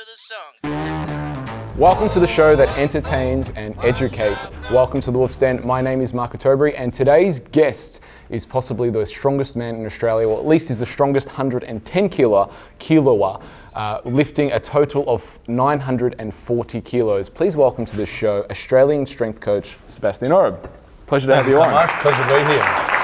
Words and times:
to 0.00 0.06
the 0.06 0.16
song. 0.16 1.76
Welcome 1.76 2.08
to 2.10 2.20
the 2.20 2.26
show 2.26 2.56
that 2.56 2.68
entertains 2.78 3.50
and 3.50 3.76
educates. 3.82 4.50
Welcome 4.70 5.00
to 5.02 5.10
the 5.10 5.18
Wolf's 5.18 5.36
Den. 5.36 5.66
My 5.66 5.82
name 5.82 6.00
is 6.00 6.14
Mark 6.14 6.36
Tobury, 6.38 6.74
and 6.74 6.92
today's 6.92 7.40
guest 7.40 8.00
is 8.30 8.46
possibly 8.46 8.88
the 8.88 9.04
strongest 9.04 9.56
man 9.56 9.74
in 9.74 9.84
Australia, 9.84 10.26
or 10.26 10.38
at 10.38 10.46
least 10.46 10.68
he's 10.68 10.78
the 10.78 10.86
strongest 10.86 11.26
110 11.26 12.08
kilo 12.08 12.50
kiloa, 12.78 13.42
uh, 13.74 14.00
lifting 14.04 14.52
a 14.52 14.60
total 14.60 15.04
of 15.06 15.38
940 15.48 16.80
kilos. 16.80 17.28
Please 17.28 17.56
welcome 17.56 17.84
to 17.84 17.96
the 17.96 18.06
show 18.06 18.46
Australian 18.50 19.04
strength 19.04 19.40
coach 19.40 19.76
Sebastian 19.88 20.32
Oreb. 20.32 20.70
Pleasure 21.06 21.26
to 21.26 21.34
Thank 21.34 21.44
have 21.44 21.50
you 21.50 21.58
you 21.58 21.62
so 21.62 21.68
on. 21.68 21.74
much. 21.74 21.90
Pleasure 22.00 22.22
to 22.22 22.46
be 22.46 22.52
here. 22.52 22.99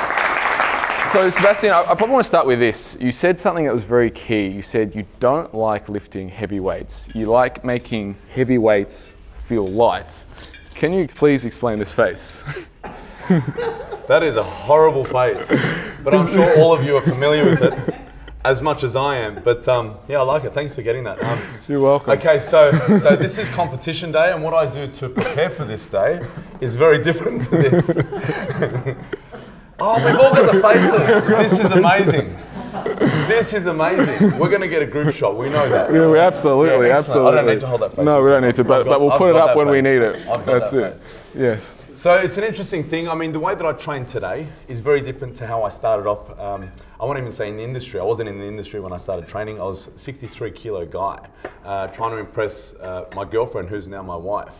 So, 1.09 1.30
Sebastian, 1.30 1.70
I, 1.70 1.82
I 1.82 1.95
probably 1.95 2.11
want 2.11 2.25
to 2.25 2.29
start 2.29 2.46
with 2.46 2.59
this. 2.59 2.96
You 3.00 3.12
said 3.12 3.39
something 3.39 3.64
that 3.64 3.72
was 3.72 3.84
very 3.84 4.11
key. 4.11 4.48
You 4.48 4.61
said 4.61 4.95
you 4.95 5.07
don't 5.21 5.54
like 5.54 5.89
lifting 5.89 6.29
heavy 6.29 6.59
weights. 6.59 7.08
You 7.14 7.26
like 7.26 7.64
making 7.64 8.17
heavy 8.35 8.58
weights 8.58 9.14
feel 9.32 9.67
light. 9.67 10.25
Can 10.75 10.93
you 10.93 11.07
please 11.07 11.45
explain 11.45 11.79
this 11.79 11.93
face? 11.93 12.43
That 14.08 14.22
is 14.22 14.36
a 14.36 14.43
horrible 14.45 15.04
face, 15.04 15.45
but 16.04 16.14
I'm 16.14 16.29
sure 16.29 16.61
all 16.61 16.72
of 16.72 16.84
you 16.84 16.96
are 16.96 17.03
familiar 17.03 17.45
with 17.45 17.61
it 17.61 17.95
as 18.45 18.62
much 18.62 18.84
as 18.84 18.95
I 18.95 19.17
am. 19.17 19.43
But 19.43 19.67
um, 19.67 19.96
yeah, 20.07 20.20
I 20.20 20.23
like 20.23 20.45
it. 20.45 20.54
Thanks 20.54 20.76
for 20.76 20.82
getting 20.82 21.03
that. 21.04 21.20
Um, 21.20 21.43
You're 21.67 21.81
welcome. 21.81 22.12
okay, 22.12 22.39
so 22.39 22.70
so 23.00 23.17
this 23.17 23.36
is 23.36 23.48
competition 23.48 24.12
day, 24.12 24.31
and 24.31 24.45
what 24.45 24.54
I 24.54 24.70
do 24.73 24.86
to 24.86 25.09
prepare 25.09 25.50
for 25.50 25.64
this 25.64 25.86
day 25.89 26.25
is 26.61 26.76
very 26.76 27.03
different 27.03 27.43
to 27.46 27.50
this. 27.50 28.96
oh, 29.80 30.04
we've 30.04 30.16
all 30.16 30.35
got 30.35 30.53
the 30.53 30.61
faces. 30.62 31.58
This 31.58 31.64
is 31.64 31.71
amazing. 31.71 32.36
This 33.28 33.53
is 33.55 33.67
amazing. 33.67 34.39
We're 34.39 34.48
going 34.48 34.61
to 34.61 34.69
get 34.69 34.83
a 34.83 34.86
group 34.86 35.14
shot. 35.14 35.36
We 35.36 35.48
know 35.48 35.69
that. 35.69 35.92
Yeah, 35.92 36.08
we 36.11 36.19
absolutely, 36.19 36.89
Yeah, 36.89 36.98
absolutely. 36.98 37.33
I 37.33 37.34
don't 37.34 37.47
need 37.47 37.61
to 37.61 37.67
hold 37.67 37.83
that 37.83 37.94
face. 37.97 38.05
No, 38.05 38.22
we 38.22 38.31
don't 38.31 38.42
need 38.42 38.55
to, 38.55 38.64
but, 38.64 38.84
got- 38.84 38.86
but 38.91 39.01
we'll 39.01 39.12
I've 39.12 39.19
put 39.19 39.31
it 39.31 39.36
up 39.36 39.56
when 39.56 39.69
we 39.69 39.81
need 39.81 40.03
it. 40.03 40.14
That's 40.45 40.70
that 40.70 40.75
it. 40.75 40.92
face. 40.92 41.03
Yes. 41.34 41.75
So 41.95 42.14
it's 42.14 42.36
an 42.36 42.45
interesting 42.45 42.84
thing. 42.84 43.09
I 43.09 43.14
mean, 43.14 43.33
the 43.33 43.41
way 43.41 43.55
that 43.55 43.64
I 43.64 43.73
train 43.73 44.05
today 44.05 44.47
is 44.69 44.81
very 44.81 45.01
different 45.01 45.34
to 45.39 45.47
how 45.47 45.62
I 45.62 45.70
started 45.70 46.06
off. 46.06 46.39
Um, 46.39 46.70
I 47.01 47.06
won't 47.06 47.19
even 47.19 47.33
say 47.33 47.48
in 47.48 47.56
the 47.56 47.62
industry. 47.62 47.98
I 47.98 48.03
wasn't 48.05 48.29
in 48.29 48.39
the 48.39 48.45
industry 48.47 48.81
when 48.81 48.92
I 48.92 48.98
started 48.98 49.27
training. 49.27 49.58
I 49.61 49.64
was 49.64 49.86
a 49.89 49.98
63 49.98 50.51
kilo 50.51 50.84
guy, 50.84 51.27
uh, 51.64 51.86
trying 51.89 52.11
to 52.11 52.19
impress 52.19 52.75
uh, 52.75 53.06
my 53.14 53.25
girlfriend, 53.25 53.70
who's 53.70 53.89
now 53.89 54.03
my 54.03 54.17
wife. 54.17 54.53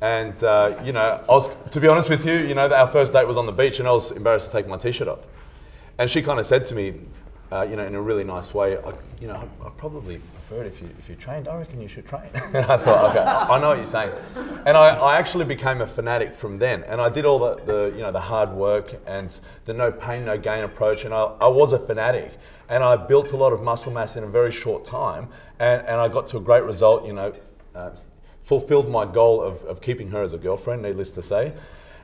And 0.00 0.42
uh, 0.42 0.80
you 0.84 0.92
know, 0.92 1.22
I 1.28 1.32
was, 1.32 1.50
to 1.70 1.80
be 1.80 1.88
honest 1.88 2.08
with 2.08 2.24
you, 2.24 2.34
you 2.34 2.54
know, 2.54 2.72
our 2.72 2.88
first 2.88 3.12
date 3.12 3.26
was 3.26 3.36
on 3.36 3.46
the 3.46 3.52
beach, 3.52 3.80
and 3.80 3.88
I 3.88 3.92
was 3.92 4.10
embarrassed 4.12 4.46
to 4.46 4.52
take 4.52 4.66
my 4.66 4.78
t-shirt 4.78 5.08
off. 5.08 5.20
And 5.98 6.08
she 6.08 6.22
kind 6.22 6.40
of 6.40 6.46
said 6.46 6.64
to 6.66 6.74
me, 6.74 6.94
uh, 7.52 7.66
you 7.68 7.76
know, 7.76 7.84
in 7.84 7.94
a 7.94 8.00
really 8.00 8.24
nice 8.24 8.54
way, 8.54 8.78
I, 8.78 8.92
you 9.20 9.26
know, 9.26 9.34
I, 9.34 9.66
I 9.66 9.70
probably 9.70 10.20
prefer 10.34 10.62
it 10.62 10.66
if 10.68 10.80
you 10.80 10.88
if 10.98 11.08
you 11.08 11.16
trained. 11.16 11.48
I 11.48 11.58
reckon 11.58 11.80
you 11.80 11.88
should 11.88 12.06
train. 12.06 12.30
and 12.34 12.56
I 12.58 12.76
thought, 12.76 13.10
okay, 13.10 13.18
I 13.20 13.60
know 13.60 13.70
what 13.70 13.78
you're 13.78 13.86
saying. 13.86 14.12
And 14.66 14.76
I, 14.76 14.96
I 14.96 15.16
actually 15.18 15.44
became 15.44 15.80
a 15.80 15.86
fanatic 15.86 16.30
from 16.30 16.58
then. 16.58 16.84
And 16.84 17.00
I 17.00 17.08
did 17.08 17.24
all 17.24 17.38
the, 17.38 17.56
the 17.64 17.92
you 17.94 18.02
know 18.02 18.12
the 18.12 18.20
hard 18.20 18.50
work 18.50 18.94
and 19.06 19.38
the 19.64 19.74
no 19.74 19.90
pain 19.90 20.24
no 20.24 20.38
gain 20.38 20.64
approach. 20.64 21.04
And 21.04 21.12
I, 21.12 21.24
I 21.40 21.48
was 21.48 21.72
a 21.72 21.78
fanatic. 21.78 22.32
And 22.68 22.84
I 22.84 22.96
built 22.96 23.32
a 23.32 23.36
lot 23.36 23.52
of 23.52 23.62
muscle 23.62 23.92
mass 23.92 24.16
in 24.16 24.22
a 24.22 24.28
very 24.28 24.52
short 24.52 24.84
time. 24.84 25.28
And, 25.58 25.82
and 25.88 26.00
I 26.00 26.06
got 26.06 26.28
to 26.28 26.36
a 26.36 26.40
great 26.40 26.62
result. 26.62 27.04
You 27.04 27.14
know, 27.14 27.34
uh, 27.74 27.90
fulfilled 28.50 28.88
my 28.88 29.04
goal 29.04 29.40
of, 29.40 29.62
of 29.62 29.80
keeping 29.80 30.10
her 30.10 30.20
as 30.22 30.32
a 30.32 30.36
girlfriend. 30.36 30.82
Needless 30.82 31.12
to 31.12 31.22
say. 31.22 31.52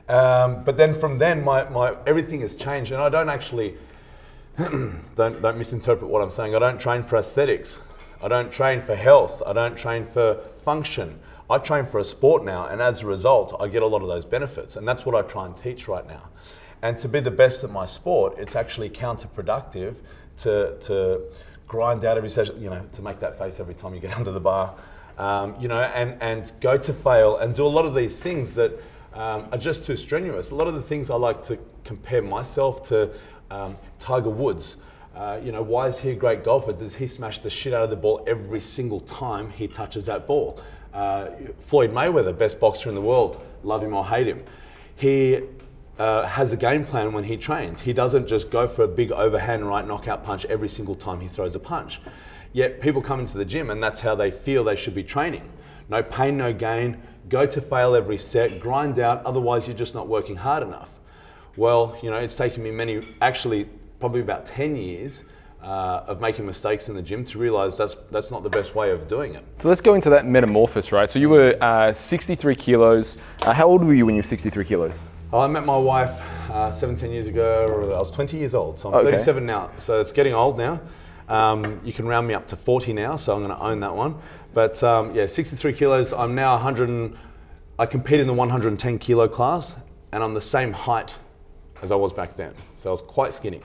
Um, 0.07 0.63
but 0.63 0.77
then 0.77 0.93
from 0.93 1.19
then, 1.19 1.43
my, 1.43 1.67
my 1.67 1.93
everything 2.07 2.39
has 2.39 2.55
changed, 2.55 2.93
and 2.93 3.01
I 3.01 3.09
don't 3.09 3.27
actually 3.27 3.75
don't 4.57 5.41
don't 5.41 5.57
misinterpret 5.57 6.09
what 6.09 6.21
I'm 6.21 6.31
saying. 6.31 6.55
I 6.55 6.59
don't 6.59 6.79
train 6.79 7.03
for 7.03 7.17
aesthetics. 7.17 7.81
I 8.23 8.29
don't 8.29 8.49
train 8.49 8.81
for 8.81 8.95
health. 8.95 9.43
I 9.45 9.51
don't 9.51 9.77
train 9.77 10.05
for 10.05 10.39
function. 10.63 11.19
I 11.49 11.57
train 11.57 11.85
for 11.85 11.99
a 11.99 12.03
sport 12.05 12.45
now, 12.45 12.67
and 12.67 12.81
as 12.81 13.03
a 13.03 13.07
result, 13.07 13.53
I 13.59 13.67
get 13.67 13.83
a 13.83 13.85
lot 13.85 14.01
of 14.01 14.07
those 14.07 14.23
benefits, 14.23 14.77
and 14.77 14.87
that's 14.87 15.05
what 15.05 15.15
I 15.15 15.23
try 15.23 15.45
and 15.47 15.55
teach 15.55 15.89
right 15.89 16.07
now. 16.07 16.29
And 16.81 16.97
to 16.99 17.09
be 17.09 17.19
the 17.19 17.37
best 17.43 17.65
at 17.65 17.71
my 17.71 17.85
sport, 17.85 18.35
it's 18.37 18.55
actually 18.55 18.89
counterproductive 18.89 19.95
to 20.43 20.77
to 20.87 21.23
grind 21.67 22.05
out 22.05 22.15
every 22.15 22.29
session, 22.29 22.61
you 22.61 22.69
know, 22.69 22.83
to 22.93 23.01
make 23.01 23.19
that 23.19 23.37
face 23.37 23.59
every 23.59 23.73
time 23.73 23.93
you 23.93 23.99
get 23.99 24.15
under 24.21 24.31
the 24.31 24.45
bar, 24.51 24.73
um, 25.17 25.55
you 25.59 25.67
know, 25.67 25.81
and 25.81 26.21
and 26.21 26.51
go 26.59 26.77
to 26.77 26.93
fail 26.93 27.37
and 27.37 27.55
do 27.55 27.65
a 27.65 27.67
lot 27.67 27.85
of 27.85 27.95
these 27.95 28.21
things 28.21 28.55
that 28.55 28.73
um, 29.13 29.47
are 29.51 29.57
just 29.57 29.83
too 29.83 29.95
strenuous. 29.95 30.51
A 30.51 30.55
lot 30.55 30.67
of 30.67 30.75
the 30.75 30.81
things 30.81 31.09
I 31.09 31.15
like 31.15 31.41
to 31.43 31.57
compare 31.83 32.21
myself 32.21 32.87
to 32.89 33.11
um, 33.49 33.75
Tiger 33.99 34.29
Woods. 34.29 34.77
Uh, 35.15 35.39
you 35.43 35.51
know, 35.51 35.63
why 35.63 35.87
is 35.87 35.99
he 35.99 36.11
a 36.11 36.15
great 36.15 36.43
golfer? 36.43 36.71
Does 36.71 36.95
he 36.95 37.07
smash 37.07 37.39
the 37.39 37.49
shit 37.49 37.73
out 37.73 37.83
of 37.83 37.89
the 37.89 37.95
ball 37.95 38.23
every 38.27 38.59
single 38.59 38.99
time 38.99 39.49
he 39.49 39.67
touches 39.67 40.05
that 40.05 40.27
ball? 40.27 40.59
Uh, 40.93 41.29
Floyd 41.65 41.91
Mayweather, 41.91 42.37
best 42.37 42.59
boxer 42.59 42.89
in 42.89 42.95
the 42.95 43.01
world, 43.01 43.43
love 43.63 43.81
him 43.83 43.93
or 43.93 44.05
hate 44.05 44.27
him. 44.27 44.43
He 44.95 45.41
uh, 45.97 46.27
has 46.27 46.53
a 46.53 46.57
game 46.57 46.85
plan 46.85 47.13
when 47.13 47.23
he 47.23 47.37
trains. 47.37 47.81
He 47.81 47.93
doesn't 47.93 48.27
just 48.27 48.51
go 48.51 48.67
for 48.67 48.83
a 48.83 48.87
big 48.87 49.11
overhand 49.11 49.67
right 49.67 49.85
knockout 49.87 50.23
punch 50.23 50.45
every 50.45 50.69
single 50.69 50.95
time 50.95 51.19
he 51.19 51.27
throws 51.27 51.55
a 51.55 51.59
punch. 51.59 51.99
Yet 52.57 52.81
people 52.81 53.03
come 53.03 53.19
into 53.19 53.37
the 53.37 53.45
gym 53.45 53.69
and 53.69 53.83
that's 53.83 54.01
how 54.01 54.15
they 54.15 54.31
feel 54.31 54.63
they 54.63 54.75
should 54.75 54.95
be 54.95 55.03
training. 55.03 55.47
No 55.89 56.01
pain, 56.01 56.37
no 56.37 56.51
gain. 56.51 56.99
Go 57.29 57.45
to 57.45 57.61
fail 57.61 57.93
every 57.93 58.17
set, 58.17 58.59
grind 58.59 58.97
out, 58.97 59.23
otherwise, 59.27 59.67
you're 59.67 59.77
just 59.77 59.93
not 59.93 60.07
working 60.07 60.37
hard 60.37 60.63
enough. 60.63 60.89
Well, 61.55 61.95
you 62.01 62.09
know, 62.09 62.17
it's 62.17 62.35
taken 62.35 62.63
me 62.63 62.71
many, 62.71 63.07
actually, 63.21 63.65
probably 63.99 64.21
about 64.21 64.47
10 64.47 64.75
years 64.75 65.23
uh, 65.61 66.05
of 66.07 66.19
making 66.19 66.47
mistakes 66.47 66.89
in 66.89 66.95
the 66.95 67.01
gym 67.03 67.23
to 67.25 67.37
realize 67.37 67.77
that's, 67.77 67.95
that's 68.09 68.31
not 68.31 68.41
the 68.41 68.49
best 68.49 68.73
way 68.73 68.89
of 68.89 69.07
doing 69.07 69.35
it. 69.35 69.45
So 69.59 69.69
let's 69.69 69.81
go 69.81 69.93
into 69.93 70.09
that 70.09 70.25
metamorphosis, 70.25 70.91
right? 70.91 71.11
So 71.11 71.19
you 71.19 71.29
were 71.29 71.55
uh, 71.61 71.93
63 71.93 72.55
kilos. 72.55 73.19
Uh, 73.43 73.53
how 73.53 73.67
old 73.67 73.83
were 73.83 73.93
you 73.93 74.07
when 74.07 74.15
you 74.15 74.21
were 74.21 74.23
63 74.23 74.65
kilos? 74.65 75.03
I 75.31 75.45
met 75.45 75.63
my 75.63 75.77
wife 75.77 76.19
uh, 76.49 76.71
17 76.71 77.11
years 77.11 77.27
ago, 77.27 77.67
or 77.67 77.83
I 77.83 77.99
was 77.99 78.09
20 78.09 78.35
years 78.35 78.55
old, 78.55 78.79
so 78.79 78.89
I'm 78.89 78.95
Okay. 78.95 79.11
37 79.11 79.45
now. 79.45 79.69
So 79.77 80.01
it's 80.01 80.11
getting 80.11 80.33
old 80.33 80.57
now. 80.57 80.81
Um, 81.27 81.81
you 81.83 81.93
can 81.93 82.07
round 82.07 82.27
me 82.27 82.33
up 82.33 82.47
to 82.47 82.55
40 82.55 82.93
now, 82.93 83.15
so 83.15 83.35
I'm 83.35 83.43
going 83.43 83.55
to 83.55 83.61
own 83.61 83.79
that 83.81 83.95
one. 83.95 84.15
But 84.53 84.81
um, 84.83 85.13
yeah, 85.13 85.25
63 85.25 85.73
kilos. 85.73 86.13
I'm 86.13 86.35
now 86.35 86.53
100. 86.53 86.89
And, 86.89 87.17
I 87.79 87.85
compete 87.85 88.19
in 88.19 88.25
the 88.25 88.33
110 88.33 88.97
kilo 88.97 89.27
class, 89.27 89.75
and 90.11 90.23
I'm 90.23 90.33
the 90.33 90.41
same 90.41 90.73
height 90.73 91.15
as 91.83 91.91
I 91.91 91.95
was 91.95 92.11
back 92.11 92.35
then. 92.35 92.53
So 92.75 92.89
I 92.89 92.91
was 92.91 93.01
quite 93.01 93.33
skinny. 93.35 93.61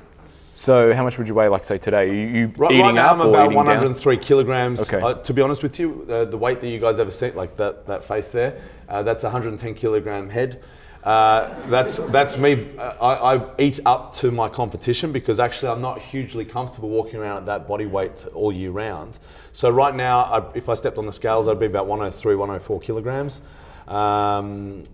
So 0.55 0.93
how 0.93 1.03
much 1.03 1.17
would 1.17 1.27
you 1.27 1.35
weigh, 1.35 1.49
like 1.49 1.65
say 1.65 1.79
today? 1.79 2.11
Are 2.11 2.13
you, 2.13 2.53
Right, 2.59 2.73
eating 2.73 2.85
right 2.85 2.95
now, 2.95 3.07
up 3.07 3.13
I'm 3.13 3.21
about 3.23 3.47
eating 3.47 3.57
down? 3.57 3.67
103 3.67 4.19
kilograms. 4.19 4.83
Okay. 4.83 5.01
Uh, 5.03 5.15
to 5.15 5.33
be 5.33 5.41
honest 5.41 5.63
with 5.63 5.81
you, 5.81 6.07
uh, 6.11 6.27
the 6.27 6.37
weight 6.37 6.61
that 6.61 6.69
you 6.69 6.79
guys 6.79 6.99
ever 6.99 7.11
seen, 7.11 7.35
like 7.35 7.57
that, 7.57 7.87
that 7.87 8.05
face 8.05 8.33
there, 8.33 8.61
uh, 8.91 9.03
that's 9.03 9.25
a 9.25 9.29
110 9.29 9.75
kilogram 9.75 10.29
head. 10.29 10.63
Uh, 11.03 11.69
that's 11.69 11.97
that's 11.97 12.37
me. 12.37 12.77
Uh, 12.79 12.95
I, 13.01 13.35
I 13.35 13.55
eat 13.59 13.81
up 13.85 14.15
to 14.15 14.31
my 14.31 14.49
competition 14.49 15.11
because 15.11 15.41
actually 15.41 15.69
I'm 15.69 15.81
not 15.81 16.01
hugely 16.01 16.45
comfortable 16.45 16.91
walking 16.91 17.17
around 17.17 17.39
at 17.39 17.47
that 17.47 17.67
body 17.67 17.87
weight 17.87 18.25
all 18.35 18.53
year 18.53 18.71
round. 18.71 19.19
So 19.53 19.69
right 19.69 19.95
now, 19.95 20.21
I, 20.21 20.57
if 20.57 20.69
I 20.69 20.75
stepped 20.75 20.99
on 20.99 21.07
the 21.07 21.13
scales, 21.13 21.49
I'd 21.49 21.59
be 21.59 21.67
about 21.67 21.89
103, 21.89 22.37
104 22.37 22.81
kilograms. 22.81 23.41
Um, 23.89 24.85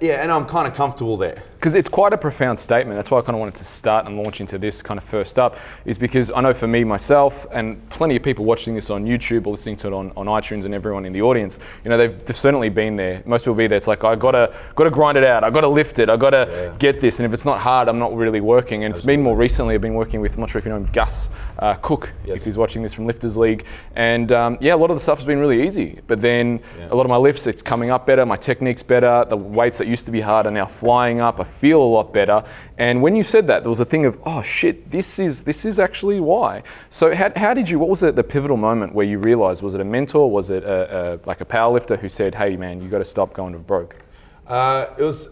yeah, 0.00 0.22
and 0.22 0.30
I'm 0.30 0.46
kind 0.46 0.68
of 0.68 0.74
comfortable 0.74 1.16
there. 1.16 1.42
Because 1.52 1.74
it's 1.74 1.88
quite 1.88 2.12
a 2.14 2.18
profound 2.18 2.58
statement. 2.58 2.96
That's 2.96 3.10
why 3.10 3.18
I 3.18 3.22
kind 3.22 3.34
of 3.34 3.40
wanted 3.40 3.54
to 3.56 3.64
start 3.64 4.06
and 4.06 4.16
launch 4.16 4.40
into 4.40 4.56
this 4.58 4.80
kind 4.80 4.96
of 4.96 5.04
first 5.04 5.38
up, 5.38 5.56
is 5.84 5.98
because 5.98 6.30
I 6.30 6.40
know 6.40 6.54
for 6.54 6.66
me, 6.66 6.84
myself, 6.84 7.46
and 7.52 7.86
plenty 7.90 8.16
of 8.16 8.22
people 8.22 8.44
watching 8.46 8.74
this 8.74 8.88
on 8.88 9.04
YouTube 9.04 9.46
or 9.46 9.52
listening 9.52 9.76
to 9.76 9.88
it 9.88 9.92
on, 9.92 10.10
on 10.16 10.26
iTunes 10.26 10.64
and 10.64 10.72
everyone 10.74 11.04
in 11.04 11.12
the 11.12 11.20
audience, 11.22 11.58
you 11.84 11.90
know, 11.90 11.98
they've 11.98 12.24
they've 12.24 12.36
certainly 12.36 12.68
been 12.70 12.96
there. 12.96 13.22
Most 13.26 13.42
people 13.42 13.54
be 13.54 13.66
there. 13.66 13.76
It's 13.76 13.86
like, 13.88 14.04
I 14.04 14.14
gotta, 14.16 14.54
gotta 14.74 14.90
grind 14.90 15.18
it 15.18 15.24
out. 15.24 15.44
I 15.44 15.50
gotta 15.50 15.68
lift 15.68 15.98
it. 15.98 16.08
I 16.08 16.16
gotta 16.16 16.48
Yeah. 16.50 16.76
get 16.78 17.00
this. 17.00 17.18
And 17.18 17.26
if 17.26 17.34
it's 17.34 17.44
not 17.44 17.60
hard, 17.60 17.88
I'm 17.88 17.98
not 17.98 18.14
really 18.14 18.40
working. 18.40 18.84
And 18.84 18.92
it's 18.92 19.02
been 19.04 19.22
more 19.22 19.36
recently, 19.36 19.74
I've 19.74 19.80
been 19.82 19.94
working 19.94 20.20
with, 20.20 20.34
I'm 20.34 20.40
not 20.40 20.50
sure 20.50 20.58
if 20.60 20.64
you 20.64 20.70
know 20.70 20.78
him, 20.78 20.88
Gus 20.92 21.28
uh, 21.58 21.74
Cook, 21.74 22.10
Yes. 22.24 22.38
if 22.38 22.44
he's 22.44 22.56
watching 22.58 22.82
this 22.82 22.92
from 22.94 23.06
Lifters 23.06 23.36
League. 23.36 23.64
And 23.96 24.32
um, 24.32 24.56
yeah, 24.60 24.74
a 24.74 24.76
lot 24.76 24.90
of 24.90 24.96
the 24.96 25.00
stuff 25.00 25.18
has 25.18 25.26
been 25.26 25.38
really 25.38 25.66
easy. 25.66 26.00
But 26.06 26.20
then 26.22 26.60
Yeah. 26.78 26.88
a 26.90 26.94
lot 26.94 27.04
of 27.04 27.10
my 27.10 27.16
lifts, 27.16 27.46
it's 27.46 27.60
coming 27.62 27.90
up 27.90 28.06
better. 28.06 28.24
My 28.24 28.36
technique's 28.36 28.82
better. 28.82 29.26
The 29.28 29.36
weights 29.70 29.78
that 29.78 29.86
used 29.86 30.06
to 30.06 30.12
be 30.12 30.20
hard 30.20 30.46
are 30.46 30.50
now 30.50 30.66
flying 30.66 31.20
up. 31.20 31.38
I 31.38 31.44
feel 31.44 31.80
a 31.80 31.90
lot 31.98 32.12
better. 32.12 32.42
And 32.78 33.02
when 33.02 33.14
you 33.14 33.22
said 33.22 33.46
that, 33.46 33.62
there 33.62 33.68
was 33.68 33.78
a 33.78 33.84
thing 33.84 34.04
of, 34.04 34.18
oh 34.26 34.42
shit, 34.42 34.90
this 34.90 35.18
is 35.18 35.44
this 35.44 35.64
is 35.64 35.78
actually 35.78 36.18
why. 36.18 36.62
So 36.88 37.14
how, 37.14 37.30
how 37.36 37.54
did 37.54 37.68
you? 37.68 37.78
What 37.78 37.88
was 37.88 38.02
it, 38.02 38.16
the 38.16 38.24
pivotal 38.24 38.56
moment 38.56 38.94
where 38.94 39.06
you 39.06 39.18
realized? 39.18 39.62
Was 39.62 39.74
it 39.74 39.80
a 39.80 39.84
mentor? 39.84 40.28
Was 40.30 40.50
it 40.50 40.64
a, 40.64 41.20
a, 41.22 41.28
like 41.28 41.40
a 41.40 41.44
power 41.44 41.72
lifter 41.72 41.96
who 41.96 42.08
said, 42.08 42.34
hey 42.34 42.56
man, 42.56 42.82
you 42.82 42.88
got 42.88 42.98
to 42.98 43.04
stop 43.04 43.32
going 43.32 43.52
to 43.52 43.58
broke? 43.58 43.96
Uh, 44.46 44.86
it 44.98 45.04
was 45.04 45.28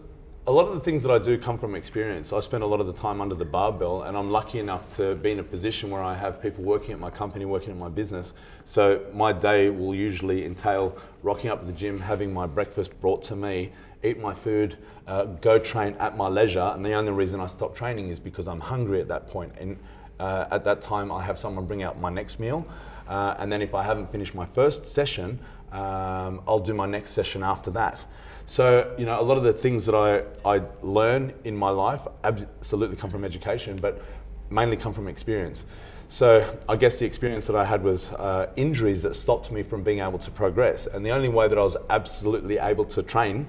a 0.46 0.52
lot 0.52 0.66
of 0.66 0.72
the 0.72 0.80
things 0.80 1.02
that 1.02 1.12
I 1.12 1.18
do 1.18 1.36
come 1.36 1.58
from 1.58 1.74
experience. 1.74 2.32
I 2.32 2.40
spend 2.40 2.62
a 2.62 2.66
lot 2.66 2.80
of 2.80 2.86
the 2.86 2.92
time 2.94 3.20
under 3.20 3.34
the 3.34 3.44
barbell, 3.44 4.04
and 4.04 4.16
I'm 4.16 4.30
lucky 4.30 4.60
enough 4.60 4.88
to 4.96 5.14
be 5.16 5.30
in 5.32 5.40
a 5.40 5.42
position 5.42 5.90
where 5.90 6.02
I 6.02 6.14
have 6.14 6.40
people 6.40 6.64
working 6.64 6.92
at 6.92 6.98
my 6.98 7.10
company, 7.10 7.44
working 7.44 7.70
at 7.70 7.76
my 7.76 7.90
business. 7.90 8.32
So 8.64 9.04
my 9.12 9.30
day 9.30 9.68
will 9.68 9.94
usually 9.94 10.46
entail 10.46 10.96
rocking 11.22 11.50
up 11.50 11.60
to 11.60 11.66
the 11.66 11.72
gym, 11.72 12.00
having 12.00 12.32
my 12.32 12.46
breakfast 12.46 12.98
brought 13.02 13.22
to 13.24 13.36
me, 13.36 13.72
eat 14.02 14.18
my 14.18 14.34
food, 14.34 14.76
uh, 15.06 15.24
go 15.24 15.58
train 15.58 15.94
at 15.98 16.16
my 16.16 16.28
leisure. 16.28 16.72
And 16.74 16.84
the 16.84 16.92
only 16.92 17.12
reason 17.12 17.40
I 17.40 17.46
stop 17.46 17.74
training 17.74 18.08
is 18.08 18.20
because 18.20 18.48
I'm 18.48 18.60
hungry 18.60 19.00
at 19.00 19.08
that 19.08 19.28
point. 19.28 19.52
And 19.60 19.76
Uh, 20.20 20.46
at 20.50 20.64
that 20.64 20.82
time, 20.82 21.12
I 21.12 21.22
have 21.22 21.38
someone 21.38 21.66
bring 21.66 21.84
out 21.84 22.00
my 22.00 22.10
next 22.10 22.40
meal. 22.40 22.66
Uh, 23.08 23.36
and 23.38 23.52
then 23.52 23.62
if 23.62 23.72
I 23.72 23.84
haven't 23.84 24.10
finished 24.10 24.34
my 24.34 24.46
first 24.46 24.84
session, 24.84 25.38
um, 25.70 26.40
I'll 26.44 26.64
do 26.66 26.74
my 26.74 26.86
next 26.86 27.12
session 27.12 27.42
after 27.44 27.70
that. 27.70 28.04
So, 28.44 28.64
you 28.98 29.06
know, 29.06 29.20
a 29.20 29.22
lot 29.22 29.38
of 29.38 29.44
the 29.44 29.52
things 29.52 29.86
that 29.86 29.94
I, 29.94 30.24
I 30.56 30.62
learn 30.82 31.32
in 31.44 31.56
my 31.56 31.70
life 31.70 32.02
absolutely 32.24 32.96
come 32.96 33.10
from 33.10 33.24
education, 33.24 33.78
but 33.80 34.02
mainly 34.50 34.76
come 34.76 34.92
from 34.92 35.06
experience. 35.06 35.64
So 36.08 36.42
I 36.68 36.74
guess 36.76 36.98
the 36.98 37.06
experience 37.06 37.46
that 37.46 37.54
I 37.54 37.64
had 37.64 37.84
was 37.84 38.10
uh, 38.12 38.46
injuries 38.56 39.02
that 39.02 39.14
stopped 39.14 39.52
me 39.52 39.62
from 39.62 39.84
being 39.84 40.00
able 40.00 40.18
to 40.18 40.30
progress. 40.32 40.88
And 40.88 41.06
the 41.06 41.12
only 41.14 41.28
way 41.28 41.46
that 41.48 41.58
I 41.58 41.62
was 41.62 41.76
absolutely 41.90 42.58
able 42.58 42.86
to 42.86 43.02
train 43.02 43.46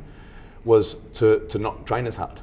was 0.66 0.96
to, 1.14 1.46
to 1.48 1.58
not 1.58 1.86
train 1.86 2.08
as 2.08 2.16
hard. 2.16 2.40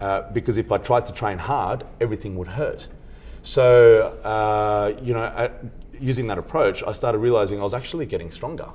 Uh, 0.00 0.30
because 0.32 0.58
if 0.58 0.70
I 0.70 0.78
tried 0.78 1.06
to 1.06 1.12
train 1.12 1.38
hard, 1.38 1.84
everything 2.00 2.36
would 2.36 2.48
hurt. 2.48 2.88
So, 3.42 4.18
uh, 4.24 4.94
you 5.02 5.14
know, 5.14 5.22
uh, 5.22 5.50
using 5.98 6.26
that 6.26 6.38
approach, 6.38 6.82
I 6.82 6.92
started 6.92 7.18
realizing 7.18 7.60
I 7.60 7.64
was 7.64 7.74
actually 7.74 8.06
getting 8.06 8.30
stronger 8.30 8.68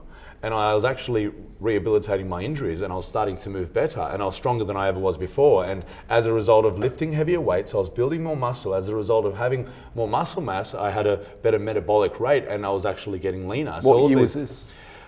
and 0.44 0.54
I 0.54 0.74
was 0.74 0.86
actually 0.86 1.32
rehabilitating 1.60 2.28
my 2.28 2.42
injuries 2.42 2.82
and 2.82 2.92
I 2.92 2.96
was 2.96 3.06
starting 3.06 3.38
to 3.38 3.50
move 3.50 3.74
better 3.74 4.00
and 4.00 4.24
I 4.24 4.26
was 4.26 4.36
stronger 4.36 4.64
than 4.64 4.76
I 4.76 4.88
ever 4.88 5.00
was 5.00 5.18
before. 5.18 5.66
And 5.66 5.86
as 6.10 6.26
a 6.26 6.34
result 6.34 6.66
of 6.66 6.80
lifting 6.80 7.12
heavier 7.12 7.40
weights, 7.40 7.76
I 7.76 7.78
was 7.78 7.90
building 7.90 8.24
more 8.24 8.36
muscle. 8.36 8.74
As 8.74 8.88
a 8.88 8.96
result 8.96 9.26
of 9.26 9.36
having 9.38 9.68
more 9.94 10.08
muscle 10.08 10.42
mass, 10.42 10.74
I 10.74 10.90
had 10.90 11.06
a 11.06 11.18
better 11.44 11.60
metabolic 11.60 12.20
rate 12.20 12.46
and 12.48 12.66
I 12.66 12.70
was 12.70 12.86
actually 12.86 13.20
getting 13.20 13.48
leaner. 13.48 13.74
What 13.74 13.84
so 13.84 14.08
year 14.08 14.18
was 14.18 14.34
this? 14.34 14.64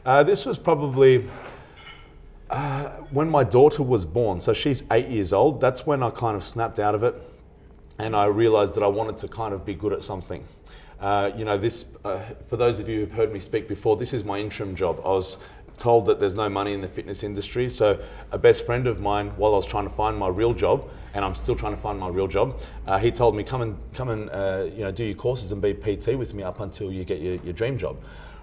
Uh, 0.06 0.22
this 0.22 0.46
was 0.46 0.60
probably 0.60 1.28
uh, 2.53 2.88
when 3.09 3.27
my 3.27 3.44
daughter 3.44 3.81
was 3.81 4.05
born. 4.05 4.39
So 4.39 4.53
she's 4.53 4.83
eight 4.91 5.09
years 5.09 5.33
old. 5.33 5.59
That's 5.59 5.88
when 5.88 6.03
I 6.03 6.11
kind 6.11 6.38
of 6.38 6.44
snapped 6.44 6.77
out 6.77 6.94
of 6.94 7.01
it 7.01 7.15
and 7.97 8.15
I 8.15 8.25
realized 8.25 8.75
that 8.75 8.83
I 8.83 8.88
wanted 8.88 9.17
to 9.19 9.27
kind 9.27 9.55
of 9.55 9.65
be 9.65 9.73
good 9.73 9.91
at 9.91 10.03
something. 10.03 10.44
Uh, 11.00 11.31
you 11.35 11.45
know, 11.45 11.57
this, 11.57 11.85
uh, 12.05 12.19
for 12.47 12.57
those 12.57 12.79
of 12.79 12.88
you 12.88 13.00
who've 13.00 13.11
heard 13.11 13.33
me 13.33 13.39
speak 13.39 13.67
before, 13.67 13.97
this 13.97 14.13
is 14.13 14.23
my 14.23 14.38
interim 14.38 14.75
job. 14.75 15.01
I 15.03 15.09
was 15.09 15.38
told 15.79 16.05
that 16.05 16.19
there's 16.19 16.35
no 16.35 16.47
money 16.47 16.73
in 16.73 16.81
the 16.81 16.88
fitness 16.88 17.23
industry. 17.23 17.71
So 17.71 18.00
a 18.31 18.38
best 18.38 18.67
friend 18.67 18.85
of 18.85 19.00
mine, 19.00 19.29
while 19.35 19.53
I 19.53 19.57
was 19.57 19.65
trying 19.65 19.89
to 19.89 19.95
find 19.95 20.15
my 20.15 20.27
real 20.27 20.53
job, 20.53 20.88
and 21.15 21.25
I'm 21.25 21.33
still 21.33 21.55
trying 21.55 21.75
to 21.75 21.81
find 21.81 22.00
my 22.00 22.09
real 22.09 22.27
job, 22.27 22.59
uh, 22.85 23.00
he 23.00 23.09
told 23.09 23.35
me, 23.35 23.44
come 23.44 23.63
and, 23.63 23.77
come 23.95 24.09
and 24.09 24.29
uh, 24.29 24.67
you 24.71 24.83
know, 24.83 24.91
do 24.91 25.03
your 25.03 25.15
courses 25.15 25.51
and 25.51 25.59
be 25.59 25.73
PT 25.73 26.15
with 26.15 26.35
me 26.35 26.44
up 26.44 26.59
until 26.59 26.91
you 26.91 27.03
get 27.03 27.19
your, 27.19 27.35
your 27.38 27.53
dream 27.53 27.79
job. 27.79 27.97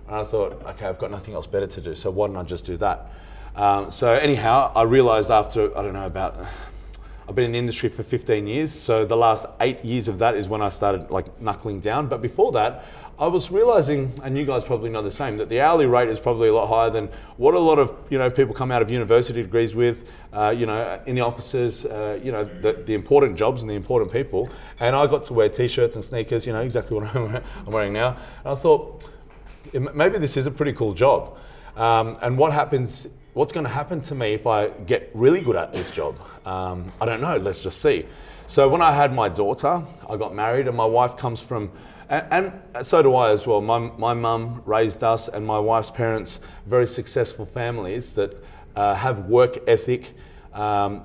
And 0.09 0.17
I 0.17 0.25
thought, 0.25 0.61
okay, 0.67 0.87
I've 0.87 0.99
got 0.99 1.13
nothing 1.13 1.35
else 1.35 1.47
better 1.47 1.69
to 1.69 1.81
do. 1.81 1.95
So 1.95 2.11
why 2.11 2.27
don't 2.27 2.37
I 2.37 2.43
just 2.43 2.65
do 2.65 2.77
that? 2.79 3.13
Um, 3.57 3.91
so 3.91 4.13
anyhow, 4.13 4.73
I 4.75 4.83
realized 4.83 5.31
after, 5.31 5.77
I 5.77 5.83
don't 5.83 5.95
know, 5.95 6.07
about 6.07 6.37
I've 7.31 7.37
been 7.37 7.45
in 7.45 7.53
the 7.53 7.59
industry 7.59 7.89
for 7.89 8.03
15 8.03 8.49
years, 8.49 8.73
so 8.73 9.05
the 9.05 9.17
last 9.17 9.47
eight 9.61 9.85
years 9.85 10.09
of 10.09 10.19
that 10.19 10.35
is 10.35 10.49
when 10.49 10.61
I 10.61 10.69
started 10.69 11.13
like 11.13 11.41
knuckling 11.41 11.79
down. 11.79 12.09
But 12.09 12.21
before 12.23 12.51
that, 12.53 12.85
I 13.21 13.29
was 13.29 13.53
realizing, 13.53 14.13
and 14.25 14.37
you 14.37 14.45
guys 14.45 14.65
probably 14.65 14.91
know 14.91 15.01
the 15.01 15.13
same, 15.13 15.37
that 15.37 15.49
the 15.49 15.61
hourly 15.61 15.87
rate 15.87 16.09
is 16.09 16.19
probably 16.19 16.49
a 16.49 16.55
lot 16.55 16.67
higher 16.67 16.91
than 16.91 17.09
what 17.37 17.55
a 17.55 17.59
lot 17.61 17.79
of 17.79 17.95
you 18.11 18.19
know 18.19 18.31
people 18.31 18.53
come 18.53 18.73
out 18.73 18.83
of 18.83 18.91
university 18.91 19.43
degrees 19.43 19.77
with, 19.77 20.11
uh, 20.33 20.53
you 20.57 20.67
know, 20.67 21.01
in 21.07 21.15
the 21.15 21.21
offices, 21.21 21.85
uh, 21.85 22.19
you 22.21 22.33
know, 22.33 22.43
the, 22.43 22.73
the, 22.73 22.95
important 22.95 23.37
jobs 23.37 23.61
and 23.61 23.71
the 23.71 23.75
important 23.75 24.11
people. 24.11 24.51
And 24.81 24.97
I 24.97 25.07
got 25.07 25.23
to 25.25 25.33
wear 25.33 25.49
t-shirts 25.49 25.95
and 25.95 26.05
sneakers, 26.05 26.49
you 26.49 26.53
know, 26.53 26.63
exactly 26.63 26.99
what 26.99 27.15
I'm 27.15 27.43
wearing 27.67 27.93
now. 27.93 28.17
And 28.45 28.53
I 28.53 28.55
thought 28.57 29.05
maybe 29.73 30.19
this 30.19 30.37
is 30.37 30.47
a 30.47 30.51
pretty 30.51 30.73
cool 30.73 30.95
job. 30.95 31.37
Um, 31.77 32.19
and 32.23 32.37
what 32.37 32.53
happens 32.53 33.07
what's 33.35 33.53
going 33.53 33.65
to 33.65 33.73
happen 33.73 34.01
to 34.01 34.15
me 34.15 34.35
if 34.35 34.47
I 34.47 34.69
get 34.69 35.11
really 35.15 35.41
good 35.41 35.57
at 35.57 35.73
this 35.73 35.91
job? 35.91 36.17
Um, 36.45 36.93
I 37.01 37.07
don't 37.07 37.21
know, 37.21 37.37
let's 37.37 37.61
just 37.61 37.81
see. 37.81 38.07
So 38.47 38.69
when 38.69 38.83
I 38.83 38.93
had 38.93 39.15
my 39.15 39.29
daughter, 39.29 39.83
I 40.09 40.17
got 40.17 40.35
married, 40.35 40.67
and 40.67 40.77
my 40.77 40.85
wife 40.85 41.17
comes 41.17 41.41
from, 41.41 41.71
and, 42.09 42.53
and 42.75 42.87
so 42.87 43.03
do 43.03 43.15
I 43.15 43.31
as 43.31 43.47
well. 43.47 43.61
My, 43.61 43.79
my 43.79 44.15
mum 44.15 44.63
raised 44.67 45.05
us, 45.05 45.29
and 45.29 45.47
my 45.47 45.59
wife's 45.59 45.91
parents, 45.91 46.41
very 46.67 46.87
successful 46.87 47.47
families 47.47 48.13
that 48.15 48.37
uh, 48.75 48.95
have 48.95 49.27
work 49.27 49.59
ethic 49.69 50.11
um, 50.53 51.05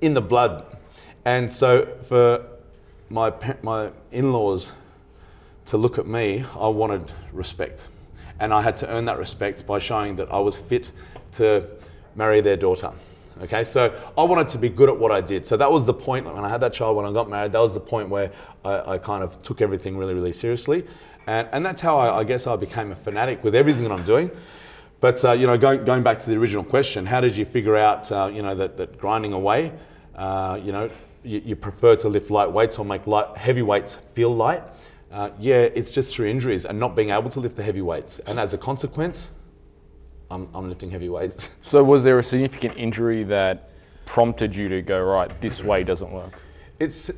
in 0.00 0.14
the 0.14 0.20
blood. 0.20 0.64
And 1.24 1.52
so 1.52 1.98
for 2.08 2.46
my, 3.10 3.32
my 3.62 3.90
in 4.12 4.32
laws 4.32 4.72
to 5.66 5.76
look 5.76 5.98
at 5.98 6.06
me, 6.06 6.44
I 6.54 6.68
wanted 6.68 7.10
respect. 7.32 7.82
And 8.38 8.52
I 8.52 8.62
had 8.62 8.76
to 8.78 8.88
earn 8.88 9.06
that 9.06 9.18
respect 9.18 9.66
by 9.66 9.78
showing 9.78 10.16
that 10.16 10.30
I 10.30 10.38
was 10.38 10.58
fit 10.58 10.92
to 11.34 11.66
marry 12.14 12.40
their 12.40 12.56
daughter. 12.56 12.92
Okay, 13.42 13.64
so 13.64 13.92
I 14.16 14.22
wanted 14.22 14.48
to 14.50 14.58
be 14.58 14.68
good 14.68 14.88
at 14.88 14.96
what 14.96 15.10
I 15.10 15.20
did. 15.20 15.44
So 15.44 15.56
that 15.56 15.70
was 15.70 15.84
the 15.86 15.94
point 15.94 16.24
when 16.24 16.44
I 16.44 16.48
had 16.48 16.60
that 16.60 16.72
child, 16.72 16.96
when 16.96 17.04
I 17.04 17.12
got 17.12 17.28
married, 17.28 17.50
that 17.52 17.58
was 17.58 17.74
the 17.74 17.80
point 17.80 18.08
where 18.08 18.30
I, 18.64 18.92
I 18.92 18.98
kind 18.98 19.24
of 19.24 19.42
took 19.42 19.60
everything 19.60 19.96
really, 19.96 20.14
really 20.14 20.32
seriously. 20.32 20.86
And, 21.26 21.48
and 21.50 21.66
that's 21.66 21.80
how 21.80 21.98
I, 21.98 22.20
I, 22.20 22.24
guess 22.24 22.46
I 22.46 22.54
became 22.54 22.92
a 22.92 22.96
fanatic 22.96 23.42
with 23.42 23.56
everything 23.56 23.82
that 23.82 23.92
I'm 23.92 24.04
doing. 24.04 24.30
But, 25.00 25.24
uh, 25.24 25.32
you 25.32 25.48
know, 25.48 25.58
going, 25.58 25.84
going 25.84 26.04
back 26.04 26.22
to 26.22 26.30
the 26.30 26.36
original 26.36 26.62
question, 26.62 27.06
how 27.06 27.20
did 27.20 27.36
you 27.36 27.44
figure 27.44 27.76
out, 27.76 28.10
uh, 28.12 28.30
you 28.32 28.42
know, 28.42 28.54
that, 28.54 28.76
that 28.76 28.98
grinding 28.98 29.32
away, 29.32 29.72
uh, 30.14 30.60
you 30.62 30.70
know, 30.70 30.88
you, 31.24 31.42
you, 31.44 31.56
prefer 31.56 31.96
to 31.96 32.08
lift 32.08 32.30
light 32.30 32.50
weights 32.50 32.78
or 32.78 32.84
make 32.84 33.06
light, 33.06 33.36
heavy 33.36 33.62
weights 33.62 33.96
feel 34.14 34.34
light? 34.34 34.62
Uh, 35.10 35.30
yeah, 35.40 35.56
it's 35.56 35.92
just 35.92 36.14
through 36.14 36.26
injuries 36.26 36.64
and 36.64 36.78
not 36.78 36.94
being 36.94 37.10
able 37.10 37.30
to 37.30 37.40
lift 37.40 37.56
the 37.56 37.62
heavy 37.62 37.82
weights. 37.82 38.20
And 38.20 38.38
as 38.38 38.54
a 38.54 38.58
consequence, 38.58 39.30
I'm, 40.34 40.48
I'm 40.54 40.68
lifting 40.68 40.90
heavy 40.90 41.08
weights. 41.08 41.50
So 41.62 41.82
was 41.82 42.04
there 42.04 42.18
a 42.18 42.22
significant 42.22 42.76
injury 42.76 43.24
that 43.24 43.70
prompted 44.04 44.54
you 44.54 44.68
to 44.68 44.82
go 44.82 45.00
right? 45.02 45.30
This 45.40 45.62
way 45.62 45.82
doesn't 45.82 46.10
work. 46.10 46.40
It's 46.78 47.10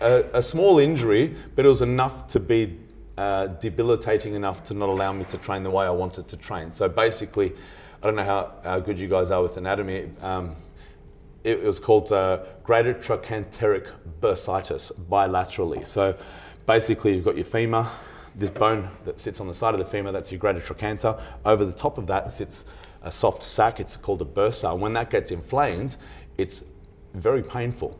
a, 0.00 0.24
a 0.32 0.42
small 0.42 0.78
injury, 0.78 1.34
but 1.54 1.66
it 1.66 1.68
was 1.68 1.82
enough 1.82 2.28
to 2.28 2.40
be 2.40 2.78
uh, 3.18 3.48
debilitating 3.48 4.34
enough 4.34 4.64
to 4.64 4.74
not 4.74 4.88
allow 4.88 5.12
me 5.12 5.24
to 5.26 5.38
train 5.38 5.62
the 5.62 5.70
way 5.70 5.84
I 5.84 5.90
wanted 5.90 6.28
to 6.28 6.36
train. 6.36 6.70
So 6.70 6.88
basically, 6.88 7.52
I 8.02 8.06
don't 8.06 8.16
know 8.16 8.24
how, 8.24 8.52
how 8.64 8.80
good 8.80 8.98
you 8.98 9.08
guys 9.08 9.30
are 9.30 9.42
with 9.42 9.56
anatomy. 9.56 10.10
Um, 10.22 10.56
it, 11.44 11.58
it, 11.58 11.64
was 11.64 11.80
called 11.80 12.10
uh, 12.12 12.40
greater 12.62 12.94
trochanteric 12.94 13.88
bursitis 14.20 14.92
bilaterally. 15.10 15.86
So 15.86 16.16
basically, 16.66 17.14
you've 17.14 17.24
got 17.24 17.36
your 17.36 17.44
femur, 17.44 17.90
this 18.40 18.50
bone 18.50 18.88
that 19.04 19.20
sits 19.20 19.38
on 19.40 19.46
the 19.46 19.54
side 19.54 19.74
of 19.74 19.80
the 19.80 19.86
femur, 19.86 20.10
that's 20.10 20.32
your 20.32 20.38
greater 20.38 20.60
trochanter. 20.60 21.20
Over 21.44 21.64
the 21.64 21.72
top 21.72 21.98
of 21.98 22.06
that 22.08 22.30
sits 22.30 22.64
a 23.02 23.12
soft 23.12 23.42
sac, 23.42 23.78
it's 23.78 23.96
called 23.96 24.22
a 24.22 24.24
bursa. 24.24 24.76
When 24.76 24.94
that 24.94 25.10
gets 25.10 25.30
inflamed, 25.30 25.96
it's 26.38 26.64
very 27.14 27.42
painful. 27.42 27.98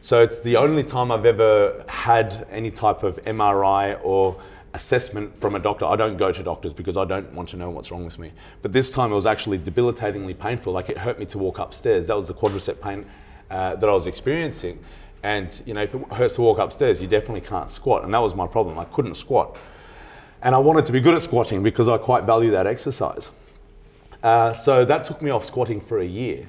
So 0.00 0.22
it's 0.22 0.38
the 0.40 0.56
only 0.56 0.82
time 0.82 1.10
I've 1.10 1.26
ever 1.26 1.84
had 1.88 2.46
any 2.50 2.70
type 2.70 3.02
of 3.02 3.16
MRI 3.24 4.00
or 4.02 4.40
assessment 4.72 5.36
from 5.38 5.56
a 5.56 5.58
doctor. 5.58 5.84
I 5.84 5.96
don't 5.96 6.16
go 6.16 6.32
to 6.32 6.42
doctors 6.42 6.72
because 6.72 6.96
I 6.96 7.04
don't 7.04 7.30
want 7.34 7.48
to 7.50 7.56
know 7.56 7.68
what's 7.68 7.90
wrong 7.90 8.04
with 8.04 8.18
me. 8.18 8.32
But 8.62 8.72
this 8.72 8.92
time 8.92 9.10
it 9.12 9.16
was 9.16 9.26
actually 9.26 9.58
debilitatingly 9.58 10.34
painful. 10.34 10.72
Like 10.72 10.88
it 10.88 10.96
hurt 10.96 11.18
me 11.18 11.26
to 11.26 11.38
walk 11.38 11.58
upstairs. 11.58 12.06
That 12.06 12.16
was 12.16 12.28
the 12.28 12.34
quadricep 12.34 12.80
pain 12.80 13.04
uh, 13.50 13.74
that 13.74 13.88
I 13.88 13.92
was 13.92 14.06
experiencing. 14.06 14.78
And 15.22 15.60
you 15.66 15.74
know, 15.74 15.82
if 15.82 15.94
it 15.94 16.12
hurts 16.12 16.36
to 16.36 16.42
walk 16.42 16.58
upstairs, 16.58 17.00
you 17.00 17.08
definitely 17.08 17.42
can't 17.42 17.70
squat. 17.70 18.04
And 18.04 18.14
that 18.14 18.22
was 18.22 18.34
my 18.34 18.46
problem. 18.46 18.78
I 18.78 18.84
couldn't 18.86 19.16
squat. 19.16 19.58
And 20.42 20.54
I 20.54 20.58
wanted 20.58 20.86
to 20.86 20.92
be 20.92 21.00
good 21.00 21.14
at 21.14 21.22
squatting 21.22 21.62
because 21.62 21.88
I 21.88 21.98
quite 21.98 22.24
value 22.24 22.50
that 22.52 22.66
exercise. 22.66 23.30
Uh, 24.22 24.52
so 24.52 24.84
that 24.84 25.04
took 25.04 25.22
me 25.22 25.30
off 25.30 25.44
squatting 25.44 25.80
for 25.80 25.98
a 25.98 26.04
year. 26.04 26.48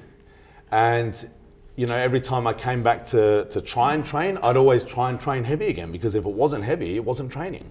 And 0.70 1.28
you 1.76 1.86
know, 1.86 1.96
every 1.96 2.20
time 2.20 2.46
I 2.46 2.52
came 2.52 2.82
back 2.82 3.06
to, 3.08 3.46
to 3.46 3.60
try 3.60 3.94
and 3.94 4.04
train, 4.04 4.38
I'd 4.42 4.56
always 4.56 4.84
try 4.84 5.08
and 5.08 5.18
train 5.18 5.42
heavy 5.44 5.66
again 5.66 5.90
because 5.90 6.14
if 6.14 6.24
it 6.24 6.32
wasn't 6.32 6.64
heavy, 6.64 6.96
it 6.96 7.04
wasn't 7.04 7.32
training. 7.32 7.70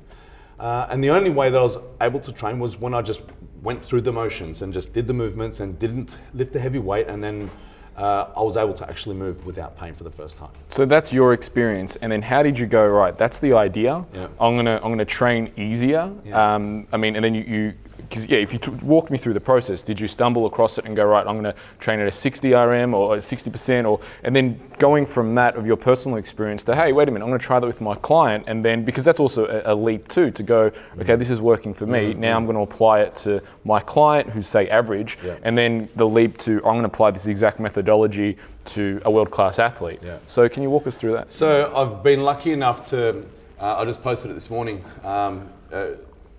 Uh, 0.59 0.87
and 0.89 1.03
the 1.03 1.09
only 1.09 1.29
way 1.29 1.49
that 1.49 1.59
I 1.59 1.63
was 1.63 1.77
able 2.01 2.19
to 2.21 2.31
train 2.31 2.59
was 2.59 2.77
when 2.77 2.93
I 2.93 3.01
just 3.01 3.21
went 3.61 3.83
through 3.83 4.01
the 4.01 4.11
motions 4.11 4.61
and 4.61 4.73
just 4.73 4.91
did 4.93 5.07
the 5.07 5.13
movements 5.13 5.59
and 5.59 5.77
didn't 5.77 6.17
lift 6.33 6.55
a 6.55 6.59
heavy 6.59 6.79
weight 6.79 7.07
and 7.07 7.23
then 7.23 7.49
uh, 7.97 8.27
I 8.35 8.41
was 8.41 8.57
able 8.57 8.73
to 8.75 8.89
actually 8.89 9.15
move 9.15 9.45
without 9.45 9.77
pain 9.77 9.93
for 9.93 10.03
the 10.03 10.11
first 10.11 10.37
time. 10.37 10.49
So 10.69 10.85
that's 10.85 11.11
your 11.11 11.33
experience, 11.33 11.97
and 11.97 12.11
then 12.11 12.21
how 12.21 12.41
did 12.43 12.57
you 12.57 12.65
go? 12.65 12.87
Right, 12.87 13.17
that's 13.17 13.39
the 13.39 13.53
idea. 13.53 14.03
Yeah. 14.13 14.27
I'm 14.39 14.55
gonna 14.55 14.79
I'm 14.83 14.91
gonna 14.91 15.05
train 15.05 15.51
easier. 15.57 16.11
Yeah. 16.25 16.55
Um, 16.55 16.87
I 16.91 16.97
mean, 16.97 17.15
and 17.15 17.23
then 17.23 17.35
you, 17.35 17.43
you 17.43 17.73
because 18.11 18.29
yeah, 18.29 18.39
if 18.39 18.51
you 18.51 18.59
t- 18.59 18.71
walk 18.71 19.09
me 19.09 19.17
through 19.17 19.33
the 19.33 19.39
process, 19.39 19.83
did 19.83 19.97
you 19.97 20.07
stumble 20.07 20.45
across 20.45 20.77
it 20.77 20.83
and 20.83 20.97
go 20.97 21.05
right? 21.05 21.25
I'm 21.25 21.41
going 21.41 21.55
to 21.55 21.55
train 21.79 22.01
at 22.01 22.07
a 22.07 22.11
60 22.11 22.51
RM 22.51 22.93
or 22.93 23.15
60%, 23.15 23.89
or 23.89 24.01
and 24.23 24.35
then 24.35 24.59
going 24.79 25.05
from 25.05 25.33
that 25.35 25.55
of 25.55 25.65
your 25.65 25.77
personal 25.77 26.17
experience 26.17 26.65
to 26.65 26.75
hey, 26.75 26.91
wait 26.91 27.07
a 27.07 27.11
minute, 27.11 27.23
I'm 27.23 27.31
going 27.31 27.39
to 27.39 27.45
try 27.45 27.59
that 27.61 27.65
with 27.65 27.79
my 27.79 27.95
client, 27.95 28.43
and 28.47 28.65
then 28.65 28.83
because 28.83 29.05
that's 29.05 29.19
also 29.19 29.45
a, 29.45 29.73
a 29.73 29.75
leap 29.75 30.09
too 30.09 30.29
to 30.31 30.43
go, 30.43 30.69
mm-hmm. 30.69 31.01
okay, 31.01 31.15
this 31.15 31.29
is 31.29 31.39
working 31.39 31.73
for 31.73 31.85
me. 31.85 32.11
Mm-hmm. 32.11 32.19
Now 32.19 32.35
I'm 32.35 32.45
going 32.45 32.57
to 32.57 32.63
apply 32.63 33.01
it 33.01 33.15
to 33.17 33.41
my 33.63 33.79
client 33.79 34.29
who's 34.29 34.47
say 34.47 34.67
average, 34.67 35.17
yeah. 35.23 35.37
and 35.43 35.57
then 35.57 35.87
the 35.95 36.07
leap 36.07 36.37
to 36.39 36.57
I'm 36.57 36.73
going 36.73 36.81
to 36.81 36.87
apply 36.87 37.11
this 37.11 37.27
exact 37.27 37.61
methodology 37.61 38.37
to 38.65 39.01
a 39.05 39.11
world 39.11 39.31
class 39.31 39.57
athlete. 39.57 40.01
Yeah. 40.03 40.17
So 40.27 40.49
can 40.49 40.63
you 40.63 40.69
walk 40.69 40.85
us 40.85 40.97
through 40.97 41.13
that? 41.13 41.31
So 41.31 41.73
I've 41.73 42.03
been 42.03 42.23
lucky 42.23 42.51
enough 42.51 42.89
to. 42.89 43.23
Uh, 43.57 43.77
I 43.77 43.85
just 43.85 44.01
posted 44.01 44.31
it 44.31 44.33
this 44.33 44.49
morning. 44.49 44.83
Um, 45.03 45.47
uh, 45.71 45.91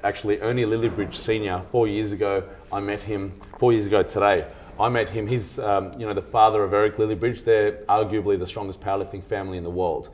actually 0.04 0.40
Ernie 0.40 0.64
Lilliebridge 0.64 1.14
Senior. 1.14 1.62
Four 1.70 1.86
years 1.88 2.12
ago, 2.12 2.44
I 2.72 2.80
met 2.80 3.00
him. 3.00 3.40
Four 3.58 3.72
years 3.72 3.86
ago 3.86 4.02
today, 4.02 4.46
I 4.78 4.88
met 4.88 5.08
him. 5.08 5.26
He's 5.26 5.58
um, 5.58 5.92
you 5.98 6.06
know 6.06 6.14
the 6.14 6.22
father 6.22 6.64
of 6.64 6.72
Eric 6.72 6.96
Lilliebridge. 6.96 7.44
They're 7.44 7.72
arguably 7.88 8.38
the 8.38 8.46
strongest 8.46 8.80
powerlifting 8.80 9.22
family 9.22 9.58
in 9.58 9.64
the 9.64 9.70
world, 9.70 10.10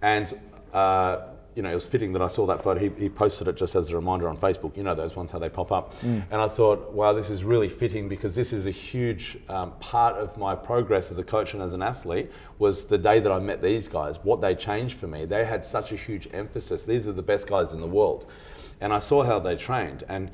and 0.00 0.38
uh, 0.72 1.31
you 1.54 1.62
know, 1.62 1.70
it 1.70 1.74
was 1.74 1.84
fitting 1.84 2.12
that 2.14 2.22
I 2.22 2.28
saw 2.28 2.46
that 2.46 2.62
photo. 2.62 2.80
He, 2.80 2.90
he 2.98 3.08
posted 3.08 3.46
it 3.46 3.56
just 3.56 3.74
as 3.74 3.90
a 3.90 3.96
reminder 3.96 4.28
on 4.28 4.36
Facebook. 4.36 4.76
You 4.76 4.82
know 4.82 4.94
those 4.94 5.14
ones 5.14 5.30
how 5.30 5.38
they 5.38 5.48
pop 5.48 5.70
up, 5.70 5.94
and 6.02 6.40
I 6.40 6.48
thought, 6.48 6.92
wow, 6.92 7.12
this 7.12 7.28
is 7.30 7.44
really 7.44 7.68
fitting 7.68 8.08
because 8.08 8.34
this 8.34 8.52
is 8.52 8.66
a 8.66 8.70
huge 8.70 9.38
um, 9.48 9.72
part 9.80 10.16
of 10.16 10.36
my 10.38 10.54
progress 10.54 11.10
as 11.10 11.18
a 11.18 11.24
coach 11.24 11.52
and 11.54 11.62
as 11.62 11.72
an 11.72 11.82
athlete. 11.82 12.30
Was 12.58 12.84
the 12.84 12.98
day 12.98 13.20
that 13.20 13.30
I 13.30 13.38
met 13.38 13.60
these 13.60 13.88
guys, 13.88 14.18
what 14.22 14.40
they 14.40 14.54
changed 14.54 14.98
for 14.98 15.06
me. 15.06 15.24
They 15.24 15.44
had 15.44 15.64
such 15.64 15.92
a 15.92 15.96
huge 15.96 16.28
emphasis. 16.32 16.84
These 16.84 17.06
are 17.08 17.12
the 17.12 17.22
best 17.22 17.46
guys 17.46 17.72
in 17.72 17.80
the 17.80 17.86
world, 17.86 18.26
and 18.80 18.92
I 18.92 18.98
saw 18.98 19.22
how 19.22 19.38
they 19.38 19.56
trained. 19.56 20.04
And 20.08 20.30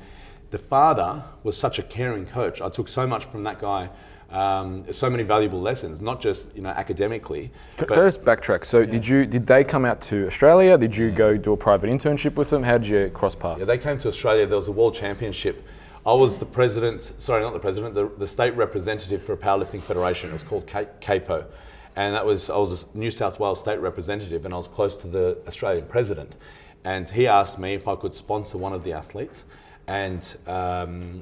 the 0.51 0.57
father 0.57 1.23
was 1.43 1.57
such 1.57 1.79
a 1.79 1.83
caring 1.83 2.25
coach. 2.25 2.61
I 2.61 2.69
took 2.69 2.87
so 2.87 3.05
much 3.05 3.25
from 3.25 3.43
that 3.43 3.59
guy. 3.59 3.89
Um, 4.31 4.85
so 4.91 5.09
many 5.09 5.23
valuable 5.23 5.59
lessons, 5.59 6.01
not 6.01 6.21
just 6.21 6.55
you 6.55 6.61
know 6.61 6.69
academically. 6.69 7.51
But- 7.77 7.89
just 7.89 8.23
backtrack? 8.23 8.63
So, 8.63 8.85
did 8.85 9.07
you 9.07 9.25
did 9.25 9.45
they 9.45 9.63
come 9.63 9.85
out 9.85 10.01
to 10.01 10.27
Australia? 10.27 10.77
Did 10.77 10.95
you 10.95 11.09
go 11.09 11.35
do 11.35 11.53
a 11.53 11.57
private 11.57 11.89
internship 11.89 12.35
with 12.35 12.49
them? 12.51 12.61
How 12.61 12.77
did 12.77 12.87
you 12.87 13.09
cross 13.09 13.33
paths? 13.33 13.59
Yeah, 13.59 13.65
they 13.65 13.79
came 13.79 13.97
to 13.99 14.07
Australia. 14.07 14.45
There 14.45 14.57
was 14.57 14.67
a 14.67 14.71
world 14.71 14.93
championship. 14.93 15.65
I 16.05 16.13
was 16.13 16.37
the 16.37 16.45
president, 16.45 17.13
sorry, 17.17 17.43
not 17.43 17.53
the 17.53 17.59
president, 17.59 17.93
the, 17.93 18.09
the 18.17 18.27
state 18.27 18.55
representative 18.55 19.21
for 19.21 19.33
a 19.33 19.37
powerlifting 19.37 19.81
federation. 19.81 20.29
It 20.29 20.33
was 20.33 20.43
called 20.43 20.65
Ca- 20.65 20.85
CAPO. 21.01 21.45
And 21.95 22.15
that 22.15 22.25
was, 22.25 22.49
I 22.49 22.57
was 22.57 22.85
a 22.93 22.97
New 22.97 23.11
South 23.11 23.39
Wales 23.39 23.59
state 23.59 23.79
representative 23.79 24.45
and 24.45 24.53
I 24.53 24.57
was 24.57 24.67
close 24.67 24.95
to 24.97 25.07
the 25.07 25.37
Australian 25.47 25.85
president. 25.87 26.37
And 26.85 27.09
he 27.09 27.27
asked 27.27 27.59
me 27.59 27.73
if 27.73 27.87
I 27.87 27.95
could 27.95 28.15
sponsor 28.15 28.57
one 28.57 28.71
of 28.73 28.83
the 28.83 28.93
athletes. 28.93 29.43
And, 29.87 30.25
um, 30.47 31.19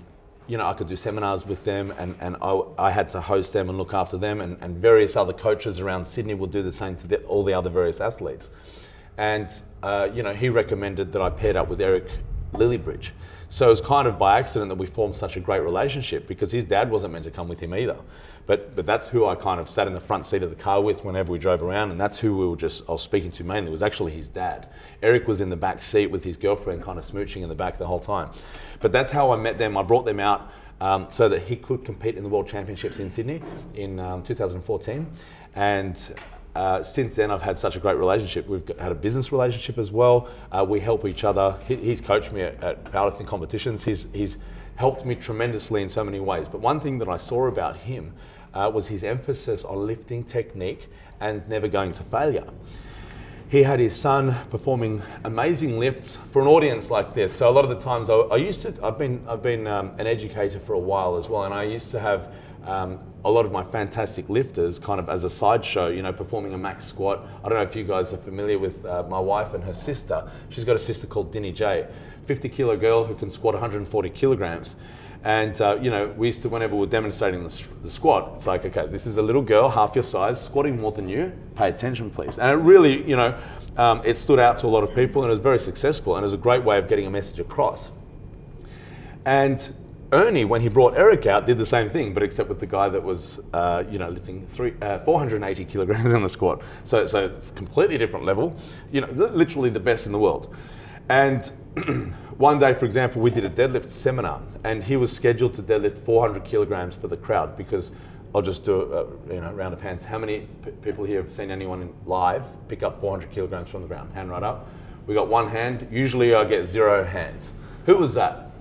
you 0.48 0.58
know, 0.58 0.66
I 0.66 0.74
could 0.74 0.88
do 0.88 0.96
seminars 0.96 1.46
with 1.46 1.64
them 1.64 1.94
and, 1.98 2.16
and 2.20 2.38
I, 2.42 2.62
I 2.78 2.92
had 2.92 3.10
to 3.12 3.22
host 3.22 3.54
them 3.54 3.70
and 3.70 3.78
look 3.78 3.94
after 3.94 4.18
them. 4.18 4.42
And, 4.42 4.58
and 4.62 4.78
various 4.78 5.16
other 5.16 5.34
coaches 5.34 5.80
around 5.80 6.06
Sydney 6.06 6.34
would 6.34 6.52
do 6.52 6.64
the 6.64 6.72
same 6.72 6.96
to 6.98 7.08
the, 7.08 7.24
all 7.24 7.44
the 7.44 7.54
other 7.54 7.70
various 7.70 8.00
athletes. 8.00 8.50
And, 9.18 9.50
uh, 9.84 10.10
you 10.14 10.24
know, 10.24 10.34
he 10.34 10.50
recommended 10.50 11.12
that 11.14 11.22
I 11.22 11.30
paired 11.30 11.56
up 11.56 11.68
with 11.68 11.82
Eric 11.82 12.08
Lilliebridge. 12.54 13.10
So 13.50 13.68
it 13.68 13.72
was 13.72 13.82
kind 13.82 14.08
of 14.08 14.20
by 14.20 14.40
accident 14.40 14.70
that 14.70 14.76
we 14.78 14.86
formed 14.86 15.16
such 15.16 15.38
a 15.38 15.40
great 15.40 15.62
relationship 15.62 16.28
because 16.28 16.52
his 16.52 16.66
dad 16.66 16.90
wasn't 16.92 17.14
meant 17.14 17.26
to 17.26 17.32
come 17.32 17.48
with 17.48 17.60
him 17.60 17.74
either. 17.74 17.98
But, 18.48 18.76
but 18.76 18.86
that's 18.86 19.10
who 19.10 19.26
I 19.26 19.36
kind 19.36 19.60
of 19.60 19.68
sat 19.70 19.88
in 19.88 19.94
the 19.94 20.00
front 20.00 20.26
seat 20.26 20.42
of 20.42 20.50
the 20.50 20.56
car 20.56 20.82
with 20.82 21.04
whenever 21.04 21.32
we 21.34 21.38
drove 21.38 21.62
around, 21.62 21.92
and 21.92 22.00
that's 22.00 22.18
who 22.18 22.36
we 22.36 22.48
were 22.48 22.56
just, 22.56 22.82
I 22.88 22.94
was 22.94 23.02
speaking 23.02 23.30
to 23.32 23.44
mainly, 23.44 23.70
was 23.70 23.82
actually 23.82 24.14
his 24.14 24.30
dad. 24.30 24.70
Eric 25.04 25.28
was 25.28 25.42
in 25.42 25.50
the 25.50 25.58
back 25.58 25.84
seat 25.84 26.08
with 26.08 26.24
his 26.24 26.38
girlfriend 26.38 26.82
kind 26.82 26.98
of 26.98 27.06
smooching 27.06 27.44
in 27.44 27.50
the 27.50 27.56
back 27.56 27.78
the 27.78 27.86
whole 27.86 28.00
time. 28.00 28.32
But 28.80 28.94
that's 28.94 29.12
how 29.12 29.32
I 29.32 29.36
met 29.36 29.58
them. 29.58 29.78
I 29.78 29.84
brought 29.84 30.06
them 30.06 30.22
out 30.22 30.50
um, 30.80 31.08
so 31.10 31.28
that 31.28 31.42
he 31.42 31.58
could 31.58 31.84
compete 31.84 32.16
in 32.16 32.24
the 32.24 32.30
World 32.30 32.48
Championships 32.48 33.00
in 33.00 33.10
Sydney 33.10 33.42
in 33.76 34.00
um, 34.00 34.24
2014. 34.24 35.06
And 35.56 36.16
uh, 36.56 36.84
since 36.84 37.18
then, 37.18 37.32
I've 37.32 37.42
had 37.42 37.60
such 37.60 37.76
a 37.76 37.80
great 37.80 37.98
relationship. 37.98 38.48
We've 38.48 38.66
got, 38.66 38.80
had 38.80 38.94
a 38.94 38.96
business 38.96 39.34
relationship 39.34 39.78
as 39.78 39.92
well. 39.92 40.30
Uh, 40.54 40.66
we 40.68 40.80
help 40.80 41.06
each 41.06 41.26
other. 41.26 41.58
He, 41.68 41.76
he's 41.76 42.00
coached 42.00 42.32
me 42.32 42.44
at, 42.44 42.64
at 42.64 42.84
powerlifting 42.86 43.28
competitions. 43.28 43.84
He's, 43.84 44.08
he's 44.14 44.38
helped 44.78 45.06
me 45.06 45.16
tremendously 45.16 45.82
in 45.82 45.90
so 45.90 46.04
many 46.04 46.20
ways. 46.20 46.48
But 46.48 46.62
one 46.62 46.80
thing 46.80 47.00
that 47.00 47.10
I 47.10 47.18
saw 47.18 47.48
about 47.48 47.76
him 47.76 48.14
uh, 48.58 48.70
was 48.70 48.88
his 48.88 49.04
emphasis 49.04 49.64
on 49.64 49.86
lifting 49.86 50.24
technique 50.24 50.90
and 51.20 51.48
never 51.48 51.68
going 51.68 51.94
to 51.94 52.04
failure. 52.04 52.48
He 53.50 53.64
had 53.64 53.80
his 53.80 53.96
son 53.96 54.36
performing 54.50 55.02
amazing 55.24 55.80
lifts 55.80 56.18
for 56.32 56.42
an 56.42 56.48
audience 56.48 56.90
like 56.90 57.14
this. 57.14 57.34
So 57.34 57.48
a 57.48 57.52
lot 57.52 57.64
of 57.64 57.70
the 57.70 57.80
times, 57.80 58.10
I, 58.10 58.16
I 58.16 58.38
used 58.38 58.62
to. 58.64 58.74
I've 58.84 58.98
been 58.98 59.24
I've 59.28 59.42
been 59.42 59.68
um, 59.68 59.92
an 60.00 60.08
educator 60.08 60.60
for 60.60 60.74
a 60.74 60.80
while 60.80 61.16
as 61.16 61.30
well, 61.30 61.44
and 61.44 61.54
I 61.54 61.64
used 61.64 61.92
to 61.92 62.00
have 62.00 62.34
um, 62.66 63.00
a 63.24 63.32
lot 63.32 63.46
of 63.46 63.54
my 63.54 63.64
fantastic 63.64 64.28
lifters 64.28 64.80
kind 64.80 65.00
of 65.00 65.08
as 65.08 65.24
a 65.24 65.30
sideshow, 65.30 65.88
you 65.88 66.02
know, 66.02 66.12
performing 66.12 66.54
a 66.54 66.58
max 66.58 66.86
squat. 66.86 67.26
I 67.44 67.48
don't 67.48 67.58
know 67.58 67.64
if 67.64 67.76
you 67.76 67.86
guys 67.86 68.12
are 68.12 68.18
familiar 68.18 68.60
with 68.60 68.86
uh, 68.86 69.04
my 69.04 69.20
wife 69.20 69.54
and 69.54 69.64
her 69.64 69.74
sister. 69.74 70.30
She's 70.50 70.66
got 70.66 70.76
a 70.76 70.80
sister 70.80 71.08
called 71.08 71.32
Dinny 71.32 71.54
J, 71.54 71.88
50 72.26 72.50
kilo 72.50 72.76
girl 72.76 73.06
who 73.06 73.16
can 73.16 73.30
squat 73.30 73.54
140 73.54 74.10
kilograms. 74.10 74.76
And 75.28 75.60
uh, 75.60 75.78
you 75.82 75.90
know, 75.90 76.08
we 76.16 76.28
used 76.28 76.42
to 76.44 76.50
whenever 76.50 76.74
we 76.74 76.80
were 76.80 76.88
demonstrating 76.88 77.44
the, 77.44 77.64
the 77.84 77.92
squat, 77.92 78.32
it's 78.38 78.48
like, 78.48 78.64
okay, 78.64 78.88
this 78.88 79.06
is 79.06 79.18
a 79.18 79.22
little 79.22 79.42
girl, 79.42 79.68
half 79.68 79.94
your 79.94 80.04
size, 80.04 80.42
squatting 80.42 80.80
more 80.80 80.94
than 80.94 81.10
you. 81.10 81.34
Pay 81.54 81.68
attention, 81.68 82.10
please. 82.10 82.40
And 82.40 82.50
it 82.50 82.64
really, 82.64 83.06
you 83.06 83.18
know, 83.18 83.38
um, 83.76 84.02
it 84.06 84.16
stood 84.16 84.40
out 84.40 84.58
to 84.60 84.68
a 84.68 84.70
lot 84.70 84.86
of 84.86 84.96
people, 84.96 85.24
and 85.24 85.30
it 85.30 85.32
was 85.32 85.42
very 85.42 85.60
successful, 85.60 86.16
and 86.16 86.24
it 86.24 86.28
was 86.28 86.34
a 86.34 86.38
great 86.38 86.64
way 86.64 86.78
of 86.78 86.88
getting 86.88 87.08
a 87.08 87.10
message 87.10 87.40
across. 87.40 87.92
And 89.26 89.68
Ernie, 90.14 90.46
when 90.46 90.62
he 90.62 90.70
brought 90.70 90.96
Eric 90.96 91.26
out, 91.26 91.46
did 91.46 91.58
the 91.58 91.66
same 91.66 91.90
thing, 91.90 92.14
but 92.14 92.24
except 92.24 92.48
with 92.48 92.62
the 92.62 92.66
guy 92.66 92.88
that 92.88 93.04
was, 93.04 93.42
uh, 93.52 93.84
you 93.92 94.00
know, 94.00 94.08
lifting 94.08 94.48
three, 94.54 94.76
uh, 94.82 95.00
480 95.00 95.66
kilograms 95.66 96.14
in 96.14 96.24
the 96.24 96.30
squat. 96.30 96.62
So, 96.86 97.06
so 97.06 97.36
completely 97.54 97.98
different 97.98 98.24
level. 98.24 98.56
You 98.94 99.02
know, 99.02 99.08
literally 99.12 99.72
the 99.72 99.82
best 99.82 100.06
in 100.06 100.14
the 100.14 100.20
world. 100.20 100.56
And 101.10 101.52
one 102.38 102.60
day, 102.60 102.74
for 102.74 102.86
example, 102.86 103.22
we 103.22 103.32
did 103.32 103.46
a 103.46 103.50
deadlift 103.50 103.90
seminar, 103.90 104.42
and 104.64 104.84
he 104.84 104.96
was 104.96 105.12
scheduled 105.12 105.56
to 105.56 105.64
deadlift 105.64 105.98
400 106.06 106.44
kilograms 106.44 106.94
for 106.94 107.08
the 107.08 107.18
crowd 107.18 107.58
because 107.58 107.92
I'll 108.36 108.42
just 108.44 108.64
do 108.64 108.82
a, 108.94 109.34
you 109.34 109.42
know 109.42 109.52
round 109.54 109.74
of 109.74 109.82
hands. 109.82 110.04
How 110.04 110.20
many 110.20 110.48
p- 110.64 110.72
people 110.84 111.04
here 111.04 111.22
have 111.22 111.32
seen 111.32 111.50
anyone 111.50 111.82
in 111.82 111.94
live 112.06 112.46
pick 112.68 112.84
up 112.84 113.02
400 113.02 113.32
kilograms 113.32 113.70
from 113.70 113.82
the 113.82 113.88
ground? 113.88 114.14
Hand 114.14 114.30
right 114.30 114.44
up. 114.44 114.68
We 115.08 115.16
got 115.16 115.28
one 115.28 115.50
hand. 115.50 115.88
Usually, 115.92 116.36
I 116.36 116.44
get 116.44 116.68
zero 116.68 117.04
hands. 117.04 117.52
Who 117.86 117.96
was 117.96 118.14
that? 118.14 118.52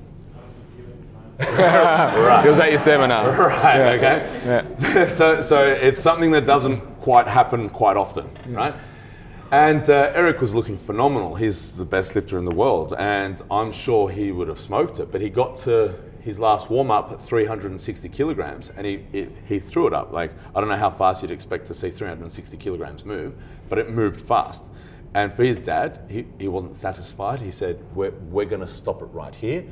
right. 1.41 2.47
It 2.47 2.49
was 2.49 2.59
at 2.59 2.71
your 2.71 2.79
seminar. 2.79 3.31
Right. 3.49 3.97
Okay. 3.97 4.65
Yeah. 4.87 5.09
so, 5.13 5.43
so 5.43 5.63
it's 5.63 6.01
something 6.01 6.31
that 6.31 6.47
doesn't 6.47 6.81
quite 7.01 7.27
happen 7.27 7.69
quite 7.69 7.99
often, 7.99 8.27
right? 8.49 8.75
And 9.57 9.89
uh, 9.89 10.13
Eric 10.15 10.43
was 10.43 10.53
looking 10.53 10.77
phenomenal. 10.77 11.35
He's 11.35 11.73
the 11.73 11.87
best 11.87 12.15
lifter 12.15 12.39
in 12.39 12.45
the 12.45 12.55
world, 12.55 12.93
and 12.99 13.43
I'm 13.51 13.73
sure 13.73 14.11
he 14.11 14.31
would 14.31 14.49
have 14.49 14.61
smoked 14.61 15.01
it. 15.01 15.11
But 15.11 15.23
he 15.23 15.31
got 15.31 15.57
to 15.61 15.95
his 16.21 16.39
last 16.39 16.69
warm 16.69 16.91
up 16.91 17.11
at 17.11 17.25
360 17.25 18.07
kilograms, 18.11 18.71
and 18.77 18.87
he 18.87 19.07
it, 19.15 19.33
he 19.49 19.59
threw 19.59 19.87
it 19.87 19.95
up. 19.95 20.13
Like 20.13 20.33
I 20.55 20.61
don't 20.61 20.69
know 20.69 20.77
how 20.77 20.91
fast 20.91 21.23
you'd 21.23 21.31
expect 21.31 21.69
to 21.69 21.75
see 21.75 21.91
360 21.91 22.55
kilograms 22.59 23.07
move, 23.07 23.33
but 23.71 23.79
it 23.79 23.89
moved 23.89 24.21
fast. 24.21 24.63
And 25.15 25.33
for 25.33 25.43
his 25.43 25.59
dad, 25.59 26.01
he, 26.11 26.27
he 26.39 26.49
wasn't 26.49 26.77
satisfied. 26.77 27.41
He 27.41 27.51
said, 27.51 27.83
"We're 27.95 28.11
we're 28.11 28.45
going 28.45 28.61
to 28.61 28.69
stop 28.69 29.01
it 29.01 29.07
right 29.07 29.35
here." 29.35 29.65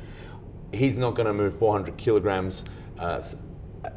he's 0.73 0.97
not 0.97 1.13
going 1.13 1.27
to 1.27 1.33
move 1.33 1.57
400 1.59 1.95
kilograms 1.95 2.65
uh, 2.97 3.21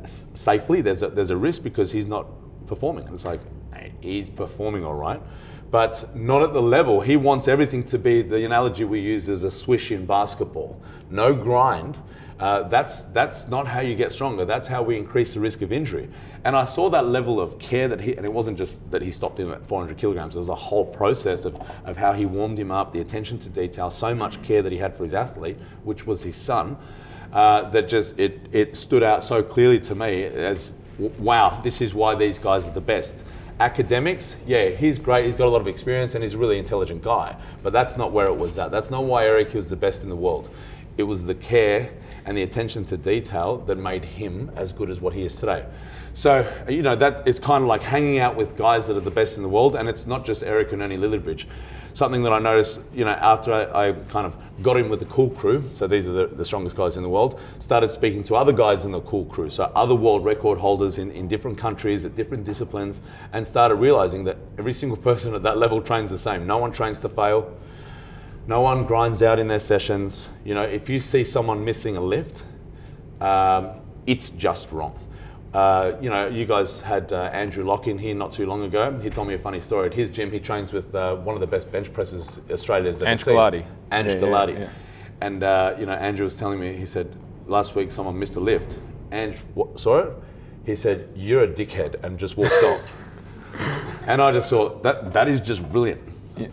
safely. 0.04 0.82
There's 0.82 1.02
a, 1.02 1.08
there's 1.08 1.30
a 1.30 1.36
risk 1.36 1.62
because 1.62 1.90
he's 1.90 2.06
not 2.06 2.26
performing. 2.66 3.06
And 3.06 3.14
it's 3.14 3.24
like, 3.24 3.40
he's 4.00 4.30
performing 4.30 4.84
all 4.84 4.94
right, 4.94 5.20
but 5.70 6.14
not 6.16 6.42
at 6.42 6.52
the 6.52 6.62
level. 6.62 7.00
He 7.00 7.16
wants 7.16 7.48
everything 7.48 7.82
to 7.84 7.98
be 7.98 8.22
the 8.22 8.44
analogy 8.44 8.84
we 8.84 9.00
use 9.00 9.28
is 9.28 9.44
a 9.44 9.50
swish 9.50 9.90
in 9.90 10.06
basketball. 10.06 10.80
No 11.10 11.34
grind. 11.34 11.98
Uh, 12.40 12.62
that's, 12.68 13.02
that's 13.02 13.48
not 13.48 13.66
how 13.66 13.80
you 13.80 13.96
get 13.96 14.12
stronger. 14.12 14.44
That's 14.44 14.68
how 14.68 14.82
we 14.82 14.96
increase 14.96 15.34
the 15.34 15.40
risk 15.40 15.60
of 15.62 15.72
injury. 15.72 16.08
And 16.44 16.54
I 16.54 16.64
saw 16.64 16.88
that 16.90 17.06
level 17.06 17.40
of 17.40 17.58
care 17.58 17.88
that 17.88 18.00
he, 18.00 18.14
and 18.16 18.24
it 18.24 18.32
wasn't 18.32 18.56
just 18.56 18.78
that 18.92 19.02
he 19.02 19.10
stopped 19.10 19.40
him 19.40 19.50
at 19.50 19.66
400 19.66 19.98
kilograms, 19.98 20.36
it 20.36 20.38
was 20.38 20.48
a 20.48 20.54
whole 20.54 20.84
process 20.84 21.44
of, 21.44 21.60
of 21.84 21.96
how 21.96 22.12
he 22.12 22.26
warmed 22.26 22.58
him 22.58 22.70
up, 22.70 22.92
the 22.92 23.00
attention 23.00 23.38
to 23.40 23.48
detail, 23.48 23.90
so 23.90 24.14
much 24.14 24.40
care 24.44 24.62
that 24.62 24.70
he 24.70 24.78
had 24.78 24.96
for 24.96 25.02
his 25.02 25.14
athlete, 25.14 25.56
which 25.82 26.06
was 26.06 26.22
his 26.22 26.36
son, 26.36 26.76
uh, 27.32 27.68
that 27.70 27.88
just, 27.88 28.16
it, 28.18 28.40
it 28.52 28.76
stood 28.76 29.02
out 29.02 29.24
so 29.24 29.42
clearly 29.42 29.80
to 29.80 29.96
me 29.96 30.24
as, 30.24 30.72
wow, 31.18 31.60
this 31.64 31.80
is 31.80 31.92
why 31.92 32.14
these 32.14 32.38
guys 32.38 32.66
are 32.66 32.72
the 32.72 32.80
best. 32.80 33.16
Academics, 33.60 34.36
yeah, 34.46 34.68
he's 34.68 35.00
great. 35.00 35.26
He's 35.26 35.34
got 35.34 35.46
a 35.46 35.50
lot 35.50 35.60
of 35.60 35.66
experience 35.66 36.14
and 36.14 36.22
he's 36.22 36.34
a 36.34 36.38
really 36.38 36.58
intelligent 36.58 37.02
guy. 37.02 37.34
But 37.62 37.72
that's 37.72 37.96
not 37.96 38.12
where 38.12 38.26
it 38.26 38.36
was 38.36 38.56
at. 38.56 38.70
That's 38.70 38.90
not 38.90 39.04
why 39.04 39.24
Eric 39.24 39.52
was 39.54 39.68
the 39.68 39.76
best 39.76 40.04
in 40.04 40.08
the 40.08 40.16
world. 40.16 40.50
It 40.96 41.02
was 41.02 41.24
the 41.24 41.34
care 41.34 41.90
and 42.24 42.36
the 42.36 42.42
attention 42.42 42.84
to 42.86 42.96
detail 42.96 43.58
that 43.58 43.76
made 43.76 44.04
him 44.04 44.52
as 44.54 44.72
good 44.72 44.90
as 44.90 45.00
what 45.00 45.12
he 45.12 45.22
is 45.22 45.34
today. 45.34 45.64
So, 46.18 46.52
you 46.68 46.82
know, 46.82 46.96
that 46.96 47.28
it's 47.28 47.38
kind 47.38 47.62
of 47.62 47.68
like 47.68 47.80
hanging 47.80 48.18
out 48.18 48.34
with 48.34 48.56
guys 48.56 48.88
that 48.88 48.96
are 48.96 49.00
the 49.00 49.08
best 49.08 49.36
in 49.36 49.44
the 49.44 49.48
world, 49.48 49.76
and 49.76 49.88
it's 49.88 50.04
not 50.04 50.24
just 50.24 50.42
Eric 50.42 50.72
and 50.72 50.82
Ernie 50.82 50.96
Lilliebridge. 50.96 51.46
Something 51.94 52.24
that 52.24 52.32
I 52.32 52.40
noticed, 52.40 52.80
you 52.92 53.04
know, 53.04 53.12
after 53.12 53.52
I, 53.52 53.90
I 53.90 53.92
kind 53.92 54.26
of 54.26 54.34
got 54.60 54.76
in 54.78 54.88
with 54.88 54.98
the 54.98 55.06
cool 55.06 55.30
crew, 55.30 55.70
so 55.74 55.86
these 55.86 56.08
are 56.08 56.12
the, 56.12 56.26
the 56.26 56.44
strongest 56.44 56.74
guys 56.74 56.96
in 56.96 57.04
the 57.04 57.08
world, 57.08 57.38
started 57.60 57.92
speaking 57.92 58.24
to 58.24 58.34
other 58.34 58.52
guys 58.52 58.84
in 58.84 58.90
the 58.90 59.00
cool 59.02 59.26
crew, 59.26 59.48
so 59.48 59.70
other 59.76 59.94
world 59.94 60.24
record 60.24 60.58
holders 60.58 60.98
in, 60.98 61.12
in 61.12 61.28
different 61.28 61.56
countries 61.56 62.04
at 62.04 62.16
different 62.16 62.42
disciplines, 62.42 63.00
and 63.32 63.46
started 63.46 63.76
realizing 63.76 64.24
that 64.24 64.38
every 64.58 64.72
single 64.72 64.96
person 65.08 65.36
at 65.36 65.44
that 65.44 65.56
level 65.56 65.80
trains 65.80 66.10
the 66.10 66.18
same. 66.18 66.48
No 66.48 66.58
one 66.58 66.72
trains 66.72 66.98
to 66.98 67.08
fail. 67.08 67.56
No 68.48 68.60
one 68.60 68.86
grinds 68.86 69.22
out 69.22 69.38
in 69.38 69.46
their 69.46 69.60
sessions. 69.60 70.30
You 70.44 70.54
know, 70.54 70.64
if 70.64 70.88
you 70.88 70.98
see 70.98 71.22
someone 71.22 71.64
missing 71.64 71.96
a 71.96 72.00
lift, 72.00 72.42
um, 73.20 73.70
it's 74.04 74.30
just 74.30 74.72
wrong. 74.72 74.98
Uh, 75.54 75.92
you 76.00 76.10
know, 76.10 76.28
you 76.28 76.44
guys 76.44 76.80
had 76.80 77.12
uh, 77.12 77.30
Andrew 77.32 77.64
Locke 77.64 77.86
in 77.86 77.98
here 77.98 78.14
not 78.14 78.32
too 78.32 78.46
long 78.46 78.64
ago. 78.64 78.98
He 78.98 79.08
told 79.08 79.28
me 79.28 79.34
a 79.34 79.38
funny 79.38 79.60
story. 79.60 79.86
At 79.86 79.94
his 79.94 80.10
gym, 80.10 80.30
he 80.30 80.40
trains 80.40 80.72
with 80.72 80.94
uh, 80.94 81.16
one 81.16 81.34
of 81.34 81.40
the 81.40 81.46
best 81.46 81.72
bench 81.72 81.92
presses 81.92 82.40
Australia's 82.50 83.00
ever 83.00 83.10
Ange 83.10 83.24
seen. 83.24 83.34
Galati. 83.34 83.64
Ange 83.90 84.08
Yeah, 84.08 84.14
yeah, 84.14 84.20
Galati. 84.20 84.58
yeah. 84.60 84.68
And, 85.20 85.42
uh, 85.42 85.74
you 85.78 85.86
know, 85.86 85.92
Andrew 85.92 86.24
was 86.24 86.36
telling 86.36 86.60
me, 86.60 86.76
he 86.76 86.84
said, 86.86 87.14
last 87.46 87.74
week 87.74 87.90
someone 87.90 88.18
missed 88.18 88.36
a 88.36 88.40
lift. 88.40 88.78
Ange 89.10 89.38
what, 89.54 89.80
saw 89.80 89.98
it. 89.98 90.12
He 90.66 90.76
said, 90.76 91.08
you're 91.16 91.44
a 91.44 91.48
dickhead, 91.48 92.04
and 92.04 92.18
just 92.18 92.36
walked 92.36 92.62
off. 92.62 92.80
And 94.06 94.22
I 94.22 94.32
just 94.32 94.48
thought, 94.48 94.82
that, 94.84 95.12
that 95.12 95.28
is 95.28 95.40
just 95.40 95.62
brilliant. 95.70 96.02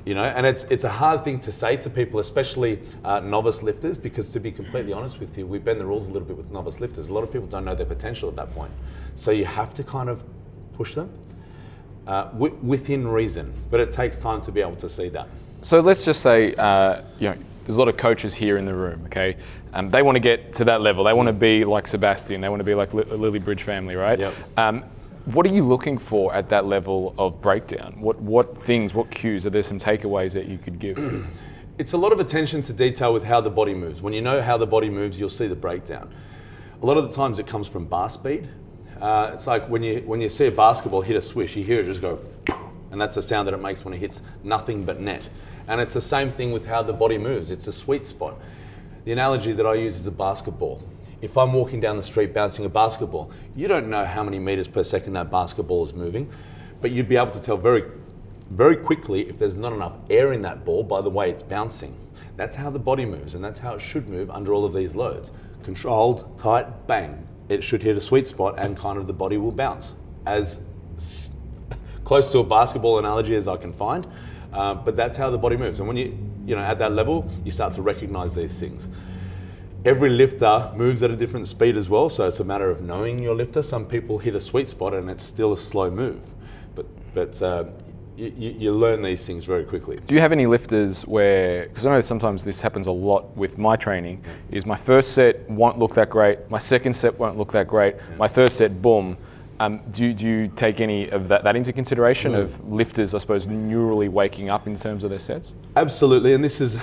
You 0.06 0.16
know, 0.16 0.24
and 0.24 0.46
it's 0.46 0.66
it's 0.70 0.84
a 0.84 0.90
hard 0.90 1.24
thing 1.24 1.40
to 1.42 1.52
say 1.52 1.78
to 1.78 1.90
people, 1.90 2.20
especially 2.20 2.80
uh, 3.04 3.20
novice 3.20 3.64
lifters, 3.64 3.98
because 3.98 4.30
to 4.30 4.40
be 4.40 4.52
completely 4.52 4.94
honest 4.94 5.20
with 5.20 5.38
you, 5.38 5.46
we 5.46 5.60
bend 5.60 5.80
the 5.80 5.86
rules 5.86 6.08
a 6.08 6.12
little 6.12 6.28
bit 6.28 6.38
with 6.38 6.52
novice 6.52 6.80
lifters. 6.80 7.08
A 7.08 7.14
lot 7.14 7.24
of 7.24 7.32
people 7.32 7.48
don't 7.48 7.66
know 7.66 7.76
their 7.76 7.86
potential 7.86 8.30
at 8.30 8.36
that 8.36 8.54
point, 8.54 8.72
so 9.16 9.32
you 9.32 9.46
have 9.46 9.74
to 9.76 9.84
kind 9.84 10.10
of 10.10 10.24
push 10.74 10.96
them 10.96 11.10
uh, 12.08 12.26
wi- 12.32 12.56
within 12.62 13.08
reason. 13.08 13.54
But 13.70 13.80
it 13.80 13.94
takes 13.94 14.18
time 14.18 14.42
to 14.42 14.52
be 14.52 14.62
able 14.62 14.76
to 14.78 14.90
see 14.90 15.10
that. 15.10 15.28
So 15.62 15.80
let's 15.80 16.06
just 16.06 16.22
say, 16.22 16.54
uh, 16.56 17.02
you 17.20 17.30
know, 17.30 17.38
there's 17.66 17.78
a 17.78 17.80
lot 17.80 17.88
of 17.88 17.98
coaches 17.98 18.36
here 18.36 18.58
in 18.58 18.66
the 18.66 18.74
room, 18.74 19.02
okay? 19.08 19.38
Um, 19.74 19.90
they 19.90 20.04
want 20.04 20.16
to 20.16 20.20
get 20.20 20.54
to 20.54 20.66
that 20.66 20.82
level. 20.82 21.04
They 21.04 21.14
want 21.14 21.28
to 21.28 21.34
be 21.34 21.66
like 21.66 21.88
Sebastian. 21.88 22.40
They 22.40 22.50
want 22.50 22.60
to 22.60 22.64
be 22.64 22.76
like 22.76 22.94
Li- 22.94 23.04
Lilliebridge 23.04 23.62
family, 23.62 23.96
right? 23.96 24.20
Yep. 24.20 24.34
Um, 24.58 24.86
what 25.26 25.46
are 25.46 25.50
you 25.50 25.64
looking 25.64 25.98
for 25.98 26.34
at 26.34 26.50
that 26.50 26.66
level 26.66 27.16
of 27.18 27.42
breakdown? 27.42 27.96
What, 28.00 28.20
what 28.22 28.62
things, 28.62 28.94
what 28.94 29.10
cues? 29.10 29.46
Are 29.46 29.50
there 29.50 29.64
some 29.64 29.80
takeaways 29.80 30.34
that 30.34 30.48
you 30.48 30.58
could 30.58 30.80
give? 30.80 30.98
It's 31.78 31.92
a 31.92 31.98
lot 31.98 32.14
of 32.14 32.22
attention 32.22 32.64
to 32.64 32.72
detail 32.72 33.12
with 33.12 33.26
how 33.26 33.42
the 33.42 33.50
body 33.50 33.74
moves. 33.74 34.02
When 34.02 34.14
you 34.14 34.22
know 34.22 34.42
how 34.42 34.56
the 34.56 34.66
body 34.66 34.90
moves, 34.90 35.20
you'll 35.20 35.28
see 35.28 35.48
the 35.48 35.58
breakdown. 35.58 36.10
A 36.82 36.86
lot 36.86 36.96
of 36.96 37.10
the 37.10 37.14
times 37.14 37.38
it 37.38 37.48
comes 37.48 37.68
from 37.68 37.84
bar 37.84 38.10
speed. 38.10 38.48
Uh, 39.02 39.32
it's 39.34 39.46
like 39.46 39.68
when 39.68 39.84
you 39.84 40.02
when 40.06 40.22
you 40.22 40.30
see 40.30 40.46
a 40.46 40.52
basketball 40.52 41.02
hit 41.02 41.18
a 41.18 41.22
swish, 41.22 41.54
you 41.54 41.66
hear 41.66 41.82
it 41.82 41.86
just 41.86 42.00
go, 42.00 42.22
and 42.92 43.02
that's 43.02 43.16
the 43.16 43.22
sound 43.22 43.46
that 43.50 43.54
it 43.54 43.62
makes 43.62 43.84
when 43.84 43.94
it 43.94 43.98
hits 43.98 44.22
nothing 44.42 44.86
but 44.86 45.02
net. 45.02 45.28
And 45.68 45.82
it's 45.82 45.94
the 45.94 46.02
same 46.02 46.32
thing 46.32 46.54
with 46.54 46.66
how 46.66 46.82
the 46.82 46.94
body 46.94 47.18
moves. 47.18 47.52
It's 47.52 47.68
a 47.68 47.74
sweet 47.74 48.08
spot. 48.08 48.40
The 49.04 49.12
analogy 49.12 49.52
that 49.52 49.66
I 49.66 49.74
use 49.74 49.98
is 49.98 50.08
a 50.08 50.12
basketball. 50.12 50.82
If 51.26 51.40
I'm 51.40 51.54
walking 51.54 51.80
down 51.80 51.98
the 51.98 52.04
street 52.04 52.36
bouncing 52.36 52.66
a 52.66 52.70
basketball, 52.70 53.32
you 53.56 53.68
don't 53.68 53.90
know 53.90 54.06
how 54.06 54.24
many 54.24 54.38
meters 54.38 54.68
per 54.68 54.84
second 54.84 55.14
that 55.14 55.32
basketball 55.32 55.84
is 55.84 55.92
moving, 55.92 56.30
but 56.82 56.92
you'd 56.92 57.10
be 57.10 57.18
able 57.18 57.32
to 57.32 57.42
tell 57.42 57.58
very, 57.58 57.84
very 58.52 58.76
quickly 58.76 59.28
if 59.28 59.40
there's 59.40 59.56
not 59.56 59.74
enough 59.74 59.94
air 60.12 60.34
in 60.34 60.44
that 60.44 60.64
ball 60.64 60.84
by 60.84 61.02
the 61.02 61.10
way 61.10 61.32
it's 61.32 61.42
bouncing. 61.42 61.98
That's 62.38 62.56
how 62.56 62.70
the 62.70 62.78
body 62.78 63.06
moves, 63.06 63.34
and 63.34 63.44
that's 63.44 63.58
how 63.58 63.74
it 63.74 63.82
should 63.82 64.08
move 64.08 64.30
under 64.30 64.54
all 64.54 64.66
of 64.66 64.74
these 64.74 64.94
loads. 64.94 65.32
Controlled, 65.64 66.38
tight, 66.38 66.86
bang. 66.86 67.28
It 67.50 67.64
should 67.64 67.82
hit 67.82 67.98
a 67.98 68.02
sweet 68.02 68.28
spot, 68.28 68.60
and 68.60 68.78
kind 68.78 69.00
of 69.00 69.08
the 69.08 69.14
body 69.14 69.38
will 69.38 69.52
bounce 69.52 69.96
as 70.28 70.62
close 72.04 72.32
to 72.34 72.38
a 72.38 72.44
basketball 72.44 73.00
analogy 73.00 73.36
as 73.36 73.48
I 73.48 73.58
can 73.58 73.74
find. 73.74 74.06
Uh, 74.54 74.76
but 74.76 74.96
that's 74.96 75.18
how 75.18 75.32
the 75.32 75.40
body 75.40 75.58
moves, 75.58 75.80
and 75.80 75.88
when 75.88 75.98
you, 75.98 76.16
you 76.46 76.56
know, 76.56 76.62
at 76.62 76.78
that 76.78 76.92
level, 76.92 77.28
you 77.44 77.50
start 77.50 77.74
to 77.74 77.82
recognize 77.82 78.36
these 78.36 78.60
things 78.60 78.88
every 79.86 80.10
lifter 80.10 80.72
moves 80.76 81.04
at 81.04 81.12
a 81.12 81.16
different 81.16 81.48
speed 81.48 81.78
as 81.78 81.90
well, 81.90 82.10
so 82.10 82.28
it's 82.28 82.40
a 82.40 82.44
matter 82.44 82.70
of 82.70 82.82
knowing 82.82 83.20
your 83.22 83.36
lifter. 83.36 83.62
Some 83.62 83.86
people 83.86 84.18
hit 84.18 84.36
a 84.36 84.42
sweet 84.42 84.70
spot 84.70 84.94
and 84.94 85.10
it's 85.10 85.24
still 85.24 85.54
a 85.54 85.58
slow 85.58 85.90
move, 85.92 86.22
but 86.74 86.86
but 87.14 87.42
uh, 87.42 87.66
you, 88.18 88.56
you 88.58 88.72
learn 88.72 89.02
these 89.02 89.26
things 89.26 89.46
very 89.46 89.64
quickly. 89.64 90.00
Do 90.06 90.16
you 90.16 90.22
have 90.22 90.32
any 90.32 90.46
lifters 90.46 91.06
where, 91.06 91.68
because 91.68 91.86
I 91.86 91.92
know 91.92 92.02
sometimes 92.02 92.44
this 92.46 92.62
happens 92.62 92.88
a 92.88 92.92
lot 92.92 93.36
with 93.36 93.58
my 93.58 93.76
training, 93.76 94.24
is 94.52 94.66
my 94.66 94.76
first 94.76 95.14
set 95.14 95.50
won't 95.50 95.78
look 95.78 95.96
that 95.96 96.10
great, 96.10 96.50
my 96.50 96.58
second 96.58 96.94
set 96.94 97.18
won't 97.20 97.38
look 97.38 97.52
that 97.52 97.68
great, 97.68 97.96
my 98.18 98.28
third 98.28 98.52
set, 98.52 98.82
boom. 98.82 99.18
Um, 99.60 99.82
do, 99.92 100.14
do 100.14 100.28
you 100.28 100.48
take 100.50 100.82
any 100.82 101.10
of 101.10 101.30
that, 101.30 101.44
that 101.46 101.56
into 101.56 101.72
consideration 101.72 102.36
of 102.36 102.62
lifters, 102.70 103.14
I 103.14 103.20
suppose, 103.20 103.48
neurally 103.48 104.10
waking 104.10 104.50
up 104.50 104.68
in 104.68 104.76
terms 104.76 105.06
of 105.06 105.10
their 105.10 105.20
sets? 105.20 105.54
Absolutely, 105.78 106.34
and 106.34 106.44
this 106.44 106.60
is, 106.60 106.78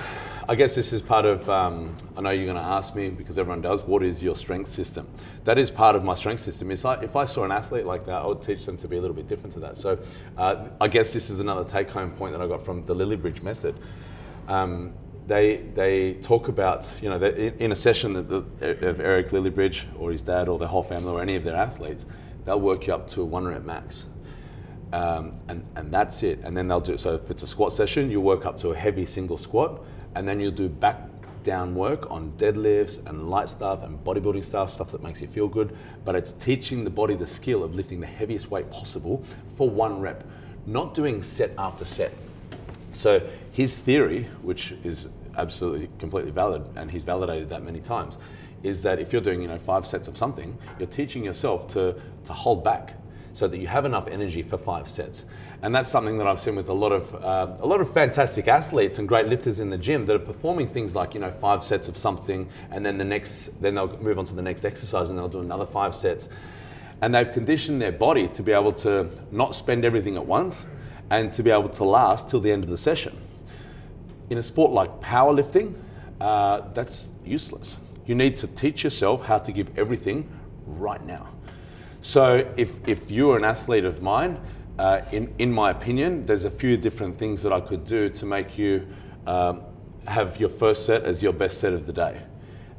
I 0.53 0.55
guess 0.55 0.75
this 0.75 0.93
is 0.93 1.01
part 1.01 1.25
of. 1.25 1.49
Um, 1.49 1.97
I 2.15 2.21
know 2.21 2.29
you're 2.29 2.45
going 2.45 2.57
to 2.57 2.61
ask 2.61 2.93
me 2.93 3.09
because 3.09 3.39
everyone 3.39 3.61
does. 3.61 3.81
What 3.85 4.03
is 4.03 4.21
your 4.21 4.35
strength 4.35 4.71
system? 4.71 5.09
That 5.45 5.57
is 5.57 5.71
part 5.71 5.95
of 5.95 6.03
my 6.03 6.13
strength 6.13 6.43
system. 6.43 6.69
It's 6.69 6.83
like 6.83 7.01
if 7.01 7.15
I 7.15 7.25
saw 7.25 7.43
an 7.43 7.51
athlete 7.51 7.87
like 7.87 8.05
that, 8.05 8.21
I 8.21 8.27
would 8.27 8.43
teach 8.43 8.63
them 8.63 8.77
to 8.77 8.87
be 8.87 8.97
a 8.97 9.01
little 9.01 9.15
bit 9.15 9.27
different 9.27 9.51
to 9.53 9.59
that. 9.61 9.77
So, 9.77 9.97
uh, 10.37 10.67
I 10.79 10.89
guess 10.89 11.11
this 11.11 11.31
is 11.31 11.39
another 11.39 11.67
take-home 11.67 12.11
point 12.11 12.33
that 12.33 12.41
I 12.41 12.45
got 12.45 12.63
from 12.63 12.85
the 12.85 12.93
Lilliebridge 12.93 13.41
method. 13.41 13.79
Um, 14.47 14.93
they 15.25 15.57
they 15.73 16.13
talk 16.21 16.49
about 16.49 16.87
you 17.01 17.09
know 17.09 17.19
in, 17.19 17.71
a 17.71 17.75
session 17.75 18.13
the, 18.13 18.45
of 18.61 18.99
Eric 18.99 19.29
Lilliebridge 19.31 19.85
or 19.97 20.11
his 20.11 20.21
dad 20.21 20.47
or 20.47 20.59
their 20.59 20.67
whole 20.67 20.83
family 20.83 21.13
or 21.13 21.19
any 21.19 21.35
of 21.35 21.43
their 21.43 21.55
athletes, 21.55 22.05
they'll 22.45 22.61
work 22.61 22.85
you 22.85 22.93
up 22.93 23.09
to 23.09 23.23
a 23.23 23.25
one 23.25 23.47
rep 23.47 23.63
max. 23.63 24.05
Um, 24.91 25.39
and, 25.47 25.65
and 25.75 25.91
that's 25.91 26.21
it. 26.21 26.41
And 26.43 26.55
then 26.55 26.67
they'll 26.67 26.79
do, 26.79 26.99
so 26.99 27.15
if 27.15 27.31
it's 27.31 27.41
a 27.41 27.47
squat 27.47 27.73
session, 27.73 28.11
you 28.11 28.21
work 28.21 28.45
up 28.45 28.59
to 28.59 28.69
a 28.69 28.75
heavy 28.75 29.07
single 29.07 29.39
squat, 29.39 29.83
and 30.15 30.27
then 30.27 30.39
you'll 30.39 30.51
do 30.51 30.69
back 30.69 30.99
down 31.43 31.75
work 31.75 32.09
on 32.09 32.31
deadlifts 32.37 33.05
and 33.05 33.29
light 33.29 33.49
stuff 33.49 33.83
and 33.83 34.01
bodybuilding 34.03 34.43
stuff, 34.43 34.73
stuff 34.73 34.91
that 34.91 35.03
makes 35.03 35.21
you 35.21 35.27
feel 35.27 35.47
good. 35.47 35.75
But 36.05 36.15
it's 36.15 36.31
teaching 36.33 36.83
the 36.83 36.89
body 36.89 37.15
the 37.15 37.27
skill 37.27 37.63
of 37.63 37.75
lifting 37.75 37.99
the 37.99 38.07
heaviest 38.07 38.49
weight 38.49 38.69
possible 38.71 39.23
for 39.57 39.69
one 39.69 39.99
rep, 39.99 40.23
not 40.65 40.93
doing 40.93 41.21
set 41.21 41.51
after 41.57 41.85
set. 41.85 42.13
So 42.93 43.21
his 43.51 43.75
theory, 43.75 44.29
which 44.41 44.71
is 44.83 45.07
absolutely 45.37 45.89
completely 45.99 46.31
valid, 46.31 46.63
and 46.75 46.89
he's 46.89 47.03
validated 47.03 47.49
that 47.49 47.63
many 47.63 47.81
times, 47.81 48.15
is 48.61 48.81
that 48.83 48.99
if 48.99 49.11
you're 49.11 49.21
doing 49.21 49.41
you 49.41 49.47
know 49.47 49.59
five 49.59 49.85
sets 49.85 50.07
of 50.07 50.17
something, 50.17 50.57
you're 50.79 50.87
teaching 50.87 51.23
yourself 51.25 51.67
to 51.69 51.95
to 52.25 52.33
hold 52.33 52.63
back, 52.63 52.93
so 53.33 53.47
that 53.47 53.57
you 53.57 53.67
have 53.67 53.85
enough 53.85 54.07
energy 54.07 54.41
for 54.41 54.57
five 54.57 54.87
sets. 54.87 55.25
And 55.63 55.73
that's 55.73 55.89
something 55.89 56.17
that 56.19 56.27
I've 56.27 56.39
seen 56.39 56.55
with 56.55 56.69
a 56.69 56.73
lot 56.73 56.91
of 56.91 57.15
uh, 57.15 57.55
a 57.59 57.65
lot 57.65 57.81
of 57.81 57.91
fantastic 57.91 58.47
athletes 58.47 58.99
and 58.99 59.07
great 59.07 59.27
lifters 59.27 59.59
in 59.59 59.69
the 59.69 59.77
gym 59.77 60.05
that 60.05 60.15
are 60.15 60.19
performing 60.19 60.67
things 60.67 60.93
like 60.93 61.13
you 61.13 61.19
know 61.19 61.31
five 61.31 61.63
sets 61.63 61.87
of 61.87 61.97
something, 61.97 62.47
and 62.71 62.85
then 62.85 62.97
the 62.97 63.05
next 63.05 63.49
then 63.61 63.75
they'll 63.75 63.97
move 63.97 64.19
on 64.19 64.25
to 64.25 64.35
the 64.35 64.41
next 64.41 64.65
exercise 64.65 65.09
and 65.09 65.17
they'll 65.17 65.27
do 65.27 65.39
another 65.39 65.65
five 65.65 65.95
sets. 65.95 66.29
And 67.01 67.13
they've 67.13 67.31
conditioned 67.31 67.81
their 67.81 67.91
body 67.91 68.27
to 68.29 68.43
be 68.43 68.51
able 68.51 68.71
to 68.73 69.09
not 69.31 69.55
spend 69.55 69.83
everything 69.83 70.15
at 70.15 70.25
once 70.25 70.65
and 71.09 71.33
to 71.33 71.43
be 71.43 71.49
able 71.49 71.69
to 71.69 71.83
last 71.83 72.29
till 72.29 72.39
the 72.39 72.51
end 72.51 72.63
of 72.63 72.69
the 72.69 72.77
session. 72.77 73.17
In 74.29 74.37
a 74.37 74.43
sport 74.43 74.71
like 74.71 75.01
powerlifting, 75.01 75.75
uh, 76.21 76.61
that's 76.73 77.09
useless. 77.25 77.77
You 78.05 78.15
need 78.15 78.37
to 78.37 78.47
teach 78.47 78.83
yourself 78.83 79.23
how 79.23 79.37
to 79.39 79.51
give 79.51 79.77
everything 79.77 80.29
right 80.65 81.03
now. 81.05 81.32
So 82.03 82.45
if, 82.57 82.85
if 82.85 83.09
you're 83.09 83.37
an 83.37 83.45
athlete 83.45 83.85
of 83.85 84.01
mine, 84.01 84.37
uh, 84.77 85.03
in, 85.13 85.33
in 85.39 85.49
my 85.49 85.71
opinion, 85.71 86.25
there's 86.25 86.43
a 86.43 86.51
few 86.51 86.75
different 86.75 87.17
things 87.17 87.41
that 87.43 87.53
I 87.53 87.61
could 87.61 87.85
do 87.85 88.09
to 88.09 88.25
make 88.25 88.57
you 88.57 88.85
um, 89.25 89.61
have 90.05 90.37
your 90.37 90.49
first 90.49 90.85
set 90.85 91.05
as 91.05 91.23
your 91.23 91.31
best 91.31 91.59
set 91.59 91.71
of 91.71 91.85
the 91.85 91.93
day. 91.93 92.21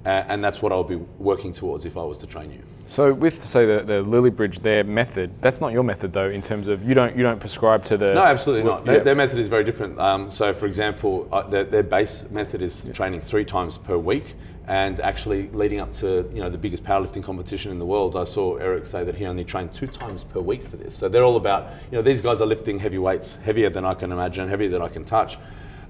Uh, 0.04 0.24
and 0.28 0.44
that's 0.44 0.60
what 0.60 0.72
I'll 0.72 0.84
be 0.84 0.96
working 1.18 1.54
towards 1.54 1.86
if 1.86 1.96
I 1.96 2.02
was 2.02 2.18
to 2.18 2.26
train 2.26 2.52
you. 2.52 2.60
So 2.86 3.14
with 3.14 3.42
say 3.48 3.64
the, 3.64 3.82
the 3.82 4.04
Lilliebridge, 4.04 4.60
their 4.60 4.84
method, 4.84 5.40
that's 5.40 5.58
not 5.58 5.72
your 5.72 5.84
method 5.84 6.12
though. 6.12 6.28
In 6.28 6.42
terms 6.42 6.68
of 6.68 6.86
you 6.86 6.92
don't 6.92 7.16
you 7.16 7.22
don't 7.22 7.40
prescribe 7.40 7.82
to 7.86 7.96
the 7.96 8.12
No, 8.12 8.24
absolutely 8.24 8.64
not. 8.64 8.84
Yeah. 8.84 8.92
Their, 8.92 9.04
their 9.04 9.14
method 9.14 9.38
is 9.38 9.48
very 9.48 9.64
different. 9.64 9.98
Um, 9.98 10.30
so, 10.30 10.52
for 10.52 10.66
example, 10.66 11.26
uh, 11.32 11.48
their, 11.48 11.64
their 11.64 11.82
base 11.82 12.26
method 12.30 12.60
is 12.60 12.86
training 12.92 13.22
three 13.22 13.46
times 13.46 13.78
per 13.78 13.96
week, 13.96 14.34
and 14.66 14.98
actually 15.00 15.48
leading 15.50 15.80
up 15.80 15.92
to 15.92 16.28
you 16.32 16.40
know 16.40 16.48
the 16.48 16.58
biggest 16.58 16.84
powerlifting 16.84 17.22
competition 17.22 17.70
in 17.70 17.78
the 17.78 17.86
world, 17.86 18.16
I 18.16 18.24
saw 18.24 18.56
Eric 18.56 18.86
say 18.86 19.04
that 19.04 19.14
he 19.14 19.26
only 19.26 19.44
trained 19.44 19.72
two 19.72 19.86
times 19.86 20.24
per 20.24 20.40
week 20.40 20.66
for 20.68 20.76
this. 20.76 20.96
So 20.96 21.08
they're 21.08 21.24
all 21.24 21.36
about 21.36 21.70
you 21.90 21.96
know 21.96 22.02
these 22.02 22.20
guys 22.20 22.40
are 22.40 22.46
lifting 22.46 22.78
heavy 22.78 22.98
weights, 22.98 23.36
heavier 23.36 23.70
than 23.70 23.84
I 23.84 23.94
can 23.94 24.12
imagine, 24.12 24.48
heavier 24.48 24.70
than 24.70 24.82
I 24.82 24.88
can 24.88 25.04
touch, 25.04 25.38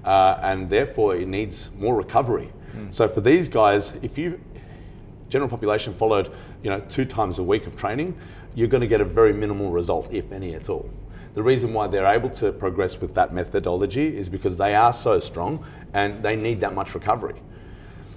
uh, 0.03 0.37
and 0.41 0.69
therefore 0.69 1.15
it 1.15 1.27
needs 1.27 1.71
more 1.77 1.95
recovery. 1.95 2.51
So 2.89 3.07
for 3.07 3.21
these 3.21 3.47
guys, 3.47 3.93
if 4.01 4.17
you 4.17 4.37
general 5.29 5.49
population 5.49 5.93
followed, 5.93 6.31
you 6.61 6.69
know, 6.69 6.81
two 6.89 7.05
times 7.05 7.39
a 7.39 7.43
week 7.43 7.67
of 7.67 7.75
training, 7.75 8.17
you're 8.53 8.67
going 8.67 8.81
to 8.81 8.87
get 8.87 9.01
a 9.01 9.05
very 9.05 9.33
minimal 9.33 9.71
result, 9.71 10.11
if 10.11 10.31
any 10.31 10.55
at 10.55 10.69
all. 10.69 10.89
The 11.33 11.43
reason 11.43 11.73
why 11.73 11.87
they're 11.87 12.05
able 12.05 12.29
to 12.31 12.51
progress 12.51 12.99
with 12.99 13.13
that 13.15 13.33
methodology 13.33 14.15
is 14.15 14.29
because 14.29 14.57
they 14.57 14.75
are 14.75 14.93
so 14.93 15.19
strong 15.19 15.65
and 15.93 16.23
they 16.23 16.35
need 16.35 16.61
that 16.61 16.73
much 16.73 16.95
recovery. 16.95 17.35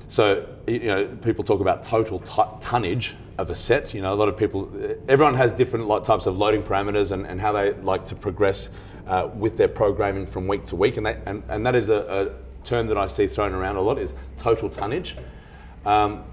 So, 0.09 0.47
you 0.66 0.81
know, 0.81 1.07
people 1.23 1.44
talk 1.44 1.61
about 1.61 1.83
total 1.83 2.18
t- 2.21 2.42
tonnage 2.61 3.14
of 3.37 3.51
a 3.51 3.55
set. 3.55 3.94
You 3.94 4.03
know, 4.03 4.12
a 4.12 4.16
lot 4.16 4.29
of 4.29 4.37
people, 4.37 4.71
everyone 5.09 5.35
has 5.35 5.53
different 5.53 5.87
types 6.05 6.27
of 6.27 6.38
loading 6.38 6.62
parameters 6.62 7.12
and, 7.12 7.27
and 7.27 7.40
how 7.40 7.53
they 7.53 7.73
like 7.75 8.05
to 8.07 8.14
progress 8.14 8.68
uh, 9.07 9.29
with 9.35 9.57
their 9.57 9.68
programming 9.68 10.27
from 10.27 10.47
week 10.49 10.64
to 10.66 10.77
week. 10.77 10.97
And, 10.97 11.07
that 11.07 11.23
and, 11.27 11.42
and 11.49 11.64
that 11.64 11.75
is 11.75 11.88
a, 11.88 12.33
a 12.33 12.64
term 12.64 12.87
that 12.88 12.99
I 12.99 13.07
see 13.07 13.27
thrown 13.27 13.53
around 13.53 13.77
a 13.77 13.81
lot 13.81 13.99
is 13.99 14.14
total 14.37 14.68
tonnage. 14.68 15.16
Um, 15.85 16.25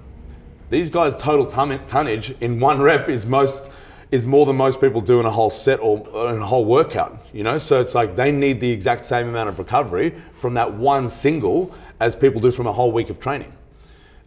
these 0.70 0.90
guys' 0.90 1.18
total 1.18 1.46
ton- 1.46 1.86
tonnage 1.86 2.36
in 2.42 2.60
one 2.60 2.82
rep 2.82 3.10
is 3.10 3.26
most 3.26 3.64
is 4.12 4.26
more 4.26 4.46
than 4.46 4.56
most 4.56 4.80
people 4.80 5.02
do 5.02 5.20
in 5.20 5.26
a 5.26 5.32
whole 5.32 5.50
set 5.50 5.80
or 5.80 5.98
in 6.34 6.42
a 6.42 6.46
whole 6.46 6.64
workout. 6.64 7.26
You 7.34 7.44
know, 7.44 7.58
so 7.58 7.82
it's 7.82 7.96
like 7.96 8.16
they 8.16 8.32
need 8.32 8.60
the 8.60 8.70
exact 8.70 9.04
same 9.04 9.28
amount 9.28 9.50
of 9.50 9.60
recovery 9.60 10.14
from 10.40 10.54
that 10.54 10.72
one 10.72 11.10
single 11.10 11.74
as 12.00 12.16
people 12.16 12.40
do 12.40 12.52
from 12.52 12.68
a 12.68 12.72
whole 12.72 12.92
week 12.92 13.10
of 13.10 13.20
training, 13.20 13.52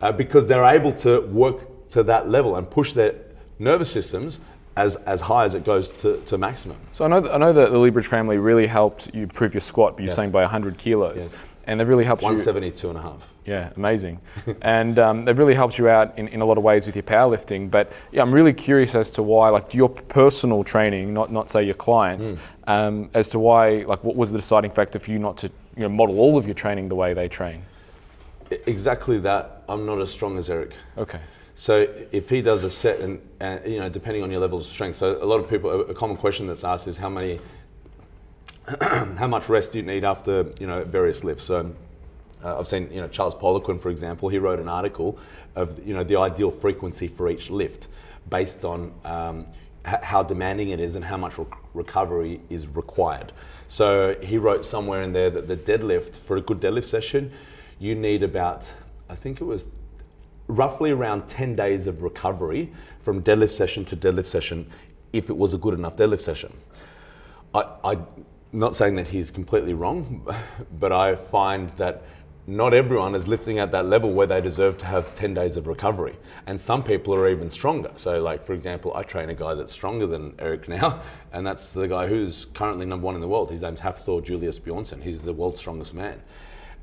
uh, 0.01 0.13
because 0.13 0.47
they're 0.47 0.65
able 0.65 0.93
to 0.93 1.21
work 1.23 1.89
to 1.91 2.03
that 2.05 2.29
level 2.29 2.57
and 2.57 2.69
push 2.71 2.93
their 2.93 3.15
nervous 3.59 3.91
systems 3.91 4.41
as 4.77 4.95
as 5.07 5.21
high 5.21 5.45
as 5.45 5.55
it 5.55 5.65
goes 5.65 5.91
to, 6.03 6.21
to 6.27 6.39
maximum. 6.39 6.77
So 6.93 7.05
I 7.05 7.09
know 7.09 7.21
that, 7.21 7.35
I 7.35 7.39
know 7.39 7.53
that 7.53 7.71
the 7.73 7.77
Lilliebridge 7.77 8.07
family 8.07 8.39
really 8.39 8.67
helped 8.67 9.13
you 9.15 9.23
improve 9.23 9.55
your 9.55 9.61
squat. 9.61 9.97
But 9.97 10.03
you're 10.03 10.09
Yes. 10.11 10.17
saying 10.17 10.31
by 10.31 10.43
100 10.43 10.79
kilos, 10.79 11.17
Yes. 11.17 11.39
and 11.67 11.81
they've 11.81 11.89
really 11.89 12.05
helped 12.05 12.23
you. 12.23 12.27
172 12.29 12.89
and 12.89 12.99
a 12.99 13.03
half. 13.03 13.27
Yeah, 13.45 13.71
amazing. 13.77 14.21
and 14.63 14.99
um, 14.99 15.25
they've 15.25 15.39
really 15.39 15.55
helped 15.55 15.79
you 15.79 15.89
out 15.89 16.17
in, 16.19 16.29
in 16.29 16.43
a 16.43 16.45
lot 16.45 16.59
of 16.59 16.65
ways 16.65 16.87
with 16.87 16.95
your 16.95 17.03
powerlifting. 17.03 17.71
But 17.71 17.91
yeah, 18.13 18.21
I'm 18.23 18.33
really 18.33 18.53
curious 18.53 18.95
as 18.95 19.11
to 19.13 19.23
why, 19.23 19.49
like 19.49 19.73
your 19.75 19.89
personal 19.89 20.63
training, 20.63 21.13
not 21.15 21.33
not 21.33 21.51
say 21.51 21.65
your 21.65 21.75
clients, 21.75 22.37
um, 22.67 23.09
as 23.15 23.31
to 23.31 23.39
why, 23.39 23.85
like, 23.89 24.05
what 24.05 24.15
was 24.17 24.31
the 24.31 24.39
deciding 24.39 24.71
factor 24.71 24.99
for 24.99 25.11
you 25.11 25.19
not 25.19 25.39
to 25.39 25.51
you 25.77 25.83
know 25.85 25.89
model 25.89 26.21
all 26.21 26.37
of 26.37 26.45
your 26.47 26.55
training 26.55 26.89
the 26.89 26.95
way 26.95 27.15
they 27.15 27.27
train? 27.27 27.63
Exactly 28.67 29.19
that. 29.21 29.58
I'm 29.69 29.85
not 29.87 30.01
as 30.01 30.11
strong 30.11 30.39
as 30.39 30.51
Eric. 30.51 30.73
Okay. 30.97 31.21
So 31.55 31.89
if 32.13 32.31
he 32.31 32.41
does 32.41 32.63
a 32.63 32.71
set, 32.71 33.01
and, 33.01 33.21
and 33.41 33.67
you 33.67 33.81
know, 33.81 33.89
depending 33.89 34.23
on 34.23 34.31
your 34.31 34.41
level 34.41 34.59
of 34.59 34.65
strength. 34.65 34.97
So 34.97 35.23
a 35.23 35.27
lot 35.27 35.41
of 35.41 35.51
people, 35.51 35.81
a 35.91 35.95
common 35.95 36.17
question 36.17 36.47
that's 36.47 36.63
asked 36.65 36.87
is 36.87 36.97
how 36.97 37.09
many, 37.09 37.41
how 38.81 39.27
much 39.27 39.49
rest 39.49 39.73
do 39.73 39.79
you 39.79 39.85
need 39.85 40.05
after 40.05 40.53
you 40.61 40.67
know 40.67 40.85
various 40.85 41.25
lifts. 41.25 41.45
So 41.45 41.75
uh, 42.45 42.59
I've 42.59 42.69
seen 42.69 42.89
you 42.93 43.01
know 43.01 43.09
Charles 43.09 43.35
Poliquin, 43.35 43.81
for 43.81 43.91
example, 43.91 44.29
he 44.29 44.39
wrote 44.39 44.61
an 44.61 44.69
article 44.69 45.19
of 45.57 45.85
you 45.87 45.95
know 45.95 46.05
the 46.05 46.17
ideal 46.17 46.53
frequency 46.53 47.09
for 47.09 47.29
each 47.29 47.51
lift, 47.51 47.89
based 48.31 48.65
on 48.65 48.95
um, 49.05 49.45
h- 49.85 50.03
how 50.03 50.23
demanding 50.23 50.69
it 50.69 50.79
is 50.79 50.95
and 50.95 51.05
how 51.05 51.17
much 51.17 51.39
rec- 51.39 51.59
recovery 51.75 52.41
is 52.51 52.69
required. 52.69 53.33
So 53.67 54.15
he 54.23 54.39
wrote 54.39 54.65
somewhere 54.65 55.03
in 55.03 55.13
there 55.13 55.31
that 55.31 55.49
the 55.49 55.57
deadlift 55.57 56.21
for 56.21 56.37
a 56.37 56.41
good 56.41 56.61
deadlift 56.61 56.85
session, 56.85 57.33
you 57.81 57.97
need 57.97 58.23
about 58.23 58.73
I 59.09 59.15
think 59.15 59.41
it 59.41 59.45
was 59.45 59.69
roughly 60.49 60.91
around 60.91 61.29
10 61.29 61.57
days 61.57 61.87
of 61.87 62.03
recovery 62.03 62.73
from 63.03 63.23
deadlift 63.23 63.51
session 63.51 63.85
to 63.87 63.97
deadlift 63.97 64.27
session 64.27 64.71
if 65.13 65.31
it 65.31 65.37
was 65.37 65.55
a 65.55 65.59
good 65.59 65.75
enough 65.75 65.97
deadlift 65.97 66.21
session. 66.21 66.53
I, 67.55 67.65
I'm 67.85 68.07
not 68.53 68.77
saying 68.77 68.97
that 68.97 69.09
he's 69.09 69.31
completely 69.31 69.75
wrong, 69.75 70.27
but 70.79 70.93
I 70.93 71.17
find 71.17 71.71
that 71.77 72.03
not 72.47 72.73
everyone 72.73 73.15
is 73.15 73.29
lifting 73.29 73.59
at 73.59 73.71
that 73.73 73.85
level 73.87 74.11
where 74.15 74.27
they 74.27 74.41
deserve 74.41 74.79
to 74.79 74.87
have 74.87 75.15
10 75.15 75.35
days 75.35 75.59
of 75.59 75.67
recovery. 75.67 76.17
And 76.47 76.59
some 76.59 76.83
people 76.83 77.15
are 77.15 77.29
even 77.29 77.51
stronger. 77.51 77.91
So, 77.97 78.23
like, 78.23 78.47
for 78.47 78.55
example, 78.55 78.97
I 78.97 79.03
train 79.03 79.29
a 79.29 79.35
guy 79.35 79.55
that's 79.55 79.73
stronger 79.73 80.07
than 80.07 80.35
Eric 80.39 80.67
now, 80.67 81.03
and 81.33 81.47
that's 81.47 81.69
the 81.71 81.87
guy 81.87 82.07
who's 82.07 82.47
currently 82.55 82.87
number 82.87 83.05
one 83.05 83.15
in 83.15 83.21
the 83.21 83.29
world. 83.29 83.51
His 83.51 83.61
name's 83.61 83.81
Hafthor 83.81 84.25
Julius 84.25 84.59
Bjornsson. 84.59 85.03
He's 85.03 85.21
the 85.21 85.33
world's 85.33 85.59
strongest 85.59 85.93
man. 85.93 86.23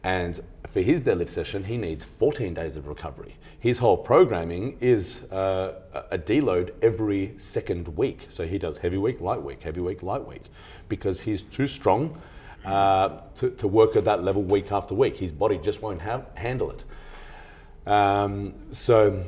And 0.06 0.40
for 0.72 0.82
his 0.82 1.02
deadlift 1.02 1.30
session, 1.30 1.64
he 1.64 1.78
needs 1.78 2.06
14 2.20 2.54
days 2.54 2.78
of 2.78 2.88
recovery. 2.88 3.36
His 3.60 3.80
whole 3.80 3.98
programming 3.98 4.78
is 4.80 5.24
uh, 5.32 5.80
a 6.12 6.18
deload 6.18 6.74
every 6.84 7.34
second 7.38 7.88
week. 7.98 8.28
So 8.30 8.46
he 8.46 8.60
does 8.60 8.78
heavy 8.78 9.00
week, 9.00 9.20
light 9.20 9.42
week, 9.42 9.64
heavy 9.64 9.82
week, 9.82 10.04
light 10.04 10.24
week, 10.24 10.44
because 10.90 11.20
he's 11.20 11.42
too 11.42 11.68
strong 11.68 12.22
uh, 12.66 13.18
to, 13.38 13.50
to 13.50 13.68
work 13.68 13.96
at 13.96 14.06
that 14.06 14.24
level 14.24 14.44
week 14.44 14.72
after 14.72 14.94
week. 14.94 15.18
His 15.18 15.32
body 15.32 15.58
just 15.58 15.82
won't 15.82 16.02
have, 16.02 16.28
handle 16.36 16.70
it. 16.70 16.84
Um, 17.92 18.54
so 18.74 19.24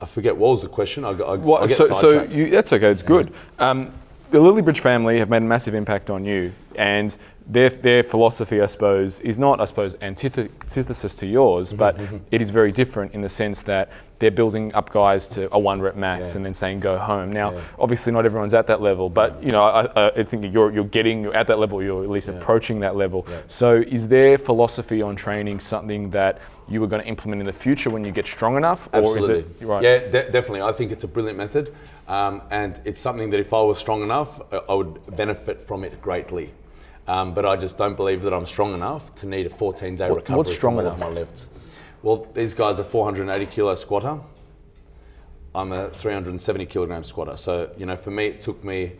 I 0.00 0.06
forget 0.06 0.34
what 0.34 0.48
was 0.48 0.62
the 0.62 0.68
question. 0.68 1.04
I, 1.04 1.12
got- 1.12 1.28
I, 1.28 1.32
I 1.32 1.36
What, 1.36 1.68
get 1.68 1.76
so, 1.76 1.92
so 1.92 2.22
you, 2.22 2.48
that's 2.48 2.72
okay. 2.72 2.90
It's 2.90 3.02
good. 3.02 3.34
Um, 3.58 3.92
the 4.30 4.38
Lilliebridge 4.38 4.80
family 4.80 5.18
have 5.18 5.28
made 5.28 5.42
a 5.42 5.46
massive 5.46 5.74
impact 5.74 6.08
on 6.08 6.24
you, 6.24 6.54
and 6.76 7.14
their 7.46 7.70
their 7.70 8.02
philosophy, 8.02 8.60
I 8.60 8.66
suppose, 8.66 9.20
is 9.20 9.38
not, 9.38 9.60
I 9.60 9.64
suppose, 9.64 9.94
antith- 9.96 10.38
antithesis 10.62 11.14
to 11.16 11.26
yours, 11.26 11.72
Mm-hmm, 11.72 11.76
but 11.78 12.00
it 12.30 12.40
is 12.40 12.50
very 12.50 12.72
different 12.72 13.12
in 13.14 13.20
the 13.22 13.28
sense 13.28 13.62
that 13.62 13.90
they're 14.18 14.30
building 14.30 14.72
up 14.74 14.90
guys 14.92 15.26
to 15.28 15.48
a 15.52 15.58
one 15.58 15.80
rep 15.80 15.96
max 15.96 16.30
Yeah. 16.30 16.36
and 16.36 16.46
then 16.46 16.54
saying 16.54 16.78
go 16.80 16.96
home. 16.96 17.32
Now, 17.32 17.52
Yeah. 17.52 17.60
obviously, 17.78 18.12
not 18.12 18.24
everyone's 18.24 18.54
at 18.54 18.68
that 18.68 18.80
level, 18.80 19.08
but 19.10 19.42
you 19.42 19.50
know, 19.50 19.62
I, 19.64 20.08
I- 20.08 20.22
think 20.22 20.52
you're 20.52 20.70
you're 20.72 20.84
getting 20.84 21.22
you're 21.22 21.34
at 21.34 21.46
that 21.48 21.58
level. 21.58 21.82
You're 21.82 22.04
at 22.04 22.10
least 22.10 22.28
approaching 22.28 22.80
that 22.80 22.94
level. 22.96 23.26
Yeah. 23.28 23.38
So, 23.48 23.76
is 23.86 24.08
their 24.08 24.38
philosophy 24.38 25.02
on 25.02 25.16
training 25.16 25.58
something 25.60 26.10
that 26.10 26.38
you 26.68 26.80
were 26.80 26.86
going 26.86 27.02
to 27.02 27.08
implement 27.08 27.40
in 27.40 27.46
the 27.46 27.52
future 27.52 27.90
when 27.90 28.04
you 28.04 28.12
get 28.12 28.26
strong 28.26 28.56
enough, 28.56 28.88
or 28.92 29.02
is 29.18 29.24
Absolutely. 29.28 29.44
it 29.60 29.66
right? 29.66 29.82
Yeah, 29.82 29.98
de- 29.98 30.30
definitely. 30.30 30.62
I 30.62 30.72
think 30.72 30.92
it's 30.92 31.04
a 31.04 31.08
brilliant 31.08 31.36
method, 31.36 31.74
um, 32.06 32.40
and 32.50 32.80
it's 32.84 33.00
something 33.00 33.30
that 33.30 33.40
if 33.40 33.52
I 33.52 33.60
was 33.60 33.78
strong 33.78 34.02
enough, 34.02 34.40
I 34.68 34.72
would 34.74 35.16
benefit 35.16 35.60
from 35.66 35.82
it 35.84 36.00
greatly. 36.00 36.52
Um, 37.08 37.34
but 37.34 37.44
I 37.44 37.56
just 37.56 37.76
don't 37.76 37.96
believe 37.96 38.22
that 38.22 38.32
I'm 38.32 38.46
strong 38.46 38.74
enough 38.74 39.14
to 39.16 39.26
need 39.26 39.46
a 39.46 39.50
14 39.50 39.96
day 39.96 40.08
What- 40.08 40.16
recovery 40.16 40.36
what's 40.38 40.52
strong 40.54 40.76
from 40.76 40.86
all 40.86 40.92
of 40.92 40.98
enough? 40.98 41.10
my 41.10 41.14
lifts. 41.14 41.48
Well, 42.02 42.26
these 42.34 42.54
guys 42.54 42.80
are 42.80 42.84
480 42.84 43.46
kilo 43.46 43.74
squatter. 43.74 44.18
I'm 45.54 45.72
a 45.72 45.90
370 45.90 46.66
kilogram 46.66 47.04
squatter. 47.04 47.36
So, 47.36 47.70
you 47.76 47.86
know, 47.86 47.96
for 47.96 48.10
me, 48.10 48.26
it 48.26 48.40
took 48.40 48.64
me, 48.64 48.92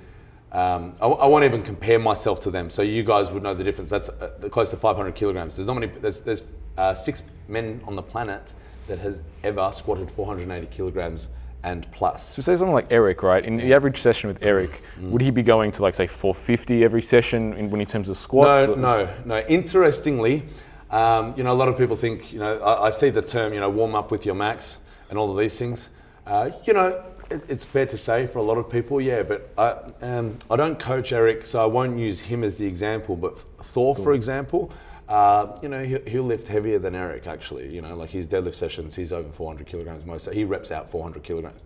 um, 0.53 0.95
I, 1.01 1.07
I 1.07 1.27
won't 1.27 1.45
even 1.45 1.63
compare 1.63 1.99
myself 1.99 2.41
to 2.41 2.51
them. 2.51 2.69
So 2.71 2.83
you 2.83 3.03
guys 3.03 3.31
would 3.31 3.43
know 3.43 3.55
the 3.55 3.65
difference. 3.65 3.89
That's 3.91 4.09
uh, 4.09 4.49
close 4.51 4.69
to 4.71 4.77
500 4.77 5.15
kilograms. 5.15 5.57
There's 5.57 5.67
not 5.67 5.75
many, 5.75 5.87
there's, 5.87 6.21
there's 6.21 6.43
uh, 6.77 6.95
six 6.95 7.23
men 7.49 7.81
on 7.87 7.97
the 7.97 8.03
planet 8.03 8.53
that 8.89 8.99
has 8.99 9.21
ever 9.45 9.71
squatted 9.73 10.11
480 10.11 10.67
kilograms 10.67 11.29
and 11.65 11.91
plus. 11.93 12.35
So 12.35 12.43
say 12.43 12.57
something 12.57 12.75
like 12.75 12.89
Eric, 12.91 13.23
right? 13.23 13.45
In 13.45 13.57
the 13.57 13.73
average 13.73 14.01
session 14.01 14.29
with 14.29 14.39
Eric, 14.43 14.83
Mm. 15.01 15.11
would 15.11 15.23
he 15.23 15.31
be 15.31 15.43
going 15.43 15.71
to 15.73 15.83
like 15.83 15.95
say 15.95 16.07
450 16.07 16.85
every 16.85 17.03
session 17.03 17.53
in, 17.55 17.71
when 17.71 17.81
in 17.81 17.87
terms 17.87 18.09
of 18.09 18.17
squats? 18.17 18.69
No, 18.69 18.75
no, 18.75 19.09
no. 19.25 19.41
Interestingly, 19.49 20.43
um, 20.91 21.35
you 21.37 21.45
know, 21.45 21.53
a 21.53 21.55
lot 21.55 21.69
of 21.69 21.79
people 21.79 21.97
think, 21.97 22.33
you 22.33 22.39
know, 22.39 22.59
I, 22.59 22.87
I 22.87 22.91
see 22.91 23.11
the 23.11 23.23
term, 23.23 23.55
you 23.55 23.61
know, 23.61 23.71
warm 23.71 23.95
up 23.95 24.11
with 24.11 24.27
your 24.27 24.35
max 24.35 24.79
and 25.09 25.19
all 25.19 25.31
of 25.31 25.39
these 25.39 25.57
things. 25.57 25.89
Uh, 26.27 26.51
you 26.65 26.73
know, 26.73 27.03
it, 27.31 27.43
it's 27.49 27.65
fair 27.65 27.87
to 27.87 27.97
say 27.97 28.27
for 28.27 28.39
a 28.39 28.43
lot 28.43 28.59
of 28.59 28.69
people, 28.69 29.01
yeah, 29.01 29.23
but 29.23 29.51
I, 29.57 29.77
um, 30.05 30.39
I 30.51 30.57
don't 30.57 30.79
coach 30.79 31.13
Eric, 31.13 31.47
so 31.47 31.63
I 31.63 31.67
won't 31.67 31.99
use 31.99 32.21
him 32.21 32.45
as 32.45 32.59
the 32.59 32.67
example. 32.67 33.17
But 33.17 33.39
Thor, 33.67 33.95
for 33.97 34.13
example, 34.13 34.73
uh, 35.13 35.59
you 35.61 35.69
know, 35.69 35.85
he'll, 35.85 36.03
he'll 36.07 36.23
lift 36.23 36.49
heavier 36.49 36.79
than 36.79 36.95
Eric 36.95 37.27
actually. 37.27 37.69
You 37.69 37.83
know, 37.83 37.95
like 37.95 38.09
his 38.09 38.27
deadlift 38.27 38.55
sessions, 38.55 38.97
he's 38.97 39.13
over 39.13 39.31
400 39.31 39.67
kilograms 39.67 40.07
most. 40.07 40.25
So 40.25 40.31
he 40.31 40.45
reps 40.45 40.73
out 40.73 40.91
400 40.91 41.23
kilograms. 41.23 41.65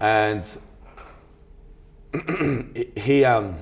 And 0.00 0.44
he, 2.96 3.24
um, 3.24 3.54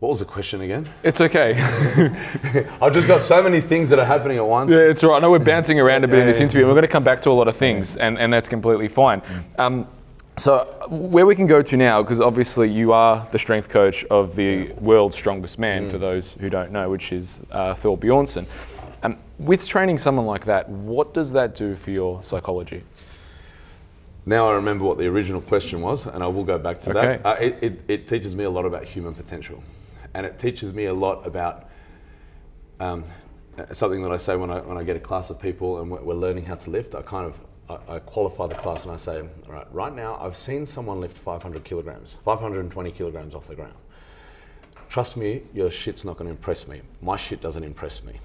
what 0.00 0.10
was 0.10 0.18
the 0.18 0.26
question 0.26 0.60
again? 0.60 0.86
It's 1.02 1.22
okay. 1.22 1.54
I've 2.82 2.92
just 2.92 3.08
got 3.08 3.22
so 3.22 3.42
many 3.42 3.62
things 3.62 3.88
that 3.88 3.98
are 3.98 4.04
happening 4.04 4.36
at 4.36 4.46
once. 4.46 4.70
yeah, 4.70 4.80
it's 4.80 5.02
right. 5.02 5.16
I 5.16 5.20
know 5.20 5.30
we're 5.30 5.38
bouncing 5.38 5.80
around 5.80 6.04
a 6.04 6.08
bit 6.08 6.18
in 6.18 6.26
this 6.26 6.36
yeah. 6.36 6.42
interview. 6.42 6.64
and 6.64 6.68
We're 6.68 6.74
going 6.74 6.82
to 6.82 6.88
come 6.88 7.04
back 7.04 7.22
to 7.22 7.30
a 7.30 7.32
lot 7.32 7.48
of 7.48 7.56
things, 7.56 7.96
and, 7.96 8.18
and 8.18 8.30
that's 8.30 8.46
completely 8.46 8.88
fine. 8.88 9.22
Mm. 9.22 9.58
Um, 9.58 9.88
so 10.36 10.64
where 10.88 11.26
we 11.26 11.34
can 11.34 11.46
go 11.46 11.62
to 11.62 11.76
now, 11.76 12.02
because 12.02 12.20
obviously 12.20 12.68
you 12.70 12.92
are 12.92 13.26
the 13.30 13.38
strength 13.38 13.68
coach 13.68 14.04
of 14.06 14.34
the 14.34 14.72
world's 14.72 15.16
strongest 15.16 15.58
man, 15.58 15.86
Mm. 15.86 15.90
for 15.90 15.98
those 15.98 16.34
who 16.34 16.50
don't 16.50 16.72
know, 16.72 16.90
which 16.90 17.12
is 17.12 17.40
uh, 17.52 17.74
Thor 17.74 17.96
Bjornsson. 17.96 18.46
Um, 19.02 19.18
with 19.38 19.66
training 19.66 19.98
someone 19.98 20.26
like 20.26 20.44
that, 20.46 20.68
what 20.68 21.14
does 21.14 21.32
that 21.32 21.54
do 21.54 21.76
for 21.76 21.90
your 21.90 22.22
psychology? 22.22 22.82
Now 24.26 24.48
I 24.48 24.54
remember 24.54 24.84
what 24.86 24.96
the 24.98 25.06
original 25.06 25.40
question 25.42 25.82
was, 25.82 26.06
and 26.06 26.22
I 26.24 26.26
will 26.26 26.44
go 26.44 26.58
back 26.58 26.80
to 26.82 26.90
Okay. 26.90 27.20
that. 27.22 27.26
Uh, 27.26 27.36
it, 27.40 27.58
it, 27.62 27.80
it 27.88 28.08
teaches 28.08 28.34
me 28.34 28.44
a 28.44 28.50
lot 28.50 28.64
about 28.64 28.84
human 28.84 29.14
potential, 29.14 29.62
and 30.14 30.24
it 30.24 30.38
teaches 30.38 30.72
me 30.72 30.86
a 30.86 30.94
lot 30.94 31.26
about 31.26 31.68
um, 32.80 33.04
something 33.72 34.02
that 34.02 34.10
I 34.10 34.16
say 34.16 34.34
when 34.34 34.50
I, 34.50 34.60
when 34.60 34.78
I 34.78 34.82
get 34.82 34.96
a 34.96 35.00
class 35.00 35.30
of 35.30 35.38
people 35.38 35.80
and 35.80 35.90
we're, 35.90 36.00
we're 36.02 36.14
learning 36.14 36.46
how 36.46 36.54
to 36.56 36.70
lift. 36.70 36.94
I 36.94 37.02
kind 37.02 37.26
of 37.26 37.38
I, 37.68 37.98
qualify 37.98 38.46
the 38.46 38.54
class 38.54 38.82
and 38.82 38.92
I 38.92 38.96
say, 38.96 39.20
all 39.20 39.52
right, 39.52 39.66
right 39.72 39.94
now 39.94 40.18
I've 40.20 40.36
seen 40.36 40.66
someone 40.66 41.00
lift 41.00 41.16
500 41.16 41.64
kilograms, 41.64 42.18
520 42.24 42.90
kilograms 42.92 43.34
off 43.34 43.46
the 43.46 43.54
ground. 43.54 43.74
Trust 44.88 45.16
me, 45.16 45.42
your 45.54 45.70
shit's 45.70 46.04
not 46.04 46.18
going 46.18 46.28
to 46.28 46.30
impress 46.30 46.68
me. 46.68 46.82
My 47.00 47.16
shit 47.16 47.40
doesn't 47.40 47.64
impress 47.64 48.02
me. 48.04 48.20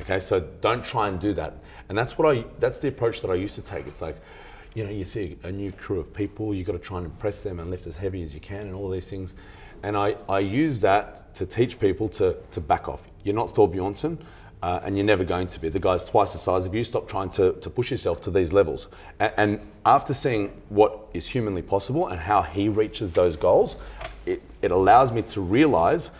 Okay, 0.00 0.20
so 0.20 0.40
don't 0.60 0.82
try 0.82 1.08
and 1.08 1.20
do 1.20 1.32
that. 1.34 1.54
And 1.88 1.98
that's 1.98 2.16
what 2.18 2.36
I. 2.36 2.44
That's 2.60 2.78
the 2.78 2.88
approach 2.88 3.20
that 3.20 3.30
I 3.30 3.34
used 3.34 3.54
to 3.56 3.62
take. 3.62 3.86
It's 3.86 4.00
like, 4.00 4.16
you 4.74 4.84
know, 4.84 4.90
you 4.90 5.04
see 5.04 5.36
a 5.44 5.52
new 5.52 5.70
crew 5.72 6.00
of 6.00 6.12
people, 6.12 6.54
you've 6.54 6.66
got 6.66 6.72
to 6.72 6.78
try 6.78 6.98
and 6.98 7.06
impress 7.06 7.42
them 7.42 7.60
and 7.60 7.70
lift 7.70 7.86
as 7.86 7.96
heavy 7.96 8.22
as 8.22 8.34
you 8.34 8.40
can 8.40 8.62
and 8.62 8.74
all 8.74 8.90
these 8.90 9.08
things. 9.08 9.34
And 9.82 9.96
I, 9.96 10.16
I 10.28 10.40
use 10.40 10.80
that 10.80 11.34
to 11.34 11.46
teach 11.46 11.78
people 11.78 12.08
to, 12.10 12.36
to 12.52 12.60
back 12.60 12.88
off. 12.88 13.02
You're 13.22 13.34
not 13.34 13.54
Thor 13.54 13.68
Bjornsson, 13.68 14.18
uh, 14.64 14.80
and 14.82 14.96
you're 14.96 15.04
never 15.04 15.24
going 15.24 15.46
to 15.46 15.60
be. 15.60 15.68
The 15.68 15.78
guy's 15.78 16.06
twice 16.06 16.32
the 16.32 16.38
size 16.38 16.64
of 16.64 16.74
you. 16.74 16.82
Stop 16.84 17.06
trying 17.06 17.28
to, 17.30 17.52
to 17.52 17.68
push 17.68 17.90
yourself 17.90 18.22
to 18.22 18.30
these 18.30 18.50
levels. 18.50 18.88
And, 19.20 19.32
and 19.36 19.60
after 19.84 20.14
seeing 20.14 20.58
what 20.70 21.06
is 21.12 21.28
humanly 21.28 21.60
possible 21.60 22.08
and 22.08 22.18
how 22.18 22.40
he 22.40 22.70
reaches 22.70 23.12
those 23.12 23.36
goals, 23.36 23.76
it, 24.24 24.40
it 24.62 24.70
allows 24.70 25.12
me 25.12 25.20
to 25.20 25.42
realize 25.42 26.12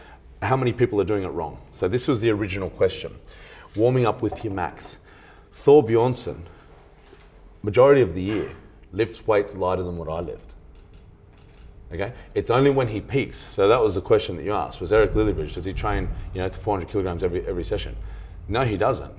how 0.43 0.59
many 0.59 0.75
people 0.75 1.01
are 1.01 1.07
doing 1.07 1.25
it 1.25 1.29
wrong. 1.29 1.57
So 1.73 1.89
this 1.89 2.07
was 2.07 2.21
the 2.21 2.29
original 2.33 2.69
question. 2.69 3.17
Warming 3.77 4.05
up 4.05 4.21
with 4.21 4.45
your 4.45 4.53
max. 4.53 4.99
Thor 5.51 5.83
Bjornsson, 5.83 6.43
majority 7.63 8.03
of 8.03 8.15
the 8.15 8.21
year, 8.21 8.51
lifts 8.93 9.27
weights 9.27 9.55
lighter 9.55 9.83
than 9.83 9.97
what 9.97 10.11
I 10.11 10.21
lift. 10.21 10.55
Okay, 11.91 12.13
it's 12.35 12.51
only 12.51 12.71
when 12.71 12.89
he 12.89 13.01
peaks. 13.01 13.39
So 13.39 13.69
that 13.69 13.81
was 13.81 13.95
the 13.95 14.03
question 14.03 14.37
that 14.37 14.43
you 14.43 14.53
asked. 14.53 14.83
Was 14.83 14.93
Eric 14.93 15.13
Lilliebridge 15.13 15.55
does 15.55 15.65
he 15.65 15.73
train, 15.73 16.11
you 16.35 16.43
know, 16.43 16.49
to 16.51 16.61
400 16.61 16.91
kilograms 16.91 17.25
every 17.25 17.47
every 17.47 17.65
session? 17.65 17.97
No, 18.49 18.63
he 18.63 18.77
doesn't. 18.77 19.13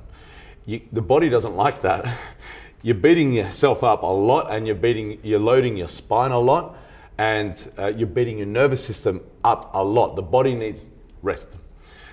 You, 0.66 0.82
the 0.92 1.02
body 1.02 1.30
doesn't 1.30 1.56
like 1.56 1.82
that. 1.82 2.18
You're 2.84 2.96
beating 2.96 3.34
yourself 3.34 3.84
up 3.84 4.04
a 4.04 4.06
lot, 4.06 4.54
and 4.54 4.68
you're 4.68 4.76
beating, 4.76 5.18
you're 5.24 5.40
loading 5.40 5.76
your 5.76 5.88
spine 5.88 6.30
a 6.30 6.38
lot, 6.38 6.78
and 7.18 7.72
uh, 7.80 7.88
you're 7.88 8.06
beating 8.06 8.38
your 8.38 8.46
nervous 8.46 8.86
system 8.86 9.22
up 9.44 9.72
a 9.74 9.84
lot. 9.84 10.16
The 10.16 10.22
body 10.22 10.54
needs 10.54 10.92
rest. 11.24 11.50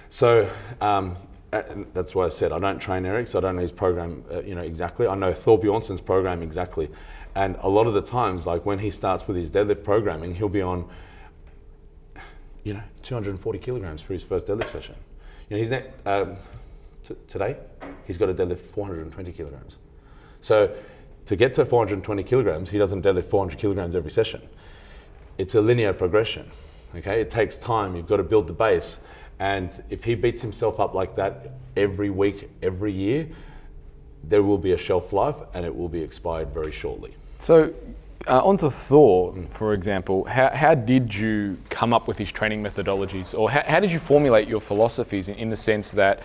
So 0.09 0.49
um, 0.81 1.19
that's 1.51 2.15
why 2.15 2.25
I 2.25 2.31
said 2.31 2.53
I 2.53 2.59
don't 2.59 2.79
train 2.79 3.05
Eric, 3.05 3.27
so 3.27 3.39
I 3.39 3.43
don't 3.43 3.57
know 3.57 3.63
his 3.63 3.73
program, 3.73 4.25
uh, 4.33 4.41
you 4.41 4.55
know, 4.55 4.63
exactly. 4.63 5.07
I 5.07 5.15
know 5.15 5.35
Thor 5.35 5.59
Bjornsson's 5.59 6.01
program 6.01 6.43
exactly, 6.43 6.89
and 7.35 7.57
a 7.61 7.69
lot 7.69 7.87
of 7.87 7.95
the 7.95 8.03
times, 8.03 8.47
like 8.47 8.65
when 8.65 8.79
he 8.79 8.91
starts 8.91 9.27
with 9.29 9.37
his 9.37 9.51
deadlift 9.51 9.85
programming, 9.85 10.35
he'll 10.35 10.49
be 10.49 10.63
on, 10.63 10.89
you 12.65 12.75
know, 12.75 12.83
240 13.03 13.59
kilograms 13.59 14.01
for 14.01 14.15
his 14.15 14.25
first 14.25 14.47
deadlift 14.47 14.71
session. 14.71 14.95
You 15.49 15.57
know, 15.57 15.61
his 15.61 15.71
net 15.71 16.01
um, 16.07 16.37
today, 17.29 17.57
he's 18.07 18.19
got 18.19 18.27
to 18.27 18.35
deadlift 18.35 18.61
420 18.61 19.33
kilograms. 19.33 19.79
So 20.41 20.75
to 21.27 21.37
get 21.37 21.55
to 21.55 21.65
420 21.65 22.23
kilograms, 22.25 22.71
he 22.71 22.79
doesn't 22.79 23.05
deadlift 23.05 23.27
400 23.27 23.59
kilograms 23.59 23.95
every 23.95 24.11
session. 24.11 24.43
It's 25.39 25.55
a 25.55 25.61
linear 25.61 25.93
progression. 25.93 26.51
Okay, 26.95 27.21
it 27.21 27.31
takes 27.31 27.57
time. 27.57 27.97
You've 27.97 28.09
got 28.09 28.19
to 28.19 28.23
build 28.23 28.47
the 28.47 28.53
base. 28.53 28.99
And 29.39 29.83
if 29.89 30.05
he 30.05 30.15
beats 30.15 30.43
himself 30.43 30.79
up 30.79 30.95
like 30.95 31.17
that 31.17 31.53
every 31.77 32.11
week, 32.11 32.51
every 32.63 32.93
year, 32.93 33.29
there 34.25 34.43
will 34.43 34.59
be 34.59 34.73
a 34.73 34.77
shelf 34.77 35.13
life 35.13 35.37
and 35.55 35.65
it 35.65 35.75
will 35.75 35.89
be 35.89 36.01
expired 36.01 36.53
very 36.53 36.71
shortly. 36.71 37.15
So, 37.39 37.75
uh, 38.29 38.41
onto 38.45 38.71
Thor, 38.71 39.35
for 39.51 39.73
example, 39.73 40.25
how, 40.25 40.51
how 40.51 40.75
did 40.77 41.13
you 41.13 41.59
come 41.71 41.93
up 41.93 42.07
with 42.07 42.19
his 42.19 42.31
training 42.31 42.63
methodologies, 42.63 43.37
or 43.37 43.51
how, 43.51 43.65
how 43.67 43.81
did 43.81 43.91
you 43.91 43.99
formulate 43.99 44.47
your 44.47 44.61
philosophies 44.61 45.29
in, 45.29 45.35
in 45.35 45.51
the 45.51 45.57
sense 45.57 45.91
that, 45.93 46.23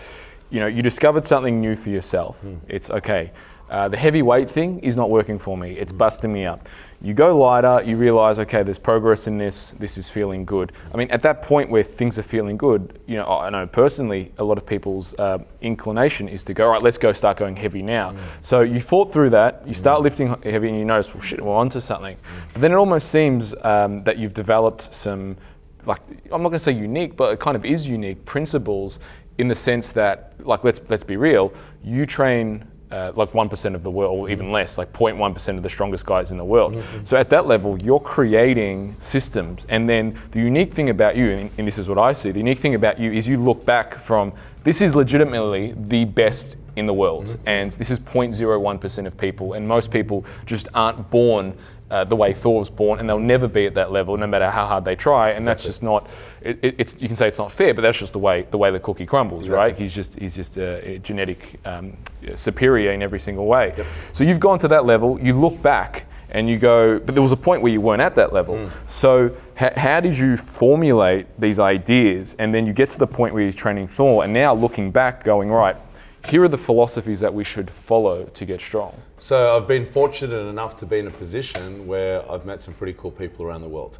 you 0.50 0.60
know, 0.60 0.66
you 0.66 0.82
discovered 0.82 1.24
something 1.24 1.60
new 1.60 1.76
for 1.76 1.90
yourself? 1.90 2.42
It's 2.68 2.90
okay. 2.90 3.32
Uh, 3.70 3.86
the 3.86 3.98
heavy 3.98 4.22
weight 4.22 4.48
thing 4.48 4.80
is 4.80 4.96
not 4.96 5.10
working 5.10 5.38
for 5.38 5.54
me. 5.58 5.72
It's 5.72 5.92
busting 5.92 6.32
me 6.32 6.46
up. 6.46 6.66
You 7.02 7.12
go 7.12 7.36
lighter, 7.38 7.82
you 7.84 7.98
realize, 7.98 8.38
okay, 8.38 8.62
there's 8.62 8.78
progress 8.78 9.26
in 9.26 9.36
this. 9.36 9.72
This 9.78 9.98
is 9.98 10.08
feeling 10.08 10.46
good. 10.46 10.72
I 10.92 10.96
mean, 10.96 11.10
at 11.10 11.20
that 11.22 11.42
point 11.42 11.68
where 11.68 11.82
things 11.82 12.18
are 12.18 12.22
feeling 12.22 12.56
good, 12.56 12.98
you 13.06 13.16
know, 13.16 13.26
I 13.26 13.50
know 13.50 13.66
personally, 13.66 14.32
a 14.38 14.42
lot 14.42 14.56
of 14.56 14.64
people's 14.64 15.14
uh, 15.18 15.38
inclination 15.60 16.28
is 16.28 16.44
to 16.44 16.54
go, 16.54 16.64
all 16.64 16.72
right, 16.72 16.82
let's 16.82 16.96
go 16.96 17.12
start 17.12 17.36
going 17.36 17.56
heavy 17.56 17.82
now. 17.82 18.14
So 18.40 18.62
you 18.62 18.80
fought 18.80 19.12
through 19.12 19.30
that. 19.30 19.68
You 19.68 19.74
start 19.74 20.00
lifting 20.00 20.34
heavy, 20.42 20.70
and 20.70 20.78
you 20.78 20.86
notice, 20.86 21.12
well, 21.12 21.22
shit, 21.22 21.44
we're 21.44 21.54
onto 21.54 21.80
something. 21.80 22.16
But 22.54 22.62
then 22.62 22.72
it 22.72 22.76
almost 22.76 23.10
seems 23.10 23.54
um, 23.62 24.02
that 24.04 24.16
you've 24.16 24.34
developed 24.34 24.94
some, 24.94 25.36
like, 25.84 26.00
I'm 26.32 26.42
not 26.42 26.48
going 26.48 26.52
to 26.52 26.58
say 26.58 26.72
unique, 26.72 27.18
but 27.18 27.34
it 27.34 27.38
kind 27.38 27.54
of 27.54 27.66
is 27.66 27.86
unique 27.86 28.24
principles 28.24 28.98
in 29.38 29.48
the 29.48 29.54
sense 29.54 29.92
that, 29.92 30.32
like, 30.40 30.64
let's 30.64 30.80
let's 30.88 31.04
be 31.04 31.16
real. 31.16 31.52
You 31.82 32.06
train 32.06 32.64
uh, 32.90 33.12
like 33.14 33.32
1% 33.32 33.74
of 33.74 33.82
the 33.82 33.90
world, 33.90 34.18
or 34.18 34.30
even 34.30 34.50
less, 34.50 34.78
like 34.78 34.92
0.1% 34.92 35.56
of 35.56 35.62
the 35.62 35.68
strongest 35.68 36.06
guys 36.06 36.32
in 36.32 36.38
the 36.38 36.44
world. 36.44 36.82
So 37.02 37.16
at 37.16 37.28
that 37.30 37.46
level, 37.46 37.80
you're 37.82 38.00
creating 38.00 38.96
systems. 38.98 39.66
And 39.68 39.88
then 39.88 40.18
the 40.30 40.38
unique 40.38 40.72
thing 40.72 40.88
about 40.88 41.16
you, 41.16 41.30
and, 41.30 41.50
and 41.58 41.66
this 41.66 41.78
is 41.78 41.88
what 41.88 41.98
I 41.98 42.12
see, 42.12 42.30
the 42.30 42.38
unique 42.38 42.58
thing 42.58 42.74
about 42.74 42.98
you 42.98 43.12
is 43.12 43.28
you 43.28 43.36
look 43.36 43.64
back 43.64 43.94
from 43.94 44.32
this 44.64 44.80
is 44.80 44.94
legitimately 44.94 45.74
the 45.76 46.04
best 46.04 46.56
in 46.76 46.86
the 46.86 46.94
world. 46.94 47.38
And 47.46 47.70
this 47.72 47.90
is 47.90 47.98
0.01% 48.00 49.06
of 49.06 49.16
people. 49.16 49.52
And 49.54 49.66
most 49.66 49.90
people 49.90 50.24
just 50.46 50.68
aren't 50.74 51.10
born 51.10 51.56
uh, 51.90 52.04
the 52.04 52.16
way 52.16 52.32
Thor 52.34 52.58
was 52.60 52.68
born, 52.70 52.98
and 53.00 53.08
they'll 53.08 53.18
never 53.18 53.48
be 53.48 53.66
at 53.66 53.74
that 53.74 53.90
level, 53.90 54.16
no 54.16 54.26
matter 54.26 54.50
how 54.50 54.66
hard 54.66 54.84
they 54.84 54.94
try. 54.96 55.30
And 55.30 55.46
that's 55.46 55.62
just 55.64 55.82
not. 55.82 56.06
It, 56.42 56.58
it- 56.62 56.74
it's 56.78 57.00
you 57.00 57.08
can 57.08 57.16
say 57.16 57.28
it's 57.28 57.38
not 57.38 57.50
fair, 57.50 57.72
but 57.74 57.82
that's 57.82 57.98
just 57.98 58.12
the 58.12 58.18
way 58.18 58.46
the 58.50 58.58
way 58.58 58.70
the 58.70 58.78
cookie 58.80 59.06
crumbles, 59.06 59.48
right? 59.48 59.76
He's 59.78 59.94
just 59.94 60.18
he's 60.18 60.36
just 60.36 60.56
a, 60.58 60.86
a 60.94 60.98
genetic 60.98 61.58
um, 61.64 61.96
superior 62.34 62.92
in 62.92 63.02
every 63.02 63.20
single 63.20 63.46
way. 63.46 63.74
So 64.12 64.24
you've 64.24 64.40
gone 64.40 64.58
to 64.60 64.68
that 64.68 64.84
level. 64.84 65.18
You 65.20 65.32
look 65.32 65.60
back 65.62 66.04
and 66.30 66.46
you 66.48 66.58
go, 66.58 66.98
but 66.98 67.14
there 67.14 67.22
was 67.22 67.32
a 67.32 67.36
point 67.38 67.62
where 67.62 67.72
you 67.72 67.80
weren't 67.80 68.02
at 68.02 68.14
that 68.16 68.34
level. 68.34 68.70
So 68.86 69.34
h- 69.58 69.72
how 69.76 70.00
did 70.00 70.18
you 70.18 70.36
formulate 70.36 71.26
these 71.40 71.58
ideas, 71.58 72.36
and 72.38 72.52
then 72.54 72.66
you 72.66 72.74
get 72.74 72.90
to 72.90 72.98
the 72.98 73.06
point 73.06 73.32
where 73.32 73.42
you're 73.42 73.52
training 73.52 73.88
Thor, 73.88 74.24
and 74.24 74.32
now 74.34 74.52
looking 74.54 74.90
back, 74.90 75.24
going 75.24 75.48
right. 75.50 75.76
Here 76.26 76.42
are 76.42 76.48
the 76.48 76.58
philosophies 76.58 77.20
that 77.20 77.32
we 77.32 77.44
should 77.44 77.70
follow 77.70 78.24
to 78.24 78.44
get 78.44 78.60
strong. 78.60 79.00
So 79.16 79.56
I've 79.56 79.66
been 79.66 79.86
fortunate 79.86 80.36
enough 80.36 80.76
to 80.78 80.86
be 80.86 80.98
in 80.98 81.06
a 81.06 81.10
position 81.10 81.86
where 81.86 82.30
I've 82.30 82.44
met 82.44 82.60
some 82.60 82.74
pretty 82.74 82.94
cool 82.98 83.10
people 83.10 83.46
around 83.46 83.62
the 83.62 83.68
world. 83.68 83.98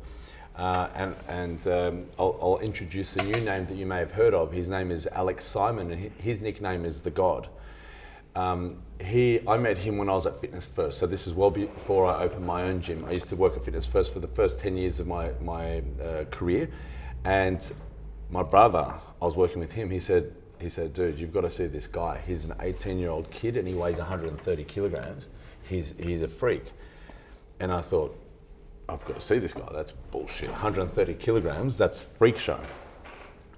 Uh, 0.56 0.88
and 0.94 1.14
and 1.28 1.66
um, 1.68 2.06
I'll, 2.18 2.36
I'll 2.42 2.58
introduce 2.58 3.14
a 3.16 3.22
new 3.22 3.40
name 3.40 3.64
that 3.66 3.76
you 3.76 3.86
may 3.86 3.98
have 3.98 4.10
heard 4.10 4.34
of. 4.34 4.52
His 4.52 4.68
name 4.68 4.90
is 4.90 5.06
Alex 5.12 5.44
Simon, 5.44 5.92
and 5.92 6.10
his 6.20 6.42
nickname 6.42 6.84
is 6.84 7.00
the 7.00 7.10
God. 7.10 7.48
Um, 8.34 8.82
he, 9.00 9.40
I 9.48 9.56
met 9.56 9.78
him 9.78 9.98
when 9.98 10.08
I 10.08 10.12
was 10.12 10.26
at 10.26 10.40
Fitness 10.40 10.66
First. 10.66 10.98
So 10.98 11.06
this 11.06 11.26
is 11.26 11.34
well 11.34 11.50
before 11.50 12.06
I 12.06 12.22
opened 12.22 12.46
my 12.46 12.62
own 12.64 12.80
gym. 12.80 13.04
I 13.04 13.12
used 13.12 13.28
to 13.28 13.36
work 13.36 13.56
at 13.56 13.64
Fitness 13.64 13.86
First 13.86 14.12
for 14.12 14.20
the 14.20 14.28
first 14.28 14.58
10 14.60 14.76
years 14.76 15.00
of 15.00 15.06
my, 15.06 15.30
my 15.40 15.82
uh, 16.02 16.24
career. 16.30 16.68
And 17.24 17.60
my 18.30 18.42
brother, 18.42 18.94
I 19.20 19.24
was 19.24 19.36
working 19.36 19.58
with 19.58 19.72
him, 19.72 19.90
he 19.90 19.98
said, 19.98 20.34
he 20.60 20.68
said, 20.68 20.92
dude, 20.92 21.18
you've 21.18 21.32
got 21.32 21.42
to 21.42 21.50
see 21.50 21.66
this 21.66 21.86
guy. 21.86 22.20
He's 22.26 22.44
an 22.44 22.54
18 22.60 22.98
year 22.98 23.10
old 23.10 23.30
kid 23.30 23.56
and 23.56 23.66
he 23.66 23.74
weighs 23.74 23.98
130 23.98 24.64
kilograms. 24.64 25.28
He's, 25.62 25.94
he's 25.98 26.22
a 26.22 26.28
freak. 26.28 26.64
And 27.60 27.72
I 27.72 27.80
thought, 27.80 28.18
I've 28.88 29.04
got 29.04 29.16
to 29.16 29.20
see 29.20 29.38
this 29.38 29.52
guy. 29.52 29.68
That's 29.72 29.92
bullshit. 29.92 30.50
130 30.50 31.14
kilograms, 31.14 31.76
that's 31.76 32.00
freak 32.18 32.38
show. 32.38 32.60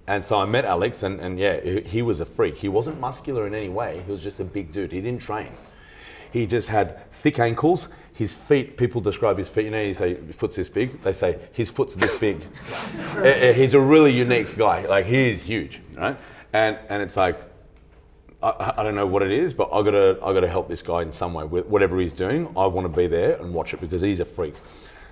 And 0.06 0.24
so 0.24 0.40
I 0.40 0.44
met 0.44 0.64
Alex, 0.64 1.04
and, 1.04 1.20
and 1.20 1.38
yeah, 1.38 1.60
he, 1.60 2.02
was 2.02 2.20
a 2.20 2.24
freak. 2.24 2.56
He 2.56 2.68
wasn't 2.68 2.98
muscular 2.98 3.46
in 3.46 3.54
any 3.54 3.68
way. 3.68 4.02
He 4.04 4.10
was 4.10 4.20
just 4.20 4.40
a 4.40 4.44
big 4.44 4.72
dude. 4.72 4.90
He 4.90 5.00
didn't 5.00 5.22
train. 5.22 5.52
He 6.32 6.46
just 6.46 6.66
had 6.66 7.08
thick 7.12 7.38
ankles. 7.38 7.88
His 8.14 8.34
feet, 8.34 8.76
people 8.76 9.00
describe 9.00 9.38
his 9.38 9.48
feet, 9.48 9.66
you 9.66 9.70
know, 9.70 9.80
you 9.80 9.94
say, 9.94 10.14
foot's 10.14 10.56
this 10.56 10.68
big. 10.68 11.00
They 11.02 11.12
say, 11.12 11.38
his 11.52 11.70
foot's 11.70 11.94
this 11.94 12.14
big. 12.14 12.44
Eh, 13.18 13.28
eh, 13.28 13.52
He's 13.52 13.74
a 13.74 13.80
really 13.80 14.12
unique 14.12 14.56
guy. 14.56 14.86
Like, 14.86 15.04
he 15.04 15.30
is 15.30 15.42
huge, 15.42 15.80
right? 15.96 16.16
And, 16.52 16.78
and 16.88 17.02
it's 17.02 17.16
like, 17.16 17.40
I, 18.42 18.74
I 18.78 18.82
don't 18.82 18.94
know 18.94 19.06
what 19.06 19.22
it 19.22 19.30
is, 19.30 19.52
but 19.52 19.68
I 19.72 19.82
gotta 19.82 20.18
I 20.24 20.32
gotta 20.32 20.48
help 20.48 20.68
this 20.68 20.82
guy 20.82 21.02
in 21.02 21.12
some 21.12 21.34
way 21.34 21.44
with 21.44 21.66
whatever 21.66 21.98
he's 22.00 22.12
doing. 22.12 22.46
I 22.56 22.66
want 22.66 22.86
to 22.86 22.96
be 22.96 23.06
there 23.06 23.36
and 23.36 23.52
watch 23.52 23.74
it 23.74 23.80
because 23.80 24.00
he's 24.00 24.20
a 24.20 24.24
freak. 24.24 24.54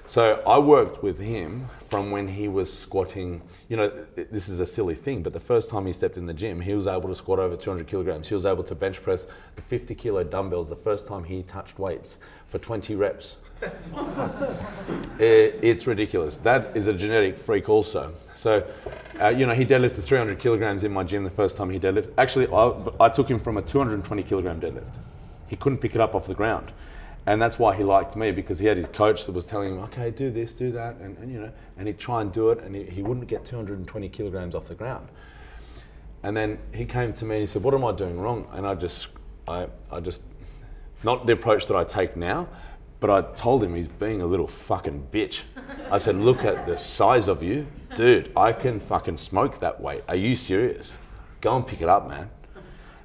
So 0.06 0.42
I 0.46 0.58
worked 0.58 1.02
with 1.02 1.18
him 1.18 1.68
from 1.90 2.10
when 2.10 2.26
he 2.26 2.48
was 2.48 2.72
squatting. 2.72 3.42
You 3.68 3.76
know, 3.76 4.06
this 4.16 4.48
is 4.48 4.58
a 4.58 4.66
silly 4.66 4.94
thing, 4.94 5.22
but 5.22 5.34
the 5.34 5.40
first 5.40 5.68
time 5.68 5.84
he 5.84 5.92
stepped 5.92 6.16
in 6.16 6.24
the 6.24 6.32
gym, 6.32 6.58
he 6.58 6.72
was 6.72 6.86
able 6.86 7.10
to 7.10 7.14
squat 7.14 7.38
over 7.38 7.56
200 7.56 7.86
kilograms. 7.86 8.26
He 8.26 8.34
was 8.34 8.46
able 8.46 8.64
to 8.64 8.74
bench 8.74 9.02
press 9.02 9.26
the 9.56 9.62
50 9.62 9.94
kilo 9.94 10.24
dumbbells 10.24 10.70
the 10.70 10.76
first 10.76 11.06
time 11.06 11.24
he 11.24 11.42
touched 11.42 11.78
weights 11.78 12.18
for 12.48 12.58
20 12.58 12.94
reps. 12.94 13.36
It- 15.18 15.58
it's 15.62 15.86
ridiculous. 15.86 16.36
That 16.36 16.76
is 16.76 16.86
a 16.86 16.92
genetic 16.92 17.38
freak, 17.38 17.68
also. 17.68 18.12
So, 18.34 18.64
uh, 19.20 19.28
you 19.28 19.46
know, 19.46 19.54
he 19.54 19.64
deadlifted 19.64 20.04
300 20.04 20.38
kilograms 20.38 20.84
in 20.84 20.92
my 20.92 21.02
gym 21.02 21.24
the 21.24 21.30
first 21.30 21.56
time 21.56 21.70
he 21.70 21.78
deadlifted. 21.80 22.12
Actually, 22.18 22.46
I, 22.52 22.72
I 23.04 23.08
took 23.08 23.28
him 23.28 23.40
from 23.40 23.56
a 23.56 23.62
220 23.62 24.22
kilogram 24.22 24.60
deadlift. 24.60 24.94
He 25.48 25.56
couldn't 25.56 25.78
pick 25.78 25.96
it 25.96 26.00
up 26.00 26.14
off 26.14 26.26
the 26.28 26.34
ground. 26.34 26.70
And 27.26 27.42
that's 27.42 27.58
why 27.58 27.74
he 27.74 27.82
liked 27.82 28.14
me 28.16 28.30
because 28.30 28.58
he 28.60 28.66
had 28.66 28.76
his 28.76 28.86
coach 28.88 29.26
that 29.26 29.32
was 29.32 29.44
telling 29.44 29.72
him, 29.72 29.80
okay, 29.84 30.10
do 30.10 30.30
this, 30.30 30.52
do 30.52 30.70
that, 30.72 30.96
and, 30.96 31.18
and 31.18 31.32
you 31.32 31.40
know, 31.40 31.50
and 31.76 31.88
he'd 31.88 31.98
try 31.98 32.20
and 32.22 32.32
do 32.32 32.50
it, 32.50 32.60
and 32.60 32.74
he, 32.74 32.84
he 32.84 33.02
wouldn't 33.02 33.26
get 33.26 33.44
220 33.44 34.08
kilograms 34.08 34.54
off 34.54 34.66
the 34.66 34.74
ground. 34.74 35.08
And 36.22 36.36
then 36.36 36.58
he 36.72 36.84
came 36.84 37.12
to 37.12 37.24
me 37.24 37.36
and 37.36 37.40
he 37.42 37.46
said, 37.46 37.62
"What 37.62 37.74
am 37.74 37.84
I 37.84 37.92
doing 37.92 38.18
wrong?" 38.18 38.46
And 38.52 38.66
I 38.66 38.74
just, 38.74 39.08
I, 39.46 39.66
I 39.90 40.00
just, 40.00 40.20
not 41.04 41.26
the 41.26 41.32
approach 41.32 41.66
that 41.66 41.76
I 41.76 41.84
take 41.84 42.16
now, 42.16 42.48
but 43.00 43.10
I 43.10 43.22
told 43.34 43.62
him 43.62 43.74
he's 43.74 43.88
being 43.88 44.22
a 44.22 44.26
little 44.26 44.48
fucking 44.48 45.08
bitch. 45.12 45.40
I 45.90 45.98
said, 45.98 46.16
"Look 46.16 46.44
at 46.44 46.66
the 46.66 46.76
size 46.76 47.28
of 47.28 47.42
you, 47.42 47.66
dude. 47.94 48.32
I 48.36 48.52
can 48.52 48.80
fucking 48.80 49.16
smoke 49.16 49.60
that 49.60 49.80
weight. 49.80 50.02
Are 50.08 50.16
you 50.16 50.36
serious? 50.36 50.98
Go 51.40 51.56
and 51.56 51.66
pick 51.66 51.80
it 51.80 51.88
up, 51.88 52.08
man." 52.08 52.30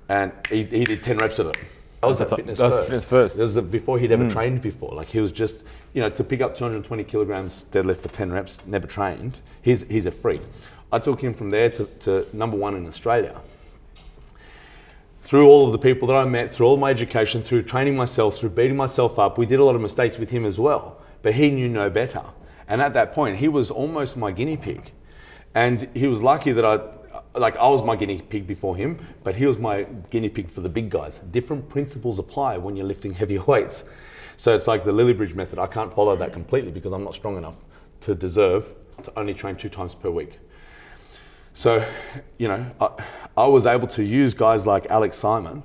And 0.09 0.31
he, 0.49 0.63
he 0.63 0.83
did 0.83 1.01
10 1.03 1.17
reps 1.17 1.39
of 1.39 1.47
it. 1.47 1.57
That 2.01 2.07
was 2.07 2.19
at 2.19 2.27
That's- 2.27 2.37
fitness 2.37 2.59
that 2.59 2.65
was 2.65 2.75
first. 2.75 2.87
fitness 2.87 3.05
first. 3.05 3.37
This 3.37 3.55
is 3.55 3.61
before 3.61 3.97
he'd 3.97 4.11
ever 4.11 4.25
mm. 4.25 4.31
trained 4.31 4.61
before. 4.61 4.93
Like 4.93 5.07
he 5.07 5.21
was 5.21 5.31
just, 5.31 5.55
you 5.93 6.01
know, 6.01 6.09
to 6.09 6.23
pick 6.23 6.41
up 6.41 6.55
220 6.55 7.03
kilograms 7.05 7.65
deadlift 7.71 7.97
for 7.97 8.09
10 8.09 8.31
reps, 8.31 8.57
never 8.65 8.87
trained. 8.87 9.39
He's, 9.61 9.83
he's 9.83 10.05
a 10.05 10.11
freak. 10.11 10.41
I 10.91 10.99
took 10.99 11.21
him 11.21 11.33
from 11.33 11.49
there 11.49 11.69
to, 11.69 11.85
to 11.85 12.27
number 12.33 12.57
one 12.57 12.75
in 12.75 12.85
Australia. 12.85 13.39
Through 15.23 15.47
all 15.47 15.65
of 15.65 15.71
the 15.71 15.79
people 15.79 16.05
that 16.09 16.17
I 16.17 16.25
met, 16.25 16.53
through 16.53 16.67
all 16.67 16.75
my 16.75 16.89
education, 16.89 17.41
through 17.41 17.63
training 17.63 17.95
myself, 17.95 18.37
through 18.37 18.49
beating 18.49 18.75
myself 18.75 19.17
up, 19.17 19.37
we 19.37 19.45
did 19.45 19.59
a 19.59 19.63
lot 19.63 19.73
of 19.73 19.81
mistakes 19.81 20.17
with 20.17 20.29
him 20.29 20.45
as 20.45 20.59
well. 20.59 21.01
But 21.21 21.33
he 21.33 21.49
knew 21.49 21.69
no 21.69 21.89
better. 21.89 22.21
And 22.67 22.81
at 22.81 22.93
that 22.95 23.13
point, 23.13 23.37
he 23.37 23.47
was 23.47 23.71
almost 23.71 24.17
my 24.17 24.33
guinea 24.33 24.57
pig. 24.57 24.91
And 25.55 25.89
he 25.93 26.07
was 26.07 26.21
lucky 26.21 26.51
that 26.51 26.65
I, 26.65 26.81
like, 27.39 27.55
I 27.55 27.69
was 27.69 27.81
my 27.83 27.95
guinea 27.95 28.21
pig 28.21 28.45
before 28.45 28.75
him, 28.75 28.99
but 29.23 29.33
he 29.33 29.45
was 29.45 29.57
my 29.57 29.83
guinea 30.09 30.27
pig 30.27 30.51
for 30.51 30.59
the 30.59 30.67
big 30.69 30.89
guys. 30.89 31.19
Different 31.31 31.69
principles 31.69 32.19
apply 32.19 32.57
when 32.57 32.75
you're 32.75 32.85
lifting 32.85 33.13
heavier 33.13 33.43
weights. 33.47 33.85
So 34.35 34.53
it's 34.53 34.67
like 34.67 34.83
the 34.83 34.91
Lilliebridge 34.91 35.35
method. 35.35 35.57
I 35.57 35.67
can't 35.67 35.93
follow 35.93 36.17
that 36.17 36.33
completely 36.33 36.71
because 36.71 36.91
I'm 36.91 37.03
not 37.03 37.13
strong 37.13 37.37
enough 37.37 37.55
to 38.01 38.13
deserve 38.13 38.73
to 39.03 39.13
only 39.17 39.33
train 39.33 39.55
two 39.55 39.69
times 39.69 39.95
per 39.95 40.09
week. 40.09 40.39
So, 41.53 41.85
you 42.39 42.47
know, 42.47 42.65
I, 42.81 42.89
I 43.37 43.45
was 43.45 43.67
able 43.67 43.87
to 43.89 44.03
use 44.03 44.33
guys 44.33 44.65
like 44.65 44.87
Alex 44.87 45.17
Simon 45.17 45.61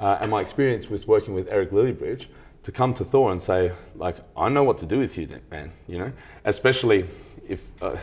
uh, 0.00 0.18
and 0.20 0.30
my 0.30 0.40
experience 0.40 0.88
with 0.88 1.06
working 1.06 1.34
with 1.34 1.48
Eric 1.48 1.72
Lilliebridge 1.72 2.26
to 2.62 2.72
come 2.72 2.94
to 2.94 3.04
Thor 3.04 3.32
and 3.32 3.40
say, 3.40 3.70
like, 3.96 4.16
I 4.36 4.48
know 4.48 4.64
what 4.64 4.78
to 4.78 4.86
do 4.86 4.98
with 4.98 5.16
you, 5.18 5.28
man. 5.50 5.70
You 5.88 5.98
know, 5.98 6.12
especially 6.46 7.06
if 7.46 7.68
uh, 7.82 7.96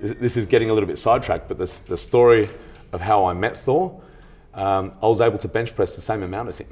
this 0.00 0.16
this 0.18 0.36
is 0.36 0.46
getting 0.46 0.70
a 0.70 0.72
little 0.72 0.86
bit 0.86 0.98
sidetracked, 0.98 1.48
but 1.48 1.58
the, 1.58 1.78
the 1.88 1.96
story 1.96 2.48
of 2.92 3.00
how 3.00 3.24
I 3.24 3.32
met 3.32 3.56
Thor. 3.56 4.00
um, 4.54 4.92
I 5.02 5.06
was 5.06 5.20
able 5.20 5.38
to 5.38 5.48
bench 5.48 5.74
press 5.74 5.96
the 5.96 6.00
same 6.00 6.22
amount 6.22 6.48
as 6.48 6.58
him, 6.58 6.68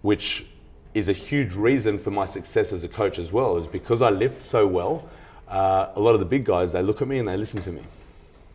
which 0.00 0.46
is 0.94 1.08
a 1.10 1.12
huge 1.12 1.54
reason 1.54 1.98
for 1.98 2.10
my 2.10 2.24
success 2.24 2.72
as 2.72 2.84
a 2.84 2.88
coach 2.88 3.18
as 3.18 3.32
well. 3.32 3.58
Is 3.58 3.66
because 3.66 4.00
I 4.00 4.08
lift 4.08 4.40
so 4.40 4.66
well. 4.66 5.08
Uh, 5.46 5.90
a 5.94 6.00
lot 6.00 6.14
of 6.14 6.20
the 6.20 6.26
big 6.26 6.46
guys 6.46 6.72
they 6.72 6.82
look 6.82 7.02
at 7.02 7.08
me 7.08 7.18
and 7.18 7.28
they 7.28 7.36
listen 7.36 7.60
to 7.60 7.70
me 7.70 7.82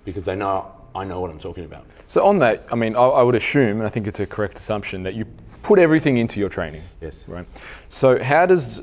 because 0.07 0.23
they 0.23 0.35
know 0.37 0.71
I 0.95 1.03
know 1.03 1.19
what 1.19 1.29
I'm 1.29 1.37
talking 1.37 1.65
about. 1.65 1.85
So 2.07 2.25
on 2.25 2.39
that, 2.39 2.65
I 2.71 2.75
mean, 2.75 2.95
I, 2.95 3.03
I 3.03 3.21
would 3.21 3.35
assume, 3.35 3.77
and 3.77 3.83
I 3.85 3.89
think 3.89 4.07
it's 4.07 4.21
a 4.21 4.25
correct 4.25 4.57
assumption, 4.57 5.03
that 5.03 5.13
you 5.13 5.25
put 5.61 5.77
everything 5.77 6.17
into 6.17 6.39
your 6.39 6.49
training. 6.49 6.81
Yes. 7.01 7.25
Right. 7.27 7.45
So 7.89 8.23
how 8.23 8.45
does 8.47 8.81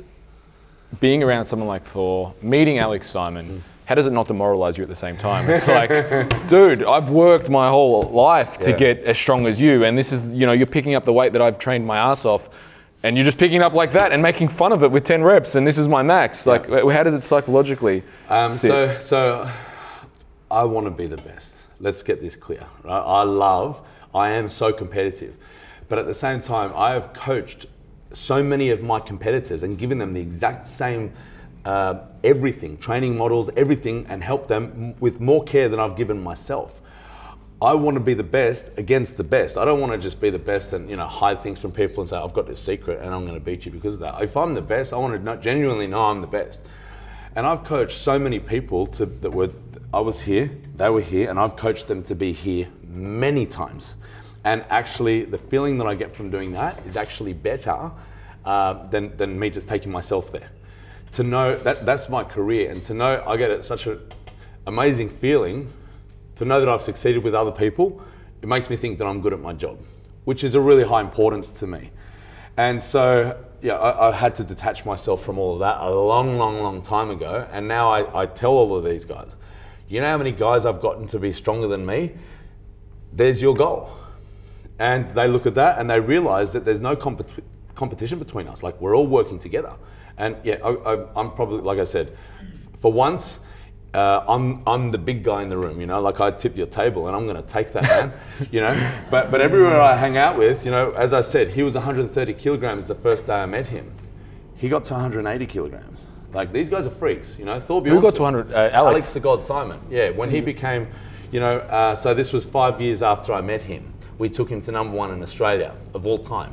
being 1.00 1.22
around 1.24 1.46
someone 1.46 1.66
like 1.66 1.82
Thor, 1.82 2.34
meeting 2.42 2.78
Alex 2.78 3.10
Simon, 3.10 3.64
how 3.86 3.94
does 3.94 4.06
it 4.06 4.12
not 4.12 4.28
demoralize 4.28 4.76
you 4.76 4.84
at 4.84 4.88
the 4.90 4.94
same 4.94 5.16
time? 5.16 5.48
It's 5.50 5.66
like, 5.80 5.88
dude, 6.46 6.84
I've 6.84 7.08
worked 7.08 7.48
my 7.48 7.68
whole 7.68 8.02
life 8.02 8.58
to 8.58 8.70
Yeah. 8.70 8.76
get 8.76 9.04
as 9.04 9.18
strong 9.18 9.46
as 9.46 9.60
you, 9.60 9.84
and 9.84 9.96
this 9.98 10.12
is, 10.12 10.32
you 10.32 10.46
know, 10.46 10.52
you're 10.52 10.66
picking 10.66 10.94
up 10.94 11.04
the 11.04 11.12
weight 11.12 11.32
that 11.32 11.42
I've 11.42 11.58
trained 11.58 11.86
my 11.86 11.96
ass 11.96 12.24
off, 12.26 12.48
and 13.02 13.16
you're 13.16 13.24
just 13.24 13.38
picking 13.38 13.60
it 13.60 13.66
up 13.66 13.72
like 13.74 13.92
that 13.92 14.12
and 14.12 14.22
making 14.22 14.48
fun 14.48 14.72
of 14.72 14.84
it 14.84 14.90
with 14.90 15.04
10 15.04 15.22
reps, 15.22 15.54
and 15.56 15.66
this 15.66 15.78
is 15.78 15.88
my 15.88 16.02
max. 16.02 16.46
Like, 16.46 16.68
how 16.68 17.02
does 17.02 17.14
it 17.14 17.22
psychologically? 17.22 18.02
Um, 18.28 18.50
so, 18.50 18.96
so 19.02 19.50
I 20.54 20.62
want 20.62 20.86
to 20.86 20.90
be 20.92 21.08
the 21.08 21.16
best. 21.16 21.52
Let's 21.80 22.04
get 22.04 22.22
this 22.22 22.36
clear. 22.36 22.64
Right? 22.84 22.96
I 22.96 23.24
love. 23.24 23.80
I 24.14 24.30
am 24.30 24.48
so 24.48 24.72
competitive, 24.72 25.34
but 25.88 25.98
at 25.98 26.06
the 26.06 26.14
same 26.14 26.40
time, 26.40 26.72
I 26.76 26.92
have 26.92 27.12
coached 27.12 27.66
so 28.12 28.40
many 28.44 28.70
of 28.70 28.80
my 28.80 29.00
competitors 29.00 29.64
and 29.64 29.76
given 29.76 29.98
them 29.98 30.12
the 30.12 30.20
exact 30.20 30.68
same 30.68 31.12
uh, 31.64 32.06
everything, 32.22 32.76
training 32.76 33.16
models, 33.16 33.50
everything, 33.56 34.06
and 34.08 34.22
helped 34.22 34.46
them 34.46 34.94
with 35.00 35.20
more 35.20 35.42
care 35.42 35.68
than 35.68 35.80
I've 35.80 35.96
given 35.96 36.22
myself. 36.22 36.80
I 37.60 37.74
want 37.74 37.94
to 37.94 38.00
be 38.00 38.14
the 38.14 38.22
best 38.22 38.70
against 38.76 39.16
the 39.16 39.24
best. 39.24 39.56
I 39.56 39.64
don't 39.64 39.80
want 39.80 39.92
to 39.92 39.98
just 39.98 40.20
be 40.20 40.30
the 40.30 40.38
best 40.38 40.72
and 40.72 40.88
you 40.88 40.96
know 40.96 41.06
hide 41.06 41.42
things 41.42 41.58
from 41.58 41.72
people 41.72 42.02
and 42.02 42.10
say 42.10 42.16
I've 42.16 42.34
got 42.34 42.46
this 42.46 42.60
secret 42.60 43.00
and 43.00 43.12
I'm 43.12 43.26
going 43.26 43.38
to 43.38 43.44
beat 43.44 43.66
you 43.66 43.72
because 43.72 43.94
of 43.94 44.00
that. 44.00 44.22
If 44.22 44.36
I'm 44.36 44.54
the 44.54 44.62
best, 44.62 44.92
I 44.92 44.98
want 44.98 45.24
to 45.24 45.36
genuinely 45.38 45.88
know 45.88 46.04
I'm 46.04 46.20
the 46.20 46.28
best. 46.28 46.64
And 47.34 47.44
I've 47.44 47.64
coached 47.64 47.98
so 47.98 48.16
many 48.16 48.38
people 48.38 48.86
to 48.88 49.06
that 49.06 49.30
were 49.30 49.50
I 49.94 50.00
was 50.00 50.20
here, 50.20 50.50
they 50.76 50.90
were 50.90 51.00
here, 51.00 51.30
and 51.30 51.38
I've 51.38 51.56
coached 51.56 51.86
them 51.86 52.02
to 52.04 52.14
be 52.14 52.32
here 52.32 52.68
many 52.86 53.46
times. 53.46 53.94
And 54.42 54.64
actually, 54.68 55.24
the 55.24 55.38
feeling 55.38 55.78
that 55.78 55.86
I 55.86 55.94
get 55.94 56.14
from 56.14 56.30
doing 56.30 56.52
that 56.52 56.84
is 56.86 56.96
actually 56.96 57.32
better 57.32 57.90
uh, 58.44 58.86
than 58.88 59.16
than 59.16 59.38
me 59.38 59.50
just 59.50 59.68
taking 59.68 59.92
myself 59.92 60.32
there. 60.32 60.50
To 61.12 61.22
know 61.22 61.56
that 61.58 61.86
that's 61.86 62.08
my 62.08 62.24
career, 62.24 62.70
and 62.70 62.82
to 62.84 62.94
know 62.94 63.22
I 63.26 63.36
get 63.36 63.50
it 63.50 63.64
such 63.64 63.86
an 63.86 64.00
amazing 64.66 65.10
feeling 65.10 65.72
to 66.36 66.44
know 66.44 66.60
that 66.60 66.68
I've 66.68 66.82
succeeded 66.82 67.22
with 67.22 67.34
other 67.34 67.52
people, 67.52 68.02
it 68.42 68.48
makes 68.48 68.68
me 68.68 68.76
think 68.76 68.98
that 68.98 69.06
I'm 69.06 69.20
good 69.20 69.32
at 69.32 69.40
my 69.40 69.52
job, 69.52 69.78
which 70.24 70.44
is 70.44 70.54
a 70.54 70.60
really 70.60 70.84
high 70.84 71.00
importance 71.00 71.52
to 71.52 71.66
me. 71.66 71.90
And 72.56 72.82
so, 72.82 73.38
yeah, 73.62 73.74
I, 73.74 74.08
I 74.08 74.12
had 74.12 74.34
to 74.36 74.44
detach 74.44 74.84
myself 74.84 75.24
from 75.24 75.38
all 75.38 75.54
of 75.54 75.60
that 75.60 75.78
a 75.80 75.90
long, 75.90 76.38
long, 76.38 76.60
long 76.60 76.82
time 76.82 77.10
ago. 77.10 77.46
And 77.52 77.66
now 77.68 77.90
I, 77.90 78.22
I 78.22 78.26
tell 78.26 78.52
all 78.52 78.76
of 78.76 78.84
these 78.84 79.04
guys, 79.04 79.36
you 79.94 80.00
know 80.00 80.08
how 80.08 80.18
many 80.18 80.32
guys 80.32 80.66
I've 80.66 80.80
gotten 80.80 81.06
to 81.08 81.20
be 81.20 81.32
stronger 81.32 81.68
than 81.68 81.86
me? 81.86 82.12
There's 83.12 83.40
your 83.40 83.54
goal. 83.54 83.90
And 84.80 85.14
they 85.14 85.28
look 85.28 85.46
at 85.46 85.54
that 85.54 85.78
and 85.78 85.88
they 85.88 86.00
realize 86.00 86.52
that 86.52 86.64
there's 86.64 86.80
no 86.80 86.96
compet- 86.96 87.42
competition 87.76 88.18
between 88.18 88.48
us. 88.48 88.62
Like 88.62 88.80
we're 88.80 88.96
all 88.96 89.06
working 89.06 89.38
together. 89.38 89.72
And 90.16 90.36
yeah, 90.42 90.56
I, 90.64 91.04
I'm 91.14 91.30
probably, 91.32 91.60
like 91.60 91.78
I 91.78 91.84
said, 91.84 92.16
for 92.80 92.92
once, 92.92 93.38
uh, 93.94 94.24
I'm 94.26 94.64
I'm 94.66 94.90
the 94.90 94.98
big 94.98 95.22
guy 95.22 95.42
in 95.42 95.48
the 95.48 95.56
room, 95.56 95.80
you 95.80 95.86
know. 95.86 96.00
Like 96.00 96.20
I 96.20 96.32
tip 96.32 96.56
your 96.56 96.66
table, 96.66 97.06
and 97.06 97.14
I'm 97.14 97.28
going 97.28 97.40
to 97.40 97.48
take 97.48 97.72
that, 97.72 97.84
man, 97.84 98.12
you 98.50 98.60
know. 98.60 98.74
But 99.08 99.30
but 99.30 99.40
everywhere 99.40 99.80
I 99.80 99.94
hang 99.94 100.16
out 100.16 100.36
with, 100.36 100.64
you 100.64 100.72
know, 100.72 100.90
as 100.92 101.12
I 101.12 101.22
said, 101.22 101.50
he 101.50 101.62
was 101.62 101.74
130 101.74 102.34
kilograms 102.34 102.88
the 102.88 102.96
first 102.96 103.28
day 103.28 103.34
I 103.34 103.46
met 103.46 103.66
him. 103.66 103.92
He 104.56 104.68
got 104.68 104.82
to 104.84 104.94
180 104.94 105.46
kilograms. 105.46 106.04
Like 106.34 106.52
these 106.52 106.68
guys 106.68 106.86
are 106.86 106.90
freaks, 106.90 107.38
you 107.38 107.44
know. 107.44 107.60
Thor 107.60 107.80
Who 107.80 108.00
got 108.00 108.12
Bjornsson- 108.12 108.16
to 108.16 108.22
100? 108.22 108.52
Uh, 108.52 108.56
Alex. 108.56 108.74
Alex 108.74 109.12
the 109.12 109.20
God 109.20 109.42
Simon. 109.42 109.80
Yeah, 109.88 110.10
when 110.10 110.30
he 110.30 110.40
became, 110.40 110.88
you 111.30 111.40
know, 111.40 111.58
uh, 111.58 111.94
so 111.94 112.12
this 112.12 112.32
was 112.32 112.44
five 112.44 112.80
years 112.80 113.02
after 113.02 113.32
I 113.32 113.40
met 113.40 113.62
him. 113.62 113.92
We 114.18 114.28
took 114.28 114.48
him 114.48 114.60
to 114.62 114.72
number 114.72 114.96
one 114.96 115.12
in 115.12 115.22
Australia 115.22 115.74
of 115.94 116.06
all 116.06 116.18
time. 116.18 116.52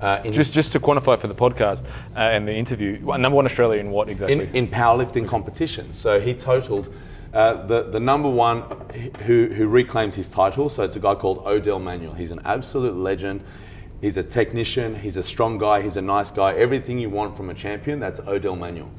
Uh, 0.00 0.20
in, 0.24 0.32
Just, 0.32 0.54
just 0.54 0.72
to 0.72 0.80
quantify 0.80 1.18
for 1.18 1.26
the 1.26 1.34
podcast 1.34 1.84
uh, 2.16 2.20
and 2.20 2.48
the 2.48 2.54
interview, 2.54 2.98
number 3.00 3.36
one 3.36 3.44
Australia 3.44 3.80
in 3.80 3.90
what 3.90 4.08
exactly? 4.08 4.32
in, 4.32 4.54
in 4.54 4.66
powerlifting 4.66 5.28
competition. 5.28 5.92
So 5.92 6.18
he 6.18 6.32
totaled 6.32 6.92
uh, 7.34 7.66
the, 7.66 7.82
the 7.82 8.00
number 8.00 8.28
one 8.30 8.62
who, 9.26 9.48
who 9.48 9.68
reclaimed 9.68 10.14
his 10.14 10.28
title. 10.30 10.70
So 10.70 10.84
it's 10.84 10.96
a 10.96 11.00
guy 11.00 11.14
called 11.14 11.46
Odell 11.46 11.78
Manuel. 11.78 12.14
He's 12.14 12.30
an 12.30 12.40
absolute 12.46 12.96
legend. 12.96 13.42
He's 14.00 14.16
a 14.16 14.22
technician. 14.22 14.94
He's 14.94 15.16
a 15.16 15.22
strong 15.22 15.58
guy. 15.58 15.82
He's 15.82 15.96
a 15.96 16.02
nice 16.02 16.30
guy. 16.30 16.54
Everything 16.54 16.98
you 16.98 17.10
want 17.10 17.36
from 17.36 17.50
a 17.50 17.54
champion, 17.54 18.00
that's 18.00 18.20
Odell 18.20 18.56
Manuel. 18.56 18.90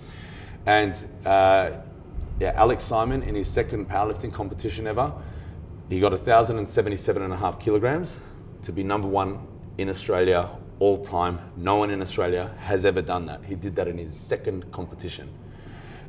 And 0.65 0.93
uh, 1.25 1.71
yeah, 2.39 2.53
Alex 2.55 2.83
Simon 2.83 3.23
in 3.23 3.35
his 3.35 3.47
second 3.47 3.89
powerlifting 3.89 4.31
competition 4.31 4.87
ever, 4.87 5.11
he 5.89 5.99
got 5.99 6.11
1,077 6.11 7.21
and 7.21 7.33
a 7.33 7.37
half 7.37 7.59
kilograms 7.59 8.19
to 8.63 8.71
be 8.71 8.83
number 8.83 9.07
one 9.07 9.45
in 9.77 9.89
Australia 9.89 10.49
all 10.79 10.97
time. 10.97 11.39
No 11.57 11.75
one 11.75 11.89
in 11.89 12.01
Australia 12.01 12.51
has 12.59 12.85
ever 12.85 13.01
done 13.01 13.25
that. 13.25 13.43
He 13.43 13.55
did 13.55 13.75
that 13.75 13.87
in 13.87 13.97
his 13.97 14.15
second 14.15 14.71
competition. 14.71 15.29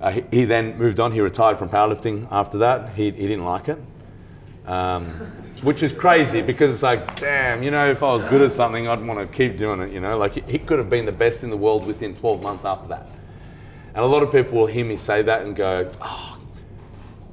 Uh, 0.00 0.10
he, 0.10 0.24
he 0.30 0.44
then 0.44 0.76
moved 0.78 1.00
on. 1.00 1.12
He 1.12 1.20
retired 1.20 1.58
from 1.58 1.68
powerlifting 1.68 2.26
after 2.30 2.58
that. 2.58 2.94
He, 2.94 3.04
he 3.04 3.28
didn't 3.28 3.44
like 3.44 3.68
it, 3.68 3.78
um, 4.66 5.06
which 5.62 5.82
is 5.82 5.92
crazy 5.92 6.42
because 6.42 6.70
it's 6.70 6.82
like, 6.82 7.18
damn, 7.18 7.62
you 7.62 7.70
know, 7.70 7.88
if 7.90 8.02
I 8.02 8.12
was 8.12 8.24
good 8.24 8.42
at 8.42 8.52
something, 8.52 8.88
I'd 8.88 9.04
want 9.04 9.18
to 9.20 9.36
keep 9.36 9.58
doing 9.58 9.80
it. 9.80 9.92
You 9.92 10.00
know, 10.00 10.18
like 10.18 10.48
he, 10.48 10.58
could 10.58 10.78
have 10.78 10.88
been 10.88 11.04
the 11.04 11.12
best 11.12 11.42
in 11.42 11.50
the 11.50 11.56
world 11.56 11.86
within 11.86 12.14
12 12.14 12.42
months 12.42 12.64
after 12.64 12.88
that. 12.88 13.06
And 13.94 14.04
a 14.04 14.06
lot 14.06 14.22
of 14.22 14.32
people 14.32 14.58
will 14.58 14.66
hear 14.66 14.84
me 14.84 14.96
say 14.96 15.22
that 15.22 15.42
and 15.42 15.54
go, 15.54 15.90
oh, 16.00 16.38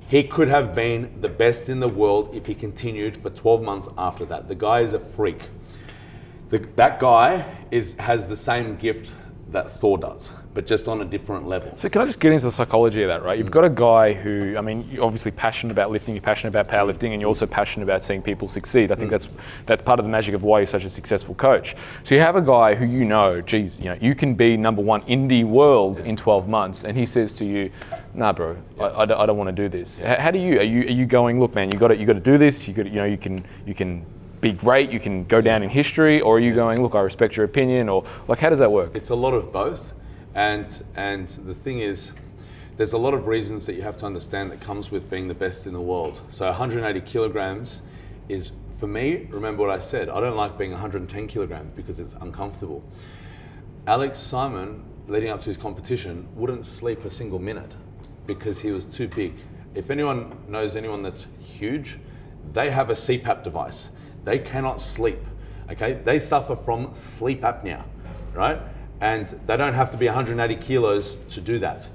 he 0.08 0.24
could 0.24 0.48
have 0.48 0.74
been 0.74 1.22
the 1.22 1.30
best 1.30 1.70
in 1.70 1.80
the 1.80 1.88
world 1.88 2.34
if 2.34 2.48
he 2.48 2.56
continued 2.56 3.16
for 3.16 3.30
12 3.30 3.62
months 3.62 3.88
after 3.98 4.26
that. 4.26 4.48
The 4.48 4.56
guy 4.56 4.82
is 4.82 4.94
a 4.94 5.00
freak. 5.00 5.44
The, 6.50 6.68
that 6.76 7.00
guy 7.00 7.46
is, 7.70 7.94
has 7.96 8.26
the 8.26 8.36
same 8.36 8.76
gift 8.76 9.12
that 9.52 9.72
Thor 9.72 10.00
does, 10.00 10.32
but 10.54 10.66
just 10.66 10.88
on 10.88 11.02
a 11.02 11.06
different 11.06 11.48
level. 11.48 11.72
So 11.78 11.90
can 11.90 12.02
I 12.02 12.06
just 12.06 12.20
get 12.20 12.34
into 12.34 12.46
the 12.46 12.52
psychology 12.52 13.04
of 13.04 13.08
that, 13.08 13.24
right? 13.24 13.38
You've 13.38 13.52
got 13.52 13.66
a 13.66 13.70
guy 13.70 14.14
who, 14.14 14.56
I 14.58 14.62
mean, 14.62 14.90
you're 14.92 15.04
obviously 15.04 15.32
passionate 15.32 15.72
about 15.72 15.92
lifting, 15.92 16.16
you're 16.16 16.22
passionate 16.22 16.50
about 16.50 16.68
powerlifting, 16.68 17.12
and 17.12 17.22
you're 17.22 17.28
also 17.28 17.46
passionate 17.46 17.84
about 17.84 18.04
seeing 18.04 18.22
people 18.22 18.50
succeed. 18.50 18.92
I 18.92 18.96
think 18.96 19.10
mm. 19.10 19.12
that's 19.12 19.30
that's 19.66 19.82
part 19.82 20.00
of 20.00 20.06
the 20.06 20.12
magic 20.12 20.34
of 20.34 20.44
why 20.44 20.60
you're 20.60 20.68
such 20.68 20.86
a 20.86 20.90
successful 20.90 21.36
coach. 21.36 21.76
So 22.04 22.16
you 22.16 22.22
have 22.22 22.36
a 22.36 22.42
guy 22.42 22.76
who 22.76 22.86
you 22.86 23.06
know, 23.06 23.42
geez, 23.42 23.80
you 23.80 23.86
know, 23.86 23.98
you 24.02 24.16
can 24.16 24.34
be 24.34 24.58
number 24.58 24.82
one 24.82 25.04
in 25.04 25.28
the 25.28 25.44
world 25.44 26.00
in 26.02 26.18
12 26.18 26.48
months, 26.48 26.84
and 26.84 26.98
he 26.98 27.06
says 27.06 27.34
to 27.36 27.46
you, 27.46 27.72
"Nah, 28.14 28.34
bro, 28.34 28.58
I, 28.80 29.02
I 29.02 29.06
don't, 29.06 29.20
I 29.20 29.26
don't 29.26 29.38
want 29.38 29.56
to 29.56 29.64
do 29.64 29.70
this." 29.70 30.02
H- 30.02 30.18
How 30.18 30.32
do 30.32 30.40
you? 30.40 30.60
Are 30.60 30.64
you 30.64 30.82
are 30.82 30.98
you 31.00 31.06
going? 31.06 31.40
Look, 31.40 31.54
man, 31.54 31.72
you 31.72 31.78
got 31.78 31.90
to 31.90 31.98
you 31.98 32.06
got 32.06 32.14
to 32.14 32.20
do 32.20 32.38
this. 32.38 32.68
You 32.68 32.74
got 32.74 32.88
you 32.88 32.96
know 32.96 33.06
you 33.06 33.18
can 33.18 33.46
you 33.66 33.76
can 33.76 34.06
be 34.42 34.52
great. 34.52 34.92
You 34.92 35.00
can 35.00 35.26
go 35.26 35.42
down 35.42 35.64
in 35.64 35.70
history, 35.70 36.22
or 36.22 36.38
are 36.38 36.40
you 36.40 36.54
going? 36.54 36.82
Look, 36.82 36.96
I 36.96 37.02
respect 37.02 37.36
your 37.36 37.46
opinion, 37.46 37.90
or 37.90 38.04
like 38.28 38.40
how 38.40 38.50
does 38.50 38.60
that 38.60 38.72
work? 38.72 38.96
It's 38.96 39.10
a 39.10 39.16
lot 39.16 39.34
of 39.34 39.52
both, 39.52 39.94
and 40.40 40.86
and 40.96 41.28
the 41.28 41.54
thing 41.54 41.80
is, 41.80 42.14
there's 42.78 42.94
a 42.94 42.98
lot 42.98 43.14
of 43.14 43.28
reasons 43.28 43.66
that 43.66 43.76
you 43.76 43.82
have 43.82 43.98
to 43.98 44.06
understand 44.06 44.50
that 44.52 44.62
comes 44.62 44.90
with 44.90 45.10
being 45.10 45.28
the 45.28 45.34
best 45.34 45.68
in 45.68 45.74
the 45.74 45.82
world. 45.82 46.22
So 46.30 46.46
180 46.46 47.02
kilograms 47.02 47.82
is 48.30 48.54
for 48.80 48.88
me. 48.88 49.28
Remember 49.30 49.64
what 49.64 49.70
I 49.70 49.80
said. 49.80 50.08
I 50.08 50.22
don't 50.22 50.38
like 50.38 50.58
being 50.58 50.72
110 50.72 51.28
kilograms 51.28 51.74
because 51.76 52.00
it's 52.00 52.14
uncomfortable. 52.22 52.82
Alex 53.86 54.18
Simon, 54.18 54.86
leading 55.10 55.30
up 55.30 55.42
to 55.42 55.48
his 55.48 55.58
competition, 55.58 56.26
wouldn't 56.36 56.66
sleep 56.66 57.04
a 57.04 57.10
single 57.10 57.40
minute 57.40 57.76
because 58.26 58.62
he 58.62 58.72
was 58.72 58.86
too 58.86 59.10
big. 59.10 59.34
If 59.76 59.92
anyone 59.92 60.38
knows 60.48 60.78
anyone 60.78 61.04
that's 61.04 61.28
huge, 61.42 61.98
they 62.54 62.70
have 62.70 62.90
a 62.90 62.94
CPAP 62.96 63.44
device. 63.44 63.90
They 64.24 64.40
cannot 64.40 64.82
sleep. 64.82 65.20
Okay, 65.70 66.00
they 66.06 66.18
suffer 66.18 66.56
from 66.56 66.94
sleep 66.94 67.42
apnea, 67.42 67.84
right? 68.34 68.62
And 69.02 69.28
they 69.48 69.58
don't 69.58 69.74
have 69.74 69.92
to 69.92 69.98
be 69.98 70.06
180 70.08 70.56
kilos 70.58 71.18
to 71.30 71.42
do 71.42 71.60
that. 71.60 71.88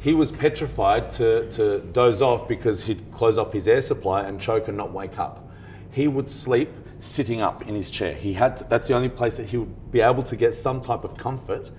He 0.00 0.14
was 0.14 0.30
petrified 0.30 1.10
to, 1.12 1.50
to 1.52 1.80
doze 1.80 2.22
off 2.22 2.48
because 2.48 2.84
he'd 2.84 3.10
close 3.12 3.38
off 3.38 3.52
his 3.52 3.66
air 3.66 3.82
supply 3.82 4.22
and 4.22 4.40
choke 4.40 4.68
and 4.68 4.76
not 4.76 4.92
wake 4.92 5.18
up. 5.18 5.48
He 5.90 6.08
would 6.08 6.30
sleep 6.30 6.70
sitting 7.00 7.40
up 7.40 7.66
in 7.66 7.74
his 7.74 7.90
chair. 7.90 8.14
He 8.14 8.32
had 8.32 8.58
to, 8.58 8.64
that's 8.64 8.88
the 8.88 8.94
only 8.94 9.08
place 9.08 9.36
that 9.36 9.46
he 9.46 9.56
would 9.56 9.92
be 9.92 10.00
able 10.00 10.22
to 10.24 10.36
get 10.36 10.54
some 10.54 10.80
type 10.80 11.04
of 11.04 11.16
comfort 11.16 11.70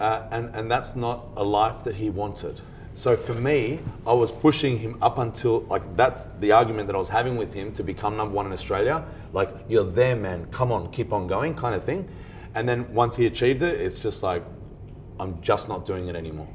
uh, 0.00 0.26
and, 0.30 0.54
and 0.54 0.70
that's 0.70 0.96
not 0.96 1.26
a 1.36 1.44
life 1.44 1.84
that 1.84 1.94
he 1.94 2.10
wanted. 2.10 2.60
So 2.94 3.16
for 3.16 3.34
me, 3.34 3.80
I 4.06 4.12
was 4.12 4.32
pushing 4.32 4.78
him 4.78 4.96
up 5.02 5.18
until 5.18 5.60
like 5.62 5.96
that's 5.96 6.26
the 6.40 6.52
argument 6.52 6.86
that 6.86 6.96
I 6.96 6.98
was 6.98 7.10
having 7.10 7.36
with 7.36 7.52
him 7.52 7.72
to 7.74 7.82
become 7.82 8.16
number 8.16 8.34
one 8.34 8.46
in 8.46 8.52
Australia. 8.52 9.04
Like 9.32 9.50
you're 9.68 9.84
there, 9.84 10.16
man. 10.16 10.46
Come 10.46 10.72
on, 10.72 10.90
keep 10.90 11.12
on 11.12 11.26
going, 11.26 11.54
kind 11.54 11.74
of 11.74 11.84
thing. 11.84 12.08
And 12.56 12.66
then 12.66 12.92
once 12.94 13.16
he 13.16 13.26
achieved 13.26 13.62
it, 13.62 13.78
it's 13.78 14.02
just 14.02 14.22
like 14.22 14.42
I'm 15.20 15.40
just 15.42 15.68
not 15.68 15.84
doing 15.84 16.08
it 16.08 16.16
anymore. 16.16 16.48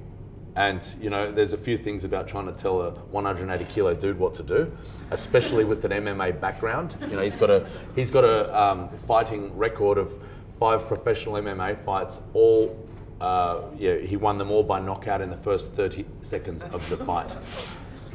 And 0.55 0.83
you 0.99 1.11
know, 1.11 1.31
there's 1.31 1.53
a 1.53 1.57
few 1.57 1.77
things 1.77 2.03
about 2.03 2.27
trying 2.27 2.47
to 2.47 2.53
tell 2.53 2.81
a 2.81 2.89
180 2.89 3.65
kilo 3.65 3.93
dude 3.93 4.17
what 4.17 4.33
to 4.33 4.43
do, 4.43 4.75
especially 5.11 5.63
with 5.63 5.85
an 5.85 5.91
MMA 5.91 6.41
background. 6.41 6.97
You 7.01 7.15
know, 7.15 7.21
he's 7.21 7.37
got 7.37 7.51
a 7.51 7.67
he's 7.95 8.09
got 8.09 8.23
a 8.23 8.59
um, 8.59 8.89
fighting 9.07 9.55
record 9.55 9.99
of 9.99 10.11
five 10.59 10.87
professional 10.87 11.35
MMA 11.35 11.85
fights. 11.85 12.19
All, 12.33 12.83
uh, 13.21 13.61
yeah, 13.77 13.97
he 13.97 14.17
won 14.17 14.39
them 14.39 14.49
all 14.49 14.63
by 14.63 14.79
knockout 14.79 15.21
in 15.21 15.29
the 15.29 15.37
first 15.37 15.69
30 15.73 16.03
seconds 16.23 16.63
of 16.63 16.87
the 16.89 16.97
fight. 16.97 17.31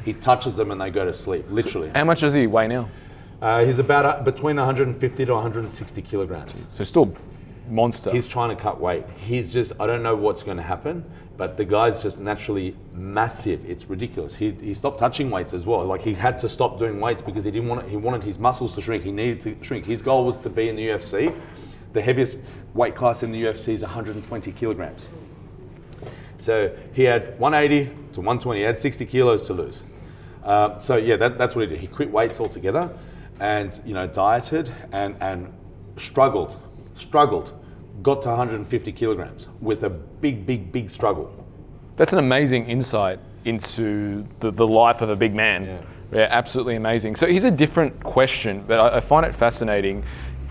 He 0.03 0.11
touches 0.11 0.57
them 0.57 0.71
and 0.71 0.79
they 0.79 0.89
go 0.89 1.05
to 1.05 1.13
sleep, 1.13 1.45
literally. 1.49 1.89
How 1.95 2.03
much 2.03 2.19
does 2.19 2.33
he 2.33 2.47
weigh 2.47 2.67
now? 2.67 2.89
Uh, 3.41 3.63
he's 3.63 3.79
about 3.79 4.05
uh, 4.05 4.21
between 4.23 4.57
150 4.57 5.25
to 5.25 5.33
160 5.33 6.01
kilograms. 6.01 6.65
So 6.69 6.83
still 6.83 7.15
monster. 7.69 8.11
He's 8.11 8.27
trying 8.27 8.55
to 8.55 8.61
cut 8.61 8.79
weight. 8.79 9.03
He's 9.17 9.51
just, 9.53 9.73
I 9.79 9.87
don't 9.87 10.03
know 10.03 10.15
what's 10.15 10.43
going 10.43 10.57
to 10.57 10.63
happen, 10.63 11.03
but 11.37 11.57
the 11.57 11.65
guy's 11.65 12.01
just 12.01 12.19
naturally 12.19 12.75
massive. 12.93 13.63
It's 13.69 13.85
ridiculous. 13.85 14.35
He, 14.35 14.51
he 14.51 14.73
stopped 14.73 14.99
touching 14.99 15.29
weights 15.29 15.53
as 15.53 15.65
well. 15.65 15.85
Like 15.85 16.01
he 16.01 16.13
had 16.13 16.39
to 16.39 16.49
stop 16.49 16.79
doing 16.79 16.99
weights 16.99 17.21
because 17.21 17.43
he 17.43 17.51
didn't 17.51 17.69
want 17.69 17.85
it, 17.85 17.89
he 17.89 17.97
wanted 17.97 18.23
his 18.23 18.39
muscles 18.39 18.75
to 18.75 18.81
shrink. 18.81 19.03
He 19.03 19.11
needed 19.11 19.41
to 19.41 19.57
shrink. 19.63 19.85
His 19.85 20.01
goal 20.01 20.25
was 20.25 20.37
to 20.39 20.49
be 20.49 20.69
in 20.69 20.75
the 20.75 20.87
UFC. 20.87 21.35
The 21.93 22.01
heaviest 22.01 22.39
weight 22.73 22.95
class 22.95 23.23
in 23.23 23.31
the 23.31 23.43
UFC 23.43 23.69
is 23.69 23.81
120 23.81 24.51
kilograms. 24.51 25.09
So 26.37 26.75
he 26.93 27.03
had 27.03 27.39
180 27.39 27.85
to 28.13 28.21
120. 28.21 28.59
He 28.59 28.65
had 28.65 28.77
60 28.77 29.05
kilos 29.05 29.47
to 29.47 29.53
lose. 29.53 29.83
Uh, 30.43 30.79
so 30.79 30.95
yeah, 30.95 31.17
that, 31.17 31.37
that's 31.37 31.55
what 31.55 31.63
he 31.63 31.67
did. 31.67 31.79
He 31.79 31.87
quit 31.87 32.09
weights 32.09 32.39
altogether, 32.39 32.89
and 33.39 33.81
you 33.85 33.93
know 33.93 34.07
dieted 34.07 34.71
and 34.93 35.15
and 35.19 35.53
struggled, 35.97 36.57
struggled, 36.93 37.53
got 38.01 38.21
to 38.23 38.29
150 38.29 38.91
kilograms 38.91 39.47
with 39.61 39.83
a 39.83 39.89
big, 39.89 40.45
big, 40.45 40.71
big 40.71 40.89
struggle. 40.89 41.31
That's 41.95 42.13
an 42.13 42.19
amazing 42.19 42.67
insight 42.67 43.19
into 43.45 44.27
the, 44.39 44.51
the 44.51 44.67
life 44.67 45.01
of 45.01 45.09
a 45.09 45.15
big 45.15 45.33
man. 45.33 45.65
Yeah. 45.65 45.81
Yeah, 46.11 46.27
absolutely 46.29 46.75
amazing. 46.75 47.15
So 47.17 47.27
here's 47.27 47.43
a 47.43 47.51
different 47.51 48.01
question, 48.01 48.63
but 48.65 48.79
I, 48.79 48.97
I 48.97 48.99
find 49.01 49.25
it 49.25 49.35
fascinating 49.35 50.03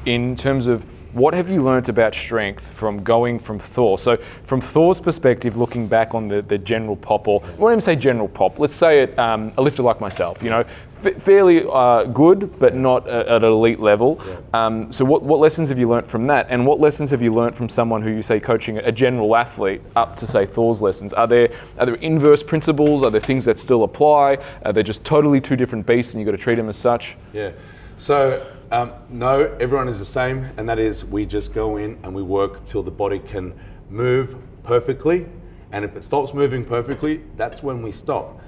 in 0.05 0.37
terms 0.37 0.67
of 0.67 0.85
what 1.15 1.33
have 1.33 1.49
you 1.49 1.63
learnt 1.63 1.89
about 1.89 2.15
strength 2.15 2.67
from 2.67 3.03
going 3.03 3.39
from 3.39 3.59
Thor? 3.59 3.99
So 3.99 4.19
from 4.45 4.61
Thor's 4.61 5.01
perspective, 5.01 5.57
looking 5.57 5.87
back 5.87 6.15
on 6.15 6.29
the, 6.29 6.43
the 6.43 6.59
general 6.59 6.95
pop, 6.95 7.27
or 7.27 7.43
I 7.43 7.51
won't 7.53 7.73
even 7.73 7.81
say 7.81 7.97
general 7.97 8.29
pop, 8.29 8.59
let's 8.59 8.75
say 8.75 9.05
it, 9.05 9.19
um, 9.19 9.51
a 9.57 9.63
lifter 9.63 9.83
like 9.83 9.99
myself, 9.99 10.43
you 10.43 10.51
know, 10.51 10.65
f- 11.05 11.21
fairly 11.23 11.65
uh, 11.71 12.05
good, 12.05 12.59
but 12.59 12.75
not 12.75 13.07
a- 13.07 13.31
at 13.31 13.45
an 13.45 13.53
elite 13.53 13.81
level. 13.81 14.21
Um, 14.53 14.93
so 14.93 15.05
what, 15.05 15.23
what 15.23 15.41
lessons 15.41 15.69
have 15.69 15.79
you 15.79 15.89
learnt 15.89 16.07
from 16.07 16.27
that? 16.29 16.47
And 16.51 16.67
what 16.67 16.81
lessons 16.81 17.11
have 17.11 17.23
you 17.23 17.33
learnt 17.33 17.55
from 17.55 17.69
someone 17.69 18.03
who 18.03 18.11
you 18.11 18.23
say 18.23 18.41
coaching 18.41 18.79
a 18.79 18.93
general 18.93 19.35
athlete 19.37 19.83
up 19.95 20.17
to 20.17 20.27
say 20.27 20.47
Thor's 20.47 20.81
lessons? 20.81 21.13
Are 21.13 21.27
there, 21.27 21.51
are 21.79 21.87
there 21.87 21.97
inverse 21.97 22.43
principles? 22.43 23.03
Are 23.03 23.11
there 23.11 23.21
things 23.21 23.45
that 23.45 23.59
still 23.59 23.85
apply? 23.85 24.39
Are 24.65 24.73
they 24.73 24.83
just 24.83 25.05
totally 25.05 25.41
two 25.41 25.57
different 25.57 25.87
beasts 25.87 26.15
and 26.15 26.21
you've 26.21 26.27
got 26.27 26.37
to 26.37 26.43
treat 26.43 26.57
them 26.57 26.69
as 26.69 26.77
such? 26.77 27.17
Yeah. 27.33 27.53
So 27.97 28.47
um, 28.73 28.93
no, 29.09 29.57
everyone 29.61 29.89
is 29.89 29.99
the 29.99 30.05
same, 30.05 30.49
and 30.57 30.69
that 30.69 30.79
is 30.79 31.05
we 31.05 31.25
just 31.25 31.53
go 31.55 31.77
in 31.77 31.99
and 32.03 32.15
we 32.15 32.23
work 32.23 32.65
till 32.65 32.83
the 32.83 32.91
body 32.91 33.21
can 33.21 33.55
move 33.89 34.37
perfectly, 34.65 35.27
and 35.73 35.85
if 35.85 35.95
it 35.97 36.05
stops 36.05 36.35
moving 36.35 36.65
perfectly, 36.65 37.23
that's 37.37 37.63
when 37.63 37.81
we 37.83 37.93
stop. 37.93 38.41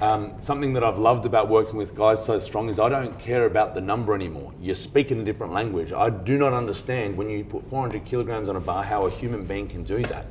Um, 0.00 0.32
something 0.40 0.72
that 0.72 0.82
I've 0.82 0.98
loved 0.98 1.26
about 1.26 1.48
working 1.48 1.76
with 1.76 1.94
guys 1.94 2.24
so 2.24 2.38
strong 2.38 2.68
is 2.68 2.78
I 2.78 2.88
don't 2.88 3.16
care 3.18 3.44
about 3.44 3.74
the 3.74 3.80
number 3.80 4.14
anymore. 4.14 4.52
You're 4.60 4.74
speaking 4.74 5.20
a 5.20 5.24
different 5.24 5.52
language. 5.52 5.92
I 5.92 6.10
do 6.10 6.38
not 6.38 6.52
understand 6.52 7.16
when 7.16 7.28
you 7.28 7.44
put 7.44 7.68
400 7.68 8.04
kilograms 8.04 8.48
on 8.48 8.56
a 8.56 8.60
bar 8.60 8.82
how 8.82 9.06
a 9.06 9.10
human 9.10 9.44
being 9.44 9.68
can 9.68 9.84
do 9.84 10.02
that, 10.04 10.26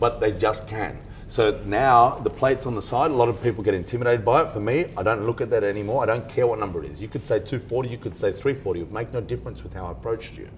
but 0.00 0.20
they 0.20 0.32
just 0.32 0.66
can. 0.66 0.98
So 1.28 1.60
now 1.64 2.18
the 2.18 2.30
plates 2.30 2.66
on 2.66 2.74
the 2.74 2.82
side, 2.82 3.10
a 3.10 3.14
lot 3.14 3.28
of 3.28 3.42
people 3.42 3.62
get 3.62 3.74
intimidated 3.74 4.24
by 4.24 4.42
it. 4.42 4.52
For 4.52 4.60
me, 4.60 4.86
I 4.96 5.02
don't 5.02 5.26
look 5.26 5.40
at 5.40 5.50
that 5.50 5.64
anymore. 5.64 6.02
I 6.02 6.06
don't 6.06 6.28
care 6.28 6.46
what 6.46 6.58
number 6.58 6.82
it 6.82 6.90
is. 6.90 7.00
You 7.00 7.08
could 7.08 7.24
say 7.24 7.38
240, 7.38 7.88
you 7.88 7.98
could 7.98 8.16
say 8.16 8.32
340. 8.32 8.80
It 8.80 8.82
would 8.84 8.92
make 8.92 9.12
no 9.12 9.20
difference 9.20 9.62
with 9.62 9.72
how 9.74 9.86
I 9.86 9.92
approached 9.92 10.36
you. 10.36 10.48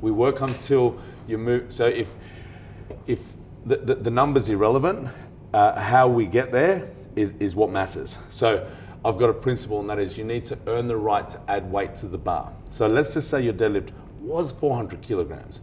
We 0.00 0.10
work 0.10 0.40
until 0.40 0.98
you 1.26 1.38
move. 1.38 1.72
So 1.72 1.86
if 1.86 2.10
if 3.06 3.18
the, 3.66 3.76
the, 3.76 3.94
the 3.94 4.10
number's 4.10 4.48
irrelevant, 4.48 5.08
uh, 5.52 5.80
how 5.80 6.08
we 6.08 6.26
get 6.26 6.52
there 6.52 6.90
is, 7.16 7.32
is 7.38 7.54
what 7.54 7.70
matters. 7.70 8.18
So 8.28 8.68
I've 9.04 9.18
got 9.18 9.30
a 9.30 9.34
principle, 9.34 9.80
and 9.80 9.90
that 9.90 9.98
is 9.98 10.16
you 10.16 10.24
need 10.24 10.44
to 10.46 10.58
earn 10.66 10.88
the 10.88 10.96
right 10.96 11.28
to 11.28 11.40
add 11.48 11.70
weight 11.70 11.94
to 11.96 12.06
the 12.06 12.18
bar. 12.18 12.52
So 12.70 12.86
let's 12.86 13.14
just 13.14 13.28
say 13.28 13.42
your 13.42 13.52
deadlift 13.52 13.90
was 14.20 14.52
400 14.52 15.02
kilograms. 15.02 15.60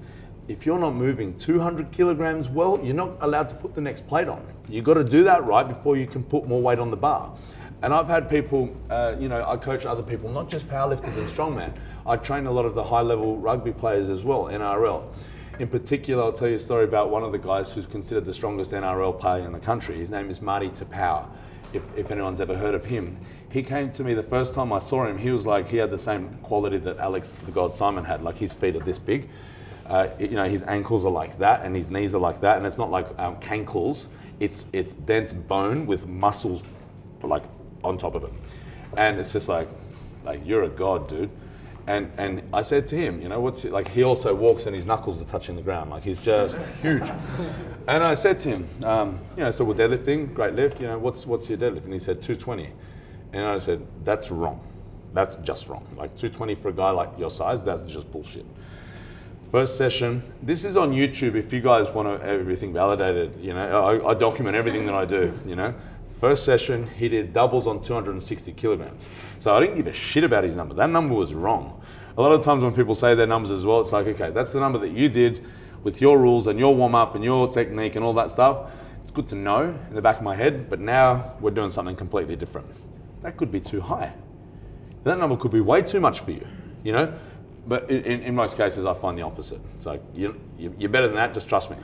If 0.47 0.66
you're 0.66 0.80
not 0.80 0.95
moving 0.95 1.38
200 1.38 1.91
kilograms 1.91 2.49
well, 2.49 2.80
you're 2.84 2.95
not 2.95 3.18
allowed 3.22 3.49
to 3.49 3.56
put 3.56 3.74
the 3.74 3.82
next 3.82 4.08
plate 4.08 4.28
on. 4.28 4.45
You've 4.70 4.86
got 4.86 4.95
to 4.95 5.04
do 5.04 5.24
that 5.24 5.43
right 5.45 5.68
before 5.68 5.97
you 5.97 6.06
can 6.06 6.24
put 6.24 6.47
more 6.47 6.62
weight 6.62 6.80
on 6.80 6.91
the 6.91 6.97
bar. 6.97 7.36
And 7.84 7.93
I've 7.93 8.08
had 8.08 8.30
people, 8.30 8.76
uh, 8.89 9.16
you 9.20 9.28
know, 9.28 9.43
I 9.47 9.58
coach 9.58 9.86
other 9.86 10.04
people, 10.04 10.30
not 10.30 10.49
just 10.49 10.68
powerlifters 10.68 11.18
and 11.18 11.28
strongman. 11.28 11.74
I 12.06 12.16
train 12.18 12.45
a 12.45 12.52
lot 12.52 12.66
of 12.66 12.76
the 12.76 12.84
high 12.84 13.02
level 13.02 13.38
rugby 13.38 13.72
players 13.72 14.10
as 14.10 14.24
well, 14.24 14.45
NRL. 14.45 15.04
In 15.60 15.68
particular, 15.68 16.24
I'll 16.24 16.34
tell 16.34 16.47
you 16.47 16.56
a 16.56 16.60
story 16.60 16.86
about 16.86 17.10
one 17.10 17.24
of 17.24 17.32
the 17.32 17.38
guys 17.38 17.72
who's 17.72 17.86
considered 17.86 18.26
the 18.26 18.34
strongest 18.34 18.72
NRL 18.72 19.20
player 19.20 19.45
in 19.45 19.52
the 19.52 19.60
country. 19.60 19.97
His 19.97 20.10
name 20.10 20.30
is 20.30 20.41
Marty 20.41 20.70
Taupau, 20.70 21.28
if, 21.74 21.84
if 21.97 22.10
anyone's 22.10 22.39
ever 22.39 22.56
heard 22.56 22.74
of 22.74 22.86
him. 22.86 23.18
He 23.49 23.62
came 23.62 23.91
to 23.91 24.04
me 24.04 24.14
the 24.14 24.24
first 24.24 24.54
time 24.54 24.72
I 24.72 24.80
saw 24.80 25.06
him, 25.06 25.18
he 25.18 25.30
was 25.30 25.45
like, 25.45 25.70
he 25.70 25.78
had 25.78 25.91
the 25.91 25.99
same 25.99 26.34
quality 26.36 26.78
that 26.78 26.97
Alex 26.97 27.39
the 27.39 27.52
God 27.52 27.74
Simon 27.74 28.06
had, 28.06 28.24
like 28.24 28.38
his 28.38 28.54
feet 28.54 28.76
are 28.76 28.80
this 28.80 28.97
big. 28.97 29.30
Uh, 29.86 30.08
you 30.18 30.30
know, 30.30 30.47
his 30.47 30.64
ankles 30.64 31.06
are 31.06 31.12
like 31.12 31.38
that 31.39 31.66
and 31.66 31.76
his 31.76 31.89
knees 31.89 32.16
are 32.16 32.22
like 32.22 32.39
that, 32.41 32.58
and 32.58 32.66
it's 32.66 32.78
not 32.78 32.89
like 32.89 33.08
um, 33.20 33.36
cankles, 33.38 34.08
it's, 34.39 34.66
it's 34.72 34.93
dense 34.93 35.34
bone 35.34 35.86
with 35.86 36.08
muscles 36.08 36.64
like 37.22 37.43
on 37.84 37.97
top 37.97 38.16
of 38.16 38.24
it. 38.24 38.32
And 38.95 39.20
it's 39.20 39.34
just 39.34 39.49
like, 39.49 39.68
like 40.24 40.45
you're 40.45 40.64
a 40.64 40.70
god, 40.70 41.10
dude. 41.10 41.30
And 41.88 42.11
and 42.17 42.43
I 42.53 42.61
said 42.61 42.88
to 42.88 42.95
him, 42.95 43.21
you 43.21 43.29
know, 43.29 43.39
what's 43.39 43.65
it, 43.65 43.71
like 43.71 43.88
he 43.88 44.03
also 44.03 44.34
walks 44.36 44.65
and 44.65 44.75
his 44.75 44.86
knuckles 44.86 45.21
are 45.21 45.25
touching 45.25 45.55
the 45.55 45.61
ground, 45.61 45.89
like 45.89 46.03
he's 46.03 46.19
just 46.19 46.55
huge. 46.82 47.09
And 47.88 48.03
I 48.03 48.13
said 48.13 48.39
to 48.41 48.49
him, 48.49 48.69
um, 48.84 49.19
you 49.36 49.43
know, 49.43 49.51
so 49.51 49.65
we're 49.65 49.73
deadlifting, 49.73 50.34
great 50.34 50.53
lift, 50.53 50.79
you 50.79 50.88
know, 50.88 50.99
what's 50.99 51.25
what's 51.25 51.49
your 51.49 51.57
deadlift? 51.57 51.86
And 51.86 51.93
he 51.93 51.99
said 51.99 52.21
220. 52.21 52.69
And 53.34 53.45
I 53.45 53.57
said, 53.57 53.86
that's 54.03 54.29
wrong. 54.29 54.59
That's 55.13 55.36
just 55.38 55.67
wrong. 55.67 55.86
Like 55.95 56.15
220 56.15 56.55
for 56.55 56.69
a 56.69 56.73
guy 56.73 56.91
like 56.91 57.09
your 57.17 57.29
size, 57.29 57.63
that's 57.63 57.84
just 57.84 58.11
bullshit. 58.11 58.45
First 59.51 59.77
session. 59.77 60.23
This 60.41 60.63
is 60.63 60.77
on 60.77 60.91
YouTube. 60.91 61.36
If 61.36 61.51
you 61.51 61.59
guys 61.59 61.89
want 61.89 62.21
everything 62.21 62.71
validated, 62.71 63.38
you 63.41 63.53
know, 63.53 63.84
I, 63.84 64.11
I 64.11 64.13
document 64.13 64.55
everything 64.55 64.86
that 64.86 64.95
I 64.95 65.03
do. 65.03 65.38
You 65.45 65.57
know, 65.57 65.73
first 66.22 66.45
session 66.45 66.88
he 66.88 67.09
did 67.09 67.34
doubles 67.34 67.67
on 67.67 67.82
260 67.82 68.53
kilograms. 68.53 69.03
So 69.39 69.53
I 69.53 69.59
didn't 69.59 69.76
give 69.76 69.88
a 69.88 69.93
shit 69.93 70.24
about 70.24 70.43
his 70.43 70.55
number. 70.55 70.76
That 70.76 70.89
number 70.89 71.15
was 71.15 71.34
wrong. 71.34 71.82
A 72.15 72.22
lot 72.22 72.32
of 72.32 72.45
times 72.45 72.63
when 72.63 72.74
people 72.74 72.93
say 72.93 73.15
their 73.15 73.28
numbers 73.28 73.49
as 73.49 73.65
well, 73.65 73.82
it's 73.82 73.91
like, 73.91 74.05
okay, 74.05 74.30
that's 74.30 74.53
the 74.53 74.59
number 74.59 74.78
that 74.80 74.91
you 74.91 75.09
did 75.09 75.43
with 75.84 75.99
your 75.99 76.19
rules 76.19 76.45
and 76.45 76.59
your 76.59 76.76
warm 76.76 76.93
up 76.93 77.15
and 77.15 77.24
your 77.24 77.51
technique 77.51 77.95
and 77.95 78.05
all 78.05 78.13
that 78.13 78.30
stuff. 78.30 78.72
It's 79.01 79.11
good 79.11 79.28
to 79.30 79.36
know 79.36 79.76
in 79.89 79.95
the 79.95 80.01
back 80.01 80.17
of 80.17 80.24
my 80.24 80.36
head, 80.36 80.69
but 80.69 80.80
now 80.80 81.34
we're 81.41 81.51
doing 81.51 81.72
something 81.72 81.95
completely 81.95 82.36
different. 82.36 82.67
That 83.24 83.36
could 83.36 83.51
be 83.51 83.59
too 83.59 83.82
high. 83.82 84.13
That 85.03 85.17
number 85.17 85.36
could 85.36 85.51
be 85.51 85.61
way 85.61 85.82
too 85.82 85.99
much 85.99 86.19
for 86.19 86.32
you, 86.32 86.47
you 86.84 86.91
know? 86.91 87.11
But 87.65 87.89
in, 87.89 88.22
in, 88.22 88.36
most 88.36 88.57
cases, 88.57 88.86
I 88.86 88.93
find 88.93 89.17
the 89.17 89.24
opposite. 89.24 89.61
It's 89.78 89.86
like, 89.86 90.01
you, 90.13 90.39
you're 90.57 90.89
better 90.89 91.07
than 91.07 91.15
that, 91.15 91.34
just 91.34 91.47
trust 91.47 91.72
me. 91.72 91.78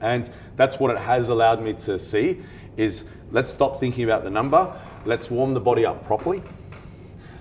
And 0.00 0.30
that's 0.56 0.78
what 0.78 0.90
it 0.90 0.98
has 0.98 1.28
allowed 1.28 1.62
me 1.62 1.72
to 1.74 1.98
see 1.98 2.42
is 2.76 3.04
let's 3.32 3.50
stop 3.50 3.80
thinking 3.80 4.04
about 4.04 4.22
the 4.22 4.30
number. 4.30 4.72
Let's 5.04 5.30
warm 5.30 5.54
the 5.54 5.60
body 5.60 5.84
up 5.84 6.06
properly. 6.06 6.42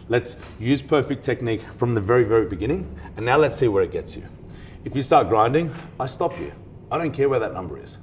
Let's 0.10 0.36
use 0.60 0.82
perfect 0.82 1.24
technique 1.24 1.62
from 1.78 1.94
the 1.94 2.02
very, 2.02 2.24
very 2.24 2.46
beginning. 2.46 2.98
And 3.16 3.26
now 3.26 3.38
let's 3.38 3.58
see 3.58 3.68
where 3.68 3.84
it 3.84 3.92
gets 3.92 4.16
you. 4.16 4.24
If 4.84 4.96
you 4.96 5.04
start 5.04 5.30
grinding, 5.30 5.74
I 6.00 6.08
stop 6.08 6.40
you. 6.40 6.52
I 6.92 6.98
don't 6.98 7.12
care 7.12 7.30
where 7.30 7.40
that 7.40 7.54
number 7.54 7.82
is. 7.82 7.98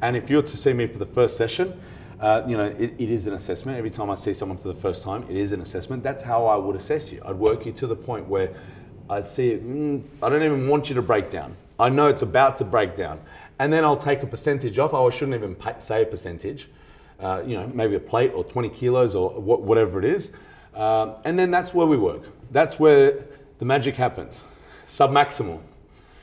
And 0.00 0.16
if 0.16 0.30
you're 0.30 0.42
to 0.42 0.56
see 0.56 0.72
me 0.72 0.86
for 0.86 0.98
the 0.98 1.06
first 1.06 1.36
session, 1.36 1.80
uh, 2.20 2.42
you 2.46 2.56
know, 2.56 2.66
it, 2.78 2.94
it 2.98 3.10
is 3.10 3.26
an 3.26 3.34
assessment. 3.34 3.76
Every 3.76 3.90
time 3.90 4.10
I 4.10 4.14
see 4.14 4.32
someone 4.32 4.56
for 4.58 4.68
the 4.68 4.80
first 4.80 5.02
time, 5.02 5.24
it 5.28 5.36
is 5.36 5.52
an 5.52 5.60
assessment. 5.60 6.02
That's 6.02 6.22
how 6.22 6.46
I 6.46 6.56
would 6.56 6.76
assess 6.76 7.12
you. 7.12 7.20
I'd 7.24 7.36
work 7.36 7.66
you 7.66 7.72
to 7.72 7.86
the 7.86 7.96
point 7.96 8.28
where 8.28 8.54
I'd 9.10 9.26
see 9.26 9.50
it, 9.50 9.66
mm, 9.66 10.02
I 10.22 10.30
don't 10.30 10.42
even 10.42 10.68
want 10.68 10.88
you 10.88 10.94
to 10.94 11.02
break 11.02 11.30
down. 11.30 11.56
I 11.78 11.88
know 11.88 12.06
it's 12.06 12.22
about 12.22 12.56
to 12.58 12.64
break 12.64 12.96
down. 12.96 13.20
And 13.58 13.72
then 13.72 13.84
I'll 13.84 13.96
take 13.96 14.22
a 14.22 14.26
percentage 14.26 14.78
off. 14.78 14.94
Oh, 14.94 15.08
I 15.08 15.10
shouldn't 15.10 15.34
even 15.34 15.54
pay, 15.54 15.74
say 15.78 16.02
a 16.02 16.06
percentage. 16.06 16.68
Uh, 17.20 17.42
you 17.46 17.56
know, 17.56 17.70
maybe 17.72 17.94
a 17.94 18.00
plate 18.00 18.32
or 18.34 18.42
20 18.44 18.68
kilos 18.70 19.14
or 19.14 19.30
wh- 19.30 19.60
whatever 19.62 19.98
it 19.98 20.04
is. 20.04 20.32
Um, 20.74 21.14
and 21.24 21.38
then 21.38 21.50
that's 21.50 21.72
where 21.72 21.86
we 21.86 21.96
work. 21.96 22.22
That's 22.50 22.78
where 22.78 23.24
the 23.58 23.64
magic 23.64 23.94
happens. 23.96 24.42
Submaximal. 24.88 25.60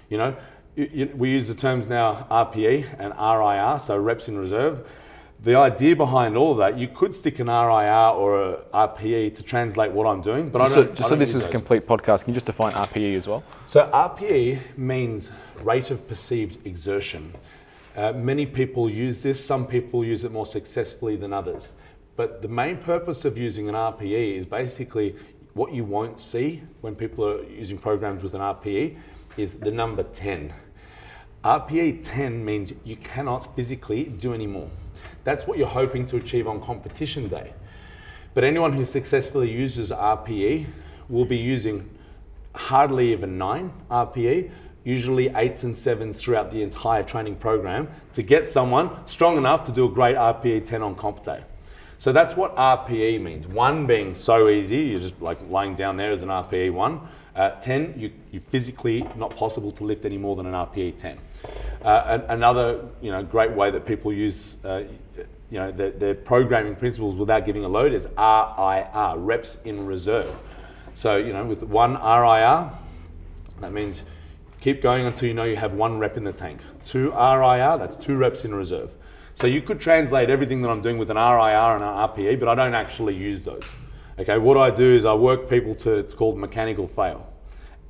You 0.09 0.17
know, 0.17 0.35
you, 0.75 0.89
you, 0.93 1.05
we 1.15 1.29
use 1.29 1.47
the 1.47 1.55
terms 1.55 1.87
now 1.87 2.27
RPE 2.29 2.85
and 2.99 3.13
RIR, 3.17 3.79
so 3.79 3.97
reps 3.97 4.27
in 4.27 4.37
reserve. 4.37 4.85
The 5.43 5.55
idea 5.55 5.95
behind 5.95 6.37
all 6.37 6.51
of 6.51 6.57
that, 6.59 6.77
you 6.77 6.87
could 6.87 7.15
stick 7.15 7.39
an 7.39 7.47
RIR 7.47 8.09
or 8.13 8.43
a 8.43 8.57
RPE 8.73 9.35
to 9.37 9.43
translate 9.43 9.91
what 9.91 10.05
I'm 10.05 10.21
doing, 10.21 10.49
but 10.49 10.59
Just 10.59 10.71
I 10.71 10.75
so, 10.75 10.83
don't. 10.83 10.95
just 10.95 10.99
I 10.99 11.03
so 11.05 11.09
don't 11.11 11.19
this 11.19 11.33
use 11.33 11.41
is 11.41 11.47
a 11.47 11.49
complete 11.49 11.87
podcast, 11.87 12.25
can 12.25 12.31
you 12.31 12.35
just 12.35 12.45
define 12.45 12.73
RPE 12.73 13.15
as 13.15 13.27
well? 13.27 13.43
So 13.65 13.89
RPE 13.91 14.59
means 14.77 15.31
rate 15.63 15.89
of 15.89 16.07
perceived 16.07 16.63
exertion. 16.67 17.33
Uh, 17.95 18.13
many 18.13 18.45
people 18.45 18.89
use 18.89 19.21
this. 19.21 19.43
Some 19.43 19.67
people 19.67 20.05
use 20.05 20.23
it 20.23 20.31
more 20.31 20.45
successfully 20.45 21.15
than 21.17 21.33
others. 21.33 21.73
But 22.15 22.41
the 22.41 22.47
main 22.47 22.77
purpose 22.77 23.25
of 23.25 23.37
using 23.37 23.67
an 23.67 23.75
RPE 23.75 24.37
is 24.37 24.45
basically 24.45 25.15
what 25.53 25.73
you 25.73 25.83
won't 25.83 26.19
see 26.19 26.61
when 26.81 26.95
people 26.95 27.27
are 27.27 27.43
using 27.43 27.77
programs 27.77 28.23
with 28.23 28.33
an 28.33 28.41
RPE 28.41 28.97
is 29.37 29.55
the 29.55 29.71
number 29.71 30.03
10. 30.03 30.53
RPE 31.43 32.03
10 32.03 32.45
means 32.45 32.71
you 32.83 32.95
cannot 32.97 33.55
physically 33.55 34.05
do 34.05 34.33
any 34.33 34.47
more. 34.47 34.69
That's 35.23 35.45
what 35.47 35.57
you're 35.57 35.67
hoping 35.67 36.05
to 36.07 36.17
achieve 36.17 36.47
on 36.47 36.61
competition 36.61 37.27
day. 37.27 37.53
But 38.33 38.43
anyone 38.43 38.71
who 38.71 38.85
successfully 38.85 39.51
uses 39.51 39.91
RPE 39.91 40.65
will 41.09 41.25
be 41.25 41.37
using 41.37 41.89
hardly 42.55 43.11
even 43.11 43.37
9 43.37 43.73
RPE, 43.89 44.51
usually 44.83 45.29
8s 45.29 45.63
and 45.63 45.75
7s 45.75 46.15
throughout 46.15 46.51
the 46.51 46.61
entire 46.61 47.03
training 47.03 47.35
program 47.35 47.87
to 48.13 48.23
get 48.23 48.47
someone 48.47 48.89
strong 49.05 49.37
enough 49.37 49.65
to 49.65 49.71
do 49.71 49.85
a 49.85 49.89
great 49.89 50.15
RPE 50.15 50.65
10 50.65 50.81
on 50.81 50.95
comp 50.95 51.23
day. 51.23 51.43
So 51.97 52.11
that's 52.11 52.35
what 52.35 52.55
RPE 52.55 53.21
means. 53.21 53.47
One 53.47 53.85
being 53.85 54.15
so 54.15 54.49
easy, 54.49 54.77
you're 54.77 54.99
just 54.99 55.21
like 55.21 55.37
lying 55.49 55.75
down 55.75 55.97
there 55.97 56.11
as 56.11 56.23
an 56.23 56.29
RPE 56.29 56.73
one. 56.73 57.01
Uh, 57.35 57.51
10, 57.61 57.93
you, 57.95 58.11
you 58.31 58.39
physically 58.39 59.07
not 59.15 59.35
possible 59.35 59.71
to 59.71 59.83
lift 59.83 60.03
any 60.03 60.17
more 60.17 60.35
than 60.35 60.47
an 60.47 60.53
RPE 60.53 60.97
10. 60.97 61.19
Uh, 61.83 62.19
another 62.29 62.87
you 63.01 63.11
know, 63.11 63.23
great 63.23 63.51
way 63.51 63.69
that 63.71 63.85
people 63.85 64.11
use 64.11 64.55
uh, 64.63 64.83
you 65.51 65.59
know, 65.59 65.71
their, 65.71 65.91
their 65.91 66.15
programming 66.15 66.75
principles 66.75 67.15
without 67.15 67.45
giving 67.45 67.65
a 67.65 67.67
load 67.67 67.93
is 67.93 68.07
RIR, 68.17 69.17
reps 69.17 69.57
in 69.65 69.85
reserve. 69.85 70.33
So, 70.93 71.17
you 71.17 71.33
know, 71.33 71.45
with 71.45 71.61
one 71.61 71.93
RIR, 71.93 72.71
that 73.59 73.71
means 73.71 74.03
keep 74.61 74.81
going 74.81 75.05
until 75.05 75.27
you 75.27 75.33
know 75.33 75.43
you 75.43 75.57
have 75.57 75.73
one 75.73 75.99
rep 75.99 76.15
in 76.15 76.23
the 76.23 76.31
tank. 76.31 76.61
Two 76.85 77.09
RIR, 77.09 77.77
that's 77.77 77.97
two 77.97 78.15
reps 78.15 78.45
in 78.45 78.55
reserve. 78.55 78.93
So 79.33 79.47
you 79.47 79.61
could 79.61 79.79
translate 79.79 80.29
everything 80.29 80.61
that 80.61 80.69
I'm 80.69 80.81
doing 80.81 80.97
with 80.97 81.09
an 81.09 81.17
RIR 81.17 81.75
and 81.75 81.83
an 81.83 81.89
RPE, 81.89 82.39
but 82.39 82.47
I 82.47 82.55
don't 82.55 82.75
actually 82.75 83.15
use 83.15 83.43
those. 83.43 83.63
Okay, 84.19 84.37
what 84.37 84.57
I 84.57 84.69
do 84.69 84.85
is 84.85 85.03
I 85.03 85.13
work 85.13 85.49
people 85.49 85.73
to, 85.75 85.93
it's 85.93 86.13
called 86.13 86.37
mechanical 86.37 86.87
fail 86.87 87.27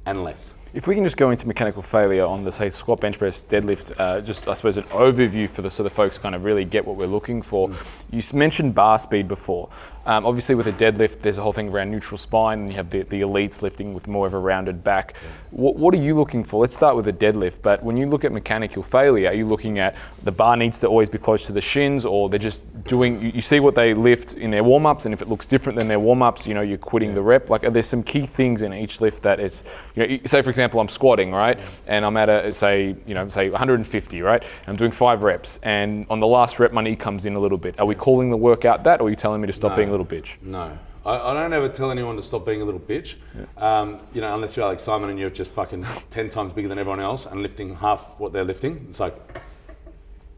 and 0.06 0.24
less. 0.24 0.54
If 0.74 0.88
we 0.88 0.96
can 0.96 1.04
just 1.04 1.18
go 1.18 1.32
into 1.32 1.46
mechanical 1.48 1.82
failure 1.82 2.24
on 2.24 2.46
the 2.46 2.52
say 2.52 2.70
squat, 2.70 3.02
bench 3.02 3.20
press, 3.20 3.44
deadlift, 3.44 3.94
uh, 4.00 4.22
just 4.22 4.48
I 4.48 4.54
suppose 4.54 4.78
an 4.78 4.86
overview 4.86 5.50
for 5.50 5.62
the 5.62 5.70
so 5.70 5.84
the 5.84 5.90
folks 5.90 6.18
kind 6.18 6.34
of 6.34 6.46
really 6.46 6.64
get 6.64 6.88
what 6.88 6.96
we're 6.96 7.08
looking 7.08 7.42
for. 7.42 7.68
Mm. 7.68 7.76
You 8.12 8.38
mentioned 8.40 8.74
bar 8.74 8.98
speed 8.98 9.28
before. 9.28 9.70
Um, 10.06 10.26
obviously, 10.26 10.56
with 10.56 10.68
a 10.68 10.74
deadlift, 10.74 11.22
there's 11.22 11.38
a 11.38 11.44
whole 11.44 11.54
thing 11.54 11.70
around 11.70 11.92
neutral 11.92 12.18
spine, 12.18 12.62
and 12.62 12.70
you 12.70 12.76
have 12.76 12.90
the, 12.90 13.04
the 13.04 13.22
elites 13.22 13.62
lifting 13.62 13.94
with 13.94 14.08
more 14.08 14.26
of 14.26 14.34
a 14.34 14.40
rounded 14.40 14.84
back. 14.84 15.16
What, 15.52 15.76
what, 15.76 15.94
are 15.94 15.98
you 15.98 16.16
looking 16.16 16.44
for? 16.44 16.62
Let's 16.62 16.76
start 16.76 16.96
with 16.96 17.08
a 17.08 17.14
deadlift. 17.14 17.62
But 17.62 17.84
when 17.84 17.98
you 17.98 18.08
look 18.08 18.26
at 18.26 18.32
mechanical 18.32 18.82
failure, 18.82 19.30
are 19.30 19.34
you 19.34 19.46
looking 19.46 19.78
at 19.78 19.96
the 20.24 20.32
bar 20.32 20.58
needs 20.58 20.80
to 20.80 20.88
always 20.88 21.10
be 21.10 21.20
close 21.20 21.46
to 21.46 21.52
the 21.52 21.62
shins, 21.62 22.04
or 22.04 22.30
they're 22.30 22.40
just 22.40 22.62
doing? 22.86 23.22
You, 23.22 23.32
you 23.36 23.42
see 23.42 23.60
what 23.60 23.76
they 23.76 23.94
lift 23.94 24.34
in 24.34 24.50
their 24.50 24.64
warm 24.64 24.88
ups, 24.88 25.06
and 25.06 25.14
if 25.14 25.22
it 25.22 25.30
looks 25.30 25.46
different 25.46 25.78
than 25.78 25.88
their 25.88 26.00
warm 26.00 26.24
ups, 26.24 26.48
you 26.48 26.56
know 26.56 26.62
you're 26.62 26.78
quitting 26.80 27.10
yeah. 27.10 27.16
the 27.16 27.22
rep. 27.22 27.50
Like, 27.52 27.64
are 27.64 27.70
there 27.70 27.84
some 27.84 28.02
key 28.02 28.26
things 28.26 28.64
in 28.64 28.74
each 28.74 29.02
lift 29.02 29.22
that 29.24 29.40
it's? 29.40 29.64
You 29.96 30.08
know, 30.08 30.20
say 30.26 30.42
for 30.42 30.50
example, 30.50 30.80
I'm 30.80 30.90
squatting, 30.90 31.32
right, 31.32 31.60
yeah. 31.60 31.66
and 31.88 32.06
I'm 32.06 32.18
at 32.18 32.30
a 32.30 32.52
say 32.54 32.96
you 33.06 33.14
know 33.14 33.30
say 33.30 33.50
150, 33.50 34.22
right, 34.22 34.42
I'm 34.66 34.78
doing 34.78 34.92
five 34.92 35.22
reps, 35.22 35.60
and 35.62 36.08
on 36.10 36.20
the 36.20 36.28
last 36.28 36.60
rep, 36.60 36.72
my 36.72 36.82
knee 36.82 36.96
comes 36.96 37.26
in 37.26 37.36
a 37.36 37.40
little 37.40 37.60
bit. 37.60 37.80
Are 37.80 37.86
we 37.86 37.94
calling 37.94 38.32
the 38.32 38.38
workout 38.38 38.84
that, 38.86 39.00
or 39.00 39.08
are 39.08 39.10
you 39.12 39.16
telling 39.16 39.42
me 39.42 39.48
to 39.48 39.54
stop 39.54 39.72
no. 39.72 39.76
being 39.76 39.91
a 39.92 39.98
little 39.98 40.06
bitch? 40.06 40.36
No. 40.42 40.78
I, 41.06 41.18
I, 41.18 41.34
don't 41.34 41.52
ever 41.52 41.68
tell 41.68 41.92
anyone 41.92 42.16
to 42.16 42.22
stop 42.22 42.46
being 42.46 42.62
a 42.62 42.66
little 42.66 42.80
bitch. 42.80 43.16
Yeah. 43.36 43.80
Um, 43.82 44.00
you 44.14 44.22
know, 44.22 44.34
unless 44.34 44.56
you're 44.56 44.66
Alex 44.66 44.84
Simon 44.84 45.10
and 45.10 45.20
you're 45.20 45.30
just 45.30 45.52
fucking 45.52 45.86
10 46.12 46.30
times 46.30 46.54
bigger 46.54 46.68
than 46.68 46.78
everyone 46.78 47.00
else 47.00 47.26
and 47.26 47.42
lifting 47.42 47.76
half 47.76 48.20
what 48.20 48.34
they're 48.34 48.44
lifting. 48.46 48.88
It's 48.90 49.00
like, 49.00 49.16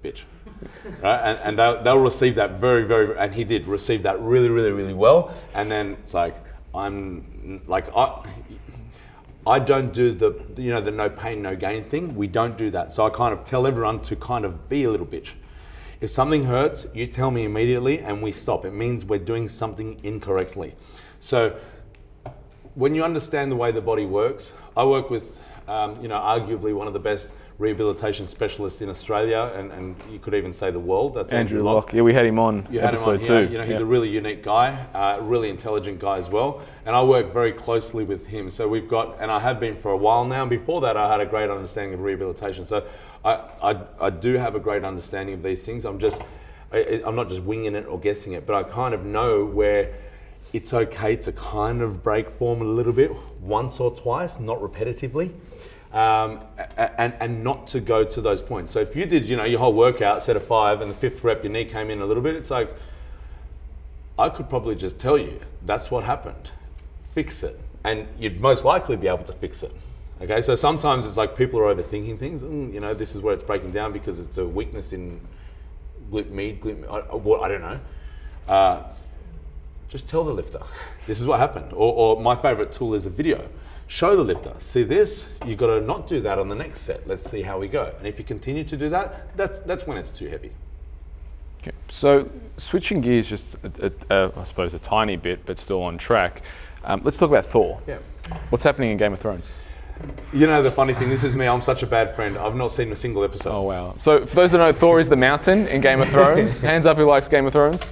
bitch. 0.04 0.22
right? 1.02 1.20
And, 1.20 1.40
and 1.40 1.60
they'll, 1.60 1.84
they'll 1.84 2.00
receive 2.00 2.36
that 2.36 2.60
very, 2.60 2.84
very, 2.84 3.18
and 3.18 3.34
he 3.34 3.44
did 3.44 3.68
receive 3.68 4.04
that 4.04 4.20
really, 4.22 4.50
really, 4.50 4.72
really 4.72 4.94
well. 4.94 5.34
And 5.54 5.70
then 5.70 5.98
it's 6.04 6.14
like, 6.14 6.36
I'm 6.74 7.62
like, 7.68 7.86
I, 7.96 8.26
I 9.46 9.60
don't 9.60 9.94
do 9.94 10.14
the, 10.14 10.34
you 10.58 10.72
know, 10.72 10.82
the 10.82 10.92
no 10.92 11.10
pain, 11.10 11.42
no 11.42 11.56
gain 11.56 11.84
thing. 11.84 12.16
We 12.16 12.28
don't 12.28 12.58
do 12.58 12.72
that. 12.72 12.94
So 12.94 13.06
I 13.06 13.10
kind 13.10 13.34
of 13.34 13.44
tell 13.44 13.68
everyone 13.68 14.02
to 14.04 14.16
kind 14.16 14.46
of 14.46 14.70
be 14.70 14.86
a 14.86 14.90
little 14.90 15.06
bitch. 15.06 15.30
If 16.04 16.10
something 16.10 16.44
hurts, 16.44 16.86
you 16.94 17.08
tell 17.08 17.32
me 17.32 17.46
immediately 17.46 18.00
and 18.00 18.22
we 18.22 18.34
stop. 18.34 18.66
It 18.66 18.74
means 18.74 19.06
we're 19.06 19.20
doing 19.20 19.48
something 19.48 20.02
incorrectly. 20.04 20.76
So 21.22 21.56
when 22.76 22.94
you 22.94 23.06
understand 23.06 23.50
the 23.50 23.56
way 23.56 23.72
the 23.72 23.80
body 23.80 24.06
works, 24.06 24.52
I 24.76 24.84
work 24.84 25.10
with, 25.10 25.40
um, 25.70 25.96
you 26.02 26.10
know, 26.10 26.20
arguably 26.20 26.76
one 26.76 26.88
of 26.88 26.94
the 26.94 27.00
best 27.00 27.34
rehabilitation 27.58 28.28
specialists 28.28 28.82
in 28.82 28.90
Australia, 28.90 29.54
and, 29.56 29.72
and 29.72 29.96
you 30.12 30.20
could 30.20 30.34
even 30.34 30.52
say 30.52 30.72
the 30.72 30.80
world. 30.80 31.14
That's 31.14 31.32
Andrew, 31.32 31.60
Andrew 31.60 31.72
Locke. 31.72 31.94
Yeah, 31.94 32.02
we 32.02 32.14
had 32.14 32.26
him 32.26 32.38
on 32.38 32.68
you 32.70 32.82
episode 32.82 33.24
him 33.24 33.36
on 33.36 33.48
two. 33.48 33.52
You 33.54 33.60
know, 33.60 33.64
he's 33.64 33.80
a 33.80 33.86
really 33.86 34.10
unique 34.10 34.44
guy, 34.44 34.72
uh, 34.94 35.22
really 35.22 35.50
intelligent 35.50 36.00
guy 36.00 36.18
as 36.18 36.28
well, 36.28 36.64
and 36.86 36.96
I 36.96 37.04
work 37.04 37.32
very 37.32 37.54
closely 37.54 38.04
with 38.04 38.26
him. 38.26 38.52
So 38.52 38.68
we've 38.68 38.90
got, 38.90 39.16
and 39.22 39.32
I 39.32 39.40
have 39.40 39.58
been 39.58 39.78
for 39.78 39.92
a 39.92 39.98
while 39.98 40.26
now. 40.26 40.46
Before 40.46 40.82
that, 40.82 40.98
I 40.98 41.10
had 41.10 41.22
a 41.22 41.26
great 41.26 41.50
understanding 41.50 41.94
of 41.94 42.02
rehabilitation. 42.02 42.66
So 42.66 42.86
I, 43.24 43.34
I, 43.62 43.80
I 44.00 44.10
do 44.10 44.34
have 44.34 44.56
a 44.56 44.60
great 44.60 44.84
understanding 44.84 45.36
of 45.36 45.44
these 45.44 45.64
things. 45.64 45.86
I'm 45.86 46.00
just, 46.00 46.22
I, 46.72 47.02
I'm 47.06 47.16
not 47.16 47.30
just 47.30 47.42
winging 47.44 47.76
it 47.76 47.86
or 47.88 48.00
guessing 48.00 48.34
it, 48.34 48.46
but 48.46 48.56
I 48.56 48.64
kind 48.64 48.94
of 48.94 49.06
know 49.06 49.46
where 49.46 49.94
it's 50.52 50.74
okay 50.74 51.16
to 51.16 51.32
kind 51.32 51.82
of 51.82 52.04
break 52.04 52.30
form 52.32 52.62
a 52.62 52.66
little 52.66 52.94
bit 52.94 53.12
once 53.42 53.80
or 53.80 53.96
twice, 53.96 54.40
not 54.40 54.60
repetitively. 54.60 55.32
Um, 55.92 56.42
and, 56.76 57.14
and 57.20 57.44
not 57.44 57.68
to 57.68 57.80
go 57.80 58.04
to 58.04 58.20
those 58.20 58.42
points. 58.42 58.72
So 58.72 58.80
if 58.80 58.96
you 58.96 59.06
did, 59.06 59.30
you 59.30 59.38
know, 59.38 59.44
your 59.44 59.60
whole 59.60 59.74
workout, 59.74 60.24
set 60.24 60.36
of 60.36 60.44
five, 60.44 60.82
and 60.82 60.90
the 60.90 60.96
fifth 60.96 61.24
rep, 61.24 61.44
your 61.44 61.54
knee 61.54 61.66
came 61.66 61.92
in 61.92 62.02
a 62.02 62.06
little 62.06 62.24
bit, 62.24 62.36
it's 62.36 62.50
like, 62.50 62.74
I 64.18 64.30
could 64.30 64.50
probably 64.50 64.74
just 64.74 64.98
tell 64.98 65.20
you 65.20 65.40
that's 65.68 65.92
what 65.92 66.04
happened. 66.04 66.50
Fix 67.14 67.44
it. 67.44 67.60
And 67.84 68.08
you'd 68.18 68.42
most 68.42 68.66
likely 68.66 68.96
be 68.96 69.08
able 69.08 69.24
to 69.26 69.34
fix 69.34 69.62
it. 69.62 69.72
Okay, 70.24 70.42
so 70.42 70.56
sometimes 70.56 71.06
it's 71.06 71.18
like 71.18 71.36
people 71.36 71.60
are 71.60 71.76
overthinking 71.76 72.18
things. 72.18 72.44
Mm, 72.44 72.74
you 72.74 72.80
know, 72.80 72.94
this 72.94 73.14
is 73.14 73.20
where 73.20 73.34
it's 73.34 73.44
breaking 73.44 73.72
down 73.72 73.92
because 73.92 74.20
it's 74.20 74.38
a 74.38 74.46
weakness 74.46 74.94
in 74.94 75.20
glute 76.10 76.30
med, 76.30 76.62
glute, 76.62 76.82
I, 76.90 77.00
I, 77.00 77.46
I 77.46 77.48
don't 77.50 77.62
know. 77.62 77.80
Uh, 78.48 78.84
just 79.90 80.08
tell 80.08 80.24
the 80.24 80.32
lifter, 80.32 80.62
this 81.08 81.20
is 81.20 81.28
what 81.28 81.40
happened. 81.40 81.74
Or, 81.74 82.16
or 82.16 82.22
my 82.22 82.36
favorite 82.36 82.72
tool 82.72 82.94
is 82.94 83.06
a 83.06 83.10
video. 83.10 83.50
Show 83.88 84.16
the 84.16 84.24
lifter, 84.24 84.54
see 84.60 84.84
this, 84.84 85.28
you've 85.46 85.58
got 85.58 85.68
to 85.68 85.82
not 85.82 86.08
do 86.08 86.22
that 86.22 86.40
on 86.40 86.48
the 86.48 86.56
next 86.56 86.82
set. 86.82 87.06
Let's 87.06 87.30
see 87.30 87.42
how 87.42 87.60
we 87.60 87.68
go. 87.68 87.94
And 87.98 88.08
if 88.08 88.18
you 88.18 88.24
continue 88.24 88.64
to 88.64 88.78
do 88.78 88.88
that, 88.90 89.36
that's, 89.36 89.60
that's 89.60 89.86
when 89.86 89.98
it's 89.98 90.10
too 90.10 90.30
heavy. 90.30 90.52
Okay. 91.62 91.76
So 91.90 92.30
switching 92.56 93.02
gears 93.02 93.30
just, 93.30 93.58
a, 93.64 93.92
a, 94.10 94.16
a, 94.16 94.32
I 94.38 94.44
suppose, 94.46 94.74
a 94.74 94.80
tiny 94.80 95.18
bit, 95.18 95.46
but 95.46 95.60
still 95.60 95.84
on 95.84 95.98
track. 95.98 96.44
Um, 96.86 97.02
let's 97.04 97.18
talk 97.18 97.30
about 97.30 97.46
Thor. 97.46 97.82
Yeah. 97.86 97.98
What's 98.50 98.64
happening 98.64 98.92
in 98.92 98.98
Game 98.98 99.12
of 99.12 99.20
Thrones? 99.20 99.50
You 100.32 100.48
know 100.48 100.64
the 100.64 100.72
funny 100.72 100.94
thing. 100.94 101.10
This 101.10 101.24
is 101.24 101.36
me. 101.36 101.46
I'm 101.46 101.62
such 101.62 101.84
a 101.84 101.88
bad 101.88 102.16
friend. 102.16 102.38
I've 102.38 102.56
not 102.56 102.70
seen 102.72 102.92
a 102.92 102.96
single 102.96 103.24
episode. 103.24 103.54
Oh 103.54 103.62
wow! 103.62 103.96
So 103.98 104.26
for 104.26 104.36
those 104.36 104.52
who 104.52 104.58
know, 104.58 104.74
Thor 104.74 105.00
is 105.00 105.08
the 105.08 105.16
mountain 105.16 105.68
in 105.68 105.82
Game 105.82 106.02
of 106.02 106.10
Thrones. 106.10 106.62
Hands 106.74 106.86
up 106.86 106.98
who 106.98 107.06
likes 107.06 107.28
Game 107.28 107.46
of 107.46 107.54
Thrones. 107.54 107.88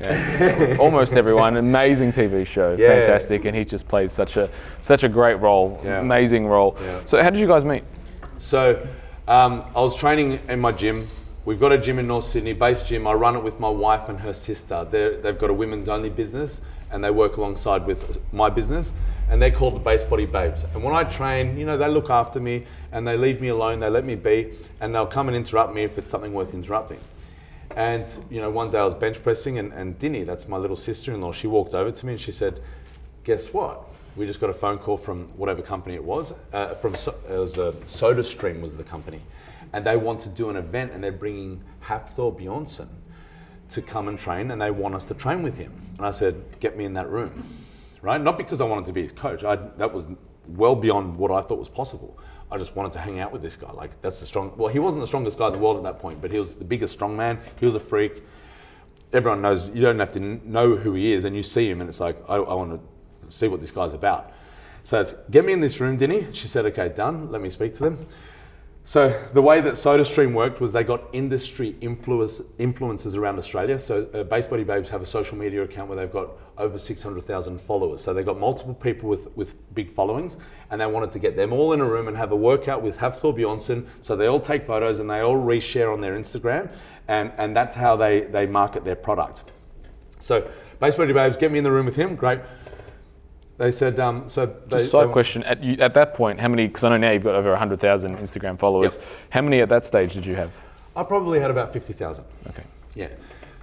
Yeah. 0.00 0.76
Almost 0.78 1.14
everyone. 1.14 1.56
Amazing 1.56 2.12
TV 2.12 2.46
show. 2.46 2.76
Yeah. 2.78 2.88
Fantastic, 2.88 3.44
and 3.44 3.56
he 3.56 3.64
just 3.64 3.88
plays 3.88 4.12
such 4.12 4.36
a 4.36 4.48
such 4.80 5.02
a 5.02 5.08
great 5.08 5.34
role. 5.34 5.80
Yeah. 5.84 6.00
Amazing 6.00 6.46
role. 6.46 6.76
So 7.04 7.22
how 7.22 7.30
did 7.30 7.40
you 7.40 7.46
guys 7.46 7.64
meet? 7.64 7.84
So 8.38 8.86
um, 9.28 9.64
I 9.74 9.80
was 9.80 9.96
training 9.96 10.40
in 10.48 10.60
my 10.60 10.72
gym. 10.72 11.08
We've 11.44 11.58
got 11.58 11.72
a 11.72 11.78
gym 11.78 11.98
in 11.98 12.06
North 12.06 12.24
Sydney, 12.26 12.52
base 12.52 12.82
gym. 12.82 13.06
I 13.06 13.14
run 13.14 13.34
it 13.34 13.42
with 13.42 13.58
my 13.58 13.68
wife 13.68 14.08
and 14.08 14.18
her 14.20 14.32
sister. 14.32 14.86
They're, 14.88 15.20
they've 15.20 15.38
got 15.38 15.50
a 15.50 15.52
women's 15.54 15.88
only 15.88 16.08
business, 16.08 16.60
and 16.92 17.02
they 17.02 17.10
work 17.10 17.36
alongside 17.36 17.86
with 17.86 18.20
my 18.32 18.48
business 18.48 18.92
and 19.32 19.40
they're 19.40 19.50
called 19.50 19.74
the 19.74 19.80
Base 19.80 20.04
Body 20.04 20.26
Babes. 20.26 20.64
And 20.74 20.84
when 20.84 20.94
I 20.94 21.04
train, 21.04 21.56
you 21.56 21.64
know, 21.64 21.78
they 21.78 21.88
look 21.88 22.10
after 22.10 22.38
me 22.38 22.66
and 22.92 23.08
they 23.08 23.16
leave 23.16 23.40
me 23.40 23.48
alone, 23.48 23.80
they 23.80 23.88
let 23.88 24.04
me 24.04 24.14
be, 24.14 24.52
and 24.80 24.94
they'll 24.94 25.06
come 25.06 25.28
and 25.28 25.36
interrupt 25.36 25.74
me 25.74 25.84
if 25.84 25.96
it's 25.96 26.10
something 26.10 26.34
worth 26.34 26.52
interrupting. 26.52 27.00
And, 27.74 28.06
you 28.28 28.42
know, 28.42 28.50
one 28.50 28.70
day 28.70 28.78
I 28.78 28.84
was 28.84 28.94
bench 28.94 29.22
pressing, 29.22 29.58
and, 29.58 29.72
and 29.72 29.98
Dinny, 29.98 30.24
that's 30.24 30.48
my 30.48 30.58
little 30.58 30.76
sister 30.76 31.14
in 31.14 31.22
law, 31.22 31.32
she 31.32 31.46
walked 31.46 31.72
over 31.72 31.90
to 31.90 32.06
me 32.06 32.12
and 32.12 32.20
she 32.20 32.30
said, 32.30 32.60
Guess 33.24 33.54
what? 33.54 33.84
We 34.16 34.26
just 34.26 34.40
got 34.40 34.50
a 34.50 34.54
phone 34.54 34.76
call 34.76 34.98
from 34.98 35.28
whatever 35.38 35.62
company 35.62 35.94
it 35.94 36.04
was. 36.04 36.34
Uh, 36.52 36.74
from 36.74 36.92
it 36.94 37.30
was 37.30 37.56
a 37.56 37.72
SodaStream 37.86 38.60
was 38.60 38.76
the 38.76 38.84
company, 38.84 39.22
and 39.72 39.86
they 39.86 39.96
want 39.96 40.20
to 40.22 40.28
do 40.28 40.50
an 40.50 40.56
event, 40.56 40.92
and 40.92 41.02
they're 41.02 41.12
bringing 41.12 41.62
Hafthor 41.82 42.38
Bjornsson 42.38 42.88
to 43.72 43.82
come 43.82 44.08
and 44.08 44.18
train, 44.18 44.50
and 44.50 44.60
they 44.60 44.70
want 44.70 44.94
us 44.94 45.04
to 45.06 45.14
train 45.14 45.42
with 45.42 45.56
him. 45.56 45.72
And 45.98 46.06
I 46.06 46.12
said, 46.12 46.42
"Get 46.60 46.76
me 46.76 46.84
in 46.84 46.94
that 46.94 47.08
room." 47.08 47.62
right? 48.02 48.20
Not 48.20 48.36
because 48.36 48.60
I 48.60 48.64
wanted 48.64 48.84
to 48.86 48.92
be 48.92 49.02
his 49.02 49.12
coach. 49.12 49.44
I, 49.44 49.56
that 49.56 49.92
was 49.92 50.04
well 50.48 50.74
beyond 50.74 51.16
what 51.16 51.30
I 51.30 51.40
thought 51.40 51.58
was 51.58 51.68
possible. 51.68 52.18
I 52.50 52.58
just 52.58 52.76
wanted 52.76 52.92
to 52.92 52.98
hang 52.98 53.20
out 53.20 53.32
with 53.32 53.40
this 53.40 53.56
guy. 53.56 53.70
Like 53.72 54.02
that's 54.02 54.20
the 54.20 54.26
strong. 54.26 54.52
Well, 54.56 54.68
he 54.68 54.78
wasn't 54.78 55.00
the 55.00 55.06
strongest 55.06 55.38
guy 55.38 55.46
in 55.46 55.52
the 55.54 55.58
world 55.58 55.78
at 55.78 55.84
that 55.84 56.00
point, 56.00 56.20
but 56.20 56.30
he 56.30 56.38
was 56.38 56.54
the 56.54 56.64
biggest 56.64 56.92
strong 56.92 57.16
man. 57.16 57.38
He 57.58 57.64
was 57.64 57.74
a 57.74 57.80
freak. 57.80 58.22
Everyone 59.14 59.40
knows. 59.40 59.70
You 59.70 59.80
don't 59.80 59.98
have 59.98 60.12
to 60.12 60.20
know 60.20 60.76
who 60.76 60.92
he 60.92 61.12
is, 61.12 61.24
and 61.24 61.34
you 61.34 61.42
see 61.42 61.70
him, 61.70 61.80
and 61.80 61.88
it's 61.88 62.00
like 62.00 62.18
I, 62.28 62.36
I 62.36 62.54
want 62.54 62.78
to 62.78 63.32
see 63.34 63.48
what 63.48 63.60
this 63.60 63.70
guy's 63.70 63.94
about. 63.94 64.32
So 64.84 65.00
it's 65.00 65.14
get 65.30 65.46
me 65.46 65.52
in 65.52 65.60
this 65.60 65.80
room, 65.80 65.96
Dinny. 65.96 66.26
She 66.34 66.48
said, 66.48 66.66
"Okay, 66.66 66.90
done. 66.90 67.30
Let 67.30 67.40
me 67.40 67.48
speak 67.48 67.74
to 67.76 67.84
them." 67.84 68.06
So 68.84 69.28
the 69.32 69.42
way 69.42 69.60
that 69.60 69.74
SodaStream 69.74 70.34
worked 70.34 70.60
was 70.60 70.72
they 70.72 70.82
got 70.82 71.04
industry 71.12 71.76
influence, 71.80 72.40
influencers 72.58 73.16
around 73.16 73.38
Australia. 73.38 73.78
So 73.78 74.08
uh, 74.12 74.24
Base 74.24 74.46
Body 74.46 74.64
Babes 74.64 74.88
have 74.88 75.00
a 75.00 75.06
social 75.06 75.38
media 75.38 75.62
account 75.62 75.88
where 75.88 75.96
they've 75.96 76.12
got 76.12 76.30
over 76.58 76.76
600,000 76.76 77.60
followers. 77.60 78.00
So 78.00 78.12
they 78.12 78.24
got 78.24 78.40
multiple 78.40 78.74
people 78.74 79.08
with, 79.08 79.34
with 79.36 79.54
big 79.74 79.92
followings 79.92 80.36
and 80.70 80.80
they 80.80 80.86
wanted 80.86 81.12
to 81.12 81.20
get 81.20 81.36
them 81.36 81.52
all 81.52 81.72
in 81.72 81.80
a 81.80 81.84
room 81.84 82.08
and 82.08 82.16
have 82.16 82.32
a 82.32 82.36
workout 82.36 82.82
with 82.82 82.96
Hafthor 82.98 83.32
Bjornsson. 83.32 83.86
So 84.00 84.16
they 84.16 84.26
all 84.26 84.40
take 84.40 84.66
photos 84.66 84.98
and 84.98 85.08
they 85.08 85.20
all 85.20 85.36
reshare 85.36 85.92
on 85.92 86.00
their 86.00 86.18
Instagram 86.18 86.68
and, 87.06 87.32
and 87.38 87.54
that's 87.54 87.76
how 87.76 87.94
they, 87.94 88.22
they 88.22 88.46
market 88.46 88.84
their 88.84 88.96
product. 88.96 89.44
So 90.18 90.48
Base 90.80 90.96
Body 90.96 91.12
Babes, 91.12 91.36
get 91.36 91.52
me 91.52 91.58
in 91.58 91.64
the 91.64 91.70
room 91.70 91.86
with 91.86 91.96
him, 91.96 92.16
great. 92.16 92.40
They 93.58 93.70
said, 93.70 94.00
um, 94.00 94.28
so 94.28 94.46
they, 94.46 94.78
Just 94.78 94.90
side 94.90 95.08
they- 95.08 95.12
question: 95.12 95.42
at, 95.44 95.62
you, 95.62 95.76
at 95.78 95.94
that 95.94 96.14
point, 96.14 96.40
how 96.40 96.48
many? 96.48 96.66
Because 96.66 96.84
I 96.84 96.88
know 96.90 96.96
now 96.96 97.10
you've 97.12 97.22
got 97.22 97.34
over 97.34 97.54
hundred 97.54 97.80
thousand 97.80 98.16
Instagram 98.18 98.58
followers. 98.58 98.96
Yep. 98.96 99.06
How 99.30 99.42
many 99.42 99.60
at 99.60 99.68
that 99.68 99.84
stage 99.84 100.14
did 100.14 100.26
you 100.26 100.34
have? 100.36 100.50
I 100.94 101.02
probably 101.02 101.40
had 101.40 101.50
about 101.50 101.72
50,000. 101.72 102.24
Okay. 102.48 102.64
Yeah. 102.94 103.08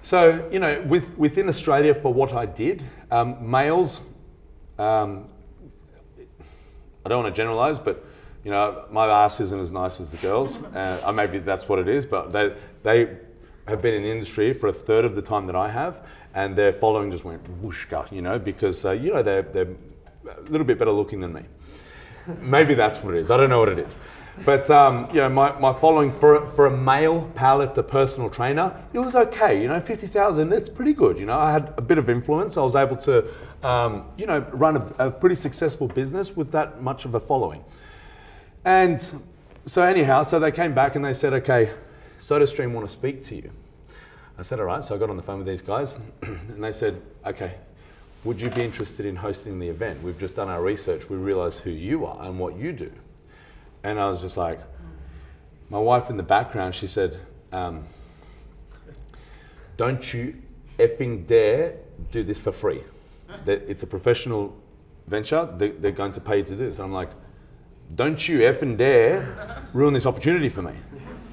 So, 0.01 0.49
you 0.51 0.59
know, 0.59 0.81
with, 0.87 1.15
within 1.17 1.47
Australia 1.47 1.93
for 1.93 2.11
what 2.11 2.33
I 2.33 2.45
did, 2.47 2.83
um, 3.11 3.51
males, 3.51 4.01
um, 4.79 5.27
I 7.05 7.09
don't 7.09 7.23
want 7.23 7.35
to 7.35 7.37
generalize, 7.39 7.77
but, 7.77 8.03
you 8.43 8.49
know, 8.49 8.85
my 8.89 9.05
ass 9.05 9.39
isn't 9.41 9.59
as 9.59 9.71
nice 9.71 9.99
as 9.99 10.09
the 10.09 10.17
girls. 10.17 10.61
Uh, 10.75 11.11
maybe 11.13 11.37
that's 11.39 11.69
what 11.69 11.77
it 11.79 11.87
is, 11.87 12.05
but 12.05 12.31
they, 12.31 12.53
they 12.81 13.17
have 13.67 13.81
been 13.81 13.93
in 13.93 14.01
the 14.03 14.09
industry 14.09 14.53
for 14.53 14.67
a 14.67 14.73
third 14.73 15.05
of 15.05 15.15
the 15.15 15.21
time 15.21 15.45
that 15.45 15.55
I 15.55 15.69
have, 15.69 16.07
and 16.33 16.55
their 16.55 16.73
following 16.73 17.11
just 17.11 17.23
went 17.23 17.43
whooshka, 17.63 18.11
you 18.11 18.21
know, 18.21 18.37
because, 18.37 18.85
uh, 18.85 18.91
you 18.91 19.11
know, 19.11 19.23
they're, 19.23 19.41
they're 19.41 19.75
a 20.27 20.41
little 20.49 20.65
bit 20.65 20.77
better 20.77 20.91
looking 20.91 21.19
than 21.21 21.33
me. 21.33 21.41
Maybe 22.39 22.75
that's 22.75 22.99
what 22.99 23.15
it 23.15 23.19
is. 23.19 23.31
I 23.31 23.37
don't 23.37 23.49
know 23.49 23.59
what 23.59 23.69
it 23.69 23.79
is. 23.79 23.95
But 24.45 24.69
um, 24.69 25.09
you 25.09 25.17
know, 25.17 25.29
my, 25.29 25.57
my 25.59 25.73
following 25.73 26.11
for, 26.11 26.49
for 26.51 26.67
a 26.67 26.77
male 26.77 27.29
powerlifter 27.35 27.85
personal 27.85 28.29
trainer, 28.29 28.73
it 28.93 28.99
was 28.99 29.15
okay. 29.15 29.61
You 29.61 29.67
know, 29.67 29.79
50,000, 29.79 30.49
that's 30.49 30.69
pretty 30.69 30.93
good. 30.93 31.17
You 31.17 31.25
know, 31.25 31.37
I 31.37 31.51
had 31.51 31.73
a 31.77 31.81
bit 31.81 31.97
of 31.97 32.09
influence. 32.09 32.55
I 32.55 32.61
was 32.61 32.75
able 32.75 32.95
to, 32.97 33.25
um, 33.63 34.05
you 34.17 34.25
know, 34.25 34.39
run 34.51 34.77
a, 34.77 35.07
a 35.07 35.11
pretty 35.11 35.35
successful 35.35 35.87
business 35.87 36.35
with 36.35 36.51
that 36.51 36.81
much 36.81 37.05
of 37.05 37.15
a 37.15 37.19
following. 37.19 37.63
And 38.63 39.05
so 39.65 39.83
anyhow, 39.83 40.23
so 40.23 40.39
they 40.39 40.51
came 40.51 40.73
back 40.73 40.95
and 40.95 41.03
they 41.03 41.13
said, 41.13 41.33
okay, 41.33 41.71
SodaStream 42.21 42.71
want 42.71 42.87
to 42.87 42.93
speak 42.93 43.23
to 43.25 43.35
you. 43.35 43.51
I 44.39 44.41
said, 44.41 44.59
all 44.59 44.65
right. 44.65 44.83
So 44.83 44.95
I 44.95 44.97
got 44.97 45.09
on 45.09 45.17
the 45.17 45.23
phone 45.23 45.39
with 45.39 45.47
these 45.47 45.61
guys 45.61 45.97
and 46.21 46.63
they 46.63 46.71
said, 46.71 47.01
okay, 47.25 47.55
would 48.23 48.39
you 48.39 48.49
be 48.49 48.61
interested 48.61 49.05
in 49.05 49.17
hosting 49.17 49.59
the 49.59 49.67
event? 49.67 50.01
We've 50.01 50.17
just 50.17 50.35
done 50.35 50.47
our 50.47 50.61
research. 50.61 51.09
We 51.09 51.17
realize 51.17 51.57
who 51.57 51.71
you 51.71 52.05
are 52.05 52.25
and 52.25 52.39
what 52.39 52.57
you 52.57 52.71
do. 52.71 52.91
And 53.83 53.99
I 53.99 54.09
was 54.09 54.21
just 54.21 54.37
like, 54.37 54.59
my 55.69 55.79
wife 55.79 56.09
in 56.09 56.17
the 56.17 56.23
background, 56.23 56.73
she 56.73 56.87
said, 56.87 57.19
um, 57.51 57.85
don't 59.77 60.13
you 60.13 60.41
effing 60.77 61.27
dare 61.27 61.75
do 62.11 62.23
this 62.23 62.39
for 62.39 62.51
free. 62.51 62.81
It's 63.45 63.83
a 63.83 63.87
professional 63.87 64.55
venture. 65.07 65.47
They, 65.57 65.69
they're 65.69 65.91
going 65.91 66.13
to 66.13 66.21
pay 66.21 66.37
you 66.37 66.43
to 66.43 66.51
do 66.51 66.57
this. 66.57 66.77
And 66.77 66.85
I'm 66.85 66.93
like, 66.93 67.11
don't 67.95 68.27
you 68.27 68.39
effing 68.39 68.77
dare 68.77 69.65
ruin 69.73 69.93
this 69.93 70.05
opportunity 70.05 70.49
for 70.49 70.61
me. 70.61 70.73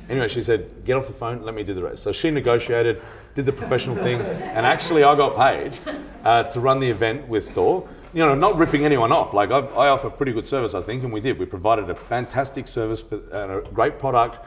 Anyway, 0.09 0.29
she 0.29 0.43
said, 0.43 0.85
get 0.85 0.97
off 0.97 1.07
the 1.07 1.13
phone, 1.13 1.43
let 1.43 1.55
me 1.55 1.65
do 1.65 1.75
the 1.75 1.83
rest. 1.83 2.03
So 2.03 2.13
she 2.13 2.31
negotiated, 2.31 3.03
did 3.35 3.45
the 3.47 3.53
professional 3.53 3.97
thing, 3.97 4.21
and 4.21 4.65
actually 4.65 5.03
I 5.03 5.17
got 5.17 5.37
paid 5.37 5.79
uh, 6.25 6.45
to 6.45 6.61
run 6.61 6.81
the 6.81 6.89
event 6.89 7.29
with 7.29 7.51
Thor. 7.53 7.89
You 8.15 8.25
know, 8.25 8.35
not 8.35 8.57
ripping 8.57 8.85
anyone 8.85 9.13
off. 9.13 9.35
Like 9.35 9.51
I, 9.51 9.59
I 9.59 9.89
offer 9.89 10.09
pretty 10.09 10.33
good 10.33 10.47
service, 10.47 10.75
I 10.75 10.81
think, 10.81 11.03
and 11.03 11.13
we 11.13 11.21
did. 11.21 11.39
We 11.39 11.45
provided 11.45 11.91
a 11.91 11.95
fantastic 11.95 12.67
service 12.69 13.05
and 13.11 13.53
a 13.53 13.63
great 13.75 13.99
product 13.99 14.39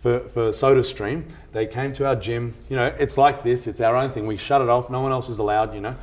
for, 0.00 0.20
for 0.28 0.50
SodaStream. 0.50 1.24
They 1.52 1.66
came 1.66 1.92
to 1.94 2.06
our 2.06 2.14
gym. 2.14 2.54
You 2.68 2.76
know, 2.76 2.94
it's 2.98 3.18
like 3.18 3.42
this. 3.42 3.66
It's 3.66 3.80
our 3.80 3.96
own 3.96 4.10
thing. 4.10 4.26
We 4.26 4.36
shut 4.36 4.60
it 4.62 4.68
off. 4.68 4.90
No 4.90 5.00
one 5.00 5.10
else 5.12 5.28
is 5.28 5.38
allowed. 5.38 5.74
You 5.74 5.80
know, 5.80 5.96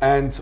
and 0.00 0.40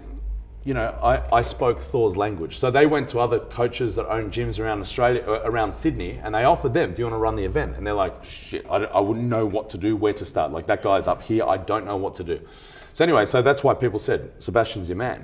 you 0.66 0.74
know, 0.74 0.98
I, 1.00 1.22
I 1.32 1.42
spoke 1.42 1.80
Thor's 1.80 2.16
language. 2.16 2.58
So 2.58 2.72
they 2.72 2.86
went 2.86 3.08
to 3.10 3.20
other 3.20 3.38
coaches 3.38 3.94
that 3.94 4.06
own 4.08 4.32
gyms 4.32 4.58
around 4.58 4.80
Australia, 4.80 5.22
uh, 5.24 5.40
around 5.44 5.72
Sydney, 5.72 6.18
and 6.20 6.34
they 6.34 6.42
offered 6.42 6.74
them, 6.74 6.92
"Do 6.92 7.02
you 7.02 7.04
want 7.04 7.14
to 7.14 7.18
run 7.18 7.36
the 7.36 7.44
event?" 7.44 7.76
And 7.76 7.86
they're 7.86 7.94
like, 7.94 8.24
"Shit, 8.24 8.66
I, 8.68 8.78
I 8.78 8.98
wouldn't 8.98 9.28
know 9.28 9.46
what 9.46 9.70
to 9.70 9.78
do, 9.78 9.94
where 9.94 10.12
to 10.14 10.24
start. 10.24 10.50
Like 10.50 10.66
that 10.66 10.82
guy's 10.82 11.06
up 11.06 11.22
here, 11.22 11.44
I 11.44 11.56
don't 11.56 11.86
know 11.86 11.96
what 11.96 12.16
to 12.16 12.24
do." 12.24 12.40
So 12.94 13.04
anyway, 13.04 13.26
so 13.26 13.42
that's 13.42 13.62
why 13.62 13.74
people 13.74 14.00
said, 14.00 14.32
"Sebastian's 14.40 14.88
your 14.88 14.96
man." 14.96 15.22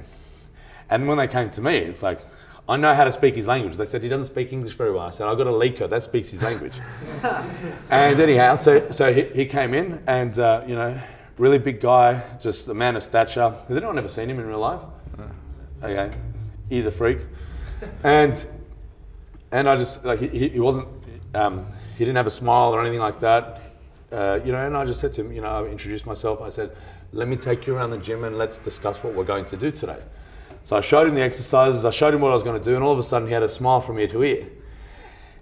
And 0.88 1.08
when 1.08 1.18
they 1.18 1.26
came 1.26 1.50
to 1.50 1.60
me, 1.60 1.78
it's 1.78 2.04
like, 2.04 2.20
I 2.68 2.76
know 2.76 2.94
how 2.94 3.02
to 3.02 3.12
speak 3.12 3.34
his 3.34 3.48
language. 3.48 3.76
They 3.76 3.86
said 3.86 4.02
he 4.04 4.08
doesn't 4.08 4.26
speak 4.26 4.52
English 4.52 4.74
very 4.74 4.92
well. 4.92 5.06
I 5.06 5.10
said, 5.10 5.26
I've 5.26 5.38
got 5.38 5.46
a 5.48 5.50
leaker 5.50 5.88
that 5.88 6.02
speaks 6.02 6.28
his 6.28 6.42
language. 6.42 6.78
and 7.90 8.20
anyhow, 8.20 8.56
so, 8.56 8.90
so 8.90 9.12
he, 9.12 9.22
he 9.22 9.46
came 9.46 9.74
in 9.74 10.02
and, 10.06 10.38
uh, 10.38 10.62
you 10.66 10.74
know, 10.74 11.00
really 11.38 11.58
big 11.58 11.80
guy, 11.80 12.22
just 12.42 12.68
a 12.68 12.74
man 12.74 12.94
of 12.94 13.02
stature. 13.02 13.54
Has 13.66 13.76
anyone 13.76 13.98
ever 13.98 14.08
seen 14.08 14.28
him 14.28 14.38
in 14.38 14.46
real 14.46 14.58
life? 14.58 14.82
Okay, 15.82 16.14
he's 16.68 16.86
a 16.86 16.92
freak. 16.92 17.18
And, 18.04 18.44
and 19.50 19.68
I 19.68 19.76
just, 19.76 20.04
like, 20.04 20.20
he- 20.20 20.48
he, 20.48 20.60
wasn't, 20.60 20.86
um, 21.34 21.66
he 21.98 22.04
didn't 22.04 22.16
have 22.16 22.26
a 22.26 22.30
smile 22.30 22.72
or 22.74 22.80
anything 22.80 23.00
like 23.00 23.18
that. 23.20 23.60
Uh, 24.12 24.38
you 24.44 24.52
know, 24.52 24.64
and 24.64 24.76
I 24.76 24.84
just 24.84 25.00
said 25.00 25.12
to 25.14 25.22
him, 25.22 25.32
you 25.32 25.40
know, 25.40 25.48
I 25.48 25.68
introduced 25.68 26.06
myself. 26.06 26.40
I 26.40 26.50
said, 26.50 26.76
let 27.12 27.26
me 27.28 27.36
take 27.36 27.66
you 27.66 27.74
around 27.76 27.90
the 27.90 27.98
gym 27.98 28.24
and 28.24 28.38
let's 28.38 28.58
discuss 28.58 29.02
what 29.02 29.14
we're 29.14 29.24
going 29.24 29.44
to 29.46 29.56
do 29.56 29.70
today. 29.70 29.98
So 30.64 30.76
I 30.76 30.80
showed 30.80 31.08
him 31.08 31.14
the 31.14 31.22
exercises, 31.22 31.84
I 31.84 31.90
showed 31.90 32.14
him 32.14 32.20
what 32.20 32.30
I 32.30 32.34
was 32.34 32.44
going 32.44 32.58
to 32.58 32.64
do, 32.64 32.76
and 32.76 32.84
all 32.84 32.92
of 32.92 32.98
a 32.98 33.02
sudden 33.02 33.26
he 33.26 33.34
had 33.34 33.42
a 33.42 33.48
smile 33.48 33.80
from 33.80 33.98
ear 33.98 34.06
to 34.08 34.22
ear. 34.22 34.46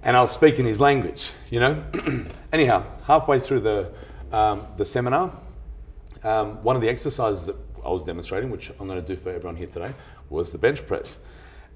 And 0.03 0.17
I 0.17 0.23
was 0.23 0.31
speaking 0.31 0.65
his 0.65 0.81
language, 0.81 1.33
you 1.51 1.61
know? 1.61 1.85
Anyhow, 2.53 2.85
halfway 3.05 3.39
through 3.39 3.61
the, 3.61 3.93
um, 4.33 4.67
the 4.79 4.85
seminar, 4.87 5.31
um, 6.25 6.63
one 6.63 6.75
of 6.75 6.81
the 6.81 6.89
exercises 6.89 7.45
that 7.47 7.57
I 7.85 7.91
was 7.91 8.05
demonstrating, 8.05 8.51
which 8.51 8.71
I'm 8.81 8.87
going 8.87 9.01
to 9.01 9.07
do 9.07 9.21
for 9.21 9.31
everyone 9.31 9.57
here 9.57 9.67
today, 9.67 9.93
was 10.31 10.51
the 10.51 10.59
bench 10.59 10.87
press. 10.87 11.17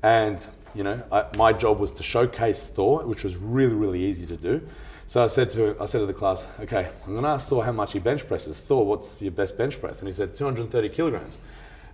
And, 0.02 0.46
you 0.74 0.84
know, 0.84 1.02
I, 1.12 1.26
my 1.36 1.52
job 1.52 1.78
was 1.78 1.92
to 1.92 2.02
showcase 2.02 2.62
Thor, 2.62 3.04
which 3.04 3.24
was 3.24 3.36
really, 3.36 3.74
really 3.74 4.02
easy 4.02 4.26
to 4.26 4.36
do. 4.36 4.66
So 5.06 5.22
I 5.22 5.26
said 5.26 5.50
to 5.50 5.76
I 5.80 5.86
said 5.86 5.98
to 5.98 6.06
the 6.06 6.14
class, 6.14 6.46
okay, 6.60 6.90
I'm 7.04 7.12
going 7.12 7.24
to 7.24 7.28
ask 7.28 7.48
Thor 7.48 7.64
how 7.64 7.72
much 7.72 7.92
he 7.92 7.98
bench 7.98 8.26
presses. 8.26 8.58
Thor, 8.58 8.86
what's 8.86 9.20
your 9.20 9.32
best 9.32 9.58
bench 9.58 9.80
press? 9.80 9.98
And 9.98 10.08
he 10.08 10.14
said 10.14 10.34
230 10.34 10.88
kilograms. 10.88 11.38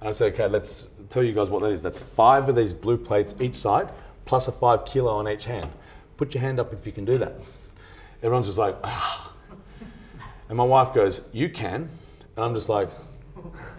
And 0.01 0.09
I 0.09 0.13
said, 0.13 0.33
okay, 0.35 0.47
let's 0.47 0.87
tell 1.11 1.23
you 1.23 1.33
guys 1.33 1.51
what 1.51 1.63
that 1.63 1.73
is. 1.73 1.83
That's 1.83 1.99
five 1.99 2.49
of 2.49 2.57
these 2.57 2.73
blue 2.73 2.97
plates 2.97 3.35
each 3.41 3.57
side, 3.57 3.91
plus 4.25 4.49
a 4.49 4.53
five 4.53 4.85
kilo 4.87 5.13
on 5.13 5.29
each 5.29 5.45
hand. 5.45 5.71
Put 6.17 6.35
your 6.35 6.41
hand 6.41 6.61
up 6.61 6.73
if 6.73 6.87
you 6.87 6.93
can 6.93 7.05
do 7.05 7.19
that. 7.19 7.35
Everyone's 8.23 8.47
just 8.47 8.59
like, 8.59 8.77
ah. 8.85 9.33
And 10.49 10.57
my 10.57 10.65
wife 10.65 10.95
goes, 10.95 11.21
you 11.33 11.49
can. 11.49 11.89
And 12.37 12.45
I'm 12.45 12.55
just 12.55 12.69
like, 12.69 12.89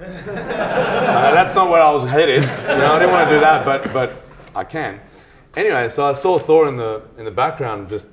"Uh, 0.01 1.31
that's 1.33 1.53
not 1.55 1.69
where 1.69 1.81
I 1.81 1.91
was 1.91 2.03
headed. 2.03 2.43
You 2.43 2.47
know, 2.47 2.93
I 2.93 2.99
didn't 2.99 3.13
want 3.13 3.29
to 3.29 3.35
do 3.35 3.39
that, 3.41 3.65
but 3.65 3.93
but 3.93 4.23
I 4.55 4.63
can. 4.63 4.99
Anyway, 5.55 5.89
so 5.89 6.03
I 6.09 6.13
saw 6.13 6.39
Thor 6.39 6.67
in 6.67 6.77
the 6.77 7.03
in 7.17 7.25
the 7.25 7.31
background. 7.31 7.89
Just 7.89 8.07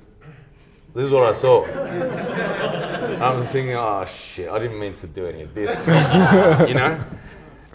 this 0.93 1.05
is 1.05 1.11
what 1.11 1.23
I 1.23 1.33
saw. 1.33 1.65
I 1.65 3.33
was 3.33 3.47
thinking, 3.49 3.75
oh 3.75 4.05
shit, 4.05 4.49
I 4.49 4.59
didn't 4.59 4.79
mean 4.79 4.95
to 4.95 5.07
do 5.07 5.27
any 5.27 5.41
of 5.41 5.53
this. 5.53 5.69
you 6.67 6.73
know. 6.73 7.03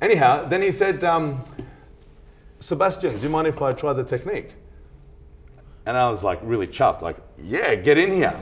Anyhow, 0.00 0.48
then 0.48 0.60
he 0.60 0.72
said, 0.72 1.04
um, 1.04 1.42
Sebastian, 2.60 3.14
do 3.16 3.22
you 3.22 3.28
mind 3.28 3.46
if 3.46 3.62
I 3.62 3.72
try 3.72 3.92
the 3.92 4.04
technique? 4.04 4.50
And 5.86 5.96
I 5.96 6.10
was 6.10 6.24
like 6.24 6.40
really 6.42 6.66
chuffed, 6.66 7.02
like, 7.02 7.16
yeah, 7.42 7.74
get 7.74 7.98
in 7.98 8.12
here. 8.12 8.38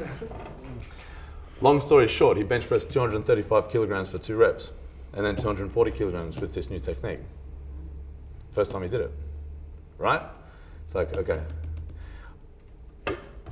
Long 1.60 1.80
story 1.80 2.08
short, 2.08 2.36
he 2.36 2.42
bench 2.42 2.66
pressed 2.66 2.90
235 2.90 3.68
kilograms 3.70 4.08
for 4.08 4.18
two 4.18 4.36
reps, 4.36 4.72
and 5.14 5.24
then 5.24 5.36
240 5.36 5.90
kilograms 5.90 6.38
with 6.38 6.54
this 6.54 6.70
new 6.70 6.78
technique. 6.80 7.20
First 8.54 8.70
time 8.70 8.82
he 8.82 8.88
did 8.88 9.00
it, 9.02 9.10
right? 9.98 10.22
It's 10.86 10.94
like, 10.94 11.14
okay. 11.16 11.40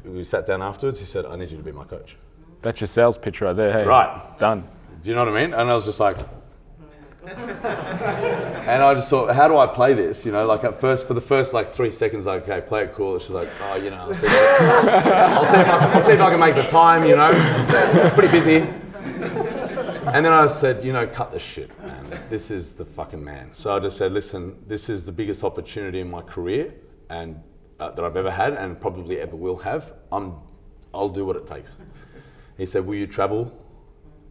We 0.05 0.25
sat 0.25 0.47
down 0.47 0.63
afterwards. 0.63 0.99
He 0.99 1.05
said, 1.07 1.27
I 1.27 1.37
need 1.37 1.51
you 1.51 1.57
to 1.59 1.63
be 1.63 1.73
my 1.73 1.85
coach. 1.85 2.17
That's 2.63 2.81
your 2.81 2.89
sales 2.89 3.19
pitch 3.19 3.41
right 3.41 3.55
there. 3.55 3.73
Hey, 3.73 3.85
Right. 3.87 4.39
done. 4.39 4.67
Do 5.03 5.09
you 5.09 5.15
know 5.15 5.25
what 5.25 5.35
I 5.35 5.41
mean? 5.47 5.55
And 5.55 5.71
I 5.71 5.75
was 5.75 5.85
just 5.85 6.01
like, 6.01 6.17
and 7.27 8.83
I 8.83 8.95
just 8.95 9.11
thought, 9.11 9.35
how 9.35 9.47
do 9.49 9.57
I 9.59 9.67
play 9.67 9.93
this? 9.95 10.25
You 10.25 10.33
know, 10.33 10.47
like 10.47 10.65
at 10.65 10.81
first, 10.81 11.07
for 11.07 11.15
the 11.15 11.21
first 11.21 11.53
like 11.53 11.73
three 11.75 11.91
seconds, 11.91 12.27
like, 12.27 12.43
okay, 12.49 12.67
play 12.67 12.85
it 12.85 12.95
cool. 12.95 13.19
She's 13.19 13.31
like, 13.31 13.49
oh, 13.63 13.77
you 13.77 13.91
know, 13.91 13.97
I'll 13.97 14.15
see, 14.15 14.27
I'll 14.27 15.45
see, 15.47 15.61
if, 15.61 15.67
I, 15.69 15.93
I'll 15.95 16.03
see 16.03 16.13
if 16.13 16.21
I 16.21 16.31
can 16.31 16.41
make 16.41 16.55
the 16.55 16.63
time. 16.65 17.05
You 17.07 17.17
know, 17.17 18.11
pretty 18.15 18.29
busy. 18.29 18.67
And 20.07 20.25
then 20.25 20.33
I 20.33 20.47
said, 20.47 20.83
you 20.83 20.93
know, 20.93 21.07
cut 21.07 21.33
this 21.33 21.43
shit, 21.43 21.79
man. 21.83 22.21
This 22.29 22.51
is 22.51 22.73
the 22.73 22.85
fucking 22.85 23.23
man. 23.23 23.51
So 23.53 23.77
I 23.77 23.79
just 23.79 23.97
said, 23.97 24.13
listen, 24.13 24.57
this 24.67 24.89
is 24.89 25.05
the 25.05 25.13
biggest 25.13 25.45
opportunity 25.45 26.01
in 26.01 26.11
my 26.11 26.23
career, 26.23 26.75
and 27.09 27.41
uh, 27.79 27.91
that 27.91 28.05
I've 28.05 28.17
ever 28.17 28.31
had, 28.31 28.55
and 28.55 28.81
probably 28.81 29.21
ever 29.21 29.37
will 29.37 29.59
have. 29.59 29.93
I'm, 30.11 30.35
I'll 30.95 31.09
do 31.09 31.25
what 31.25 31.37
it 31.37 31.47
takes. 31.47 31.77
He 32.57 32.67
said, 32.67 32.87
will 32.87 32.97
you 32.97 33.07
travel 33.07 33.53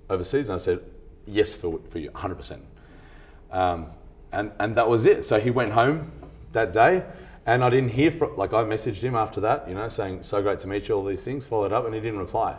overseas? 0.09 0.49
And 0.49 0.59
I 0.59 0.63
said, 0.63 0.79
yes, 1.25 1.53
for, 1.53 1.79
for 1.89 1.99
you, 1.99 2.11
100%. 2.11 2.59
Um, 3.51 3.87
and, 4.31 4.51
and 4.59 4.75
that 4.75 4.87
was 4.87 5.05
it. 5.05 5.25
So 5.25 5.39
he 5.39 5.49
went 5.51 5.71
home 5.71 6.11
that 6.51 6.73
day 6.73 7.03
And 7.49 7.63
I 7.63 7.71
didn't 7.71 7.89
hear 7.89 8.11
from, 8.11 8.37
like, 8.37 8.53
I 8.53 8.63
messaged 8.63 8.97
him 8.97 9.15
after 9.15 9.41
that, 9.41 9.67
you 9.67 9.73
know, 9.73 9.89
saying, 9.89 10.21
so 10.21 10.39
great 10.39 10.59
to 10.59 10.67
meet 10.67 10.87
you, 10.87 10.93
all 10.95 11.03
these 11.03 11.23
things, 11.23 11.47
followed 11.47 11.73
up, 11.73 11.85
and 11.85 11.95
he 11.95 11.99
didn't 11.99 12.19
reply. 12.19 12.55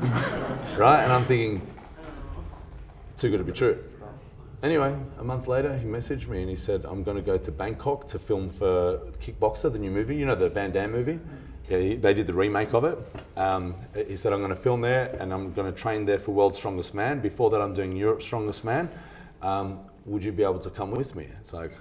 right? 0.76 1.04
And 1.04 1.12
I'm 1.12 1.24
thinking, 1.24 1.64
too 3.22 3.30
good 3.30 3.38
to 3.38 3.44
be 3.44 3.52
true. 3.52 3.78
Anyway, 4.64 4.92
a 5.20 5.24
month 5.24 5.46
later, 5.46 5.78
he 5.78 5.86
messaged 5.86 6.26
me 6.26 6.40
and 6.40 6.50
he 6.50 6.56
said, 6.56 6.84
I'm 6.84 7.04
going 7.04 7.16
to 7.16 7.22
go 7.22 7.38
to 7.38 7.52
Bangkok 7.52 8.08
to 8.08 8.18
film 8.18 8.50
for 8.50 8.98
Kickboxer, 9.20 9.72
the 9.72 9.78
new 9.78 9.92
movie, 9.92 10.16
you 10.16 10.26
know, 10.26 10.34
the 10.34 10.48
Van 10.48 10.72
Damme 10.72 10.90
movie. 10.90 11.20
Yeah, 11.68 11.78
he, 11.78 11.94
they 11.94 12.14
did 12.14 12.26
the 12.26 12.34
remake 12.34 12.74
of 12.74 12.84
it. 12.84 12.98
Um, 13.36 13.76
he 14.08 14.16
said, 14.16 14.32
I'm 14.32 14.40
going 14.40 14.50
to 14.50 14.60
film 14.60 14.80
there 14.80 15.16
and 15.20 15.32
I'm 15.32 15.52
going 15.52 15.72
to 15.72 15.78
train 15.78 16.04
there 16.04 16.18
for 16.18 16.32
World's 16.32 16.58
Strongest 16.58 16.94
Man. 16.94 17.20
Before 17.20 17.48
that, 17.50 17.60
I'm 17.60 17.74
doing 17.74 17.94
Europe's 17.94 18.24
Strongest 18.24 18.64
Man. 18.64 18.90
Um, 19.40 19.78
would 20.04 20.24
you 20.24 20.32
be 20.32 20.42
able 20.42 20.58
to 20.58 20.70
come 20.70 20.90
with 20.90 21.14
me? 21.14 21.28
It's 21.40 21.52
like, 21.52 21.72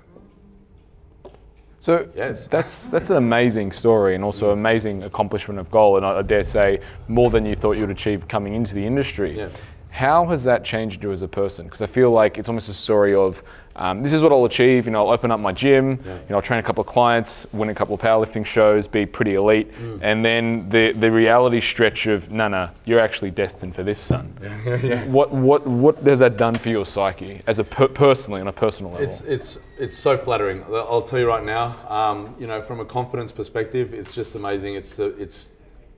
So 1.80 2.08
Yes. 2.16 2.48
that's 2.48 2.86
that's 2.88 3.10
an 3.10 3.18
amazing 3.18 3.72
story 3.72 4.14
and 4.14 4.24
also 4.24 4.52
amazing 4.52 5.02
accomplishment 5.02 5.60
of 5.60 5.72
goal, 5.72 5.98
and 5.98 6.06
I, 6.06 6.20
I 6.20 6.22
dare 6.22 6.44
say 6.44 6.82
more 7.08 7.32
than 7.32 7.44
you 7.48 7.56
thought 7.56 7.72
you 7.78 7.82
would 7.82 7.98
achieve 7.98 8.28
coming 8.28 8.54
into 8.54 8.76
the 8.76 8.86
industry. 8.86 9.36
Yeah. 9.36 9.50
How 9.92 10.26
has 10.28 10.44
that 10.46 10.64
changed 10.64 11.04
you 11.04 11.12
as 11.12 11.22
a 11.22 11.28
person? 11.28 11.66
Because 11.66 11.82
I 11.82 11.88
feel 11.88 12.12
like 12.12 12.38
it's 12.38 12.48
almost 12.48 12.70
a 12.70 12.74
story 12.74 13.14
of 13.14 13.44
um, 13.76 14.02
this 14.04 14.12
is 14.14 14.22
what 14.22 14.32
I'll 14.32 14.46
achieve. 14.46 14.86
You 14.86 14.92
know, 14.92 15.06
I'll 15.08 15.14
open 15.14 15.32
up 15.32 15.40
my 15.40 15.52
gym. 15.54 15.92
You 16.06 16.14
know, 16.30 16.36
I'll 16.38 16.42
train 16.42 16.60
a 16.60 16.64
couple 16.64 16.82
of 16.82 16.88
clients, 16.88 17.46
win 17.54 17.70
a 17.70 17.76
couple 17.76 17.96
of 17.96 18.02
powerlifting 18.02 18.46
shows, 18.46 18.88
be 18.88 19.06
pretty 19.06 19.36
elite, 19.36 19.72
Mm. 19.74 20.00
and 20.02 20.26
then 20.26 20.70
the 20.70 20.92
the 20.94 21.10
reality 21.12 21.62
stretch 21.62 22.08
of 22.08 22.32
no, 22.32 22.48
no, 22.48 22.70
you're 22.86 23.00
actually 23.00 23.32
destined 23.32 23.76
for 23.76 23.84
this, 23.84 24.00
son. 24.00 24.34
What 25.08 25.32
what 25.32 25.66
what 25.68 25.98
has 26.04 26.20
that 26.20 26.36
done 26.38 26.56
for 26.56 26.70
your 26.70 26.86
psyche 26.86 27.42
as 27.48 27.60
a 27.60 27.64
per- 27.64 27.88
personally 27.88 28.42
on 28.42 28.48
a 28.48 28.54
personal 28.54 28.92
level? 28.92 29.08
It's 29.08 29.22
it's 29.22 29.60
it's 29.78 29.98
so 29.98 30.18
flattering. 30.18 30.64
I'll 30.74 31.02
tell 31.02 31.20
you 31.20 31.28
right 31.28 31.44
now. 31.44 31.76
Um, 31.90 32.36
you 32.40 32.48
know, 32.48 32.62
from 32.62 32.80
a 32.82 32.86
confidence 32.86 33.32
perspective, 33.32 33.94
it's 33.94 34.14
just 34.14 34.36
amazing. 34.36 34.76
It's 34.76 34.96
the 34.96 35.08
it's. 35.18 35.48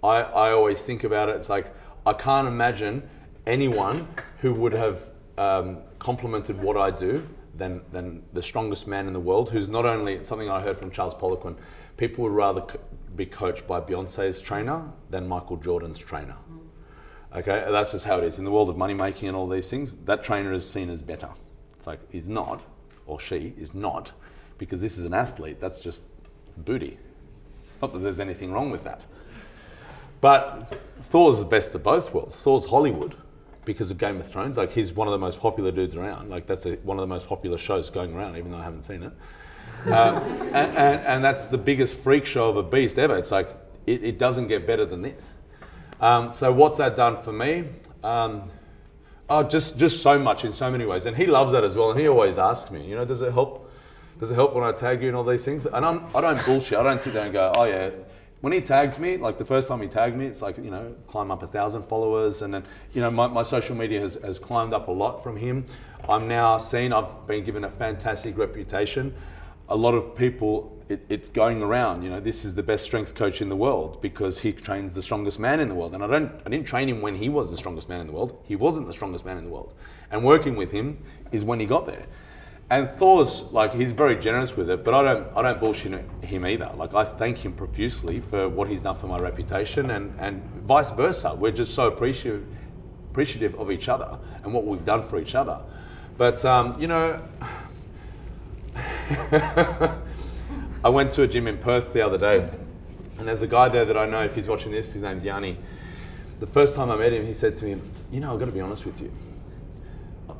I 0.03 0.21
I 0.21 0.51
always 0.51 0.79
think 0.83 1.03
about 1.03 1.29
it. 1.29 1.35
It's 1.37 1.49
like 1.49 1.67
I 2.05 2.13
can't 2.13 2.47
imagine 2.47 3.01
anyone 3.45 4.07
who 4.39 4.53
would 4.53 4.73
have 4.73 5.01
um, 5.37 5.77
complimented 5.99 6.61
what 6.61 6.77
I 6.77 6.91
do 6.91 7.27
than 7.55 7.81
than 7.91 8.23
the 8.33 8.41
strongest 8.41 8.87
man 8.87 9.07
in 9.07 9.13
the 9.13 9.19
world. 9.19 9.49
Who's 9.51 9.67
not 9.67 9.85
only 9.85 10.23
something 10.23 10.49
I 10.49 10.61
heard 10.61 10.77
from 10.77 10.91
Charles 10.91 11.13
Poliquin. 11.13 11.55
People 11.97 12.23
would 12.23 12.33
rather 12.33 12.61
co- 12.61 12.79
be 13.15 13.25
coached 13.25 13.67
by 13.67 13.79
Beyonce's 13.79 14.41
trainer 14.41 14.83
than 15.09 15.27
Michael 15.27 15.57
Jordan's 15.57 15.99
trainer. 15.99 16.35
Okay, 17.35 17.65
that's 17.69 17.91
just 17.91 18.05
how 18.05 18.17
it 18.17 18.23
is 18.23 18.37
in 18.37 18.45
the 18.45 18.51
world 18.51 18.69
of 18.69 18.77
money 18.77 18.93
making 18.93 19.27
and 19.27 19.37
all 19.37 19.47
these 19.47 19.67
things. 19.67 19.95
That 20.05 20.23
trainer 20.23 20.53
is 20.53 20.69
seen 20.69 20.89
as 20.89 21.01
better. 21.01 21.29
It's 21.77 21.87
like 21.87 21.99
he's 22.11 22.27
not, 22.27 22.61
or 23.05 23.19
she 23.19 23.53
is 23.57 23.73
not, 23.73 24.11
because 24.57 24.81
this 24.81 24.97
is 24.97 25.05
an 25.05 25.13
athlete. 25.13 25.59
That's 25.59 25.79
just 25.79 26.03
booty. 26.57 26.97
Not 27.81 27.93
that 27.93 27.99
there's 27.99 28.19
anything 28.19 28.51
wrong 28.51 28.71
with 28.71 28.83
that. 28.83 29.03
But 30.21 30.79
Thor's 31.09 31.39
the 31.39 31.45
best 31.45 31.73
of 31.75 31.83
both 31.83 32.13
worlds. 32.13 32.35
Thor's 32.35 32.65
Hollywood 32.65 33.15
because 33.65 33.91
of 33.91 33.97
Game 33.97 34.19
of 34.19 34.29
Thrones. 34.29 34.57
Like 34.57 34.71
he's 34.71 34.91
one 34.91 35.07
of 35.07 35.11
the 35.11 35.19
most 35.19 35.39
popular 35.39 35.71
dudes 35.71 35.95
around. 35.95 36.29
Like 36.29 36.47
that's 36.47 36.65
a, 36.65 36.75
one 36.77 36.97
of 36.97 37.01
the 37.01 37.07
most 37.07 37.27
popular 37.27 37.57
shows 37.57 37.89
going 37.89 38.13
around, 38.13 38.37
even 38.37 38.51
though 38.51 38.57
I 38.57 38.63
haven't 38.63 38.83
seen 38.83 39.03
it. 39.03 39.13
Um, 39.87 39.91
and, 40.53 40.77
and, 40.77 41.05
and 41.05 41.23
that's 41.23 41.45
the 41.45 41.57
biggest 41.57 41.97
freak 41.97 42.25
show 42.25 42.49
of 42.49 42.57
a 42.57 42.63
beast 42.63 42.97
ever. 42.97 43.17
It's 43.17 43.31
like 43.31 43.49
it, 43.85 44.03
it 44.03 44.17
doesn't 44.17 44.47
get 44.47 44.65
better 44.67 44.85
than 44.85 45.01
this. 45.01 45.33
Um, 46.01 46.33
so 46.33 46.51
what's 46.51 46.77
that 46.77 46.95
done 46.95 47.21
for 47.21 47.31
me? 47.31 47.65
Um, 48.03 48.49
oh, 49.29 49.43
just 49.43 49.77
just 49.77 50.01
so 50.01 50.19
much 50.19 50.43
in 50.43 50.51
so 50.51 50.69
many 50.69 50.85
ways, 50.85 51.05
and 51.05 51.15
he 51.15 51.25
loves 51.25 51.53
that 51.53 51.63
as 51.63 51.75
well. 51.75 51.91
And 51.91 51.99
he 51.99 52.07
always 52.07 52.37
asks 52.37 52.71
me, 52.71 52.85
you 52.85 52.95
know, 52.95 53.05
does 53.05 53.21
it 53.21 53.31
help? 53.31 53.71
Does 54.19 54.29
it 54.29 54.35
help 54.35 54.53
when 54.53 54.63
I 54.63 54.71
tag 54.71 55.01
you 55.01 55.07
and 55.07 55.17
all 55.17 55.23
these 55.23 55.43
things? 55.43 55.65
And 55.65 55.83
I'm, 55.83 56.05
I 56.15 56.21
don't 56.21 56.45
bullshit. 56.45 56.77
I 56.77 56.83
don't 56.83 57.01
sit 57.01 57.13
there 57.13 57.23
and 57.23 57.33
go, 57.33 57.51
oh 57.55 57.63
yeah. 57.63 57.89
When 58.43 58.51
he 58.51 58.59
tags 58.59 58.99
me, 58.99 59.15
like 59.15 59.37
the 59.37 59.45
first 59.45 59.69
time 59.69 59.81
he 59.81 59.87
tagged 59.87 60.17
me, 60.17 60.25
it's 60.25 60.41
like 60.41 60.57
you 60.57 60.69
know, 60.69 60.93
climb 61.07 61.31
up 61.31 61.43
a 61.43 61.47
thousand 61.47 61.83
followers, 61.83 62.41
and 62.41 62.53
then 62.53 62.65
you 62.91 62.99
know, 62.99 63.09
my, 63.09 63.25
my 63.27 63.41
social 63.41 63.73
media 63.73 64.01
has, 64.01 64.15
has 64.15 64.37
climbed 64.37 64.73
up 64.73 64.89
a 64.89 64.91
lot 64.91 65.23
from 65.23 65.37
him. 65.37 65.65
I'm 66.09 66.27
now 66.27 66.57
seen. 66.57 66.91
I've 66.91 67.25
been 67.25 67.45
given 67.45 67.63
a 67.63 67.71
fantastic 67.71 68.37
reputation 68.37 69.15
a 69.69 69.75
lot 69.75 69.93
of 69.93 70.15
people, 70.15 70.77
it, 70.89 71.05
it's 71.09 71.27
going 71.27 71.61
around. 71.61 72.03
You 72.03 72.09
know, 72.09 72.19
this 72.19 72.45
is 72.45 72.53
the 72.53 72.63
best 72.63 72.85
strength 72.85 73.15
coach 73.15 73.41
in 73.41 73.49
the 73.49 73.55
world 73.55 74.01
because 74.01 74.39
he 74.39 74.51
trains 74.51 74.93
the 74.93 75.01
strongest 75.01 75.39
man 75.39 75.59
in 75.59 75.69
the 75.69 75.75
world. 75.75 75.93
And 75.95 76.03
I 76.03 76.07
don't, 76.07 76.31
I 76.45 76.49
didn't 76.49 76.67
train 76.67 76.89
him 76.89 77.01
when 77.01 77.15
he 77.15 77.29
was 77.29 77.49
the 77.49 77.57
strongest 77.57 77.89
man 77.89 78.01
in 78.01 78.07
the 78.07 78.13
world. 78.13 78.39
He 78.43 78.55
wasn't 78.55 78.87
the 78.87 78.93
strongest 78.93 79.25
man 79.25 79.37
in 79.37 79.45
the 79.45 79.49
world. 79.49 79.73
And 80.11 80.23
working 80.23 80.55
with 80.55 80.71
him 80.71 81.03
is 81.31 81.45
when 81.45 81.59
he 81.59 81.65
got 81.65 81.85
there. 81.85 82.05
And 82.73 82.89
Thor's 82.89 83.43
like 83.51 83.71
he's 83.71 83.91
very 83.91 84.15
generous 84.15 84.57
with 84.57 84.67
it, 84.71 84.83
but 84.83 84.95
I 84.95 85.03
don't, 85.03 85.27
I 85.37 85.43
don't 85.43 85.59
bullshit 85.59 86.03
him 86.23 86.43
either. 86.43 86.71
Like 86.75 86.95
I 86.95 87.05
thank 87.05 87.37
him 87.37 87.53
profusely 87.53 88.19
for 88.19 88.49
what 88.49 88.67
he's 88.67 88.81
done 88.81 88.97
for 88.97 89.05
my 89.05 89.19
reputation, 89.19 89.91
and 89.91 90.11
and 90.19 90.41
vice 90.65 90.89
versa. 90.89 91.35
We're 91.35 91.51
just 91.51 91.75
so 91.75 91.85
appreciative, 91.85 92.47
appreciative 93.11 93.53
of 93.59 93.69
each 93.69 93.89
other 93.89 94.17
and 94.43 94.51
what 94.51 94.65
we've 94.65 94.83
done 94.83 95.07
for 95.07 95.19
each 95.19 95.35
other. 95.35 95.59
But 96.17 96.43
um, 96.45 96.81
you 96.81 96.87
know. 96.87 97.23
I 100.83 100.89
went 100.89 101.11
to 101.11 101.21
a 101.21 101.27
gym 101.27 101.45
in 101.45 101.59
Perth 101.59 101.93
the 101.93 102.03
other 102.03 102.17
day, 102.17 102.49
and 103.19 103.27
there's 103.27 103.43
a 103.43 103.47
guy 103.47 103.69
there 103.69 103.85
that 103.85 103.97
I 103.97 104.07
know. 104.07 104.23
If 104.23 104.33
he's 104.33 104.47
watching 104.47 104.71
this, 104.71 104.93
his 104.93 105.03
name's 105.03 105.23
Yanni. 105.23 105.59
The 106.39 106.47
first 106.47 106.75
time 106.75 106.89
I 106.89 106.95
met 106.95 107.13
him, 107.13 107.23
he 107.27 107.35
said 107.35 107.55
to 107.57 107.65
me, 107.65 107.79
"You 108.11 108.19
know, 108.19 108.33
I've 108.33 108.39
got 108.39 108.45
to 108.45 108.51
be 108.51 108.61
honest 108.61 108.83
with 108.83 108.99
you. 108.99 109.11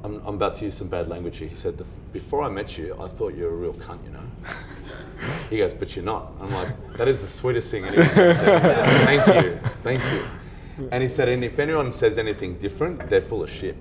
I'm, 0.04 0.22
I'm 0.26 0.36
about 0.36 0.56
to 0.56 0.66
use 0.66 0.76
some 0.76 0.88
bad 0.88 1.08
language 1.10 1.38
here." 1.38 1.48
He 1.48 1.56
said, 1.56 1.78
"The- 1.78 1.86
"Before 2.12 2.44
I 2.44 2.50
met 2.50 2.78
you, 2.78 2.96
I 3.00 3.08
thought 3.08 3.36
you 3.36 3.44
were 3.44 3.52
a 3.54 3.56
real 3.56 3.74
cunt, 3.74 4.04
you 4.06 4.12
know." 4.12 4.24
He 5.50 5.58
goes, 5.58 5.74
"But 5.74 5.96
you're 5.96 6.04
not." 6.06 6.32
I'm 6.42 6.52
like, 6.54 6.98
"That 6.98 7.08
is 7.08 7.22
the 7.22 7.28
sweetest 7.28 7.72
thing 7.72 7.86
anyone's 7.86 8.18
ever 8.18 8.36
said. 8.36 9.06
Thank 9.06 9.46
you, 9.46 9.60
thank 9.84 10.04
you." 10.12 10.90
And 10.92 11.02
he 11.04 11.08
said, 11.10 11.30
"And 11.30 11.44
if 11.44 11.60
anyone 11.60 11.92
says 11.92 12.18
anything 12.18 12.58
different, 12.58 13.10
they're 13.10 13.22
full 13.22 13.44
of 13.44 13.50
shit." 13.50 13.78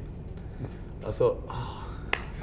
I 1.04 1.10
thought, 1.10 1.42
oh, 1.48 1.84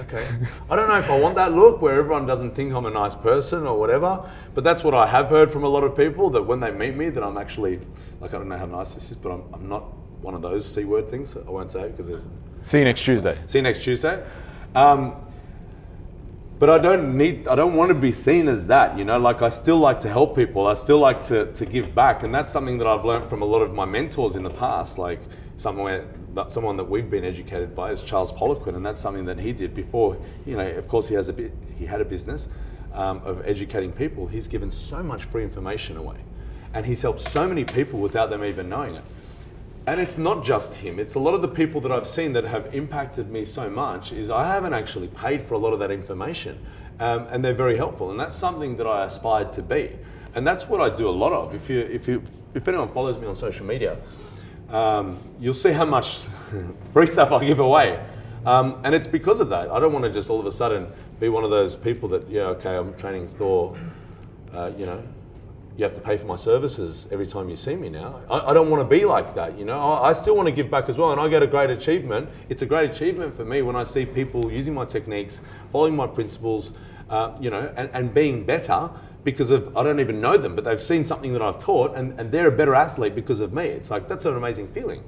okay. 0.02 0.28
I 0.70 0.76
don't 0.76 0.90
know 0.90 1.00
if 1.00 1.10
I 1.10 1.18
want 1.18 1.36
that 1.36 1.54
look 1.54 1.82
where 1.82 1.98
everyone 1.98 2.26
doesn't 2.26 2.56
think 2.56 2.74
I'm 2.74 2.86
a 2.86 2.90
nice 2.90 3.16
person 3.16 3.66
or 3.66 3.80
whatever, 3.80 4.30
but 4.54 4.66
that's 4.66 4.84
what 4.84 4.94
I 4.94 5.08
have 5.08 5.28
heard 5.30 5.50
from 5.50 5.64
a 5.64 5.70
lot 5.70 5.86
of 5.86 5.96
people 5.96 6.30
that 6.32 6.42
when 6.46 6.60
they 6.60 6.72
meet 6.72 6.98
me, 6.98 7.10
that 7.10 7.24
I'm 7.24 7.38
actually, 7.38 7.80
like, 8.20 8.34
I 8.34 8.38
don't 8.38 8.50
know 8.50 8.58
how 8.58 8.66
nice 8.66 8.94
this 8.94 9.12
is, 9.12 9.16
but 9.16 9.32
I'm, 9.32 9.44
I'm 9.54 9.70
not 9.70 9.86
one 10.22 10.34
of 10.34 10.42
those 10.42 10.66
C 10.66 10.84
word 10.84 11.10
things. 11.10 11.36
I 11.36 11.50
won't 11.50 11.72
say 11.72 11.90
because 11.90 12.08
there's. 12.08 12.28
See 12.62 12.80
you 12.80 12.84
next 12.84 13.04
Tuesday. 13.04 13.38
See 13.48 13.60
you 13.60 13.64
next 13.64 13.84
Tuesday. 13.84 14.24
Um, 14.76 15.16
but 16.60 16.70
I 16.70 16.78
don't 16.78 17.18
need, 17.18 17.48
I 17.48 17.56
don't 17.56 17.76
want 17.76 17.88
to 17.88 17.96
be 17.96 18.12
seen 18.12 18.50
as 18.50 18.68
that, 18.68 18.98
you 18.98 19.06
know, 19.06 19.18
like 19.18 19.42
I 19.42 19.48
still 19.48 19.78
like 19.78 20.02
to 20.02 20.10
help 20.10 20.36
people. 20.36 20.68
I 20.68 20.74
still 20.74 21.00
like 21.00 21.24
to, 21.28 21.52
to 21.54 21.66
give 21.66 21.96
back. 21.96 22.24
And 22.24 22.36
that's 22.36 22.52
something 22.52 22.78
that 22.80 22.88
I've 22.88 23.06
learned 23.06 23.30
from 23.30 23.42
a 23.42 23.46
lot 23.46 23.62
of 23.62 23.74
my 23.74 23.86
mentors 23.86 24.36
in 24.36 24.44
the 24.44 24.50
past. 24.50 24.98
Like 24.98 25.22
someone, 25.56 26.06
that 26.34 26.52
someone 26.52 26.76
that 26.76 26.84
we've 26.84 27.10
been 27.10 27.24
educated 27.24 27.74
by 27.74 27.92
is 27.92 28.02
Charles 28.02 28.34
Poliquin. 28.34 28.76
And 28.76 28.86
that's 28.86 29.00
something 29.00 29.24
that 29.26 29.40
he 29.40 29.54
did 29.54 29.74
before, 29.74 30.18
you 30.46 30.58
know, 30.58 30.68
of 30.68 30.86
course 30.90 31.08
he 31.08 31.16
has 31.16 31.30
a 31.30 31.34
bit, 31.34 31.54
he 31.78 31.86
had 31.86 32.02
a 32.02 32.06
business 32.06 32.50
um, 32.94 33.22
of 33.24 33.42
educating 33.48 33.94
people. 33.94 34.28
He's 34.28 34.50
given 34.50 34.70
so 34.70 35.02
much 35.02 35.24
free 35.24 35.44
information 35.44 35.96
away. 35.96 36.18
And 36.74 36.86
he's 36.86 37.02
helped 37.02 37.22
so 37.22 37.48
many 37.48 37.64
people 37.64 38.00
without 38.00 38.30
them 38.30 38.44
even 38.44 38.68
knowing 38.68 38.96
it. 38.96 39.04
And 39.88 40.00
it's 40.00 40.18
not 40.18 40.44
just 40.44 40.76
him, 40.76 41.00
it's 41.00 41.16
a 41.16 41.20
lot 41.20 41.34
of 41.34 41.42
the 41.42 41.48
people 41.48 41.82
that 41.82 41.92
I've 41.92 42.08
seen 42.08 42.34
that 42.34 42.44
have 42.44 42.76
impacted 42.76 43.32
me 43.32 43.44
so 43.44 43.70
much 43.70 44.12
is 44.12 44.30
I 44.30 44.46
haven't 44.46 44.74
actually 44.74 45.08
paid 45.08 45.42
for 45.42 45.56
a 45.56 45.58
lot 45.58 45.74
of 45.74 45.80
that 45.80 45.90
information. 45.90 46.60
Um, 47.00 47.28
and 47.32 47.44
they're 47.44 47.54
very 47.54 47.78
helpful. 47.78 48.12
And 48.12 48.20
that's 48.20 48.36
something 48.36 48.76
that 48.78 48.86
I 48.86 49.06
aspired 49.06 49.54
to 49.54 49.62
be. 49.62 49.98
And 50.36 50.46
that's 50.46 50.68
what 50.68 50.82
I 50.82 50.96
do 50.96 51.08
a 51.08 51.12
lot 51.12 51.34
of. 51.34 51.56
If 51.56 51.70
you 51.70 51.80
if 51.80 52.08
you 52.08 52.22
if 52.54 52.68
anyone 52.68 52.92
follows 52.92 53.18
me 53.18 53.26
on 53.26 53.36
social 53.36 53.66
media, 53.66 53.98
um, 54.70 55.20
you'll 55.40 55.54
see 55.54 55.72
how 55.72 55.86
much 55.86 56.20
free 56.94 57.08
stuff 57.08 57.32
I 57.32 57.46
give 57.46 57.60
away. 57.60 58.04
Um, 58.46 58.82
and 58.84 58.96
it's 58.96 59.08
because 59.08 59.40
of 59.40 59.50
that. 59.50 59.70
I 59.72 59.80
don't 59.80 59.94
want 59.94 60.06
to 60.06 60.12
just 60.12 60.30
all 60.30 60.40
of 60.40 60.46
a 60.46 60.52
sudden 60.52 60.88
be 61.20 61.30
one 61.30 61.44
of 61.44 61.50
those 61.50 61.76
people 61.76 62.08
that, 62.10 62.30
yeah, 62.30 62.44
okay, 62.44 62.76
I'm 62.76 62.94
training 62.96 63.28
Thor, 63.30 63.78
uh, 64.54 64.72
you 64.78 64.86
know, 64.86 65.04
you 65.80 65.86
have 65.86 65.94
to 65.94 66.02
pay 66.02 66.18
for 66.18 66.26
my 66.26 66.36
services 66.36 67.08
every 67.10 67.26
time 67.26 67.48
you 67.48 67.56
see 67.56 67.74
me 67.74 67.88
now. 67.88 68.20
I, 68.30 68.52
I 68.52 68.54
don't 68.54 68.70
want 68.70 68.82
to 68.82 68.98
be 68.98 69.06
like 69.06 69.34
that, 69.36 69.58
you 69.58 69.64
know. 69.64 69.80
I, 69.80 70.10
I 70.10 70.14
still 70.14 70.36
want 70.36 70.48
to 70.48 70.52
give 70.52 70.70
back 70.70 70.90
as 70.90 70.98
well, 70.98 71.14
and 71.14 71.22
I 71.22 71.30
get 71.30 71.42
a 71.42 71.48
great 71.48 71.70
achievement. 71.70 72.30
It's 72.50 72.62
a 72.62 72.66
great 72.66 72.92
achievement 72.92 73.34
for 73.34 73.46
me 73.46 73.62
when 73.62 73.78
I 73.78 73.84
see 73.84 74.06
people 74.06 74.52
using 74.52 74.74
my 74.74 74.84
techniques, 74.84 75.40
following 75.72 75.96
my 75.96 76.06
principles, 76.06 76.74
uh, 77.10 77.34
you 77.40 77.50
know, 77.50 77.72
and, 77.78 77.90
and 77.94 78.14
being 78.14 78.44
better 78.44 78.90
because 79.24 79.52
of 79.52 79.76
I 79.78 79.84
don't 79.84 80.02
even 80.02 80.20
know 80.20 80.36
them, 80.36 80.54
but 80.54 80.66
they've 80.66 80.82
seen 80.82 81.06
something 81.06 81.32
that 81.32 81.42
I've 81.42 81.60
taught, 81.60 81.96
and, 81.96 82.20
and 82.20 82.30
they're 82.30 82.50
a 82.50 82.52
better 82.52 82.76
athlete 82.76 83.16
because 83.16 83.40
of 83.40 83.54
me. 83.54 83.64
It's 83.64 83.90
like 83.90 84.10
that's 84.10 84.26
an 84.26 84.36
amazing 84.36 84.68
feeling. 84.68 85.02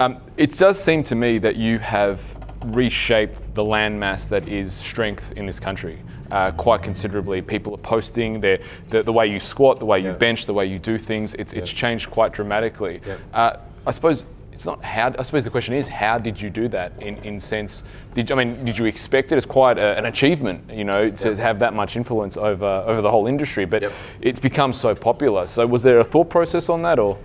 Um, 0.00 0.20
it 0.36 0.50
does 0.50 0.82
seem 0.82 1.02
to 1.04 1.14
me 1.14 1.38
that 1.38 1.56
you 1.56 1.78
have 1.78 2.36
reshaped 2.66 3.54
the 3.54 3.62
landmass 3.62 4.28
that 4.28 4.48
is 4.48 4.74
strength 4.74 5.32
in 5.36 5.46
this 5.46 5.60
country 5.60 6.02
uh, 6.34 6.50
quite 6.52 6.82
considerably. 6.82 7.40
People 7.40 7.72
are 7.74 7.78
posting 7.78 8.40
their, 8.40 8.58
the, 8.88 9.02
the 9.02 9.12
way 9.12 9.26
you 9.26 9.38
squat, 9.38 9.78
the 9.78 9.84
way 9.84 10.00
you 10.00 10.08
Yeah. 10.08 10.14
bench, 10.14 10.46
the 10.46 10.52
way 10.54 10.66
you 10.66 10.78
do 10.80 10.98
things. 10.98 11.34
It's, 11.34 11.52
it's 11.52 11.72
changed 11.72 12.10
quite 12.10 12.32
dramatically. 12.32 13.00
Yeah. 13.06 13.16
Uh, 13.32 13.56
I 13.86 13.90
suppose 13.92 14.24
it's 14.52 14.64
not 14.66 14.82
how. 14.84 15.12
I 15.18 15.22
suppose 15.22 15.44
the 15.44 15.50
question 15.50 15.74
is, 15.74 15.88
how 15.88 16.18
did 16.18 16.40
you 16.40 16.48
do 16.50 16.68
that? 16.68 16.92
In 17.00 17.16
in 17.18 17.40
sense, 17.40 17.82
did 18.14 18.30
I 18.30 18.34
mean, 18.36 18.64
did 18.64 18.78
you 18.78 18.84
expect 18.86 19.32
it? 19.32 19.36
It's 19.36 19.46
quite 19.46 19.78
a, 19.78 19.98
an 19.98 20.06
achievement, 20.06 20.70
you 20.72 20.84
know, 20.84 21.10
to 21.10 21.28
Yep. 21.30 21.38
have 21.38 21.58
that 21.58 21.74
much 21.74 21.96
influence 21.96 22.36
over 22.36 22.84
over 22.86 23.02
the 23.02 23.10
whole 23.10 23.26
industry. 23.26 23.64
But 23.66 23.82
Yep. 23.82 23.92
it's 24.20 24.40
become 24.40 24.72
so 24.72 24.94
popular. 24.94 25.46
So 25.46 25.66
was 25.66 25.82
there 25.82 25.98
a 25.98 26.04
thought 26.04 26.30
process 26.30 26.68
on 26.68 26.82
that, 26.82 26.98
or? 26.98 27.16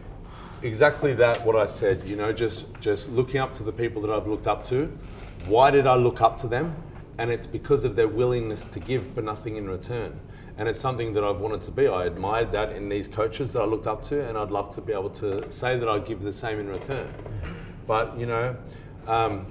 Exactly 0.63 1.13
that. 1.15 1.45
What 1.45 1.55
I 1.55 1.67
said. 1.67 2.03
You 2.03 2.15
know, 2.15 2.33
just 2.33 2.65
just 2.81 3.09
looking 3.09 3.39
up 3.39 3.53
to 3.57 3.63
the 3.63 3.71
people 3.71 4.01
that 4.01 4.11
I've 4.11 4.27
looked 4.27 4.47
up 4.47 4.63
to. 4.69 4.87
Why 5.47 5.71
did 5.71 5.85
I 5.87 5.95
look 5.95 6.21
up 6.21 6.39
to 6.41 6.47
them? 6.47 6.75
And 7.19 7.29
it's 7.29 7.45
because 7.45 7.83
of 7.83 7.97
their 7.97 8.07
willingness 8.07 8.63
to 8.63 8.79
give 8.79 9.05
for 9.13 9.21
nothing 9.21 9.57
in 9.57 9.69
return. 9.69 10.17
And 10.57 10.69
it's 10.69 10.79
something 10.79 11.11
that 11.13 11.23
I've 11.25 11.41
wanted 11.41 11.61
to 11.63 11.71
be. 11.71 11.85
I 11.85 12.05
admired 12.05 12.53
that 12.53 12.71
in 12.71 12.87
these 12.87 13.09
coaches 13.09 13.51
that 13.51 13.61
I 13.61 13.65
looked 13.65 13.87
up 13.87 14.05
to, 14.05 14.25
and 14.25 14.37
I'd 14.37 14.51
love 14.51 14.73
to 14.75 14.81
be 14.81 14.93
able 14.93 15.09
to 15.11 15.51
say 15.51 15.77
that 15.77 15.89
I 15.89 15.99
give 15.99 16.21
the 16.21 16.31
same 16.31 16.61
in 16.61 16.69
return. 16.69 17.13
But 17.85 18.17
you 18.17 18.25
know, 18.25 18.55
um, 19.05 19.47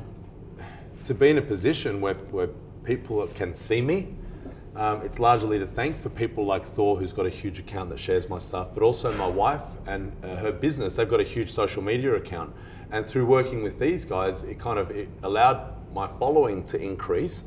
to 1.04 1.12
be 1.12 1.28
in 1.28 1.36
a 1.36 1.42
position 1.42 2.00
where, 2.00 2.14
where 2.14 2.48
people 2.84 3.26
can 3.34 3.52
see 3.52 3.82
me, 3.82 4.14
um, 4.74 5.02
it's 5.02 5.18
largely 5.18 5.58
to 5.58 5.66
thank 5.66 6.00
for 6.00 6.08
people 6.08 6.46
like 6.46 6.64
Thor, 6.74 6.96
who's 6.96 7.12
got 7.12 7.26
a 7.26 7.30
huge 7.30 7.58
account 7.58 7.90
that 7.90 7.98
shares 7.98 8.30
my 8.30 8.38
stuff, 8.38 8.68
but 8.72 8.82
also 8.82 9.12
my 9.18 9.26
wife 9.26 9.60
and 9.86 10.10
uh, 10.24 10.36
her 10.36 10.52
business. 10.52 10.94
They've 10.94 11.08
got 11.08 11.20
a 11.20 11.24
huge 11.24 11.52
social 11.52 11.82
media 11.82 12.14
account, 12.14 12.54
and 12.92 13.06
through 13.06 13.26
working 13.26 13.62
with 13.62 13.78
these 13.78 14.06
guys, 14.06 14.42
it 14.44 14.58
kind 14.58 14.78
of 14.78 14.90
it 14.90 15.10
allowed 15.22 15.74
my 15.93 16.09
following 16.18 16.64
to 16.64 16.80
increase, 16.80 17.45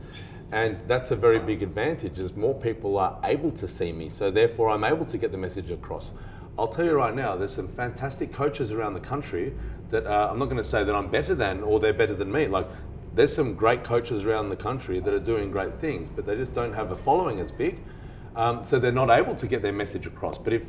and 0.52 0.80
that's 0.88 1.12
a 1.12 1.16
very 1.16 1.39
big 1.39 1.64
advantage. 1.64 2.20
As 2.20 2.36
more 2.36 2.54
people 2.54 2.98
are 2.98 3.20
able 3.24 3.52
to 3.52 3.68
see 3.68 3.92
me, 3.92 4.10
so 4.10 4.30
therefore 4.32 4.70
I'm 4.70 4.84
able 4.84 5.06
to 5.06 5.18
get 5.18 5.32
the 5.32 5.38
message 5.38 5.72
across. 5.72 6.12
I'll 6.58 6.68
tell 6.68 6.86
you 6.86 6.94
right 6.94 7.16
now, 7.16 7.36
there's 7.36 7.54
some 7.54 7.68
fantastic 7.68 8.34
coaches 8.34 8.72
around 8.72 8.94
the 8.94 9.00
country 9.00 9.54
that 9.89 10.06
uh, 10.06 10.30
I'm 10.32 10.39
not 10.39 10.46
going 10.46 10.58
to 10.58 10.64
say 10.64 10.84
that 10.84 10.96
I'm 10.96 11.10
better 11.10 11.36
than 11.36 11.64
or 11.64 11.80
they're 11.80 11.94
better 11.94 12.14
than 12.14 12.32
me. 12.32 12.48
Like 12.48 12.68
there's 13.14 13.34
some 13.34 13.56
great 13.56 13.84
coaches 13.84 14.26
around 14.26 14.50
the 14.50 14.56
country 14.56 15.00
that 15.00 15.14
are 15.14 15.20
doing 15.20 15.52
great 15.52 15.76
things, 15.80 16.10
but 16.10 16.26
they 16.26 16.36
just 16.36 16.54
don't 16.54 16.74
have 16.74 16.92
a 16.92 16.96
following 16.96 17.39
as 17.39 17.52
big. 17.52 17.80
Um, 18.36 18.64
so 18.64 18.80
they're 18.80 18.92
not 18.92 19.10
able 19.10 19.36
to 19.36 19.48
get 19.48 19.62
their 19.62 19.74
message 19.74 20.08
across. 20.08 20.38
But 20.38 20.54
if 20.54 20.62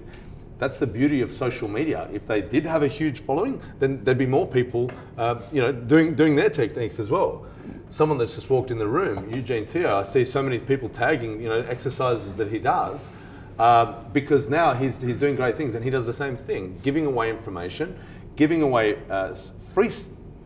that's 0.62 0.78
the 0.78 0.86
beauty 0.86 1.22
of 1.22 1.32
social 1.32 1.66
media, 1.66 2.08
if 2.12 2.24
they 2.28 2.40
did 2.40 2.64
have 2.64 2.84
a 2.84 2.86
huge 2.86 3.24
following, 3.24 3.60
then 3.80 4.00
there'd 4.04 4.16
be 4.16 4.26
more 4.26 4.46
people, 4.46 4.92
uh, 5.18 5.40
you 5.50 5.60
know, 5.60 5.72
doing 5.72 6.14
doing 6.14 6.36
their 6.36 6.50
techniques 6.50 7.00
as 7.00 7.10
well. 7.10 7.44
Someone 7.90 8.16
that's 8.16 8.36
just 8.36 8.48
walked 8.48 8.70
in 8.70 8.78
the 8.78 8.86
room, 8.86 9.28
Eugene 9.34 9.66
Teo, 9.66 9.96
I 9.96 10.04
see 10.04 10.24
so 10.24 10.40
many 10.40 10.60
people 10.60 10.88
tagging, 10.88 11.42
you 11.42 11.48
know, 11.48 11.62
exercises 11.68 12.36
that 12.36 12.48
he 12.48 12.60
does, 12.60 13.10
uh, 13.58 14.04
because 14.12 14.48
now 14.48 14.72
he's 14.72 15.00
he's 15.00 15.16
doing 15.16 15.34
great 15.34 15.56
things, 15.56 15.74
and 15.74 15.82
he 15.82 15.90
does 15.90 16.06
the 16.06 16.12
same 16.12 16.36
thing, 16.36 16.78
giving 16.84 17.06
away 17.06 17.28
information, 17.28 17.98
giving 18.36 18.62
away 18.62 18.98
uh, 19.10 19.34
free 19.74 19.90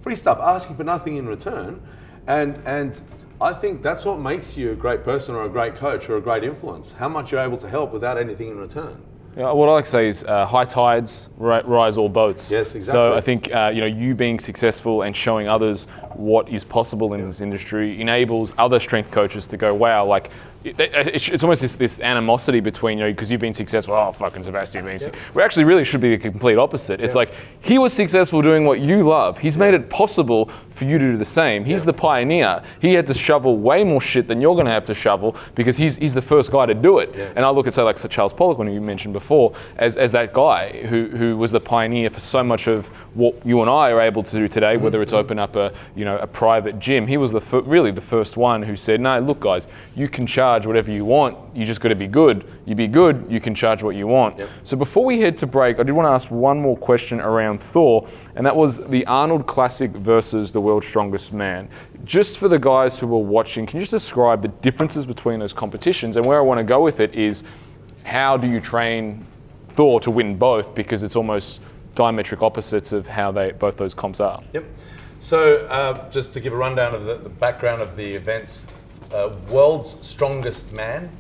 free 0.00 0.16
stuff, 0.16 0.38
asking 0.40 0.76
for 0.76 0.84
nothing 0.84 1.16
in 1.18 1.28
return, 1.28 1.78
and 2.26 2.56
and 2.64 3.02
I 3.38 3.52
think 3.52 3.82
that's 3.82 4.06
what 4.06 4.18
makes 4.18 4.56
you 4.56 4.72
a 4.72 4.76
great 4.76 5.04
person 5.04 5.34
or 5.34 5.44
a 5.44 5.50
great 5.50 5.76
coach 5.76 6.08
or 6.08 6.16
a 6.16 6.22
great 6.22 6.42
influence. 6.42 6.92
How 6.92 7.10
much 7.10 7.32
you're 7.32 7.42
able 7.42 7.58
to 7.58 7.68
help 7.68 7.92
without 7.92 8.16
anything 8.16 8.48
in 8.48 8.56
return. 8.56 8.96
Yeah, 9.36 9.52
what 9.52 9.68
I 9.68 9.72
like 9.72 9.84
to 9.84 9.90
say 9.90 10.08
is 10.08 10.24
uh, 10.24 10.46
high 10.46 10.64
tides 10.64 11.28
ri- 11.36 11.60
rise 11.64 11.98
all 11.98 12.08
boats. 12.08 12.50
Yes, 12.50 12.74
exactly. 12.74 12.82
So. 12.82 13.14
I 13.14 13.20
think 13.20 13.52
uh, 13.54 13.70
you 13.74 13.80
know 13.82 13.86
you 13.86 14.14
being 14.14 14.38
successful 14.38 15.02
and 15.02 15.14
showing 15.14 15.46
others 15.46 15.84
what 16.14 16.48
is 16.48 16.64
possible 16.64 17.12
in 17.12 17.22
this 17.22 17.42
industry 17.42 18.00
enables 18.00 18.54
other 18.56 18.80
strength 18.80 19.10
coaches 19.10 19.46
to 19.48 19.56
go, 19.56 19.74
wow, 19.74 20.06
like. 20.06 20.30
It- 20.64 20.80
it- 20.80 21.28
It's 21.28 21.42
almost 21.44 21.60
this, 21.62 21.76
this 21.76 22.00
animosity 22.00 22.60
between 22.60 22.98
you 22.98 23.04
know 23.04 23.10
because 23.10 23.30
you've 23.30 23.40
been 23.40 23.54
successful. 23.54 23.94
Oh, 23.94 24.12
fucking 24.12 24.42
Sebastian 24.42 24.84
being 24.84 24.98
suc- 24.98 25.14
We 25.34 25.42
actually 25.42 25.64
really 25.64 25.84
should 25.84 26.00
be 26.00 26.10
the 26.10 26.18
complete 26.18 26.58
opposite. 26.58 27.00
It's 27.00 27.14
like 27.14 27.32
he 27.60 27.78
was 27.78 27.92
successful 27.92 28.42
doing 28.42 28.64
what 28.64 28.80
you 28.80 29.06
love. 29.08 29.38
He's 29.38 29.56
made 29.56 29.74
it 29.74 29.88
possible 29.90 30.50
for 30.70 30.84
you 30.84 30.98
to 30.98 31.12
do 31.12 31.16
the 31.16 31.24
same. 31.24 31.64
He's 31.64 31.84
the 31.84 31.92
pioneer. 31.92 32.62
He 32.80 32.94
had 32.94 33.06
to 33.06 33.14
shovel 33.14 33.58
way 33.58 33.84
more 33.84 34.00
shit 34.00 34.26
than 34.28 34.40
you're 34.40 34.54
going 34.54 34.66
to 34.66 34.72
have 34.72 34.84
to 34.86 34.94
shovel 34.94 35.36
because 35.54 35.76
he's, 35.76 35.96
he's 35.96 36.12
the 36.14 36.20
first 36.22 36.50
guy 36.50 36.66
to 36.66 36.74
do 36.74 36.98
it. 36.98 37.14
And 37.36 37.44
I 37.44 37.50
look 37.50 37.66
at 37.66 37.74
say 37.74 37.82
like 37.82 37.96
Sir 37.98 38.08
Charles 38.08 38.34
Poliquin, 38.34 38.58
when 38.58 38.72
you 38.72 38.80
mentioned 38.80 39.14
before, 39.14 39.54
as, 39.76 39.96
as 39.96 40.12
that 40.12 40.32
guy 40.34 40.84
who, 40.86 41.06
who 41.08 41.36
was 41.36 41.52
the 41.52 41.60
pioneer 41.60 42.10
for 42.10 42.20
so 42.20 42.42
much 42.42 42.66
of 42.68 42.90
what 43.16 43.34
you 43.46 43.62
and 43.62 43.70
I 43.70 43.90
are 43.90 44.00
able 44.00 44.22
to 44.22 44.30
do 44.30 44.46
today, 44.46 44.74
mm-hmm. 44.74 44.84
whether 44.84 45.00
it's 45.00 45.14
open 45.14 45.38
up 45.38 45.56
a 45.56 45.72
you 45.94 46.04
know 46.04 46.18
a 46.18 46.26
private 46.26 46.78
gym. 46.78 47.06
He 47.06 47.16
was 47.16 47.32
the 47.32 47.40
fir- 47.40 47.62
really 47.62 47.90
the 47.90 48.00
first 48.00 48.36
one 48.36 48.62
who 48.62 48.76
said, 48.76 49.00
no, 49.00 49.18
look 49.18 49.40
guys, 49.40 49.66
you 49.94 50.08
can 50.08 50.26
charge 50.26 50.66
whatever 50.66 50.90
you 50.90 51.04
want. 51.04 51.36
You 51.56 51.64
just 51.64 51.80
got 51.80 51.88
to 51.88 51.94
be 51.94 52.06
good. 52.06 52.46
You 52.66 52.74
be 52.74 52.86
good, 52.86 53.26
you 53.30 53.40
can 53.40 53.54
charge 53.54 53.82
what 53.82 53.96
you 53.96 54.06
want. 54.06 54.40
So 54.64 54.76
before 54.76 55.04
we 55.04 55.20
head 55.20 55.38
to 55.38 55.46
break, 55.46 55.78
I 55.78 55.82
did 55.82 55.92
want 55.92 56.06
to 56.06 56.10
ask 56.10 56.30
one 56.30 56.60
more 56.60 56.76
question 56.76 57.20
around 57.20 57.62
Thor, 57.62 58.06
and 58.34 58.44
that 58.44 58.54
was 58.54 58.78
the 58.78 59.06
Arnold 59.06 59.46
Classic 59.46 59.90
versus 59.90 60.52
the 60.52 60.60
World's 60.60 60.86
Strongest 60.86 61.32
Man. 61.32 61.68
Just 62.04 62.38
for 62.38 62.48
the 62.48 62.58
guys 62.58 62.98
who 62.98 63.06
were 63.06 63.18
watching, 63.18 63.66
can 63.66 63.78
you 63.78 63.82
just 63.82 63.92
describe 63.92 64.42
the 64.42 64.48
differences 64.48 65.06
between 65.06 65.40
those 65.40 65.52
competitions? 65.52 66.16
And 66.16 66.26
where 66.26 66.38
I 66.38 66.42
want 66.42 66.58
to 66.58 66.64
go 66.64 66.82
with 66.82 67.00
it 67.00 67.14
is, 67.14 67.44
how 68.04 68.36
do 68.36 68.46
you 68.46 68.60
train 68.60 69.26
Thor 69.70 70.00
to 70.00 70.10
win 70.10 70.36
both? 70.36 70.74
Because 70.74 71.02
it's 71.02 71.16
almost 71.16 71.60
diametric 71.96 72.42
opposites 72.42 72.92
of 72.92 73.08
how 73.08 73.32
they 73.32 73.50
both 73.50 73.76
those 73.76 73.94
comps 73.94 74.20
are. 74.20 74.42
Yep. 74.52 74.64
So, 75.18 75.66
uh, 75.66 76.08
just 76.10 76.32
to 76.34 76.40
give 76.40 76.52
a 76.52 76.56
rundown 76.56 76.94
of 76.94 77.04
the, 77.04 77.16
the 77.16 77.28
background 77.28 77.82
of 77.82 77.96
the 77.96 78.04
events, 78.04 78.62
uh, 79.12 79.30
World's 79.48 79.96
Strongest 80.06 80.72
Man 80.72 81.10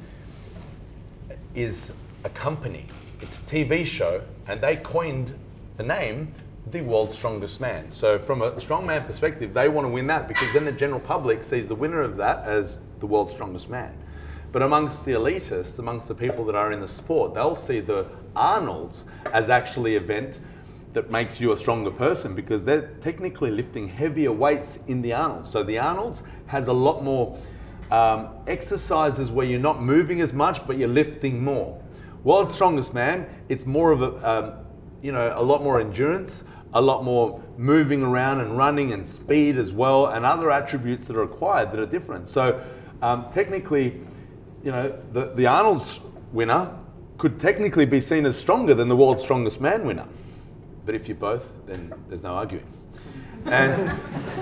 is 1.54 1.92
a 2.24 2.28
company. 2.28 2.86
It's 3.20 3.38
a 3.38 3.42
TV 3.42 3.84
show, 3.84 4.22
and 4.46 4.60
they 4.60 4.76
coined 4.76 5.34
the 5.78 5.82
name 5.82 6.32
the 6.70 6.82
World's 6.82 7.14
Strongest 7.14 7.60
Man. 7.60 7.90
So, 7.90 8.18
from 8.18 8.42
a 8.42 8.52
strongman 8.52 9.06
perspective, 9.06 9.54
they 9.54 9.68
want 9.68 9.86
to 9.86 9.88
win 9.88 10.06
that 10.08 10.28
because 10.28 10.52
then 10.52 10.64
the 10.64 10.72
general 10.72 11.00
public 11.00 11.42
sees 11.42 11.66
the 11.66 11.74
winner 11.74 12.02
of 12.02 12.16
that 12.18 12.44
as 12.44 12.78
the 13.00 13.06
World's 13.06 13.32
Strongest 13.32 13.70
Man. 13.70 13.96
But 14.52 14.62
amongst 14.62 15.04
the 15.04 15.12
elitists, 15.12 15.78
amongst 15.78 16.08
the 16.08 16.14
people 16.14 16.44
that 16.46 16.54
are 16.54 16.72
in 16.72 16.80
the 16.80 16.88
sport, 16.88 17.34
they'll 17.34 17.54
see 17.54 17.80
the 17.80 18.06
Arnolds 18.34 19.04
as 19.32 19.48
actually 19.48 19.96
event 19.96 20.38
that 20.96 21.10
makes 21.10 21.38
you 21.38 21.52
a 21.52 21.56
stronger 21.58 21.90
person 21.90 22.34
because 22.34 22.64
they're 22.64 22.88
technically 23.02 23.50
lifting 23.50 23.86
heavier 23.86 24.32
weights 24.32 24.78
in 24.86 25.02
the 25.02 25.12
Arnolds. 25.12 25.50
So 25.50 25.62
the 25.62 25.78
Arnolds 25.78 26.22
has 26.46 26.68
a 26.68 26.72
lot 26.72 27.04
more 27.04 27.38
um, 27.90 28.30
exercises 28.46 29.30
where 29.30 29.44
you're 29.44 29.60
not 29.60 29.82
moving 29.82 30.22
as 30.22 30.32
much, 30.32 30.66
but 30.66 30.78
you're 30.78 30.88
lifting 30.88 31.44
more. 31.44 31.78
World's 32.24 32.54
Strongest 32.54 32.94
Man, 32.94 33.28
it's 33.50 33.66
more 33.66 33.92
of 33.92 34.00
a, 34.00 34.26
um, 34.26 34.54
you 35.02 35.12
know, 35.12 35.34
a 35.36 35.42
lot 35.42 35.62
more 35.62 35.78
endurance, 35.80 36.44
a 36.72 36.80
lot 36.80 37.04
more 37.04 37.42
moving 37.58 38.02
around 38.02 38.40
and 38.40 38.56
running 38.56 38.94
and 38.94 39.06
speed 39.06 39.58
as 39.58 39.74
well, 39.74 40.06
and 40.06 40.24
other 40.24 40.50
attributes 40.50 41.04
that 41.08 41.16
are 41.16 41.20
required 41.20 41.72
that 41.72 41.78
are 41.78 41.84
different. 41.84 42.26
So 42.26 42.64
um, 43.02 43.26
technically, 43.30 44.00
you 44.64 44.72
know, 44.72 44.98
the, 45.12 45.26
the 45.34 45.46
Arnold's 45.46 46.00
winner 46.32 46.74
could 47.18 47.38
technically 47.38 47.84
be 47.84 48.00
seen 48.00 48.24
as 48.24 48.34
stronger 48.34 48.72
than 48.72 48.88
the 48.88 48.96
World's 48.96 49.22
Strongest 49.22 49.60
Man 49.60 49.84
winner. 49.84 50.06
But 50.86 50.94
if 50.94 51.08
you're 51.08 51.16
both, 51.16 51.50
then 51.66 51.92
there's 52.08 52.22
no 52.22 52.34
arguing. 52.34 52.64
And, 53.44 53.90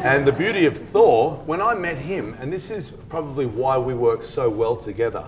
and 0.05 0.27
the 0.27 0.33
beauty 0.33 0.67
of 0.67 0.79
Thor, 0.79 1.43
when 1.47 1.61
I 1.61 1.75
met 1.75 1.99
him, 1.99 2.37
and 2.39 2.53
this 2.53 2.71
is 2.71 2.91
probably 3.09 3.47
why 3.47 3.77
we 3.77 3.95
work 3.95 4.25
so 4.25 4.49
well 4.49 4.77
together, 4.77 5.27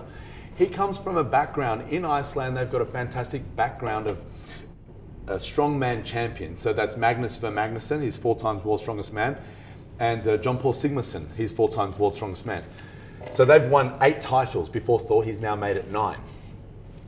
he 0.55 0.67
comes 0.67 0.97
from 0.97 1.17
a 1.17 1.23
background 1.23 1.91
in 1.91 2.05
Iceland. 2.05 2.57
They've 2.57 2.71
got 2.71 2.81
a 2.81 2.85
fantastic 2.85 3.55
background 3.55 4.07
of 4.07 4.17
a 5.27 5.35
strongman 5.35 6.05
champion. 6.05 6.55
So 6.55 6.73
that's 6.73 6.95
Magnus 6.95 7.37
Ver 7.37 7.51
Magnusson, 7.51 8.01
he's 8.01 8.17
four 8.17 8.39
times 8.39 8.63
world's 8.63 8.83
strongest 8.83 9.13
man, 9.13 9.37
and 9.99 10.25
uh, 10.27 10.37
Jón 10.37 10.59
Páll 10.59 10.73
Sigmarsson, 10.73 11.27
he's 11.35 11.51
four 11.51 11.69
times 11.69 11.97
world's 11.99 12.15
strongest 12.15 12.45
man. 12.45 12.63
So 13.33 13.45
they've 13.45 13.69
won 13.69 13.93
eight 14.01 14.21
titles 14.21 14.69
before 14.69 14.99
Thor. 14.99 15.23
He's 15.23 15.39
now 15.39 15.55
made 15.55 15.75
it 15.77 15.91
nine. 15.91 16.19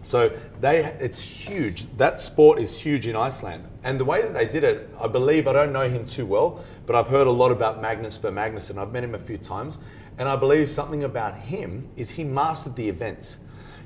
So 0.09 0.35
they, 0.59 0.85
it's 0.99 1.21
huge. 1.21 1.85
That 1.97 2.19
sport 2.19 2.59
is 2.59 2.75
huge 2.81 3.05
in 3.05 3.15
Iceland. 3.15 3.65
And 3.83 3.99
the 3.99 4.05
way 4.05 4.23
that 4.23 4.33
they 4.33 4.47
did 4.47 4.63
it, 4.63 4.89
I 4.99 5.05
believe, 5.05 5.47
I 5.47 5.53
don't 5.53 5.71
know 5.71 5.87
him 5.87 6.07
too 6.07 6.25
well, 6.25 6.65
but 6.87 6.95
I've 6.95 7.05
heard 7.05 7.27
a 7.27 7.31
lot 7.31 7.51
about 7.51 7.79
Magnus 7.79 8.17
Ver 8.17 8.31
Magnusson. 8.31 8.79
I've 8.79 8.91
met 8.91 9.03
him 9.03 9.13
a 9.13 9.19
few 9.19 9.37
times. 9.37 9.77
And 10.17 10.27
I 10.27 10.35
believe 10.35 10.67
something 10.67 11.03
about 11.03 11.37
him 11.37 11.89
is 11.95 12.09
he 12.09 12.23
mastered 12.23 12.75
the 12.75 12.89
events. 12.89 13.37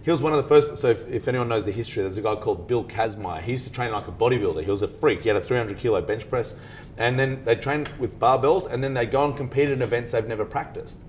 He 0.03 0.11
was 0.11 0.21
one 0.21 0.32
of 0.32 0.41
the 0.41 0.47
first, 0.47 0.82
so 0.82 0.91
if, 0.91 1.05
if 1.09 1.28
anyone 1.28 1.49
knows 1.49 1.65
the 1.65 1.74
history, 1.74 2.03
there's 2.03 2.15
a 2.15 2.21
guy 2.21 2.36
called 2.36 2.69
Bill 2.69 2.86
Kazmaier. 2.86 3.41
He 3.41 3.51
used 3.51 3.65
to 3.65 3.71
train 3.74 3.91
like 3.91 4.07
a 4.07 4.13
bodybuilder. 4.13 4.63
He 4.63 4.71
was 4.71 4.82
a 4.82 4.88
freak. 4.88 5.24
He 5.24 5.28
had 5.28 5.36
a 5.36 5.41
300 5.41 5.78
kilo 5.78 6.01
bench 6.01 6.30
press. 6.30 6.53
And 6.95 7.19
then 7.19 7.43
they 7.43 7.55
trained 7.55 7.89
with 7.99 8.17
barbells, 8.17 8.65
and 8.71 8.82
then 8.82 8.93
they 8.93 9.05
go 9.05 9.26
and 9.26 9.36
compete 9.36 9.69
in 9.69 9.82
events 9.82 10.11
they've 10.11 10.26
never 10.26 10.45
practiced. 10.45 10.99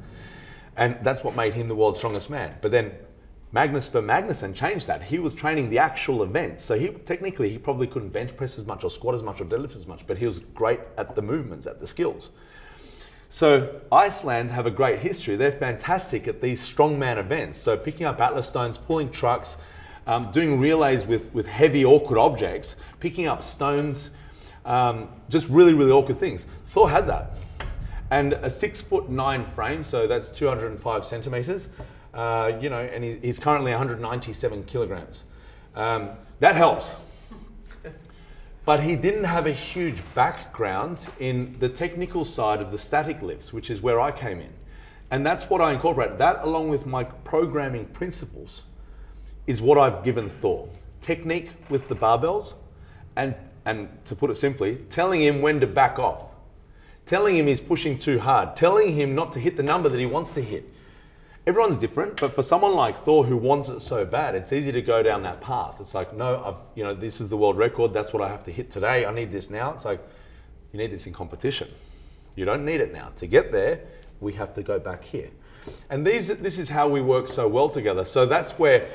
And 0.77 0.99
that's 1.05 1.23
what 1.23 1.37
made 1.37 1.55
him 1.55 1.69
the 1.69 1.77
world's 1.77 1.99
strongest 1.99 2.31
man. 2.31 2.57
But 2.61 2.73
then 2.73 2.91
Magnus 3.55 3.87
Ver 3.87 4.03
Magnusson 4.03 4.53
changed 4.53 4.89
that. 4.89 5.01
He 5.01 5.21
was 5.21 5.33
training 5.33 5.71
the 5.71 5.79
actual 5.79 6.25
events. 6.25 6.65
So 6.65 6.77
he 6.77 6.89
technically 6.89 7.51
he 7.51 7.57
probably 7.57 7.87
couldn't 7.87 8.09
bench 8.09 8.37
press 8.37 8.59
as 8.59 8.67
much 8.67 8.83
or 8.83 8.91
squat 8.91 9.15
as 9.15 9.23
much 9.23 9.41
or 9.41 9.45
deadlift 9.45 9.77
as 9.77 9.87
much, 9.87 10.05
but 10.09 10.19
he 10.19 10.27
was 10.27 10.41
great 10.57 10.81
at 10.99 11.15
the 11.15 11.23
movements, 11.23 11.65
at 11.69 11.79
the 11.79 11.87
skills. 11.87 12.31
So 13.31 13.81
Iceland 13.93 14.51
have 14.51 14.67
a 14.67 14.73
great 14.73 14.99
history. 14.99 15.37
They're 15.37 15.53
fantastic 15.53 16.27
at 16.27 16.41
these 16.43 16.61
strongman 16.69 17.17
events. 17.17 17.61
So 17.61 17.77
picking 17.77 18.07
up 18.07 18.21
atlas 18.21 18.49
stones, 18.49 18.77
pulling 18.77 19.11
trucks, 19.13 19.57
um, 20.09 20.33
doing 20.33 20.59
relays 20.59 21.07
with, 21.07 21.33
with 21.33 21.47
heavy 21.47 21.85
awkward 21.85 22.19
objects, 22.19 22.75
picking 22.99 23.29
up 23.29 23.45
stones, 23.45 24.11
Um, 24.65 25.09
just 25.29 25.47
really, 25.49 25.75
really 25.75 25.93
awkward 25.93 26.19
things. 26.19 26.47
Thor 26.73 26.89
had 26.91 27.07
that. 27.07 27.35
And 28.11 28.33
a 28.33 28.51
six 28.51 28.83
foot 28.83 29.09
nine 29.11 29.45
frame, 29.45 29.85
so 29.85 30.07
that's 30.07 30.31
205 30.31 31.05
centimeters, 31.05 31.69
uh, 32.15 32.53
you 32.61 32.71
know, 32.71 32.81
and 32.81 33.03
he, 33.03 33.19
he's 33.21 33.39
currently 33.39 33.73
197 33.73 34.65
kilograms. 34.65 35.25
Um, 35.75 36.11
that 36.41 36.57
helps. 36.57 36.95
But 38.65 38.83
he 38.83 38.97
didn't 38.97 39.25
have 39.25 39.47
a 39.47 39.53
huge 39.53 40.03
background 40.15 41.07
in 41.21 41.57
the 41.59 41.69
technical 41.69 42.25
side 42.25 42.63
of 42.63 42.71
the 42.71 42.79
static 42.79 43.21
lifts, 43.21 43.53
which 43.53 43.69
is 43.69 43.83
where 43.83 44.01
I 44.01 44.11
came 44.11 44.41
in. 44.41 44.53
And 45.11 45.25
that's 45.27 45.51
what 45.51 45.61
I 45.61 45.73
incorporate. 45.73 46.17
That, 46.17 46.43
along 46.43 46.71
with 46.71 46.87
my 46.87 47.05
programming 47.05 47.85
principles, 47.87 48.63
is 49.47 49.61
what 49.61 49.77
I've 49.77 50.03
given 50.03 50.31
Thor. 50.31 50.69
Technique 51.03 51.51
with 51.69 51.89
the 51.89 51.97
barbells, 51.97 52.55
and, 53.17 53.35
and 53.67 53.89
to 54.07 54.17
put 54.17 54.31
it 54.31 54.37
simply, 54.37 54.77
telling 54.89 55.23
him 55.23 55.43
when 55.43 55.61
to 55.61 55.67
back 55.67 55.99
off, 55.99 56.23
telling 57.05 57.37
him 57.37 57.47
he's 57.47 57.61
pushing 57.61 57.99
too 57.99 58.19
hard, 58.19 58.57
telling 58.57 58.95
him 58.95 59.15
not 59.15 59.33
to 59.35 59.41
hit 59.41 59.59
the 59.59 59.63
number 59.63 59.91
that 59.91 60.01
he 60.01 60.07
wants 60.07 60.31
to 60.31 60.41
hit. 60.41 60.73
Everyone's 61.47 61.77
different, 61.77 62.19
but 62.19 62.35
for 62.35 62.43
someone 62.43 62.75
like 62.75 63.05
Thor 63.05 63.27
who 63.27 63.37
wants 63.37 63.69
it 63.69 63.81
so 63.81 64.07
bad, 64.07 64.35
it's 64.35 64.51
easy 64.51 64.73
to 64.73 64.81
go 64.81 65.03
down 65.03 65.23
that 65.25 65.43
path. 65.43 65.77
It's 65.79 65.95
like, 65.95 66.15
no, 66.15 66.43
I've, 66.43 66.57
you 66.75 66.83
know, 66.83 66.95
this 66.95 67.21
is 67.21 67.29
the 67.29 67.37
world 67.37 67.59
record. 67.59 67.93
That's 67.93 68.15
what 68.15 68.23
I 68.23 68.29
have 68.29 68.45
to 68.45 68.53
hit 68.53 68.71
today. 68.71 69.05
I 69.05 69.13
need 69.13 69.31
this 69.31 69.51
now. 69.51 69.75
It's 69.75 69.85
like, 69.85 70.01
you 70.73 70.79
need 70.79 70.91
this 70.91 71.07
in 71.07 71.13
competition. 71.13 71.69
You 72.35 72.47
don't 72.47 72.65
need 72.65 72.81
it 72.81 72.95
now. 72.95 73.13
To 73.17 73.27
get 73.27 73.53
there, 73.53 73.81
we 74.21 74.33
have 74.33 74.55
to 74.55 74.63
go 74.63 74.79
back 74.79 75.05
here. 75.05 75.29
And 75.91 76.07
these, 76.07 76.29
this 76.29 76.59
is 76.59 76.71
how 76.71 76.89
we 76.89 77.03
work 77.03 77.29
so 77.29 77.47
well 77.47 77.69
together. 77.69 78.07
So 78.07 78.25
that's 78.25 78.53
where 78.53 78.89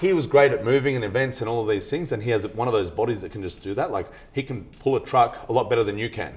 he 0.00 0.12
was 0.12 0.28
great 0.28 0.52
at 0.52 0.64
moving 0.64 0.94
and 0.94 1.04
events 1.04 1.40
and 1.40 1.50
all 1.50 1.62
of 1.62 1.68
these 1.68 1.90
things. 1.90 2.12
And 2.12 2.22
he 2.22 2.30
has 2.30 2.46
one 2.46 2.68
of 2.68 2.74
those 2.74 2.90
bodies 2.90 3.22
that 3.22 3.32
can 3.32 3.42
just 3.42 3.60
do 3.60 3.74
that. 3.74 3.90
Like 3.90 4.06
he 4.32 4.44
can 4.44 4.66
pull 4.78 4.94
a 4.94 5.00
truck 5.00 5.48
a 5.48 5.52
lot 5.52 5.68
better 5.68 5.82
than 5.82 5.98
you 5.98 6.08
can. 6.08 6.34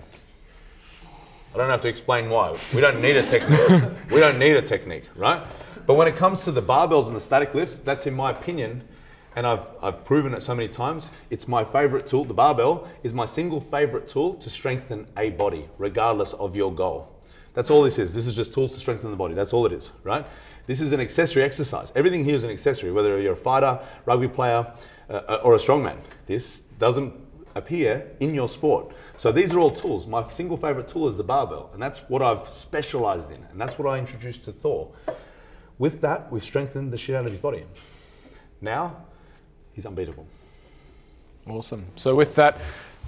I 1.53 1.57
don't 1.57 1.69
have 1.69 1.81
to 1.81 1.89
explain 1.89 2.29
why. 2.29 2.57
We 2.73 2.79
don't 2.79 3.01
need 3.01 3.17
a 3.17 3.23
technique. 3.23 3.91
we 4.09 4.21
don't 4.21 4.39
need 4.39 4.55
a 4.55 4.61
technique, 4.61 5.03
right? 5.15 5.45
But 5.85 5.95
when 5.95 6.07
it 6.07 6.15
comes 6.15 6.43
to 6.45 6.51
the 6.51 6.61
barbells 6.61 7.07
and 7.07 7.15
the 7.15 7.19
static 7.19 7.53
lifts, 7.53 7.79
that's 7.79 8.07
in 8.07 8.13
my 8.13 8.31
opinion, 8.31 8.83
and 9.35 9.45
I've, 9.45 9.65
I've 9.81 10.05
proven 10.05 10.33
it 10.33 10.43
so 10.43 10.55
many 10.55 10.69
times, 10.69 11.09
it's 11.29 11.49
my 11.49 11.65
favorite 11.65 12.07
tool. 12.07 12.23
The 12.23 12.33
barbell 12.33 12.87
is 13.03 13.13
my 13.13 13.25
single 13.25 13.59
favorite 13.59 14.07
tool 14.07 14.35
to 14.35 14.49
strengthen 14.49 15.07
a 15.17 15.31
body, 15.31 15.67
regardless 15.77 16.31
of 16.33 16.55
your 16.55 16.73
goal. 16.73 17.09
That's 17.53 17.69
all 17.69 17.83
this 17.83 17.99
is. 17.99 18.13
This 18.13 18.27
is 18.27 18.35
just 18.35 18.53
tools 18.53 18.73
to 18.73 18.79
strengthen 18.79 19.11
the 19.11 19.17
body. 19.17 19.33
That's 19.33 19.51
all 19.51 19.65
it 19.65 19.73
is, 19.73 19.91
right? 20.03 20.25
This 20.67 20.79
is 20.79 20.93
an 20.93 21.01
accessory 21.01 21.43
exercise. 21.43 21.91
Everything 21.95 22.23
here 22.23 22.35
is 22.35 22.45
an 22.45 22.49
accessory, 22.49 22.93
whether 22.93 23.19
you're 23.19 23.33
a 23.33 23.35
fighter, 23.35 23.79
rugby 24.05 24.29
player, 24.29 24.71
uh, 25.09 25.39
or 25.43 25.55
a 25.55 25.57
strongman. 25.57 25.97
This 26.27 26.61
doesn't 26.79 27.13
appear 27.55 28.07
in 28.19 28.33
your 28.33 28.47
sport. 28.47 28.93
So 29.17 29.31
these 29.31 29.53
are 29.53 29.59
all 29.59 29.71
tools. 29.71 30.07
My 30.07 30.27
single 30.29 30.57
favorite 30.57 30.89
tool 30.89 31.07
is 31.07 31.17
the 31.17 31.23
barbell, 31.23 31.69
and 31.73 31.81
that's 31.81 31.99
what 32.09 32.21
I've 32.21 32.47
specialized 32.47 33.31
in, 33.31 33.43
and 33.51 33.59
that's 33.59 33.77
what 33.77 33.91
I 33.91 33.99
introduced 33.99 34.45
to 34.45 34.51
Thor. 34.51 34.91
With 35.79 36.01
that, 36.01 36.31
we've 36.31 36.43
strengthened 36.43 36.91
the 36.91 36.97
shit 36.97 37.15
out 37.15 37.25
of 37.25 37.31
his 37.31 37.39
body. 37.39 37.65
Now, 38.61 38.97
he's 39.73 39.85
unbeatable. 39.85 40.27
Awesome. 41.47 41.85
So 41.95 42.13
with 42.13 42.35
that, 42.35 42.59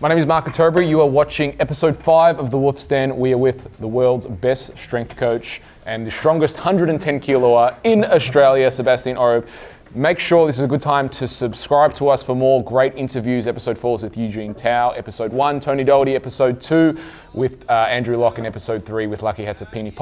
my 0.02 0.10
name 0.10 0.18
is 0.18 0.26
Mark 0.26 0.48
Atterbury. 0.48 0.90
You 0.90 1.02
are 1.02 1.08
watching 1.08 1.56
episode 1.60 1.98
five 2.04 2.40
of 2.40 2.50
The 2.50 2.58
Wolf 2.58 2.86
Den. 2.88 3.16
We 3.16 3.32
are 3.34 3.38
with 3.38 3.78
the 3.78 3.88
world's 3.88 4.26
best 4.26 4.76
strength 4.76 5.16
coach 5.16 5.62
and 5.86 6.06
the 6.06 6.12
strongest 6.12 6.56
110 6.56 7.20
kiloer 7.20 7.78
in 7.84 8.04
Australia, 8.06 8.72
Sebastian 8.72 9.18
Oreb. 9.18 9.48
Make 9.96 10.18
sure 10.18 10.48
this 10.48 10.58
is 10.58 10.64
a 10.64 10.68
good 10.68 10.82
time 10.82 11.08
to 11.10 11.28
subscribe 11.28 11.94
to 11.96 12.10
us 12.10 12.24
for 12.24 12.36
more 12.36 12.64
great 12.64 12.96
interviews. 12.96 13.48
Episode 13.48 13.78
4 13.78 13.98
is 13.98 14.04
with 14.04 14.18
Eugene 14.18 14.56
Tao. 14.56 14.90
Episode 14.90 15.32
1, 15.32 15.60
Tony 15.60 15.84
Doherty. 15.84 16.16
Episode 16.16 16.60
2 16.60 16.98
with 17.36 17.70
uh, 17.70 17.74
Andrew 17.74 18.18
Locke. 18.18 18.40
And 18.40 18.48
episode 18.48 18.84
3 18.84 19.06
with 19.06 19.22
Lucky 19.22 19.46
Hatsapini 19.46 19.94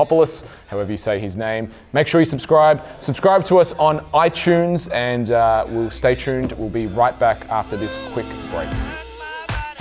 however 0.68 0.92
you 0.92 0.98
say 0.98 1.20
his 1.20 1.36
name. 1.36 1.70
Make 1.92 2.08
sure 2.08 2.22
you 2.22 2.26
subscribe. 2.26 2.86
Subscribe 3.00 3.44
to 3.46 3.58
us 3.58 3.74
on 3.74 4.00
iTunes 4.14 4.90
and 4.94 5.32
uh, 5.32 5.66
we'll 5.68 5.92
stay 5.92 6.16
tuned. 6.16 6.54
We'll 6.54 6.70
be 6.70 6.88
right 6.88 7.20
back 7.20 7.50
after 7.50 7.76
this 7.76 7.98
quick 8.14 8.28
break. 8.50 8.70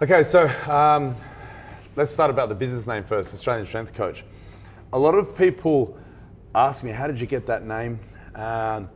Okay, 0.02 0.22
so 0.22 0.46
um, 0.70 1.16
let's 1.96 2.12
start 2.12 2.30
about 2.30 2.50
the 2.50 2.54
business 2.54 2.86
name 2.86 3.02
first 3.02 3.32
Australian 3.32 3.66
Strength 3.66 3.94
Coach. 3.94 4.24
A 4.92 4.98
lot 4.98 5.14
of 5.14 5.34
people 5.36 5.96
ask 6.54 6.84
me, 6.84 6.90
How 6.90 7.06
did 7.06 7.18
you 7.18 7.26
get 7.26 7.46
that 7.46 7.64
name? 7.66 7.98
Um, 8.34 8.90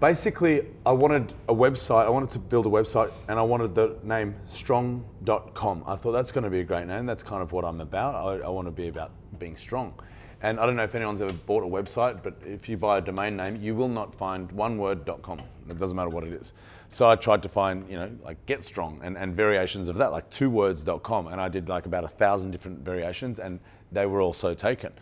basically, 0.00 0.66
I 0.84 0.92
wanted 0.92 1.32
a 1.48 1.54
website. 1.54 2.06
I 2.06 2.08
wanted 2.08 2.30
to 2.32 2.38
build 2.38 2.66
a 2.66 2.70
website, 2.70 3.12
and 3.28 3.38
I 3.38 3.42
wanted 3.42 3.74
the 3.74 3.96
name 4.02 4.34
strong.com. 4.48 5.84
I 5.86 5.96
thought 5.96 6.12
that's 6.12 6.32
going 6.32 6.44
to 6.44 6.50
be 6.50 6.60
a 6.60 6.64
great 6.64 6.86
name. 6.86 7.06
That's 7.06 7.22
kind 7.22 7.42
of 7.42 7.52
what 7.52 7.64
I'm 7.64 7.80
about. 7.80 8.14
I, 8.14 8.44
I 8.46 8.48
want 8.48 8.66
to 8.66 8.72
be 8.72 8.88
about 8.88 9.12
being 9.38 9.56
strong. 9.56 9.94
And 10.42 10.58
I 10.58 10.64
don't 10.64 10.74
know 10.74 10.84
if 10.84 10.94
anyone's 10.94 11.20
ever 11.20 11.32
bought 11.32 11.62
a 11.62 11.66
website, 11.66 12.22
but 12.22 12.34
if 12.46 12.66
you 12.66 12.78
buy 12.78 12.98
a 12.98 13.00
domain 13.00 13.36
name, 13.36 13.56
you 13.56 13.74
will 13.74 13.88
not 13.88 14.14
find 14.14 14.48
oneword.com. 14.50 15.40
It 15.68 15.78
doesn't 15.78 15.96
matter 15.96 16.08
what 16.08 16.24
it 16.24 16.32
is. 16.32 16.54
So 16.88 17.08
I 17.08 17.14
tried 17.14 17.42
to 17.42 17.48
find, 17.48 17.88
you 17.90 17.96
know, 17.96 18.10
like 18.24 18.44
get 18.46 18.64
strong 18.64 19.00
and, 19.02 19.18
and 19.18 19.36
variations 19.36 19.88
of 19.88 19.96
that, 19.96 20.12
like 20.12 20.30
twowords.com. 20.30 21.26
And 21.26 21.40
I 21.40 21.48
did 21.50 21.68
like 21.68 21.84
about 21.84 22.04
a 22.04 22.08
thousand 22.08 22.52
different 22.52 22.78
variations, 22.78 23.38
and 23.38 23.60
they 23.92 24.06
were 24.06 24.22
also 24.22 24.54
taken. 24.54 24.92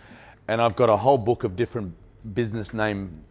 And 0.49 0.61
I've 0.61 0.75
got 0.75 0.91
a 0.91 0.97
whole 0.97 1.19
book 1.19 1.45
of 1.45 1.55
different 1.55 1.95
business 2.35 2.75
name 2.75 3.25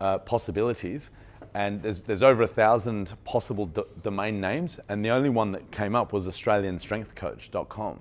uh, 0.00 0.18
possibilities. 0.18 1.10
and 1.54 1.82
there's, 1.82 2.02
there's 2.02 2.22
over 2.22 2.42
a 2.42 2.48
thousand 2.48 3.12
possible 3.24 3.66
d- 3.66 3.82
domain 4.02 4.40
names, 4.40 4.78
and 4.88 5.04
the 5.04 5.10
only 5.10 5.30
one 5.30 5.52
that 5.52 5.70
came 5.70 5.94
up 5.94 6.12
was 6.12 6.26
AustralianStrengthCoach.com. 6.26 8.00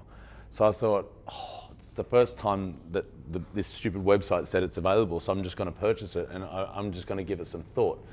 So 0.51 0.65
I 0.65 0.71
thought, 0.71 1.13
oh, 1.31 1.69
it's 1.79 1.93
the 1.93 2.03
first 2.03 2.37
time 2.37 2.77
that 2.91 3.05
the, 3.31 3.41
this 3.53 3.67
stupid 3.67 4.03
website 4.03 4.47
said 4.47 4.63
it's 4.63 4.77
available, 4.77 5.19
so 5.19 5.31
I'm 5.31 5.43
just 5.43 5.57
going 5.57 5.71
to 5.71 5.79
purchase 5.79 6.15
it, 6.15 6.29
and 6.31 6.43
I, 6.43 6.69
I'm 6.75 6.91
just 6.91 7.07
going 7.07 7.17
to 7.17 7.23
give 7.23 7.39
it 7.39 7.47
some 7.47 7.63
thought. 7.75 8.03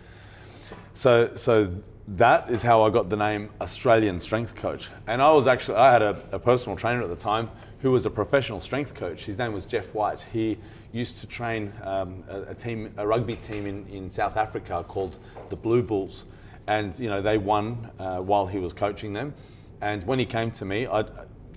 So, 0.94 1.30
so 1.36 1.70
that 2.08 2.50
is 2.50 2.62
how 2.62 2.82
I 2.82 2.90
got 2.90 3.08
the 3.08 3.16
name 3.16 3.50
Australian 3.60 4.20
Strength 4.20 4.54
Coach. 4.56 4.90
And 5.06 5.22
I 5.22 5.30
was 5.30 5.46
actually, 5.46 5.76
I 5.78 5.92
had 5.92 6.02
a, 6.02 6.28
a, 6.32 6.38
personal 6.38 6.76
trainer 6.76 7.02
at 7.02 7.08
the 7.08 7.16
time 7.16 7.50
who 7.80 7.90
was 7.90 8.06
a 8.06 8.10
professional 8.10 8.60
strength 8.60 8.94
coach. 8.94 9.24
His 9.24 9.38
name 9.38 9.52
was 9.52 9.64
Jeff 9.64 9.86
White. 9.94 10.24
He 10.32 10.58
used 10.94 11.18
to 11.18 11.26
train 11.26 11.72
um, 11.82 12.22
a, 12.28 12.42
a, 12.42 12.54
team, 12.54 12.94
a 12.96 13.06
rugby 13.06 13.34
team 13.36 13.66
in, 13.66 13.86
in 13.88 14.08
South 14.08 14.36
Africa 14.36 14.84
called 14.86 15.18
the 15.50 15.56
Blue 15.56 15.82
Bulls. 15.82 16.24
And, 16.68 16.98
you 16.98 17.08
know, 17.08 17.20
they 17.20 17.36
won 17.36 17.90
uh, 17.98 18.18
while 18.18 18.46
he 18.46 18.58
was 18.58 18.72
coaching 18.72 19.12
them. 19.12 19.34
And 19.80 20.06
when 20.06 20.20
he 20.20 20.24
came 20.24 20.52
to 20.52 20.64
me, 20.64 20.86
I, 20.86 21.00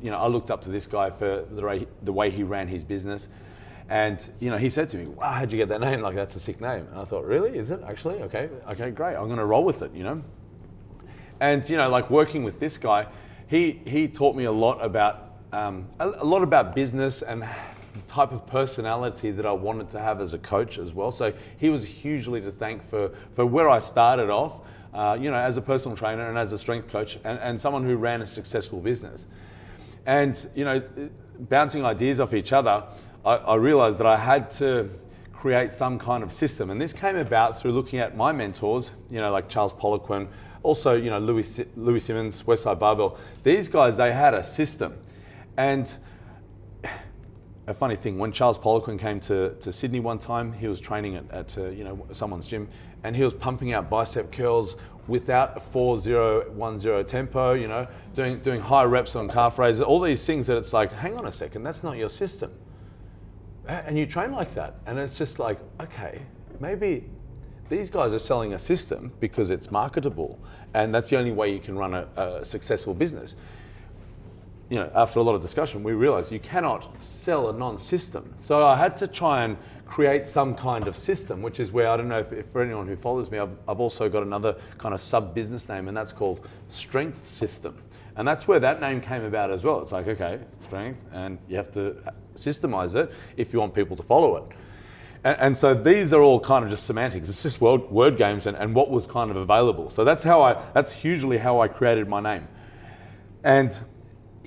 you 0.01 0.09
know, 0.09 0.17
I 0.17 0.27
looked 0.27 0.49
up 0.49 0.61
to 0.63 0.69
this 0.69 0.87
guy 0.87 1.11
for 1.11 1.45
the 1.51 1.61
way, 1.61 1.87
the 2.01 2.11
way 2.11 2.31
he 2.31 2.41
ran 2.43 2.67
his 2.67 2.83
business. 2.83 3.27
And 3.89 4.27
you 4.39 4.49
know, 4.49 4.57
he 4.57 4.69
said 4.69 4.89
to 4.89 4.97
me, 4.97 5.05
"Wow, 5.05 5.31
how'd 5.31 5.49
you 5.49 5.57
get 5.57 5.69
that 5.69 5.79
name? 5.79 6.01
Like 6.01 6.15
that's 6.15 6.35
a 6.35 6.41
sick 6.41 6.59
name." 6.59 6.85
And 6.91 6.99
I 6.99 7.05
thought, 7.05 7.23
"Really? 7.23 7.57
Is 7.57 7.71
it 7.71 7.79
actually? 7.87 8.21
Okay, 8.23 8.49
okay, 8.69 8.91
great. 8.91 9.15
I'm 9.15 9.27
going 9.27 9.37
to 9.37 9.45
roll 9.45 9.63
with 9.63 9.81
it." 9.81 9.93
You 9.93 10.03
know. 10.03 10.23
And 11.39 11.67
you 11.69 11.77
know, 11.77 11.89
like 11.89 12.09
working 12.09 12.43
with 12.43 12.59
this 12.59 12.77
guy, 12.77 13.07
he 13.47 13.81
he 13.85 14.09
taught 14.09 14.35
me 14.35 14.43
a 14.43 14.51
lot 14.51 14.83
about 14.83 15.37
um, 15.53 15.87
a, 16.01 16.09
a 16.09 16.25
lot 16.25 16.43
about 16.43 16.75
business 16.75 17.21
and 17.21 17.45
the 17.97 18.11
type 18.11 18.31
of 18.31 18.45
personality 18.47 19.31
that 19.31 19.45
I 19.45 19.51
wanted 19.51 19.89
to 19.91 19.99
have 19.99 20.21
as 20.21 20.33
a 20.33 20.37
coach 20.37 20.77
as 20.77 20.93
well. 20.93 21.11
So 21.11 21.33
he 21.57 21.69
was 21.69 21.83
hugely 21.85 22.41
to 22.41 22.51
thank 22.51 22.87
for 22.89 23.11
for 23.35 23.45
where 23.45 23.69
I 23.69 23.79
started 23.79 24.29
off. 24.29 24.61
Uh, 24.93 25.17
you 25.19 25.29
know, 25.29 25.37
as 25.37 25.57
a 25.57 25.61
personal 25.61 25.95
trainer 25.95 26.27
and 26.29 26.37
as 26.37 26.53
a 26.53 26.57
strength 26.57 26.87
coach, 26.89 27.19
and, 27.23 27.37
and 27.39 27.59
someone 27.59 27.85
who 27.85 27.97
ran 27.97 28.21
a 28.21 28.25
successful 28.25 28.79
business. 28.79 29.25
And 30.05 30.49
you 30.55 30.63
know, 30.65 30.81
bouncing 31.39 31.85
ideas 31.85 32.19
off 32.19 32.33
each 32.33 32.53
other, 32.53 32.83
I, 33.25 33.35
I 33.35 33.55
realized 33.55 33.97
that 33.99 34.07
I 34.07 34.17
had 34.17 34.49
to 34.51 34.89
create 35.33 35.71
some 35.71 35.99
kind 35.99 36.23
of 36.23 36.31
system. 36.31 36.71
And 36.71 36.81
this 36.81 36.93
came 36.93 37.15
about 37.15 37.61
through 37.61 37.71
looking 37.73 37.99
at 37.99 38.17
my 38.17 38.31
mentors, 38.31 38.91
you 39.09 39.19
know, 39.19 39.31
like 39.31 39.49
Charles 39.49 39.73
Poliquin, 39.73 40.27
also, 40.63 40.95
you 40.95 41.09
know, 41.09 41.19
Louie, 41.19 41.45
Louie 41.75 41.99
Simmons, 41.99 42.43
Westside 42.43 42.79
Barbell. 42.79 43.17
These 43.43 43.67
guys, 43.67 43.97
they 43.97 44.11
had 44.11 44.33
a 44.33 44.43
system. 44.43 44.95
And 45.55 45.87
a 47.67 47.73
funny 47.73 47.95
thing, 47.95 48.17
when 48.17 48.31
Charles 48.31 48.57
Poliquin 48.57 48.97
came 48.97 49.19
to, 49.21 49.53
to 49.55 49.71
Sydney 49.71 49.99
one 49.99 50.19
time, 50.19 50.53
he 50.53 50.67
was 50.67 50.79
training 50.79 51.15
at, 51.17 51.29
at 51.31 51.57
uh, 51.57 51.65
you 51.65 51.83
know, 51.83 52.05
someone's 52.13 52.47
gym, 52.47 52.67
and 53.03 53.15
he 53.15 53.23
was 53.23 53.33
pumping 53.33 53.73
out 53.73 53.89
bicep 53.89 54.31
curls 54.31 54.75
without 55.07 55.55
a 55.57 55.59
4010 55.59 57.05
tempo, 57.05 57.53
you 57.53 57.67
know, 57.67 57.87
doing, 58.15 58.39
doing 58.39 58.61
high 58.61 58.83
reps 58.83 59.15
on 59.15 59.29
calf 59.29 59.59
raises, 59.59 59.81
all 59.81 60.01
these 60.01 60.25
things 60.25 60.47
that 60.47 60.57
it's 60.57 60.73
like, 60.73 60.91
hang 60.91 61.17
on 61.17 61.25
a 61.27 61.31
second, 61.31 61.63
that's 61.63 61.83
not 61.83 61.97
your 61.97 62.09
system 62.09 62.51
and 63.67 63.97
you 63.97 64.05
train 64.05 64.31
like 64.31 64.53
that. 64.55 64.75
And 64.85 64.97
it's 64.97 65.17
just 65.17 65.39
like, 65.39 65.59
okay, 65.81 66.21
maybe 66.59 67.05
these 67.69 67.89
guys 67.89 68.13
are 68.13 68.19
selling 68.19 68.53
a 68.53 68.59
system 68.59 69.11
because 69.19 69.49
it's 69.49 69.71
marketable, 69.71 70.39
and 70.73 70.93
that's 70.93 71.09
the 71.09 71.17
only 71.17 71.31
way 71.31 71.51
you 71.51 71.59
can 71.59 71.77
run 71.77 71.93
a, 71.93 72.07
a 72.15 72.45
successful 72.45 72.93
business. 72.93 73.35
You 74.69 74.79
know, 74.79 74.91
after 74.93 75.19
a 75.19 75.23
lot 75.23 75.33
of 75.35 75.41
discussion, 75.41 75.81
we 75.81 75.93
realized 75.93 76.31
you 76.31 76.39
cannot 76.39 76.91
sell 77.01 77.49
a 77.49 77.53
non-system. 77.53 78.33
So 78.43 78.65
I 78.65 78.75
had 78.75 78.97
to 78.97 79.07
try 79.07 79.45
and 79.45 79.57
create 79.85 80.27
some 80.27 80.55
kind 80.55 80.87
of 80.87 80.95
system, 80.95 81.41
which 81.41 81.59
is 81.59 81.71
where 81.71 81.89
I 81.89 81.95
don't 81.95 82.09
know 82.09 82.19
if, 82.19 82.33
if 82.33 82.47
for 82.51 82.61
anyone 82.61 82.87
who 82.87 82.97
follows 82.97 83.31
me, 83.31 83.37
I've, 83.37 83.55
I've 83.67 83.79
also 83.79 84.09
got 84.09 84.23
another 84.23 84.57
kind 84.77 84.93
of 84.93 84.99
sub 84.99 85.33
business 85.33 85.69
name, 85.69 85.87
and 85.87 85.95
that's 85.95 86.11
called 86.11 86.45
Strength 86.67 87.31
System. 87.31 87.81
And 88.17 88.27
that's 88.27 88.47
where 88.47 88.59
that 88.59 88.81
name 88.81 88.99
came 88.99 89.23
about 89.23 89.51
as 89.51 89.63
well. 89.63 89.81
It's 89.81 89.91
like, 89.91 90.07
okay, 90.07 90.39
strength, 90.65 90.99
and 91.13 91.37
you 91.47 91.55
have 91.55 91.71
to 91.73 91.95
systemize 92.35 92.95
it 92.95 93.11
if 93.37 93.53
you 93.53 93.59
want 93.59 93.73
people 93.73 93.95
to 93.95 94.03
follow 94.03 94.35
it. 94.37 94.43
And, 95.23 95.37
and 95.39 95.57
so 95.57 95.73
these 95.73 96.13
are 96.13 96.21
all 96.21 96.39
kind 96.39 96.65
of 96.65 96.71
just 96.71 96.85
semantics. 96.85 97.29
It's 97.29 97.43
just 97.43 97.61
word, 97.61 97.89
word 97.89 98.17
games 98.17 98.47
and, 98.47 98.57
and 98.57 98.75
what 98.75 98.89
was 98.89 99.07
kind 99.07 99.31
of 99.31 99.37
available. 99.37 99.89
So 99.89 100.03
that's 100.03 100.23
how 100.23 100.41
I, 100.41 100.61
that's 100.73 100.91
hugely 100.91 101.37
how 101.37 101.61
I 101.61 101.67
created 101.67 102.07
my 102.07 102.19
name. 102.19 102.47
And 103.43 103.77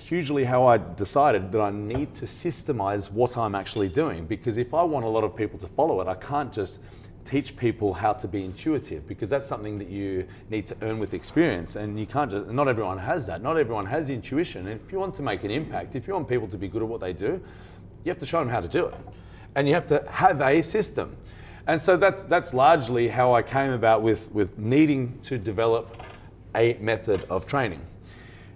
hugely 0.01 0.44
how 0.44 0.66
I 0.66 0.78
decided 0.78 1.53
that 1.53 1.61
I 1.61 1.70
need 1.70 2.14
to 2.16 2.26
systemize 2.26 3.11
what 3.11 3.36
I'm 3.36 3.55
actually 3.55 3.88
doing. 3.88 4.26
Because 4.26 4.57
if 4.57 4.74
I 4.74 4.82
want 4.82 5.05
a 5.05 5.09
lot 5.09 5.24
of 5.24 5.36
people 5.36 5.59
to 5.61 5.68
follow 5.68 6.01
it, 6.01 6.09
I 6.09 6.14
can't 6.14 6.53
just 6.53 6.80
teach 7.24 7.57
people 7.57 7.94
how 7.94 8.12
to 8.12 8.26
be 8.26 8.44
intuitive 8.44 9.07
because 9.07 9.30
that's 9.30 9.46
something 9.46 9.78
that 9.78 9.88
you 9.88 10.26
need 10.48 10.66
to 10.66 10.76
earn 10.82 10.98
with 10.98 11.14
experience 11.14 11.76
and 11.76 12.01
you 12.01 12.07
can't 12.07 12.30
just 12.30 12.48
not 12.48 12.66
everyone 12.66 12.98
has 12.98 13.26
that 13.26 13.42
not 13.42 13.57
everyone 13.57 13.86
has 13.86 14.09
intuition 14.09 14.66
and 14.66 14.80
if 14.80 14.90
you 14.90 14.98
want 14.98 15.14
to 15.14 15.22
make 15.22 15.44
an 15.44 15.51
impact 15.51 15.94
if 15.94 16.09
you 16.09 16.14
want 16.14 16.26
people 16.26 16.48
to 16.48 16.57
be 16.57 16.66
good 16.66 16.82
at 16.82 16.88
what 16.88 17.01
they 17.01 17.12
do 17.12 17.40
you 18.05 18.11
have 18.11 18.18
to 18.18 18.26
show 18.26 18.40
them 18.40 18.48
how 18.48 18.61
to 18.61 18.66
do 18.66 18.86
it 18.86 18.94
and 19.55 19.68
you 19.68 19.74
have 19.74 19.86
to 19.86 20.03
have 20.11 20.40
a 20.40 20.62
system 20.62 21.14
and 21.66 21.80
so 21.80 21.96
that's 21.96 22.22
that's 22.22 22.53
largely 22.53 23.07
how 23.07 23.34
I 23.34 23.42
came 23.42 23.70
about 23.70 24.03
with 24.03 24.28
with 24.32 24.59
needing 24.59 25.20
to 25.24 25.38
develop 25.38 26.03
a 26.57 26.74
method 26.80 27.24
of 27.30 27.46
training 27.46 27.80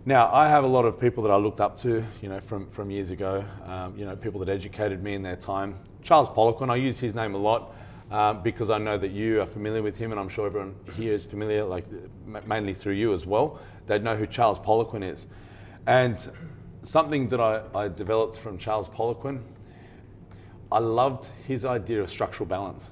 now 0.07 0.33
I 0.33 0.49
have 0.49 0.65
a 0.65 0.69
lot 0.69 0.85
of 0.85 1.01
people 1.01 1.23
that 1.25 1.31
I 1.31 1.37
looked 1.37 1.61
up 1.61 1.79
to 1.81 2.05
you 2.23 2.29
know 2.29 2.41
from 2.41 2.71
from 2.71 2.91
years 2.91 3.11
ago 3.11 3.45
um, 3.65 3.97
you 3.97 4.05
know 4.05 4.17
people 4.17 4.41
that 4.41 4.49
educated 4.49 5.03
me 5.03 5.15
in 5.15 5.23
their 5.23 5.37
time 5.37 5.79
Charles 6.03 6.29
Poliquin 6.29 6.71
I 6.71 6.77
use 6.77 6.99
his 7.01 7.15
name 7.15 7.35
a 7.35 7.39
lot 7.39 7.75
um, 8.11 8.43
because 8.43 8.71
I 8.71 8.79
know 8.79 8.99
that 8.99 9.11
you 9.11 9.41
are 9.41 9.47
familiar 9.47 9.83
with 9.83 9.97
him, 9.97 10.13
and 10.13 10.21
I'm 10.21 10.29
sure 10.29 10.47
everyone 10.47 10.75
here 10.93 11.13
is 11.13 11.25
familiar, 11.25 11.65
like 11.65 11.85
mainly 12.47 12.75
through 12.75 12.93
you 12.93 13.13
as 13.13 13.27
well. 13.27 13.59
They 13.87 13.99
know 13.99 14.15
who 14.15 14.27
Charles 14.27 14.59
Poliquin 14.59 15.03
is. 15.03 15.27
And 15.87 16.31
something 16.83 17.29
that 17.31 17.41
I, 17.41 17.63
I 17.75 17.89
developed 17.89 18.39
from 18.39 18.59
Charles 18.59 18.89
Poliquin, 18.89 19.41
I 20.71 20.79
loved 20.79 21.29
his 21.47 21.65
idea 21.65 22.03
of 22.03 22.11
structural 22.11 22.47
balance. 22.47 22.91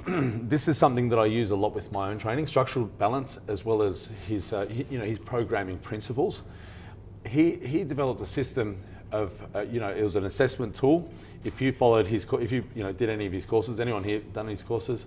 this 0.06 0.68
is 0.68 0.76
something 0.76 1.08
that 1.08 1.18
I 1.18 1.24
use 1.26 1.52
a 1.52 1.56
lot 1.56 1.74
with 1.74 1.90
my 1.90 2.10
own 2.10 2.18
training, 2.18 2.46
structural 2.46 2.84
balance, 2.84 3.38
as 3.48 3.64
well 3.64 3.82
as 3.82 4.10
his, 4.26 4.52
uh, 4.52 4.66
you 4.90 4.98
know, 4.98 5.04
his 5.04 5.18
programming 5.18 5.78
principles. 5.78 6.42
He, 7.24 7.52
he 7.56 7.82
developed 7.82 8.20
a 8.20 8.26
system 8.26 8.78
of, 9.12 9.32
uh, 9.54 9.60
you 9.60 9.80
know, 9.80 9.88
it 9.88 10.02
was 10.02 10.16
an 10.16 10.26
assessment 10.26 10.76
tool. 10.76 11.10
If 11.44 11.60
you 11.60 11.72
followed 11.72 12.06
his, 12.06 12.26
if 12.32 12.52
you, 12.52 12.64
you 12.74 12.82
know, 12.82 12.92
did 12.92 13.08
any 13.08 13.26
of 13.26 13.32
his 13.32 13.46
courses, 13.46 13.80
anyone 13.80 14.04
here 14.04 14.20
done 14.32 14.48
his 14.48 14.62
courses? 14.62 15.06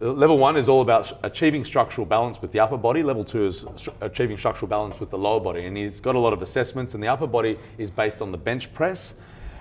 Level 0.00 0.38
one 0.38 0.56
is 0.56 0.68
all 0.68 0.80
about 0.80 1.18
achieving 1.24 1.64
structural 1.64 2.06
balance 2.06 2.40
with 2.40 2.52
the 2.52 2.60
upper 2.60 2.76
body. 2.76 3.02
Level 3.02 3.24
two 3.24 3.44
is 3.44 3.64
achieving 4.00 4.38
structural 4.38 4.68
balance 4.68 4.98
with 5.00 5.10
the 5.10 5.18
lower 5.18 5.40
body. 5.40 5.66
And 5.66 5.76
he's 5.76 6.00
got 6.00 6.14
a 6.14 6.18
lot 6.18 6.32
of 6.32 6.40
assessments, 6.40 6.94
and 6.94 7.02
the 7.02 7.08
upper 7.08 7.26
body 7.26 7.58
is 7.78 7.90
based 7.90 8.22
on 8.22 8.30
the 8.32 8.38
bench 8.38 8.72
press. 8.72 9.14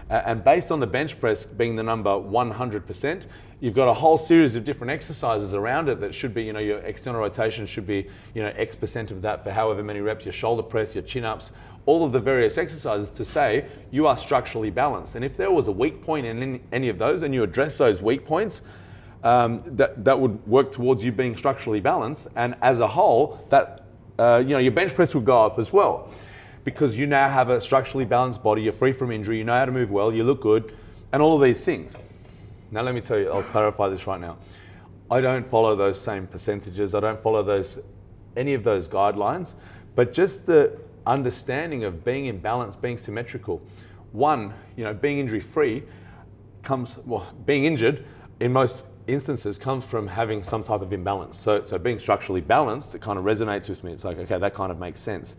Uh, 0.09 0.21
and 0.25 0.43
based 0.43 0.71
on 0.71 0.79
the 0.79 0.87
bench 0.87 1.19
press 1.19 1.45
being 1.45 1.75
the 1.75 1.83
number 1.83 2.09
100%, 2.09 3.25
you've 3.59 3.73
got 3.73 3.89
a 3.89 3.93
whole 3.93 4.17
series 4.17 4.55
of 4.55 4.63
different 4.63 4.91
exercises 4.91 5.53
around 5.53 5.89
it 5.89 5.99
that 5.99 6.15
should 6.15 6.33
be, 6.33 6.43
you 6.43 6.53
know, 6.53 6.59
your 6.59 6.79
external 6.79 7.19
rotation 7.19 7.65
should 7.65 7.85
be, 7.85 8.07
you 8.33 8.41
know, 8.41 8.53
X 8.55 8.75
percent 8.75 9.11
of 9.11 9.21
that 9.21 9.43
for 9.43 9.51
however 9.51 9.83
many 9.83 9.99
reps, 9.99 10.25
your 10.25 10.31
shoulder 10.31 10.63
press, 10.63 10.95
your 10.95 11.03
chin 11.03 11.25
ups, 11.25 11.51
all 11.85 12.05
of 12.05 12.11
the 12.11 12.19
various 12.19 12.57
exercises 12.57 13.09
to 13.09 13.25
say 13.25 13.65
you 13.91 14.07
are 14.07 14.15
structurally 14.15 14.69
balanced. 14.69 15.15
And 15.15 15.25
if 15.25 15.35
there 15.35 15.51
was 15.51 15.67
a 15.67 15.71
weak 15.71 16.01
point 16.01 16.25
in 16.25 16.61
any 16.71 16.89
of 16.89 16.97
those 16.97 17.23
and 17.23 17.33
you 17.33 17.43
address 17.43 17.77
those 17.77 18.01
weak 18.01 18.25
points, 18.25 18.61
um, 19.23 19.63
that, 19.75 20.05
that 20.05 20.17
would 20.17 20.45
work 20.47 20.71
towards 20.71 21.03
you 21.03 21.11
being 21.11 21.35
structurally 21.35 21.81
balanced. 21.81 22.27
And 22.35 22.55
as 22.61 22.79
a 22.79 22.87
whole, 22.87 23.45
that 23.49 23.83
uh, 24.19 24.43
you 24.45 24.53
know, 24.53 24.59
your 24.59 24.71
bench 24.71 24.93
press 24.95 25.13
would 25.13 25.25
go 25.25 25.45
up 25.45 25.59
as 25.59 25.73
well 25.73 26.09
because 26.68 26.98
you 26.98 27.07
now 27.07 27.30
have 27.30 27.48
a 27.48 27.61
structurally 27.61 28.03
balanced 28.03 28.44
body, 28.44 28.61
you're 28.61 28.73
free 28.73 28.91
from 28.91 29.10
injury, 29.10 29.38
you 29.38 29.45
know 29.45 29.53
how 29.53 29.64
to 29.64 29.72
move 29.72 29.89
well, 29.89 30.14
you 30.14 30.22
look 30.22 30.41
good, 30.41 30.76
and 31.14 31.22
all 31.22 31.34
of 31.34 31.41
these 31.41 31.64
things. 31.64 31.95
Now, 32.72 32.81
let 32.81 32.94
me 32.94 32.99
tell 32.99 33.18
you, 33.18 33.31
I'll 33.31 33.41
clarify 33.41 33.88
this 33.88 34.06
right 34.06 34.19
now. 34.19 34.38
I 35.10 35.22
don't 35.22 35.49
follow 35.49 35.77
those 35.77 35.98
same 35.98 36.27
percentages, 36.27 36.94
I 36.94 36.99
don't 36.99 37.23
follow 37.23 37.41
those 37.41 37.80
any 38.35 38.53
of 38.53 38.65
those 38.65 38.89
guidelines, 38.89 39.53
but 39.95 40.11
just 40.11 40.45
the 40.45 40.77
understanding 41.06 41.85
of 41.85 42.03
being 42.03 42.26
in 42.26 42.38
balance, 42.38 42.76
being 42.76 42.98
symmetrical. 42.98 43.61
One, 44.11 44.53
you 44.76 44.84
know, 44.84 44.94
being 44.94 45.19
injury 45.19 45.39
free 45.39 45.84
comes, 46.64 46.98
well, 47.06 47.34
being 47.45 47.64
injured 47.64 48.03
in 48.41 48.52
most 48.52 48.84
instances 49.07 49.57
comes 49.57 49.85
from 49.85 50.06
having 50.06 50.44
some 50.44 50.65
type 50.65 50.81
of 50.81 50.91
imbalance. 50.91 51.39
So, 51.39 51.64
so 51.64 51.77
being 51.77 51.98
structurally 51.98 52.41
balanced, 52.41 52.94
it 52.94 52.99
kind 52.99 53.18
of 53.18 53.23
resonates 53.23 53.69
with 53.69 53.85
me. 53.85 53.94
It's 53.94 54.03
like, 54.03 54.18
okay, 54.18 54.38
that 54.38 54.53
kind 54.53 54.69
of 54.69 54.80
makes 54.80 54.99
sense. 54.99 55.38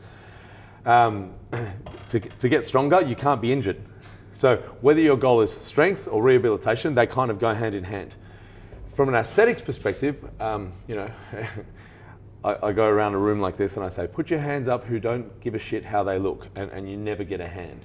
Um, 0.88 1.34
to, 2.08 2.18
to 2.18 2.48
get 2.48 2.64
stronger, 2.66 3.02
you 3.02 3.14
can't 3.14 3.42
be 3.42 3.52
injured. 3.52 3.78
So 4.32 4.56
whether 4.80 5.00
your 5.00 5.18
goal 5.18 5.42
is 5.42 5.52
strength 5.52 6.08
or 6.10 6.22
rehabilitation, 6.22 6.94
they 6.94 7.06
kind 7.06 7.30
of 7.30 7.38
go 7.38 7.52
hand 7.52 7.74
in 7.74 7.84
hand. 7.84 8.14
From 8.94 9.10
an 9.10 9.14
aesthetics 9.14 9.60
perspective, 9.60 10.16
um, 10.40 10.72
you 10.86 10.96
know, 10.96 11.10
I, 12.44 12.68
I, 12.68 12.72
go 12.72 12.86
around 12.86 13.12
a 13.12 13.18
room 13.18 13.38
like 13.38 13.58
this 13.58 13.76
and 13.76 13.84
I 13.84 13.90
say, 13.90 14.06
put 14.06 14.30
your 14.30 14.40
hands 14.40 14.66
up 14.66 14.84
who 14.84 14.98
don't 14.98 15.38
give 15.40 15.54
a 15.54 15.58
shit 15.58 15.84
how 15.84 16.04
they 16.04 16.18
look, 16.18 16.46
and, 16.54 16.70
and 16.70 16.88
you 16.88 16.96
never 16.96 17.22
get 17.22 17.42
a 17.42 17.48
hand. 17.48 17.84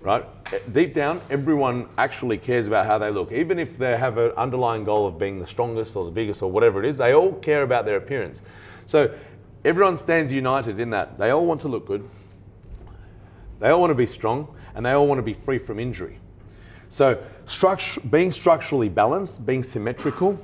right? 0.00 0.24
Deep 0.72 0.94
down, 0.94 1.22
everyone 1.30 1.88
actually 1.98 2.38
cares 2.38 2.68
about 2.68 2.86
how 2.86 2.98
they 2.98 3.10
look. 3.10 3.32
Even 3.32 3.58
if 3.58 3.76
they 3.78 3.96
have 3.96 4.16
an 4.18 4.30
underlying 4.36 4.84
goal 4.84 5.08
of 5.08 5.18
being 5.18 5.40
the 5.40 5.46
strongest 5.46 5.96
or 5.96 6.04
the 6.04 6.10
biggest 6.12 6.40
or 6.40 6.52
whatever 6.52 6.84
it 6.84 6.88
is, 6.88 6.98
they 6.98 7.14
all 7.14 7.32
care 7.32 7.64
about 7.64 7.84
their 7.84 7.96
appearance. 7.96 8.42
So 8.86 9.12
everyone 9.64 9.96
stands 9.96 10.30
united 10.30 10.78
in 10.78 10.90
that. 10.90 11.18
They 11.18 11.30
all 11.30 11.46
want 11.46 11.62
to 11.62 11.68
look 11.68 11.86
good, 11.86 12.08
they 13.64 13.70
all 13.70 13.80
want 13.80 13.92
to 13.92 13.94
be 13.94 14.04
strong, 14.04 14.54
and 14.74 14.84
they 14.84 14.92
all 14.92 15.06
want 15.06 15.18
to 15.18 15.22
be 15.22 15.32
free 15.32 15.56
from 15.56 15.78
injury. 15.78 16.18
So 16.90 17.18
structure, 17.46 17.98
being 18.02 18.30
structurally 18.30 18.90
balanced, 18.90 19.46
being 19.46 19.62
symmetrical, 19.62 20.38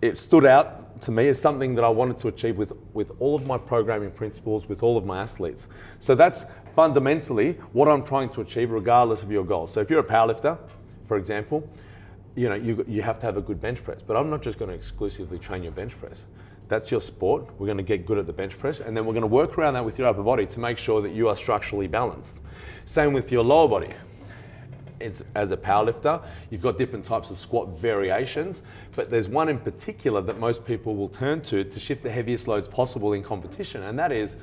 it 0.00 0.16
stood 0.16 0.46
out 0.46 1.00
to 1.00 1.10
me 1.10 1.26
as 1.26 1.40
something 1.40 1.74
that 1.74 1.82
I 1.82 1.88
wanted 1.88 2.20
to 2.20 2.28
achieve 2.28 2.58
with, 2.58 2.72
with 2.92 3.10
all 3.18 3.34
of 3.34 3.48
my 3.48 3.58
programming 3.58 4.12
principles, 4.12 4.68
with 4.68 4.84
all 4.84 4.96
of 4.96 5.04
my 5.04 5.22
athletes. 5.22 5.66
So 5.98 6.14
that's 6.14 6.44
fundamentally 6.76 7.54
what 7.72 7.88
I'm 7.88 8.04
trying 8.04 8.28
to 8.28 8.42
achieve 8.42 8.70
regardless 8.70 9.24
of 9.24 9.32
your 9.32 9.42
goals. 9.44 9.72
So 9.72 9.80
if 9.80 9.90
you're 9.90 9.98
a 9.98 10.04
powerlifter, 10.04 10.56
for 11.08 11.16
example, 11.16 11.68
you 12.36 12.48
know, 12.48 12.54
you, 12.54 12.84
you 12.86 13.02
have 13.02 13.18
to 13.18 13.26
have 13.26 13.36
a 13.36 13.42
good 13.42 13.60
bench 13.60 13.82
press, 13.82 14.02
but 14.06 14.16
I'm 14.16 14.30
not 14.30 14.40
just 14.40 14.60
going 14.60 14.68
to 14.68 14.76
exclusively 14.76 15.40
train 15.40 15.64
your 15.64 15.72
bench 15.72 15.98
press. 15.98 16.26
That's 16.72 16.90
your 16.90 17.02
sport. 17.02 17.50
We're 17.58 17.66
going 17.66 17.76
to 17.76 17.82
get 17.82 18.06
good 18.06 18.16
at 18.16 18.26
the 18.26 18.32
bench 18.32 18.58
press, 18.58 18.80
and 18.80 18.96
then 18.96 19.04
we're 19.04 19.12
going 19.12 19.20
to 19.20 19.26
work 19.26 19.58
around 19.58 19.74
that 19.74 19.84
with 19.84 19.98
your 19.98 20.08
upper 20.08 20.22
body 20.22 20.46
to 20.46 20.58
make 20.58 20.78
sure 20.78 21.02
that 21.02 21.12
you 21.12 21.28
are 21.28 21.36
structurally 21.36 21.86
balanced. 21.86 22.40
Same 22.86 23.12
with 23.12 23.30
your 23.30 23.44
lower 23.44 23.68
body. 23.68 23.92
It's, 24.98 25.22
as 25.34 25.50
a 25.50 25.56
powerlifter, 25.58 26.24
you've 26.48 26.62
got 26.62 26.78
different 26.78 27.04
types 27.04 27.28
of 27.28 27.38
squat 27.38 27.78
variations, 27.78 28.62
but 28.96 29.10
there's 29.10 29.28
one 29.28 29.50
in 29.50 29.58
particular 29.58 30.22
that 30.22 30.40
most 30.40 30.64
people 30.64 30.96
will 30.96 31.08
turn 31.10 31.42
to 31.42 31.62
to 31.62 31.78
shift 31.78 32.02
the 32.02 32.10
heaviest 32.10 32.48
loads 32.48 32.68
possible 32.68 33.12
in 33.12 33.22
competition, 33.22 33.82
and 33.82 33.98
that 33.98 34.10
is 34.10 34.38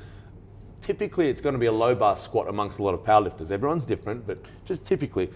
typically 0.82 1.28
it's 1.28 1.40
going 1.40 1.54
to 1.54 1.58
be 1.58 1.66
a 1.66 1.72
low 1.72 1.96
bar 1.96 2.16
squat 2.16 2.46
amongst 2.46 2.78
a 2.78 2.82
lot 2.84 2.94
of 2.94 3.00
powerlifters. 3.00 3.50
Everyone's 3.50 3.84
different, 3.84 4.24
but 4.24 4.38
just 4.64 4.84
typically. 4.84 5.30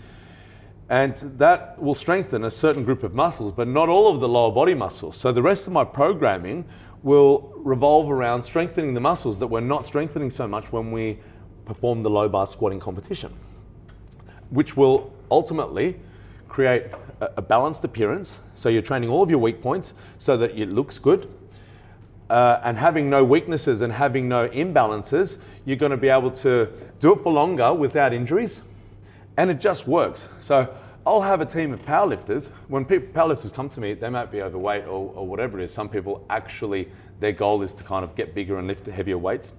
And 0.94 1.16
that 1.38 1.82
will 1.82 1.96
strengthen 1.96 2.44
a 2.44 2.50
certain 2.52 2.84
group 2.84 3.02
of 3.02 3.14
muscles, 3.14 3.50
but 3.50 3.66
not 3.66 3.88
all 3.88 4.06
of 4.06 4.20
the 4.20 4.28
lower 4.28 4.52
body 4.52 4.74
muscles. 4.74 5.16
So 5.16 5.32
the 5.32 5.42
rest 5.42 5.66
of 5.66 5.72
my 5.72 5.82
programming 5.82 6.64
will 7.02 7.52
revolve 7.56 8.08
around 8.08 8.42
strengthening 8.42 8.94
the 8.94 9.00
muscles 9.00 9.40
that 9.40 9.48
we're 9.48 9.58
not 9.58 9.84
strengthening 9.84 10.30
so 10.30 10.46
much 10.46 10.70
when 10.70 10.92
we 10.92 11.18
perform 11.64 12.04
the 12.04 12.10
low 12.10 12.28
bar 12.28 12.46
squatting 12.46 12.78
competition, 12.78 13.32
which 14.50 14.76
will 14.76 15.12
ultimately 15.32 15.98
create 16.46 16.84
a, 17.20 17.42
balanced 17.42 17.82
appearance. 17.82 18.38
So 18.54 18.68
you're 18.68 18.80
training 18.80 19.10
all 19.10 19.24
of 19.24 19.30
your 19.30 19.40
weak 19.40 19.60
points 19.60 19.94
so 20.18 20.36
that 20.36 20.56
it 20.56 20.68
looks 20.68 21.00
good. 21.00 21.28
Uh, 22.30 22.60
and 22.62 22.78
having 22.78 23.10
no 23.10 23.24
weaknesses 23.24 23.80
and 23.80 23.92
having 23.92 24.28
no 24.28 24.48
imbalances, 24.50 25.38
you're 25.64 25.76
going 25.76 25.90
to 25.90 25.96
be 25.96 26.08
able 26.08 26.30
to 26.30 26.68
do 27.00 27.14
it 27.14 27.20
for 27.20 27.32
longer 27.32 27.74
without 27.74 28.12
injuries. 28.12 28.60
And 29.36 29.50
it 29.50 29.58
just 29.60 29.88
works. 29.88 30.28
So 30.38 30.72
I'll 31.06 31.20
have 31.20 31.40
a 31.40 31.46
team 31.46 31.72
of 31.72 31.84
powerlifters. 31.84 32.48
When 32.68 32.84
people, 32.84 33.08
powerlifters 33.08 33.52
come 33.52 33.68
to 33.70 33.80
me, 33.80 33.94
they 33.94 34.08
might 34.08 34.32
be 34.32 34.40
overweight 34.40 34.84
or, 34.84 35.12
or 35.14 35.26
whatever 35.26 35.60
it 35.60 35.64
is. 35.64 35.72
Some 35.72 35.88
people 35.88 36.24
actually, 36.30 36.88
their 37.20 37.32
goal 37.32 37.62
is 37.62 37.74
to 37.74 37.84
kind 37.84 38.04
of 38.04 38.16
get 38.16 38.34
bigger 38.34 38.58
and 38.58 38.66
lift 38.66 38.86
heavier 38.86 39.18
weights. 39.18 39.52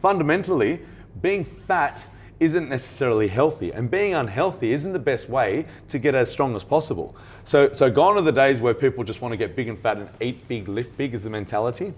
Fundamentally, 0.00 0.80
being 1.20 1.44
fat 1.44 2.02
isn't 2.40 2.68
necessarily 2.68 3.28
healthy, 3.28 3.70
and 3.70 3.88
being 3.88 4.14
unhealthy 4.14 4.72
isn't 4.72 4.92
the 4.92 4.98
best 4.98 5.28
way 5.28 5.64
to 5.88 5.98
get 5.98 6.14
as 6.14 6.28
strong 6.28 6.56
as 6.56 6.64
possible. 6.64 7.14
So, 7.44 7.72
so 7.72 7.88
gone 7.88 8.16
are 8.16 8.22
the 8.22 8.32
days 8.32 8.60
where 8.60 8.74
people 8.74 9.04
just 9.04 9.20
want 9.20 9.32
to 9.32 9.36
get 9.36 9.54
big 9.54 9.68
and 9.68 9.78
fat 9.78 9.98
and 9.98 10.08
eat 10.20 10.48
big, 10.48 10.66
lift 10.66 10.96
big 10.96 11.14
as 11.14 11.22
the 11.22 11.30
mentality. 11.30 11.94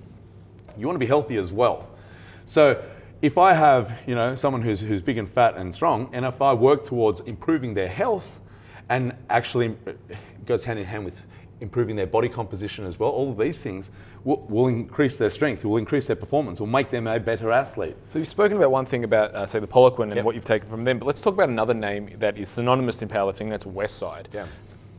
You 0.77 0.87
want 0.87 0.97
to 0.97 1.01
be 1.01 1.07
healthy 1.07 1.39
as 1.39 1.51
well. 1.51 1.89
So, 2.45 2.85
if 3.25 3.39
I 3.39 3.55
have, 3.55 3.91
you 4.07 4.15
know, 4.15 4.35
someone 4.35 4.61
who's, 4.61 4.81
who's 4.81 5.01
big 5.01 5.17
and 5.17 5.27
fat 5.27 5.57
and 5.57 5.75
strong, 5.75 6.11
and 6.13 6.27
if 6.27 6.43
I 6.43 6.53
work 6.53 6.85
towards 6.85 7.21
improving 7.21 7.73
their 7.73 7.89
health, 7.89 8.41
and 8.91 9.15
actually 9.31 9.75
goes 10.45 10.63
hand 10.63 10.79
in 10.79 10.85
hand 10.85 11.07
with 11.07 11.25
improving 11.63 11.97
their 11.97 12.07
body 12.07 12.29
composition 12.29 12.85
as 12.85 12.99
well. 12.99 13.09
All 13.09 13.31
of 13.31 13.39
these 13.39 13.63
things 13.63 13.91
will, 14.25 14.43
will 14.51 14.67
increase 14.67 15.17
their 15.17 15.31
strength, 15.31 15.65
will 15.65 15.79
increase 15.79 16.07
their 16.07 16.17
performance, 16.17 16.61
will 16.61 16.67
make 16.67 16.91
them 16.91 17.07
a 17.07 17.19
better 17.19 17.51
athlete. 17.51 17.97
So 18.09 18.19
you've 18.19 18.29
spoken 18.29 18.59
about 18.59 18.71
one 18.71 18.85
thing 18.85 19.05
about, 19.05 19.35
uh, 19.35 19.47
say, 19.47 19.59
the 19.59 19.67
Poliquin 19.67 20.03
and 20.03 20.17
yep. 20.17 20.25
what 20.27 20.35
you've 20.35 20.45
taken 20.45 20.69
from 20.69 20.85
them, 20.85 20.99
but 20.99 21.07
let's 21.07 21.23
talk 21.23 21.33
about 21.33 21.49
another 21.49 21.73
name 21.73 22.11
that 22.19 22.37
is 22.37 22.51
synonymous 22.51 23.01
in 23.01 23.09
powerlifting. 23.09 23.49
That's 23.49 23.65
Westside. 23.65 24.27
Yeah. 24.35 24.49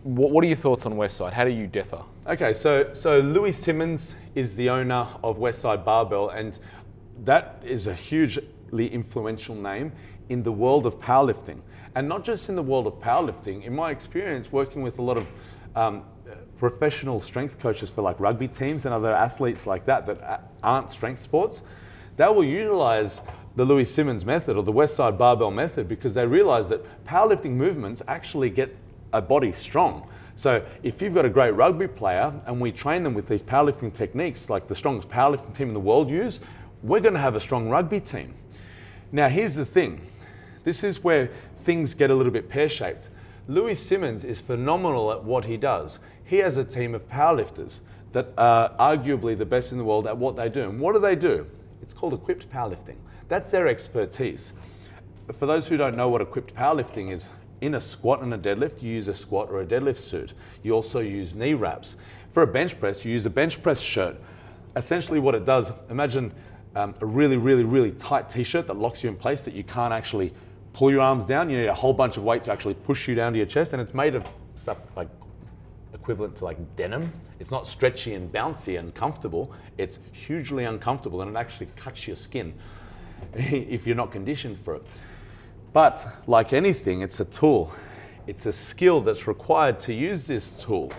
What, 0.02 0.32
what 0.32 0.44
are 0.44 0.48
your 0.48 0.58
thoughts 0.58 0.88
on 0.88 0.94
Westside? 0.96 1.34
How 1.34 1.44
do 1.44 1.52
you 1.52 1.68
differ? 1.68 2.02
Okay, 2.26 2.56
so 2.56 2.92
so 2.94 3.20
Louie 3.20 3.52
Simmons 3.52 4.16
is 4.34 4.56
the 4.56 4.70
owner 4.70 5.08
of 5.24 5.38
Westside 5.38 5.84
Barbell, 5.84 6.30
and 6.30 6.58
that 7.24 7.62
is 7.64 7.88
a 7.88 7.94
hugely 7.94 8.88
influential 8.92 9.56
name 9.56 9.92
in 10.30 10.44
the 10.44 10.52
world 10.52 10.86
of 10.86 11.00
powerlifting, 11.00 11.60
and 11.96 12.08
not 12.10 12.24
just 12.24 12.50
in 12.50 12.56
the 12.56 12.64
world 12.64 12.88
of 12.88 12.94
powerlifting. 12.96 13.64
In 13.64 13.74
my 13.76 13.92
experience, 13.92 14.52
working 14.52 14.82
with 14.82 15.00
a 15.00 15.02
lot 15.02 15.18
of 15.18 15.28
um, 15.76 16.04
professional 16.58 17.20
strength 17.20 17.60
coaches 17.60 17.90
for 17.90 18.02
like 18.02 18.20
rugby 18.20 18.48
teams 18.48 18.86
and 18.86 18.94
other 18.94 19.14
athletes 19.14 19.68
like 19.68 19.86
that 19.86 20.06
that 20.08 20.52
aren't 20.64 20.92
strength 20.92 21.22
sports, 21.22 21.62
they 22.18 22.28
will 22.28 22.44
utilize 22.44 23.22
the 23.56 23.64
Louie 23.64 23.86
Simmons 23.86 24.26
method 24.26 24.58
or 24.58 24.64
the 24.64 24.72
Westside 24.72 25.18
Barbell 25.18 25.52
method 25.52 25.88
because 25.88 26.14
they 26.14 26.26
realize 26.26 26.70
that 26.70 27.06
powerlifting 27.06 27.52
movements 27.52 28.02
actually 28.08 28.50
get 28.50 28.76
a 29.14 29.22
body 29.22 29.52
strong. 29.52 30.08
So 30.36 30.66
if 30.84 31.02
you've 31.02 31.14
got 31.14 31.24
a 31.24 31.30
great 31.30 31.52
rugby 31.52 31.88
player 31.88 32.34
and 32.46 32.60
we 32.60 32.72
train 32.72 33.04
them 33.04 33.14
with 33.14 33.28
these 33.28 33.42
powerlifting 33.42 33.94
techniques 33.94 34.50
like 34.50 34.68
the 34.68 34.76
strongest 34.76 35.08
powerlifting 35.08 35.56
team 35.56 35.70
in 35.70 35.74
the 35.74 35.80
world 35.80 36.10
use, 36.10 36.42
we're 36.84 37.00
going 37.00 37.14
to 37.14 37.20
have 37.20 37.36
a 37.36 37.40
strong 37.40 37.70
rugby 37.70 38.00
team. 38.00 38.34
Now 39.12 39.30
here's 39.30 39.56
the 39.56 39.66
thing. 39.66 40.02
This 40.64 40.84
is 40.84 41.04
where 41.04 41.30
things 41.64 41.94
get 41.94 42.12
a 42.12 42.16
little 42.16 42.32
bit 42.32 42.50
pear-shaped. 42.50 43.10
Louie 43.48 43.76
Simmons 43.76 44.24
is 44.24 44.42
phenomenal 44.42 45.12
at 45.12 45.24
what 45.24 45.46
he 45.46 45.58
does. 45.58 46.00
He 46.24 46.38
has 46.38 46.58
a 46.58 46.64
team 46.64 46.96
of 46.96 47.08
powerlifters 47.10 47.80
that 48.12 48.30
are 48.38 48.72
arguably 48.80 49.38
the 49.38 49.46
best 49.46 49.72
in 49.72 49.78
the 49.78 49.84
world 49.84 50.08
at 50.08 50.18
what 50.18 50.36
they 50.36 50.50
do. 50.50 50.70
And 50.70 50.80
what 50.80 50.94
do 50.94 51.00
they 51.00 51.16
do? 51.16 51.46
It's 51.82 51.94
called 51.94 52.14
equipped 52.14 52.50
powerlifting. 52.52 52.96
That's 53.28 53.50
their 53.50 53.68
expertise. 53.68 54.54
For 55.38 55.46
those 55.46 55.68
who 55.68 55.78
don't 55.78 55.96
know 55.96 56.10
what 56.10 56.22
equipped 56.22 56.56
powerlifting 56.56 57.12
is, 57.12 57.30
in 57.62 57.76
a 57.76 57.82
squat 57.82 58.22
and 58.22 58.34
a 58.34 58.38
deadlift, 58.38 58.82
you 58.82 58.92
use 58.92 59.08
a 59.08 59.14
squat 59.14 59.50
or 59.50 59.62
a 59.62 59.66
deadlift 59.66 59.98
suit. 59.98 60.34
You 60.64 60.74
also 60.74 61.00
use 61.00 61.34
knee 61.34 61.54
wraps. 61.54 61.96
For 62.34 62.44
a 62.44 62.48
bench 62.48 62.80
press, 62.80 63.06
you 63.06 63.12
use 63.12 63.26
a 63.26 63.30
bench 63.30 63.64
press 63.64 63.80
shirt. 63.80 64.18
Essentially, 64.76 65.20
what 65.20 65.36
it 65.36 65.46
does, 65.46 65.72
imagine 65.90 66.34
um, 66.76 66.94
a 67.02 67.06
really, 67.06 67.38
really, 67.38 67.64
really 67.64 67.92
tight 67.92 68.30
t 68.30 68.44
shirt 68.44 68.68
that 68.68 68.78
locks 68.78 69.04
you 69.04 69.10
in 69.10 69.16
place 69.16 69.46
that 69.46 69.54
you 69.54 69.64
can't 69.64 69.94
actually 69.94 70.34
pull 70.74 70.92
your 70.92 71.02
arms 71.02 71.26
down. 71.26 71.50
You 71.50 71.58
need 71.58 71.68
a 71.68 71.74
whole 71.74 71.94
bunch 71.94 72.18
of 72.18 72.24
weight 72.24 72.44
to 72.44 72.52
actually 72.52 72.74
push 72.74 73.08
you 73.08 73.16
down 73.16 73.32
to 73.34 73.38
your 73.38 73.48
chest, 73.48 73.74
and 73.74 73.82
it's 73.82 73.94
made 73.94 74.16
of 74.16 74.28
stuff 74.56 74.78
like 74.96 75.08
equivalent 76.06 76.36
to 76.36 76.46
like 76.46 76.76
denim. 76.76 77.12
It's 77.40 77.50
not 77.50 77.66
stretchy 77.66 78.14
and 78.14 78.32
bouncy 78.32 78.78
and 78.78 78.94
comfortable. 78.94 79.52
It's 79.78 79.98
hugely 80.12 80.66
uncomfortable 80.66 81.22
and 81.22 81.36
it 81.36 81.40
actually 81.40 81.68
cuts 81.76 82.06
your 82.06 82.16
skin 82.16 82.54
if 83.34 83.88
you're 83.88 83.96
not 83.96 84.12
conditioned 84.12 84.60
for 84.64 84.76
it. 84.76 84.84
But 85.74 86.06
like 86.28 86.54
anything, 86.54 87.02
it's 87.02 87.20
a 87.22 87.26
tool. 87.26 87.74
It's 88.28 88.46
a 88.46 88.54
skill 88.54 89.02
that's 89.02 89.28
required 89.28 89.80
to 89.80 89.94
use 89.94 90.28
this 90.28 90.52
tool. 90.52 90.92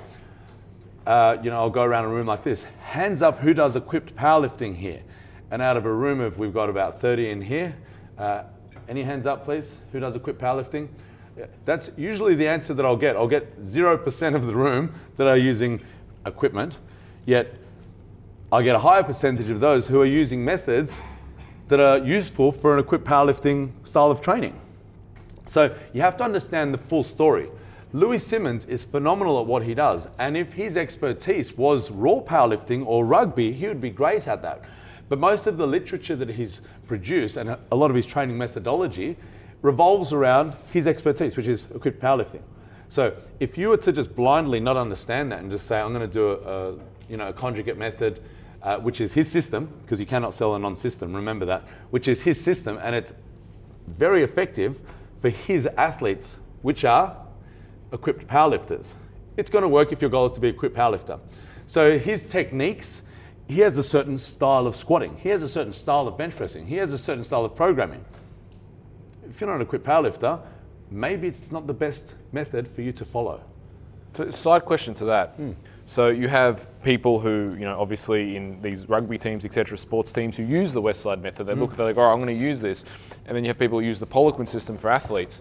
Uh, 1.07 1.37
you 1.41 1.51
know, 1.51 1.57
I'll 1.57 1.71
go 1.71 1.83
around 1.83 2.05
a 2.05 2.09
room 2.09 2.27
like 2.27 2.43
this. 2.43 2.65
Hands 2.81 3.23
up, 3.23 3.39
who 3.39 3.55
does 3.55 3.77
equipped 3.77 4.17
powerlifting 4.17 4.75
here? 4.75 5.03
And 5.51 5.63
out 5.63 5.77
of 5.77 5.87
a 5.87 5.93
room 5.93 6.21
of, 6.21 6.39
we've 6.39 6.55
got 6.55 6.69
about 6.69 7.01
30 7.01 7.31
in 7.31 7.41
here. 7.41 7.75
Uh, 8.19 8.43
any 8.89 9.03
hands 9.03 9.27
up, 9.27 9.45
please? 9.45 9.77
Who 9.93 10.01
does 10.01 10.17
equipped 10.17 10.41
powerlifting? 10.41 10.89
That's 11.65 11.91
usually 11.97 12.35
the 12.35 12.49
answer 12.49 12.73
that 12.75 12.87
I'll 12.87 12.97
get. 12.97 13.17
I'll 13.17 13.29
get 13.29 13.61
0% 13.61 14.35
of 14.35 14.47
the 14.47 14.55
room 14.55 14.93
that 15.17 15.27
are 15.27 15.37
using 15.37 15.81
equipment, 16.25 16.79
yet 17.27 17.55
I 18.51 18.63
get 18.63 18.75
a 18.75 18.79
higher 18.79 19.03
percentage 19.03 19.51
of 19.51 19.61
those 19.61 19.87
who 19.87 20.01
are 20.01 20.07
using 20.07 20.45
methods 20.45 21.01
that 21.69 21.81
are 21.81 21.99
useful 21.99 22.53
for 22.53 22.75
an 22.75 22.81
equipped 22.81 23.05
powerlifting 23.05 23.71
style 23.85 24.11
of 24.11 24.21
training. 24.21 24.59
So 25.47 25.75
you 25.93 26.01
have 26.01 26.17
to 26.19 26.25
understand 26.25 26.73
the 26.73 26.79
full 26.79 27.03
story. 27.03 27.49
Louie 27.93 28.19
Simmons 28.19 28.65
is 28.67 28.85
phenomenal 28.85 29.41
at 29.41 29.47
what 29.47 29.63
he 29.63 29.75
does, 29.75 30.09
and 30.19 30.37
if 30.37 30.53
his 30.53 30.77
expertise 30.77 31.57
was 31.57 31.91
raw 31.91 32.21
powerlifting 32.21 32.85
or 32.87 33.05
rugby, 33.05 33.53
he 33.53 33.67
would 33.67 33.81
be 33.81 33.91
great 33.91 34.27
at 34.27 34.43
that. 34.43 34.63
But 35.09 35.19
most 35.19 35.47
of 35.47 35.57
the 35.57 35.67
literature 35.67 36.17
that 36.17 36.31
he's 36.31 36.63
produced 36.87 37.37
and 37.37 37.57
a 37.71 37.77
lot 37.77 37.91
of 37.91 37.97
his 37.97 38.07
training 38.07 38.37
methodology 38.37 39.17
revolves 39.63 40.13
around 40.13 40.55
his 40.73 40.87
expertise, 40.87 41.37
which 41.37 41.47
is 41.47 41.67
equipped 41.75 42.01
powerlifting. 42.01 42.43
So 42.89 43.17
if 43.41 43.59
you 43.59 43.69
were 43.69 43.77
to 43.79 43.93
just 43.93 44.15
blindly 44.15 44.61
not 44.61 44.77
understand 44.77 45.33
that 45.33 45.41
and 45.41 45.51
just 45.51 45.67
say, 45.67 45.79
I'm 45.79 45.93
going 45.93 46.09
to 46.09 46.13
do 46.13 46.31
a, 46.31 46.35
a 46.35 46.75
you 47.09 47.17
know, 47.17 47.29
a 47.29 47.33
conjugate 47.33 47.77
method, 47.77 48.23
uh, 48.63 48.79
which 48.79 49.01
is 49.01 49.13
his 49.13 49.31
system, 49.31 49.71
because 49.83 50.01
you 50.01 50.07
cannot 50.07 50.35
sell 50.35 50.55
a 50.55 50.59
non-system, 50.59 51.15
remember 51.15 51.47
that, 51.47 51.63
which 51.91 52.09
is 52.09 52.23
his 52.23 52.41
system, 52.41 52.79
and 52.83 52.95
it's 52.95 53.13
very 53.87 54.23
effective 54.23 54.81
for 55.21 55.31
his 55.31 55.67
athletes, 55.77 56.37
which 56.63 56.85
are 56.85 57.17
equipped 57.93 58.27
powerlifters. 58.27 58.95
It's 59.37 59.51
going 59.51 59.63
to 59.63 59.69
work 59.69 59.93
if 59.93 60.01
your 60.01 60.11
goal 60.11 60.27
is 60.27 60.33
to 60.33 60.41
be 60.41 60.49
a 60.49 60.51
equipped 60.51 60.77
powerlifter. 60.77 61.21
So 61.67 61.99
his 61.99 62.29
techniques, 62.29 63.03
he 63.49 63.61
has 63.61 63.79
a 63.79 63.83
certain 63.83 64.19
style 64.19 64.67
of 64.67 64.75
squatting. 64.75 65.17
He 65.19 65.29
has 65.29 65.43
a 65.43 65.49
certain 65.49 65.73
style 65.73 66.09
of 66.09 66.19
bench 66.19 66.37
pressing. 66.37 66.67
He 66.67 66.77
has 66.77 66.93
a 66.93 66.99
certain 66.99 67.25
style 67.25 67.45
of 67.45 67.55
programming 67.55 68.05
if 69.37 69.41
you're 69.41 69.49
not 69.49 69.57
an 69.57 69.63
equipped 69.63 69.85
powerlifter, 69.85 70.41
maybe 70.91 71.29
it's 71.29 71.53
not 71.53 71.67
the 71.67 71.75
best 71.75 72.15
method 72.33 72.69
for 72.69 72.83
you 72.83 72.93
to 72.93 73.05
follow. 73.05 73.43
So, 74.15 74.31
side 74.31 74.65
question 74.65 74.95
to 74.95 75.05
that. 75.07 75.31
Hmm. 75.31 75.53
So 75.89 76.09
you 76.09 76.27
have 76.27 76.67
people 76.83 77.21
who, 77.21 77.55
you 77.57 77.65
know, 77.65 77.79
obviously 77.79 78.35
in 78.35 78.61
these 78.61 78.89
rugby 78.89 79.19
teams, 79.19 79.45
etc., 79.45 79.79
sports 79.79 80.13
teams 80.13 80.37
who 80.37 80.43
use 80.43 80.73
the 80.73 80.83
Westside 80.83 81.21
method. 81.21 81.47
They 81.47 81.53
hmm. 81.53 81.61
look, 81.61 81.77
they're 81.77 81.87
like, 81.87 81.97
oh, 81.97 82.03
I'm 82.03 82.21
going 82.21 82.37
to 82.37 82.45
use 82.45 82.61
this, 82.61 82.85
and 83.27 83.37
then 83.37 83.45
you 83.45 83.49
have 83.49 83.59
people 83.59 83.79
who 83.79 83.85
use 83.85 84.01
the 84.01 84.07
Poliquin 84.07 84.49
system 84.49 84.77
for 84.79 84.91
athletes. 84.91 85.41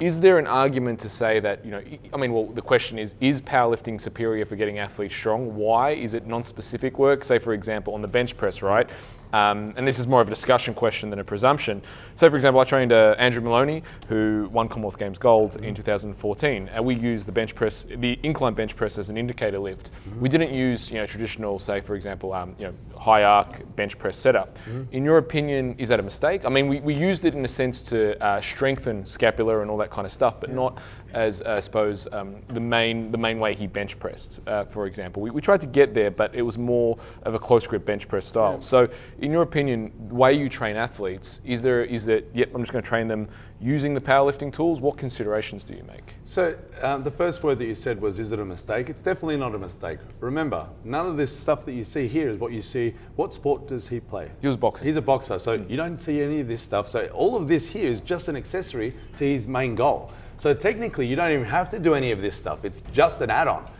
Is 0.00 0.20
there 0.20 0.38
an 0.38 0.46
argument 0.46 0.98
to 1.00 1.08
say 1.08 1.38
that, 1.40 1.64
you 1.64 1.70
know, 1.70 1.82
I 2.12 2.16
mean, 2.16 2.32
well, 2.32 2.46
the 2.46 2.62
question 2.62 2.98
is, 2.98 3.14
is 3.20 3.40
powerlifting 3.40 4.00
superior 4.00 4.44
for 4.44 4.56
getting 4.56 4.78
athletes 4.78 5.14
strong? 5.14 5.54
Why 5.54 5.90
is 5.90 6.14
it 6.14 6.26
non-specific 6.26 6.98
work? 6.98 7.22
Say, 7.22 7.38
for 7.38 7.52
example, 7.52 7.94
on 7.94 8.02
the 8.02 8.08
bench 8.08 8.36
press, 8.36 8.62
right? 8.62 8.88
Um, 9.32 9.72
and 9.76 9.86
this 9.86 9.98
is 9.98 10.06
more 10.06 10.20
of 10.20 10.26
a 10.26 10.30
discussion 10.30 10.74
question 10.74 11.08
than 11.10 11.18
a 11.18 11.24
presumption. 11.24 11.82
So, 12.14 12.28
for 12.30 12.36
example, 12.36 12.60
I 12.60 12.64
trained 12.64 12.92
uh, 12.92 13.14
Andrew 13.18 13.42
Moloney, 13.42 13.82
who 14.08 14.48
won 14.52 14.68
Commonwealth 14.68 14.98
Games 14.98 15.18
gold 15.18 15.56
in 15.56 15.74
2014, 15.74 16.68
and 16.68 16.84
we 16.84 16.94
used 16.94 17.26
the 17.26 17.32
bench 17.32 17.54
press, 17.54 17.86
the 17.96 18.18
incline 18.22 18.54
bench 18.54 18.76
press, 18.76 18.98
as 18.98 19.10
an 19.10 19.16
indicator 19.16 19.58
lift. 19.58 19.90
We 20.20 20.28
didn't 20.28 20.52
use, 20.52 20.90
you 20.90 20.96
know, 20.96 21.06
traditional, 21.06 21.58
say, 21.58 21.80
for 21.80 21.94
example, 21.94 22.32
um, 22.32 22.54
you 22.58 22.66
know, 22.66 22.74
high 22.98 23.24
arc 23.24 23.74
bench 23.76 23.98
press 23.98 24.16
setup. 24.16 24.58
In 24.92 25.04
your 25.04 25.18
opinion, 25.18 25.74
is 25.78 25.88
that 25.88 26.00
a 26.00 26.02
mistake? 26.02 26.44
I 26.44 26.48
mean, 26.48 26.68
we, 26.68 26.80
we 26.80 26.94
used 26.94 27.24
it 27.24 27.34
in 27.34 27.44
a 27.44 27.48
sense 27.48 27.82
to 27.82 28.22
uh, 28.22 28.40
strengthen 28.40 29.06
scapula 29.06 29.60
and 29.60 29.70
all 29.70 29.78
that 29.78 29.90
kind 29.90 30.06
of 30.06 30.12
stuff, 30.12 30.40
but 30.40 30.50
not 30.50 30.78
as 31.12 31.42
uh, 31.42 31.54
I 31.56 31.60
suppose 31.60 32.08
um, 32.12 32.36
the 32.48 32.60
main 32.60 33.10
the 33.10 33.18
main 33.18 33.38
way 33.38 33.54
he 33.54 33.66
bench 33.66 33.98
pressed, 33.98 34.40
uh, 34.46 34.64
for 34.64 34.86
example. 34.86 35.22
We, 35.22 35.30
we 35.30 35.40
tried 35.40 35.60
to 35.60 35.66
get 35.66 35.94
there, 35.94 36.10
but 36.10 36.34
it 36.34 36.42
was 36.42 36.58
more 36.58 36.98
of 37.22 37.34
a 37.34 37.38
close 37.38 37.66
grip 37.66 37.84
bench 37.84 38.08
press 38.08 38.26
style. 38.26 38.60
So, 38.60 38.88
in 39.18 39.30
your 39.30 39.42
opinion, 39.42 39.92
the 40.08 40.14
way 40.14 40.32
you 40.34 40.48
train 40.48 40.76
athletes, 40.76 41.40
is 41.44 41.62
there 41.62 41.84
is 41.84 42.01
that 42.06 42.24
yep, 42.34 42.50
I'm 42.54 42.62
just 42.62 42.72
going 42.72 42.82
to 42.82 42.88
train 42.88 43.08
them 43.08 43.28
using 43.60 43.94
the 43.94 44.00
powerlifting 44.00 44.52
tools? 44.52 44.80
What 44.80 44.96
considerations 44.96 45.64
do 45.64 45.74
you 45.74 45.84
make? 45.84 46.14
So 46.24 46.56
um, 46.80 47.02
the 47.02 47.10
first 47.10 47.42
word 47.42 47.58
that 47.58 47.66
you 47.66 47.74
said 47.74 48.00
was, 48.00 48.18
"Is 48.18 48.32
it 48.32 48.38
a 48.38 48.44
mistake?" 48.44 48.88
It's 48.90 49.02
definitely 49.02 49.36
not 49.36 49.54
a 49.54 49.58
mistake. 49.58 49.98
Remember, 50.20 50.66
none 50.84 51.06
of 51.06 51.16
this 51.16 51.36
stuff 51.36 51.64
that 51.66 51.72
you 51.72 51.84
see 51.84 52.08
here 52.08 52.28
is 52.28 52.38
what 52.38 52.52
you 52.52 52.62
see. 52.62 52.94
What 53.16 53.32
sport 53.32 53.68
does 53.68 53.88
he 53.88 54.00
play? 54.00 54.30
He 54.40 54.48
was 54.48 54.56
boxing. 54.56 54.86
He's 54.86 54.96
a 54.96 55.02
boxer, 55.02 55.38
so 55.38 55.52
you 55.52 55.76
don't 55.76 55.98
see 55.98 56.20
any 56.20 56.40
of 56.40 56.48
this 56.48 56.62
stuff. 56.62 56.88
So 56.88 57.06
all 57.08 57.36
of 57.36 57.48
this 57.48 57.66
here 57.66 57.86
is 57.86 58.00
just 58.00 58.28
an 58.28 58.36
accessory 58.36 58.94
to 59.16 59.24
his 59.24 59.46
main 59.46 59.74
goal. 59.74 60.10
So 60.36 60.54
technically, 60.54 61.06
you 61.06 61.16
don't 61.16 61.30
even 61.30 61.44
have 61.44 61.70
to 61.70 61.78
do 61.78 61.94
any 61.94 62.10
of 62.10 62.20
this 62.20 62.34
stuff. 62.34 62.64
It's 62.64 62.82
just 62.92 63.20
an 63.20 63.30
add-on. 63.30 63.70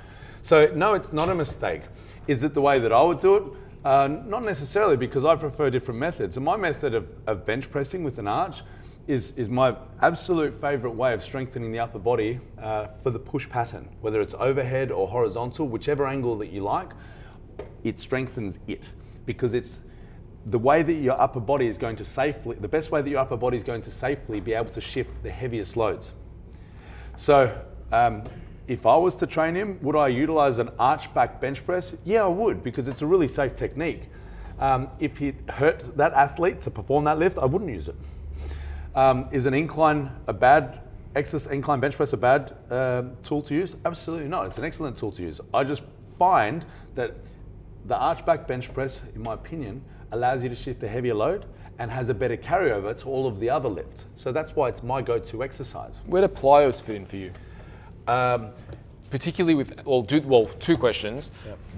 So 0.43 0.71
no, 0.75 0.95
it's 0.95 1.13
not 1.13 1.29
a 1.29 1.35
mistake. 1.35 1.83
Is 2.27 2.43
it 2.43 2.55
the 2.55 2.61
way 2.61 2.79
that 2.79 2.93
I 2.93 3.03
would 3.03 3.21
do 3.21 3.37
it? 3.37 3.43
Uh, 3.85 4.07
not 4.27 4.45
necessarily, 4.45 4.97
because 4.97 5.25
I 5.25 5.35
prefer 5.35 5.69
different 5.69 5.99
methods. 5.99 6.37
And 6.37 6.47
my 6.47 6.57
method 6.57 6.95
of, 6.95 7.09
of 7.27 7.45
bench 7.45 7.71
pressing 7.71 8.05
with 8.05 8.19
an 8.19 8.29
arch 8.29 8.63
is, 9.09 9.33
is 9.37 9.49
my 9.49 9.77
absolute 10.01 10.61
favorite 10.61 10.93
way 10.93 11.13
of 11.13 11.23
strengthening 11.23 11.73
the 11.73 11.81
upper 11.81 11.99
body 11.99 12.39
uh, 12.61 12.87
for 13.03 13.11
the 13.11 13.19
push 13.19 13.49
pattern, 13.49 13.89
whether 14.01 14.21
it's 14.21 14.35
overhead 14.39 14.93
or 14.93 15.09
horizontal, 15.09 15.67
whichever 15.67 16.07
angle 16.07 16.39
that 16.39 16.53
you 16.53 16.63
like, 16.63 16.93
it 17.83 17.99
strengthens 17.99 18.61
it 18.69 18.89
because 19.27 19.55
it's 19.55 19.79
the 20.47 20.59
way 20.59 20.83
that 20.83 20.95
your 20.95 21.21
upper 21.21 21.41
body 21.41 21.67
is 21.67 21.77
going 21.77 21.97
to 21.97 22.05
safely, 22.05 22.57
the 22.61 22.69
best 22.69 22.91
way 22.91 23.03
that 23.03 23.11
your 23.11 23.21
upper 23.21 23.37
body 23.37 23.57
is 23.57 23.63
going 23.65 23.83
to 23.83 23.91
safely 23.91 24.39
be 24.41 24.53
able 24.53 24.71
to 24.71 24.81
shift 24.81 25.11
the 25.25 25.31
heaviest 25.31 25.77
loads. 25.77 26.13
So, 27.17 27.57
um, 27.91 28.23
if 28.73 28.87
I 28.87 28.97
was 28.97 29.15
to 29.17 29.27
train 29.27 29.55
him, 29.55 29.79
would 29.83 29.95
I 29.95 30.09
utilize 30.09 30.59
an 30.59 30.71
arch 30.79 31.13
back 31.13 31.43
bench 31.43 31.65
press? 31.67 31.95
Yeah, 32.05 32.25
I 32.25 32.29
would 32.29 32.65
because 32.65 32.89
it's 32.89 33.03
a 33.03 33.07
really 33.07 33.29
safe 33.29 33.55
technique. 33.55 34.05
Um, 34.59 34.89
if 34.99 35.21
it 35.21 35.35
hurt 35.51 35.95
that 35.99 36.15
athlete 36.15 36.63
to 36.63 36.71
perform 36.71 37.05
that 37.05 37.19
lift, 37.19 37.37
I 37.37 37.45
wouldn't 37.45 37.71
use 37.71 37.89
it. 37.89 37.97
Um, 38.95 39.29
is 39.31 39.45
an 39.45 39.53
incline 39.53 40.11
a 40.27 40.33
bad 40.33 40.81
excess 41.15 41.45
incline 41.47 41.81
bench 41.81 41.97
press 41.97 42.15
a 42.15 42.17
bad 42.17 42.57
uh, 42.71 43.03
tool 43.23 43.43
to 43.43 43.55
use? 43.55 43.77
Absolutely 43.85 44.29
not. 44.29 44.47
It's 44.47 44.57
an 44.57 44.65
excellent 44.65 44.97
tool 44.97 45.13
to 45.13 45.23
use. 45.23 45.39
I 45.53 45.65
just 45.65 45.83
find 46.19 46.65
that 46.95 47.15
the 47.85 47.97
arch 47.97 48.25
back 48.25 48.47
bench 48.47 48.73
press, 48.73 49.03
in 49.15 49.23
my 49.23 49.35
opinion, 49.35 49.83
allows 50.13 50.43
you 50.43 50.49
to 50.49 50.57
shift 50.57 50.83
a 50.83 50.89
heavier 50.89 51.15
load 51.15 51.45
and 51.79 51.91
has 51.91 52.09
a 52.09 52.15
better 52.15 52.39
carryover 52.39 52.97
to 53.01 53.07
all 53.09 53.27
of 53.27 53.39
the 53.39 53.51
other 53.51 53.69
lifts. 53.69 54.07
So 54.15 54.33
that's 54.33 54.57
why 54.57 54.69
it's 54.69 54.83
my 54.83 55.03
go-to 55.03 55.43
exercise. 55.43 56.01
Where 56.07 56.27
do 56.27 56.29
plyos 56.29 56.81
fit 56.81 56.97
in 56.97 57.05
for 57.05 57.17
you? 57.17 57.33
Um, 58.07 58.51
Particularly 59.11 59.55
with 59.55 59.85
well, 59.85 60.01
do, 60.01 60.23
well, 60.23 60.47
two 60.59 60.79
questions. 60.79 61.33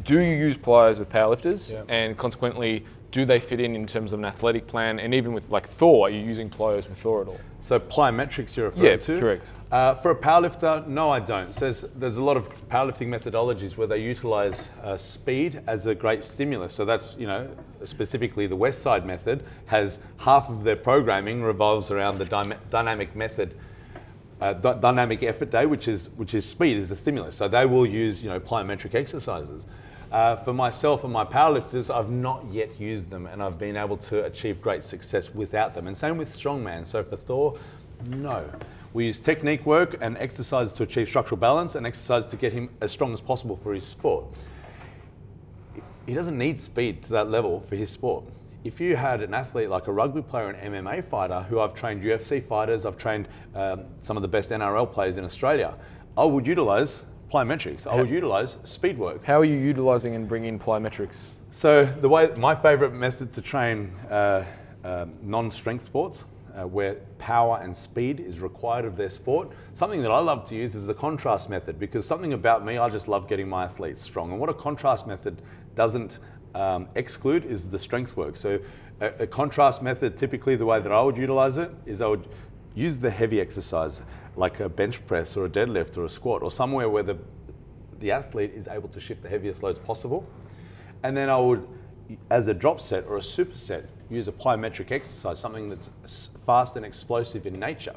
Do 0.05 0.15
you 0.21 0.37
use 0.37 0.57
plyos 0.57 1.01
with 1.01 1.11
powerlifters, 1.11 1.73
Yep. 1.73 1.87
and 1.89 2.17
consequently, 2.17 2.85
do 3.11 3.25
they 3.25 3.41
fit 3.41 3.59
in 3.59 3.75
in 3.75 3.89
terms 3.89 4.13
of 4.13 4.21
an 4.21 4.25
athletic 4.25 4.69
plan? 4.69 5.01
And 5.01 5.13
even 5.13 5.33
with 5.33 5.51
like 5.51 5.69
Thor, 5.69 6.07
are 6.07 6.11
you 6.11 6.21
using 6.21 6.49
plyos 6.49 6.89
with 6.89 6.97
Thor 6.99 7.23
at 7.23 7.27
all? 7.27 7.41
So 7.61 7.81
plyometrics 7.81 8.55
you're 8.55 8.67
referring 8.67 8.85
Yeah, 8.87 8.97
to? 8.99 9.19
correct. 9.19 9.51
Uh, 9.73 9.97
for 9.97 10.13
a 10.13 10.15
powerlifter, 10.15 10.87
no, 10.87 11.11
I 11.11 11.19
don't. 11.19 11.53
So 11.53 11.59
there's, 11.63 11.81
there's 11.97 12.19
a 12.19 12.23
lot 12.23 12.37
of 12.37 12.49
powerlifting 12.69 13.09
methodologies 13.09 13.77
where 13.77 13.89
they 13.89 13.99
utilize 13.99 14.71
uh, 14.85 14.97
speed 14.97 15.61
as 15.67 15.87
a 15.87 15.95
great 15.95 16.23
stimulus. 16.23 16.73
So 16.73 16.85
that's, 16.85 17.17
you 17.19 17.27
know, 17.27 17.49
specifically 17.83 18.47
the 18.47 18.57
Westside 18.57 19.05
method 19.05 19.43
has 19.67 19.99
half 20.19 20.49
of 20.51 20.63
their 20.63 20.77
programming 20.77 21.43
revolves 21.43 21.91
around 21.91 22.19
the 22.19 22.27
dyma- 22.27 22.59
dynamic 22.71 23.17
method, 23.17 23.57
uh, 24.45 24.53
dy- 24.53 24.79
dynamic 24.79 25.23
effort 25.23 25.51
day, 25.51 25.65
which 25.65 25.89
is 25.89 26.11
which 26.17 26.35
is 26.35 26.45
speed 26.45 26.77
is 26.77 26.91
the 26.91 26.97
stimulus. 26.97 27.35
So 27.35 27.49
they 27.49 27.65
will 27.65 27.87
use, 27.87 28.23
you 28.23 28.29
know, 28.29 28.39
plyometric 28.39 28.95
exercises. 28.95 29.65
Uh, 30.13 30.37
for 30.37 30.53
myself 30.53 31.03
and 31.03 31.13
my 31.13 31.25
powerlifters, 31.25 31.93
I've 31.93 32.11
not 32.11 32.45
yet 32.51 32.79
used 32.79 33.09
them, 33.09 33.27
and 33.27 33.43
I've 33.43 33.59
been 33.59 33.77
able 33.77 33.97
to 33.97 34.25
achieve 34.25 34.61
great 34.61 34.85
success 34.85 35.35
without 35.35 35.75
them. 35.75 35.87
And 35.87 35.97
same 35.97 36.19
with 36.19 36.37
strongman. 36.39 36.85
So 36.85 37.03
for 37.03 37.17
Thor, 37.17 37.59
no. 38.07 38.49
We 38.93 39.07
use 39.07 39.19
technique 39.19 39.65
work 39.65 39.97
and 40.03 40.17
exercises 40.19 40.75
to 40.75 40.83
achieve 40.83 41.09
structural 41.09 41.39
balance, 41.39 41.75
and 41.75 41.87
exercise 41.87 42.27
to 42.27 42.37
get 42.37 42.53
him 42.53 42.69
as 42.83 42.93
strong 42.93 43.15
as 43.15 43.23
possible 43.23 43.59
for 43.63 43.73
his 43.73 43.85
sport. 43.85 44.27
He 46.05 46.13
doesn't 46.13 46.37
need 46.37 46.61
speed 46.61 47.03
to 47.05 47.11
that 47.11 47.31
level 47.31 47.61
for 47.61 47.77
his 47.77 47.89
sport. 47.89 48.25
If 48.65 48.81
you 48.81 48.97
had 48.97 49.21
an 49.21 49.35
athlete 49.35 49.69
like 49.69 49.89
a 49.89 49.93
rugby 49.93 50.23
player, 50.23 50.49
an 50.49 50.73
MMA 50.73 51.05
fighter, 51.05 51.43
who 51.43 51.61
I've 51.61 51.75
trained 51.75 52.03
UFC 52.03 52.43
fighters, 52.43 52.87
I've 52.87 52.97
trained 52.97 53.29
um, 53.55 53.85
some 54.01 54.17
of 54.17 54.23
the 54.23 54.29
best 54.29 54.49
NRL 54.49 54.91
players 54.91 55.19
in 55.19 55.25
Australia, 55.25 55.75
I 56.17 56.25
would 56.25 56.47
utilize 56.47 57.05
plyometrics. 57.31 57.87
I 57.87 57.97
would 57.97 58.09
utilize 58.09 58.57
speed 58.65 58.97
work. 58.97 59.23
How 59.23 59.39
are 59.39 59.45
you 59.45 59.59
utilizing 59.59 60.15
and 60.15 60.27
bringing 60.27 60.55
in 60.55 60.59
plyometrics? 60.59 61.33
So 61.51 61.85
the 61.85 62.09
way 62.09 62.31
my 62.37 62.55
favourite 62.55 62.95
method 62.95 63.35
to 63.35 63.43
train 63.43 63.91
uh, 64.11 64.45
um 64.83 65.13
non-strength 65.23 65.85
sports, 65.85 66.25
uh, 66.55 66.67
where 66.67 66.95
power 67.19 67.61
and 67.63 67.77
speed 67.77 68.21
is 68.21 68.41
required 68.41 68.87
of 68.87 68.97
their 68.97 69.11
sport, 69.11 69.51
something 69.75 70.01
that 70.03 70.11
I 70.11 70.21
love 70.21 70.49
to 70.49 70.55
use 70.55 70.75
is 70.75 70.87
the 70.87 70.95
contrast 70.95 71.51
method 71.51 71.79
because 71.79 72.07
something 72.07 72.33
about 72.33 72.65
me, 72.65 72.79
I 72.79 72.89
just 72.89 73.09
love 73.09 73.29
getting 73.29 73.49
my 73.49 73.65
athletes 73.65 74.03
strong. 74.03 74.31
And 74.31 74.41
what 74.41 74.49
a 74.49 74.55
contrast 74.55 75.07
method 75.07 75.43
doesn't 75.75 76.19
um, 76.55 76.89
exclude 76.95 77.45
is 77.45 77.69
the 77.69 77.79
strength 77.79 78.17
work. 78.17 78.37
So 78.37 78.59
a, 79.01 79.07
a 79.21 79.27
contrast 79.27 79.83
method, 79.83 80.17
typically 80.17 80.57
the 80.57 80.67
way 80.67 80.81
that 80.81 80.93
I 80.93 81.03
would 81.03 81.17
utilize 81.17 81.57
it 81.57 81.71
is 81.87 82.01
I 82.01 82.07
would 82.07 82.29
use 82.75 82.99
the 82.99 83.11
heavy 83.11 83.41
exercise 83.41 84.03
like 84.37 84.61
a 84.61 84.69
bench 84.69 85.05
press 85.07 85.37
or 85.37 85.45
a 85.47 85.49
deadlift 85.49 85.97
or 85.97 86.05
a 86.05 86.11
squat 86.11 86.43
or 86.43 86.51
somewhere 86.51 86.89
where 86.89 87.03
the 87.03 87.17
the 88.01 88.11
athlete 88.11 88.53
is 88.55 88.69
able 88.69 88.89
to 88.89 89.01
shift 89.01 89.23
the 89.23 89.29
heaviest 89.29 89.63
loads 89.63 89.79
possible. 89.79 90.27
And 91.03 91.17
then 91.17 91.31
I 91.31 91.39
would, 91.39 91.67
as 92.31 92.49
a 92.49 92.55
drop 92.55 92.81
set 92.81 93.07
or 93.07 93.17
a 93.17 93.21
superset, 93.21 93.87
use 94.11 94.29
a 94.29 94.33
plyometric 94.33 94.91
exercise, 94.91 95.39
something 95.39 95.69
that's 95.69 96.29
fast 96.45 96.77
and 96.77 96.85
explosive 96.85 97.47
in 97.47 97.59
nature. 97.59 97.95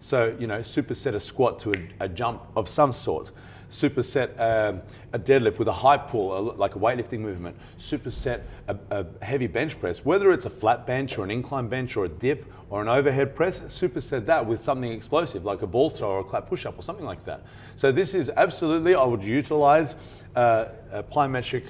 So, 0.00 0.36
you 0.38 0.46
know, 0.46 0.60
superset 0.60 1.14
a 1.14 1.20
squat 1.20 1.58
to 1.60 1.72
a, 1.72 2.04
a 2.04 2.08
jump 2.08 2.42
of 2.54 2.68
some 2.68 2.92
sort. 2.92 3.32
Superset 3.70 4.38
um, 4.40 4.82
a 5.12 5.18
deadlift 5.18 5.58
with 5.58 5.68
a 5.68 5.72
high 5.72 5.96
pull, 5.96 6.36
a- 6.36 6.54
like 6.56 6.74
a 6.74 6.78
weightlifting 6.78 7.20
movement. 7.20 7.56
Superset 7.78 8.42
a, 8.68 8.76
a 8.90 9.24
heavy 9.24 9.46
bench 9.46 9.78
press, 9.78 10.04
whether 10.04 10.32
it's 10.32 10.46
a 10.46 10.50
flat 10.50 10.86
bench 10.86 11.16
or 11.18 11.24
an 11.24 11.30
incline 11.30 11.68
bench 11.68 11.96
or 11.96 12.06
a 12.06 12.08
dip 12.08 12.44
or 12.68 12.82
an 12.82 12.88
overhead 12.88 13.34
press. 13.34 13.60
Superset 13.60 14.26
that 14.26 14.44
with 14.44 14.60
something 14.60 14.90
explosive, 14.90 15.44
like 15.44 15.62
a 15.62 15.66
ball 15.66 15.88
throw 15.88 16.08
or 16.08 16.20
a 16.20 16.24
clap 16.24 16.48
push 16.48 16.66
up 16.66 16.78
or 16.78 16.82
something 16.82 17.06
like 17.06 17.24
that. 17.24 17.42
So 17.76 17.92
this 17.92 18.12
is 18.14 18.30
absolutely, 18.36 18.94
I 18.96 19.04
would 19.04 19.22
utilize 19.22 19.94
uh, 20.34 20.66
a 20.90 21.02
plyometric 21.02 21.64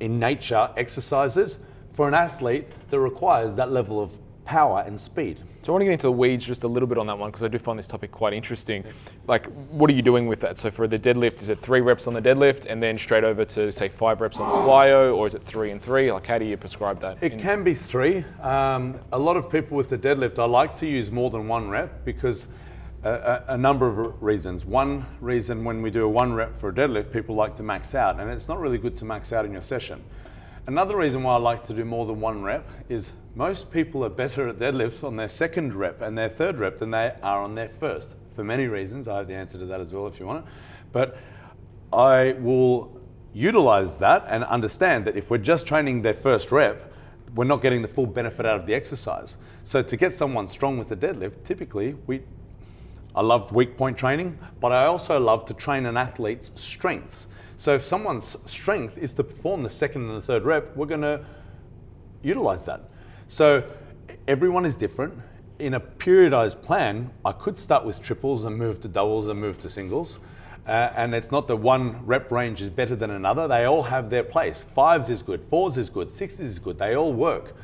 in 0.00 0.18
nature 0.18 0.68
exercises 0.76 1.58
for 1.92 2.08
an 2.08 2.14
athlete 2.14 2.66
that 2.90 2.98
requires 2.98 3.54
that 3.54 3.70
level 3.70 4.02
of 4.02 4.10
power 4.44 4.82
and 4.86 5.00
speed. 5.00 5.38
So 5.68 5.72
I 5.72 5.74
want 5.74 5.82
to 5.82 5.84
get 5.84 5.92
into 5.92 6.06
the 6.06 6.12
weeds 6.12 6.46
just 6.46 6.64
a 6.64 6.66
little 6.66 6.86
bit 6.86 6.96
on 6.96 7.06
that 7.08 7.18
one 7.18 7.28
because 7.28 7.42
I 7.42 7.48
do 7.48 7.58
find 7.58 7.78
this 7.78 7.86
topic 7.86 8.10
quite 8.10 8.32
interesting. 8.32 8.84
Like, 9.26 9.44
what 9.68 9.90
are 9.90 9.92
you 9.92 10.00
doing 10.00 10.26
with 10.26 10.40
that? 10.40 10.56
So 10.56 10.70
for 10.70 10.88
the 10.88 10.98
deadlift, 10.98 11.42
is 11.42 11.50
it 11.50 11.60
three 11.60 11.82
reps 11.82 12.06
on 12.06 12.14
the 12.14 12.22
deadlift 12.22 12.64
and 12.64 12.82
then 12.82 12.96
straight 12.96 13.22
over 13.22 13.44
to 13.44 13.70
say 13.70 13.90
five 13.90 14.22
reps 14.22 14.40
on 14.40 14.48
the 14.48 14.66
plyo, 14.66 15.14
or 15.14 15.26
is 15.26 15.34
it 15.34 15.44
three 15.44 15.70
and 15.70 15.82
three? 15.82 16.10
Like, 16.10 16.24
how 16.24 16.38
do 16.38 16.46
you 16.46 16.56
prescribe 16.56 17.02
that? 17.02 17.18
It 17.20 17.34
in- 17.34 17.40
can 17.40 17.64
be 17.64 17.74
three. 17.74 18.24
Um, 18.40 18.98
a 19.12 19.18
lot 19.18 19.36
of 19.36 19.50
people 19.50 19.76
with 19.76 19.90
the 19.90 19.98
deadlift, 19.98 20.38
I 20.38 20.46
like 20.46 20.74
to 20.76 20.86
use 20.86 21.10
more 21.10 21.28
than 21.28 21.46
one 21.46 21.68
rep 21.68 22.02
because 22.02 22.48
a, 23.04 23.10
a, 23.10 23.44
a 23.48 23.58
number 23.58 23.88
of 23.88 24.22
reasons. 24.22 24.64
One 24.64 25.04
reason 25.20 25.64
when 25.64 25.82
we 25.82 25.90
do 25.90 26.02
a 26.02 26.08
one 26.08 26.32
rep 26.32 26.58
for 26.58 26.70
a 26.70 26.72
deadlift, 26.72 27.12
people 27.12 27.34
like 27.34 27.54
to 27.56 27.62
max 27.62 27.94
out, 27.94 28.18
and 28.18 28.30
it's 28.30 28.48
not 28.48 28.58
really 28.58 28.78
good 28.78 28.96
to 28.96 29.04
max 29.04 29.34
out 29.34 29.44
in 29.44 29.52
your 29.52 29.60
session. 29.60 30.02
Another 30.68 30.98
reason 30.98 31.22
why 31.22 31.32
I 31.32 31.38
like 31.38 31.64
to 31.68 31.72
do 31.72 31.82
more 31.86 32.04
than 32.04 32.20
one 32.20 32.42
rep 32.42 32.68
is 32.90 33.14
most 33.34 33.70
people 33.70 34.04
are 34.04 34.10
better 34.10 34.48
at 34.48 34.58
deadlifts 34.58 35.02
on 35.02 35.16
their 35.16 35.26
second 35.26 35.72
rep 35.72 36.02
and 36.02 36.16
their 36.16 36.28
third 36.28 36.58
rep 36.58 36.78
than 36.78 36.90
they 36.90 37.14
are 37.22 37.42
on 37.42 37.54
their 37.54 37.70
first. 37.80 38.10
For 38.36 38.44
many 38.44 38.66
reasons, 38.66 39.08
I 39.08 39.16
have 39.16 39.28
the 39.28 39.34
answer 39.34 39.56
to 39.56 39.64
that 39.64 39.80
as 39.80 39.94
well 39.94 40.06
if 40.08 40.20
you 40.20 40.26
want 40.26 40.44
it. 40.44 40.52
But 40.92 41.16
I 41.90 42.32
will 42.32 43.00
utilize 43.32 43.94
that 43.94 44.26
and 44.28 44.44
understand 44.44 45.06
that 45.06 45.16
if 45.16 45.30
we're 45.30 45.38
just 45.38 45.64
training 45.64 46.02
their 46.02 46.12
first 46.12 46.52
rep, 46.52 46.92
we're 47.34 47.44
not 47.44 47.62
getting 47.62 47.80
the 47.80 47.88
full 47.88 48.06
benefit 48.06 48.44
out 48.44 48.60
of 48.60 48.66
the 48.66 48.74
exercise. 48.74 49.38
So 49.64 49.80
to 49.80 49.96
get 49.96 50.12
someone 50.12 50.48
strong 50.48 50.76
with 50.76 50.90
the 50.90 50.96
deadlift, 50.96 51.44
typically 51.44 51.96
we 52.06 52.20
I 53.16 53.22
love 53.22 53.52
weak 53.52 53.78
point 53.78 53.96
training, 53.96 54.38
but 54.60 54.70
I 54.70 54.84
also 54.84 55.18
love 55.18 55.46
to 55.46 55.54
train 55.54 55.86
an 55.86 55.96
athlete's 55.96 56.52
strengths. 56.56 57.26
So 57.58 57.74
if 57.74 57.84
someone's 57.84 58.36
strength 58.46 58.96
is 58.98 59.12
to 59.14 59.24
perform 59.24 59.64
the 59.64 59.70
second 59.70 60.08
and 60.08 60.16
the 60.16 60.22
third 60.22 60.44
rep, 60.44 60.76
we're 60.76 60.86
going 60.86 61.02
to 61.02 61.24
utilize 62.22 62.64
that. 62.66 62.82
So 63.26 63.64
everyone 64.28 64.64
is 64.64 64.76
different. 64.76 65.14
In 65.58 65.74
a 65.74 65.80
periodized 65.80 66.62
plan, 66.62 67.10
I 67.24 67.32
could 67.32 67.58
start 67.58 67.84
with 67.84 68.00
triples 68.00 68.44
and 68.44 68.56
move 68.56 68.80
to 68.82 68.88
doubles 68.88 69.26
and 69.26 69.40
move 69.40 69.58
to 69.58 69.68
singles. 69.68 70.20
Uh, 70.68 70.92
and 70.94 71.12
it's 71.14 71.32
not 71.32 71.48
that 71.48 71.56
one 71.56 72.06
rep 72.06 72.30
range 72.30 72.62
is 72.62 72.70
better 72.70 72.94
than 72.94 73.10
another. 73.10 73.48
They 73.48 73.64
all 73.64 73.82
have 73.82 74.08
their 74.08 74.22
place. 74.22 74.64
Fives 74.74 75.10
is 75.10 75.22
good, 75.22 75.42
fours 75.50 75.76
is 75.76 75.90
good, 75.90 76.08
sixes 76.08 76.52
is 76.52 76.58
good. 76.60 76.78
They 76.78 76.94
all 76.94 77.12
work. 77.12 77.54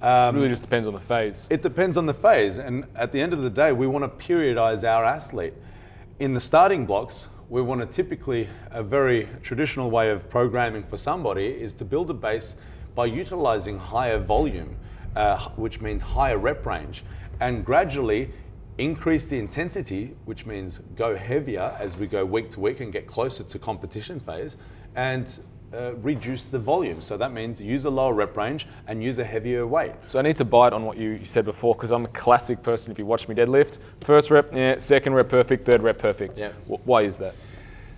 Um, 0.00 0.36
it 0.36 0.38
really 0.38 0.48
just 0.48 0.62
depends 0.62 0.86
on 0.86 0.94
the 0.94 1.00
phase. 1.00 1.46
It 1.50 1.60
depends 1.60 1.98
on 1.98 2.06
the 2.06 2.14
phase. 2.14 2.56
And 2.56 2.86
at 2.94 3.12
the 3.12 3.20
end 3.20 3.34
of 3.34 3.42
the 3.42 3.50
day, 3.50 3.72
we 3.72 3.86
want 3.86 4.04
to 4.04 4.26
periodize 4.26 4.88
our 4.88 5.04
athlete. 5.04 5.52
In 6.18 6.32
the 6.32 6.40
starting 6.40 6.86
blocks, 6.86 7.28
we 7.50 7.62
want 7.62 7.80
to 7.80 7.86
typically, 7.86 8.46
a 8.70 8.82
very 8.82 9.26
traditional 9.42 9.90
way 9.90 10.10
of 10.10 10.28
programming 10.28 10.82
for 10.82 10.98
somebody 10.98 11.46
is 11.46 11.72
to 11.74 11.84
build 11.84 12.10
a 12.10 12.14
base 12.14 12.56
by 12.94 13.06
utilizing 13.06 13.78
higher 13.78 14.18
volume, 14.18 14.76
uh, 15.16 15.38
which 15.56 15.80
means 15.80 16.02
higher 16.02 16.36
rep 16.36 16.66
range, 16.66 17.04
and 17.40 17.64
gradually 17.64 18.30
increase 18.76 19.24
the 19.24 19.38
intensity, 19.38 20.14
which 20.26 20.44
means 20.44 20.80
go 20.94 21.16
heavier 21.16 21.74
as 21.78 21.96
we 21.96 22.06
go 22.06 22.24
week 22.24 22.50
to 22.50 22.60
week 22.60 22.80
and 22.80 22.92
get 22.92 23.06
closer 23.06 23.42
to 23.42 23.58
competition 23.58 24.20
phase, 24.20 24.56
and 24.94 25.40
uh, 25.72 25.94
reduce 25.96 26.44
the 26.44 26.58
volume. 26.58 27.00
So 27.00 27.16
that 27.16 27.32
means 27.32 27.60
use 27.60 27.84
a 27.84 27.90
lower 27.90 28.14
rep 28.14 28.36
range 28.36 28.66
and 28.86 29.02
use 29.02 29.18
a 29.18 29.24
heavier 29.24 29.66
weight. 29.66 29.92
So 30.06 30.18
I 30.18 30.22
need 30.22 30.36
to 30.38 30.44
bite 30.44 30.72
on 30.72 30.84
what 30.84 30.96
you 30.96 31.24
said 31.24 31.44
before 31.44 31.74
because 31.74 31.90
I'm 31.90 32.04
a 32.04 32.08
classic 32.08 32.62
person. 32.62 32.92
If 32.92 32.98
you 32.98 33.06
watch 33.06 33.28
me 33.28 33.34
deadlift, 33.34 33.78
first 34.00 34.30
rep, 34.30 34.52
yeah, 34.54 34.78
second 34.78 35.14
rep 35.14 35.28
perfect, 35.28 35.66
third 35.66 35.82
rep 35.82 35.98
perfect. 35.98 36.38
Yeah. 36.38 36.52
Why 36.66 37.02
is 37.02 37.18
that? 37.18 37.34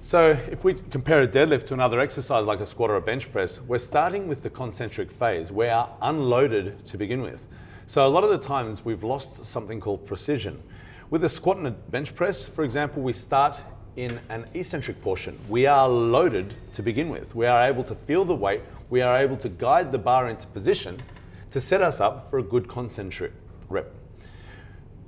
So 0.02 0.30
if 0.50 0.64
we 0.64 0.74
compare 0.74 1.22
a 1.22 1.28
deadlift 1.28 1.66
to 1.66 1.74
another 1.74 2.00
exercise 2.00 2.46
like 2.46 2.60
a 2.60 2.66
squat 2.66 2.90
or 2.90 2.96
a 2.96 3.02
bench 3.02 3.30
press, 3.30 3.60
we're 3.60 3.78
starting 3.78 4.28
with 4.28 4.42
the 4.42 4.50
concentric 4.50 5.12
phase. 5.12 5.52
We 5.52 5.68
are 5.68 5.90
unloaded 6.00 6.84
to 6.86 6.96
begin 6.96 7.20
with. 7.20 7.46
So 7.86 8.06
a 8.06 8.08
lot 8.08 8.24
of 8.24 8.30
the 8.30 8.38
times 8.38 8.84
we've 8.84 9.04
lost 9.04 9.44
something 9.44 9.78
called 9.78 10.06
precision. 10.06 10.62
With 11.10 11.24
a 11.24 11.28
squat 11.28 11.58
and 11.58 11.66
a 11.66 11.72
bench 11.72 12.14
press, 12.14 12.46
for 12.46 12.64
example, 12.64 13.02
we 13.02 13.12
start 13.12 13.62
in 13.96 14.20
an 14.28 14.46
eccentric 14.54 15.00
portion. 15.02 15.38
We 15.48 15.66
are 15.66 15.88
loaded 15.88 16.54
to 16.74 16.82
begin 16.82 17.08
with. 17.08 17.34
We 17.34 17.46
are 17.46 17.62
able 17.66 17.84
to 17.84 17.94
feel 17.94 18.24
the 18.24 18.34
weight. 18.34 18.62
We 18.88 19.02
are 19.02 19.16
able 19.16 19.36
to 19.38 19.48
guide 19.48 19.92
the 19.92 19.98
bar 19.98 20.28
into 20.28 20.46
position 20.48 21.02
to 21.50 21.60
set 21.60 21.82
us 21.82 22.00
up 22.00 22.30
for 22.30 22.38
a 22.38 22.42
good 22.42 22.68
concentric 22.68 23.32
rep. 23.68 23.92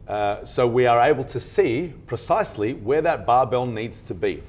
Uh, 0.08 0.44
so 0.44 0.66
we 0.66 0.86
are 0.86 1.00
able 1.00 1.24
to 1.24 1.38
see 1.38 1.92
precisely 2.06 2.74
where 2.74 3.00
that 3.02 3.24
barbell 3.24 3.66
needs 3.66 4.00
to 4.02 4.14
be. 4.14 4.42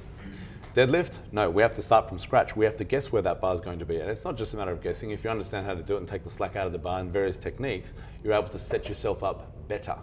Deadlift? 0.74 1.18
No, 1.30 1.48
we 1.48 1.62
have 1.62 1.76
to 1.76 1.82
start 1.82 2.08
from 2.08 2.18
scratch. 2.18 2.56
We 2.56 2.64
have 2.64 2.76
to 2.76 2.84
guess 2.84 3.12
where 3.12 3.22
that 3.22 3.40
bar 3.40 3.54
is 3.54 3.60
going 3.60 3.78
to 3.78 3.84
be. 3.84 4.00
And 4.00 4.10
it's 4.10 4.24
not 4.24 4.36
just 4.36 4.54
a 4.54 4.56
matter 4.56 4.72
of 4.72 4.82
guessing. 4.82 5.12
If 5.12 5.22
you 5.22 5.30
understand 5.30 5.64
how 5.64 5.74
to 5.74 5.82
do 5.82 5.94
it 5.94 5.98
and 5.98 6.08
take 6.08 6.24
the 6.24 6.30
slack 6.30 6.56
out 6.56 6.66
of 6.66 6.72
the 6.72 6.78
bar 6.78 6.98
and 6.98 7.12
various 7.12 7.38
techniques, 7.38 7.94
you're 8.24 8.32
able 8.32 8.48
to 8.48 8.58
set 8.58 8.88
yourself 8.88 9.22
up 9.22 9.52
better. 9.68 9.96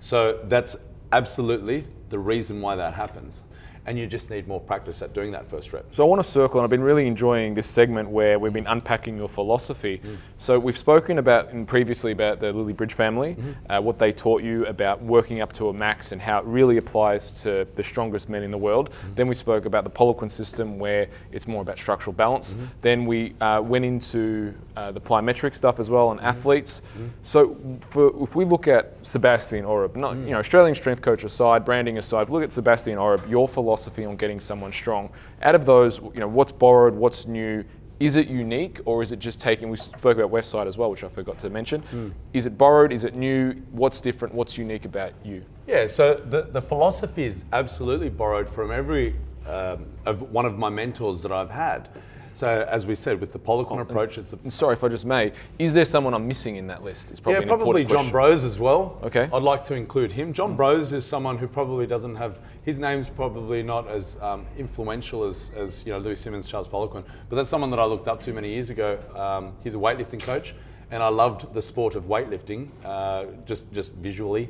So 0.00 0.40
that's 0.44 0.74
absolutely 1.12 1.84
the 2.10 2.18
reason 2.18 2.60
why 2.60 2.74
that 2.74 2.94
happens 2.94 3.42
and 3.86 3.98
you 3.98 4.06
just 4.06 4.30
need 4.30 4.46
more 4.46 4.60
practice 4.60 5.02
at 5.02 5.12
doing 5.12 5.32
that 5.32 5.50
first 5.50 5.72
rep. 5.72 5.84
So 5.90 6.04
I 6.04 6.06
want 6.06 6.22
to 6.22 6.28
circle, 6.28 6.60
and 6.60 6.64
I've 6.64 6.70
been 6.70 6.82
really 6.82 7.06
enjoying 7.06 7.54
this 7.54 7.66
segment 7.66 8.08
where 8.08 8.38
we've 8.38 8.52
been 8.52 8.66
unpacking 8.66 9.16
your 9.16 9.28
philosophy. 9.28 10.00
Mm. 10.04 10.18
So 10.38 10.58
we've 10.58 10.78
spoken 10.78 11.18
about 11.18 11.50
and 11.50 11.66
previously 11.66 12.12
about 12.12 12.38
the 12.38 12.52
Lilliebridge 12.52 12.92
family, 12.92 13.34
mm-hmm. 13.34 13.72
uh, 13.72 13.80
what 13.80 13.98
they 13.98 14.12
taught 14.12 14.42
you 14.42 14.66
about 14.66 15.02
working 15.02 15.40
up 15.40 15.52
to 15.54 15.68
a 15.68 15.72
max 15.72 16.12
and 16.12 16.20
how 16.20 16.38
it 16.38 16.44
really 16.44 16.76
applies 16.76 17.42
to 17.42 17.66
the 17.74 17.82
strongest 17.82 18.28
men 18.28 18.44
in 18.44 18.52
the 18.52 18.58
world. 18.58 18.90
Mm-hmm. 18.90 19.14
Then 19.14 19.26
we 19.26 19.34
spoke 19.34 19.64
about 19.64 19.82
the 19.82 19.90
Poliquin 19.90 20.30
system 20.30 20.78
where 20.78 21.08
it's 21.32 21.48
more 21.48 21.62
about 21.62 21.78
structural 21.78 22.14
balance. 22.14 22.54
Mm-hmm. 22.54 22.64
Then 22.82 23.06
we 23.06 23.34
uh, 23.40 23.60
went 23.62 23.84
into 23.84 24.54
uh, 24.76 24.92
the 24.92 25.00
plyometric 25.00 25.56
stuff 25.56 25.80
as 25.80 25.90
well 25.90 26.12
and 26.12 26.20
mm-hmm. 26.20 26.28
athletes. 26.28 26.82
Mm-hmm. 26.96 27.08
So 27.24 27.56
for, 27.90 28.22
if 28.22 28.36
we 28.36 28.44
look 28.44 28.68
at 28.68 28.94
Sebastian 29.02 29.64
Oreb, 29.64 29.96
not 29.96 30.14
mm. 30.14 30.24
you 30.26 30.30
know 30.30 30.38
Australian 30.38 30.74
strength 30.76 31.02
coach 31.02 31.24
aside, 31.24 31.64
branding 31.64 31.98
aside, 31.98 32.28
look 32.28 32.44
at 32.44 32.52
Sebastian 32.52 32.98
Oreb, 32.98 33.28
your 33.28 33.48
philosophy 33.48 33.71
philosophy 33.72 34.04
on 34.04 34.16
getting 34.16 34.38
someone 34.38 34.70
strong. 34.70 35.08
Out 35.40 35.54
of 35.54 35.64
those, 35.64 35.98
you 35.98 36.20
know, 36.20 36.28
what's 36.28 36.52
borrowed, 36.52 36.94
what's 36.94 37.26
new? 37.26 37.64
Is 38.00 38.16
it 38.16 38.28
unique 38.28 38.80
or 38.84 39.02
is 39.02 39.12
it 39.12 39.18
just 39.18 39.40
taking? 39.40 39.70
We 39.70 39.78
spoke 39.78 40.18
about 40.18 40.30
Westside 40.30 40.66
as 40.66 40.76
well, 40.76 40.90
which 40.90 41.04
I 41.04 41.08
forgot 41.08 41.38
to 41.38 41.48
mention. 41.48 41.82
Mm. 41.92 42.12
Is 42.34 42.44
it 42.44 42.58
borrowed? 42.58 42.92
Is 42.92 43.04
it 43.04 43.14
new? 43.14 43.52
What's 43.70 44.00
different? 44.00 44.34
What's 44.34 44.58
unique 44.58 44.84
about 44.84 45.12
you? 45.24 45.44
Yeah, 45.66 45.86
so 45.86 46.14
the, 46.14 46.42
the 46.42 46.60
philosophy 46.60 47.24
is 47.24 47.44
absolutely 47.52 48.10
borrowed 48.10 48.50
from 48.50 48.70
every 48.70 49.14
um, 49.46 49.86
of 50.04 50.20
one 50.30 50.44
of 50.44 50.58
my 50.58 50.68
mentors 50.68 51.22
that 51.22 51.32
I've 51.32 51.50
had. 51.50 51.88
So 52.34 52.66
as 52.70 52.86
we 52.86 52.94
said, 52.94 53.20
with 53.20 53.32
the 53.32 53.38
Poliquin 53.38 53.78
oh, 53.78 53.80
approach, 53.80 54.18
it's 54.18 54.30
the 54.30 54.50
sorry 54.50 54.74
if 54.74 54.82
I 54.84 54.88
just 54.88 55.04
may. 55.04 55.32
Is 55.58 55.72
there 55.72 55.84
someone 55.84 56.14
I'm 56.14 56.26
missing 56.26 56.56
in 56.56 56.66
that 56.66 56.82
list? 56.82 57.10
It's 57.10 57.20
probably 57.20 57.42
yeah, 57.42 57.46
probably 57.46 57.84
John 57.84 58.10
Broz 58.10 58.44
as 58.44 58.58
well. 58.58 58.98
Okay, 59.02 59.28
I'd 59.32 59.42
like 59.42 59.62
to 59.64 59.74
include 59.74 60.10
him. 60.12 60.32
John 60.32 60.56
mm. 60.56 60.58
Broz 60.58 60.92
is 60.92 61.06
someone 61.06 61.38
who 61.38 61.46
probably 61.46 61.86
doesn't 61.86 62.16
have 62.16 62.38
his 62.64 62.78
name's 62.78 63.08
probably 63.08 63.62
not 63.62 63.88
as 63.88 64.16
um, 64.20 64.46
influential 64.56 65.24
as, 65.24 65.50
as 65.56 65.84
you 65.84 65.92
know 65.92 65.98
Louie 65.98 66.14
Simmons, 66.14 66.46
Charles 66.46 66.68
Poliquin, 66.68 67.04
but 67.28 67.36
that's 67.36 67.50
someone 67.50 67.70
that 67.70 67.80
I 67.80 67.84
looked 67.84 68.08
up 68.08 68.20
to 68.22 68.32
many 68.32 68.52
years 68.52 68.70
ago. 68.70 68.98
Um, 69.16 69.54
he's 69.64 69.74
a 69.74 69.78
weightlifting 69.78 70.20
coach, 70.20 70.54
and 70.90 71.02
I 71.02 71.08
loved 71.08 71.52
the 71.54 71.62
sport 71.62 71.96
of 71.96 72.04
weightlifting, 72.04 72.68
uh, 72.84 73.26
just 73.46 73.70
just 73.72 73.92
visually. 73.94 74.48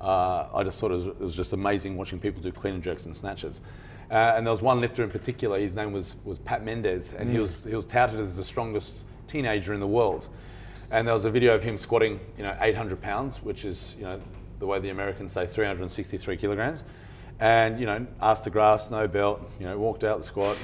Uh, 0.00 0.48
I 0.52 0.64
just 0.64 0.80
thought 0.80 0.90
it 0.90 0.96
was, 0.96 1.06
it 1.06 1.20
was 1.20 1.34
just 1.34 1.52
amazing 1.52 1.96
watching 1.96 2.18
people 2.18 2.42
do 2.42 2.50
clean 2.50 2.74
and 2.74 2.82
jerks 2.82 3.06
and 3.06 3.16
snatches. 3.16 3.60
Uh, 4.10 4.34
and 4.36 4.44
there 4.44 4.52
was 4.52 4.60
one 4.60 4.80
lifter 4.80 5.04
in 5.04 5.10
particular. 5.10 5.60
His 5.60 5.72
name 5.72 5.92
was 5.92 6.16
was 6.24 6.38
Pat 6.38 6.64
Mendes, 6.64 7.12
and 7.12 7.28
mm. 7.28 7.32
he 7.32 7.38
was 7.38 7.62
he 7.62 7.76
was 7.76 7.86
touted 7.86 8.18
as 8.18 8.36
the 8.36 8.44
strongest 8.44 9.04
teenager 9.28 9.72
in 9.72 9.80
the 9.80 9.86
world. 9.86 10.28
And 10.90 11.06
there 11.06 11.14
was 11.14 11.24
a 11.24 11.30
video 11.30 11.54
of 11.54 11.62
him 11.62 11.78
squatting, 11.78 12.20
you 12.36 12.42
know, 12.42 12.54
800 12.60 13.00
pounds, 13.00 13.42
which 13.42 13.64
is 13.64 13.94
you 13.98 14.04
know 14.04 14.20
the 14.58 14.66
way 14.66 14.80
the 14.80 14.90
Americans 14.90 15.32
say 15.32 15.46
363 15.46 16.36
kilograms. 16.36 16.82
And 17.42 17.80
you 17.80 17.86
know, 17.86 18.06
asked 18.20 18.44
to 18.44 18.50
grass, 18.50 18.88
no 18.88 19.08
belt. 19.08 19.40
You 19.58 19.66
know, 19.66 19.76
walked 19.76 20.04
out 20.04 20.18
the 20.18 20.24
squat. 20.24 20.56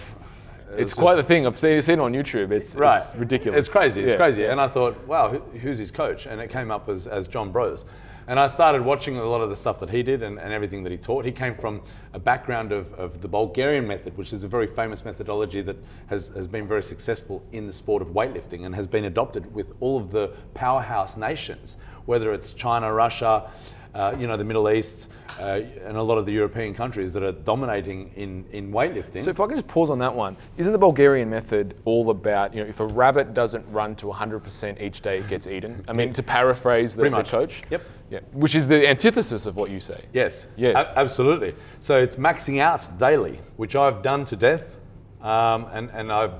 It 0.76 0.82
it's 0.82 0.94
quite 0.94 1.16
the 1.16 1.24
thing. 1.24 1.44
I've 1.44 1.58
seen, 1.58 1.82
seen 1.82 1.98
it 1.98 2.02
on 2.02 2.12
YouTube. 2.12 2.52
It's, 2.52 2.76
right. 2.76 3.02
it's 3.02 3.16
ridiculous. 3.16 3.58
It's 3.58 3.68
crazy. 3.68 4.02
It's 4.02 4.12
yeah. 4.12 4.16
crazy. 4.16 4.44
And 4.44 4.60
I 4.60 4.68
thought, 4.68 4.96
wow, 5.04 5.28
who, 5.28 5.38
who's 5.58 5.78
his 5.78 5.90
coach? 5.90 6.26
And 6.26 6.40
it 6.40 6.50
came 6.50 6.70
up 6.70 6.88
as, 6.88 7.08
as 7.08 7.26
John 7.26 7.52
Broz. 7.52 7.84
And 8.28 8.38
I 8.38 8.46
started 8.46 8.82
watching 8.82 9.16
a 9.16 9.24
lot 9.24 9.40
of 9.40 9.50
the 9.50 9.56
stuff 9.56 9.80
that 9.80 9.90
he 9.90 10.04
did 10.04 10.22
and, 10.22 10.38
and 10.38 10.52
everything 10.52 10.84
that 10.84 10.92
he 10.92 10.98
taught. 10.98 11.24
He 11.24 11.32
came 11.32 11.56
from 11.56 11.82
a 12.12 12.20
background 12.20 12.70
of, 12.70 12.94
of 12.94 13.22
the 13.22 13.28
Bulgarian 13.28 13.88
method, 13.88 14.16
which 14.16 14.32
is 14.32 14.44
a 14.44 14.48
very 14.48 14.68
famous 14.68 15.04
methodology 15.04 15.62
that 15.62 15.76
has, 16.06 16.28
has 16.28 16.46
been 16.46 16.68
very 16.68 16.84
successful 16.84 17.42
in 17.50 17.66
the 17.66 17.72
sport 17.72 18.02
of 18.02 18.08
weightlifting 18.10 18.66
and 18.66 18.74
has 18.74 18.86
been 18.86 19.06
adopted 19.06 19.52
with 19.52 19.72
all 19.80 19.96
of 19.96 20.12
the 20.12 20.32
powerhouse 20.54 21.16
nations, 21.16 21.76
whether 22.04 22.32
it's 22.32 22.52
China, 22.52 22.92
Russia, 22.92 23.50
uh, 23.94 24.14
you 24.16 24.28
know, 24.28 24.36
the 24.36 24.44
Middle 24.44 24.70
East, 24.70 25.08
uh, 25.38 25.60
and 25.84 25.96
a 25.96 26.02
lot 26.02 26.18
of 26.18 26.26
the 26.26 26.32
European 26.32 26.74
countries 26.74 27.12
that 27.12 27.22
are 27.22 27.32
dominating 27.32 28.10
in, 28.16 28.44
in 28.52 28.72
weightlifting. 28.72 29.22
So 29.22 29.30
if 29.30 29.40
I 29.40 29.46
can 29.46 29.56
just 29.56 29.68
pause 29.68 29.90
on 29.90 29.98
that 30.00 30.14
one, 30.14 30.36
isn't 30.56 30.72
the 30.72 30.78
Bulgarian 30.78 31.30
method 31.30 31.74
all 31.84 32.10
about, 32.10 32.54
you 32.54 32.62
know, 32.62 32.68
if 32.68 32.80
a 32.80 32.86
rabbit 32.86 33.34
doesn't 33.34 33.64
run 33.70 33.94
to 33.96 34.06
100% 34.06 34.80
each 34.80 35.00
day, 35.00 35.18
it 35.18 35.28
gets 35.28 35.46
eaten? 35.46 35.84
I 35.88 35.92
mean, 35.92 36.12
to 36.12 36.22
paraphrase 36.22 36.96
the, 36.96 37.08
the 37.08 37.22
coach? 37.22 37.62
Yep. 37.70 37.82
Yeah, 38.10 38.20
which 38.32 38.54
is 38.54 38.66
the 38.66 38.88
antithesis 38.88 39.44
of 39.44 39.56
what 39.56 39.70
you 39.70 39.80
say. 39.80 40.02
Yes. 40.14 40.46
Yes. 40.56 40.76
A- 40.76 40.98
absolutely. 40.98 41.54
So 41.80 42.00
it's 42.00 42.16
maxing 42.16 42.58
out 42.58 42.98
daily, 42.98 43.38
which 43.56 43.76
I've 43.76 44.02
done 44.02 44.24
to 44.26 44.36
death. 44.36 44.76
Um, 45.20 45.66
and 45.72 45.90
and 45.90 46.10
I, 46.10 46.30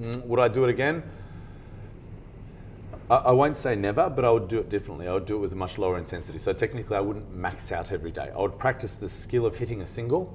mm, 0.00 0.24
would 0.26 0.40
I 0.40 0.48
do 0.48 0.64
it 0.64 0.70
again? 0.70 1.02
I, 3.12 3.16
I 3.16 3.32
won't 3.32 3.58
say 3.58 3.76
never, 3.76 4.08
but 4.08 4.24
I 4.24 4.30
would 4.30 4.48
do 4.48 4.58
it 4.58 4.70
differently. 4.70 5.06
I 5.06 5.12
would 5.12 5.26
do 5.26 5.36
it 5.36 5.40
with 5.40 5.52
a 5.52 5.56
much 5.56 5.76
lower 5.76 5.98
intensity. 5.98 6.38
So 6.38 6.54
technically, 6.54 6.96
I 6.96 7.00
wouldn't 7.00 7.34
max 7.34 7.70
out 7.70 7.92
every 7.92 8.10
day. 8.10 8.30
I 8.34 8.38
would 8.40 8.58
practice 8.58 8.94
the 8.94 9.08
skill 9.08 9.44
of 9.44 9.56
hitting 9.56 9.82
a 9.82 9.86
single, 9.86 10.34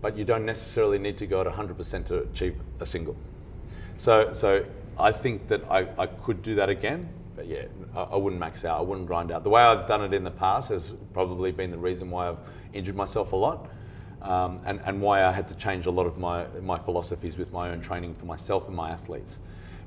but 0.00 0.16
you 0.16 0.24
don't 0.24 0.46
necessarily 0.46 0.98
need 0.98 1.18
to 1.18 1.26
go 1.26 1.42
at 1.42 1.46
100% 1.46 2.06
to 2.06 2.18
achieve 2.20 2.56
a 2.80 2.86
single. 2.86 3.14
So 3.98 4.32
so 4.32 4.64
I 4.98 5.12
think 5.12 5.48
that 5.48 5.62
I, 5.70 5.86
I 5.98 6.06
could 6.06 6.42
do 6.42 6.54
that 6.54 6.68
again, 6.70 7.08
but 7.36 7.46
yeah, 7.46 7.66
I, 7.94 8.02
I, 8.02 8.16
wouldn't 8.16 8.40
max 8.40 8.64
out. 8.64 8.78
I 8.78 8.82
wouldn't 8.82 9.06
grind 9.06 9.30
out. 9.30 9.44
The 9.44 9.50
way 9.50 9.62
I've 9.62 9.86
done 9.86 10.02
it 10.02 10.14
in 10.14 10.24
the 10.24 10.30
past 10.30 10.70
has 10.70 10.94
probably 11.12 11.52
been 11.52 11.70
the 11.70 11.78
reason 11.78 12.10
why 12.10 12.28
I've 12.28 12.38
injured 12.72 12.96
myself 12.96 13.32
a 13.32 13.36
lot, 13.36 13.68
um, 14.22 14.60
and 14.64 14.80
and 14.84 15.00
why 15.00 15.24
I 15.24 15.30
had 15.30 15.46
to 15.48 15.54
change 15.54 15.86
a 15.86 15.90
lot 15.90 16.06
of 16.06 16.18
my 16.18 16.46
my 16.62 16.78
philosophies 16.78 17.36
with 17.36 17.52
my 17.52 17.70
own 17.70 17.80
training 17.82 18.14
for 18.14 18.24
myself 18.24 18.66
and 18.66 18.74
my 18.74 18.90
athletes. 18.90 19.38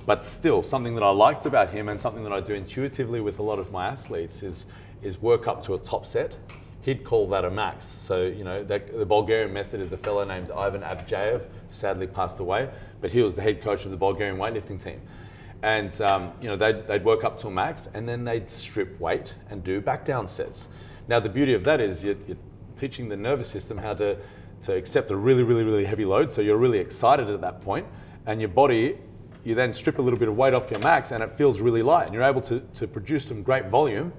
But 0.07 0.23
still, 0.23 0.63
something 0.63 0.95
that 0.95 1.03
I 1.03 1.09
liked 1.09 1.45
about 1.45 1.69
him 1.69 1.89
and 1.89 1.99
something 1.99 2.23
that 2.23 2.31
I 2.31 2.39
do 2.39 2.53
intuitively 2.53 3.19
with 3.19 3.39
a 3.39 3.43
lot 3.43 3.59
of 3.59 3.73
my 3.73 3.87
athletes 3.87 4.41
is, 4.41 4.65
is 5.01 5.21
work 5.21 5.47
up 5.47 5.65
to 5.65 5.73
a 5.73 5.79
top 5.79 6.05
set. 6.05 6.33
He'd 6.81 7.03
call 7.03 7.27
that 7.27 7.43
a 7.43 7.51
max. 7.51 7.85
So, 7.85 8.23
you 8.23 8.45
know, 8.45 8.63
that, 8.63 8.97
the 8.97 9.05
Bulgarian 9.05 9.51
method 9.51 9.81
is 9.81 9.91
a 9.91 9.97
fellow 9.97 10.23
named 10.23 10.49
Ivan 10.49 10.81
Abadjiev, 10.81 11.41
who 11.41 11.47
sadly 11.71 12.07
passed 12.07 12.39
away, 12.39 12.69
but 13.01 13.11
he 13.11 13.21
was 13.21 13.35
the 13.35 13.41
head 13.41 13.61
coach 13.61 13.83
of 13.83 13.91
the 13.91 13.97
Bulgarian 13.97 14.37
weightlifting 14.37 14.81
team. 14.81 15.01
And, 15.61 15.99
um, 15.99 16.31
you 16.39 16.47
know, 16.47 16.55
they'd, 16.55 16.87
they'd 16.87 17.03
work 17.03 17.25
up 17.25 17.37
to 17.41 17.47
a 17.47 17.51
max 17.51 17.89
and 17.93 18.07
then 18.07 18.23
they'd 18.23 18.49
strip 18.49 18.97
weight 19.01 19.33
and 19.49 19.61
do 19.61 19.81
back 19.81 20.05
down 20.05 20.29
sets. 20.29 20.69
Now, 21.09 21.19
the 21.19 21.27
beauty 21.27 21.53
of 21.53 21.65
that 21.65 21.81
is 21.81 22.01
you're, 22.01 22.15
you're 22.27 22.37
teaching 22.77 23.09
the 23.09 23.17
nervous 23.17 23.49
system 23.49 23.77
how 23.77 23.93
to, 23.95 24.17
to 24.61 24.73
accept 24.73 25.11
a 25.11 25.17
really, 25.17 25.43
really, 25.43 25.65
really 25.65 25.83
heavy 25.83 26.05
load. 26.05 26.31
So 26.31 26.39
you're 26.39 26.57
really 26.57 26.79
excited 26.79 27.29
at 27.29 27.41
that 27.41 27.61
point, 27.61 27.87
and 28.25 28.39
your 28.39 28.49
body, 28.49 28.97
you 29.47 29.55
then 29.55 29.71
strip 29.71 29.97
a 29.97 30.01
little 30.01 30.19
bit 30.19 30.27
of 30.27 30.35
weight 30.35 30.53
off 30.53 30.69
your 30.69 30.81
max, 30.81 31.11
and 31.11 31.23
it 31.23 31.37
feels 31.37 31.61
really 31.61 31.81
light, 31.81 32.03
and 32.03 32.13
you're 32.13 32.21
able 32.21 32.41
to, 32.41 32.59
to 32.73 32.85
produce 32.85 33.25
some 33.25 33.43
great 33.43 33.67
volume 33.67 34.11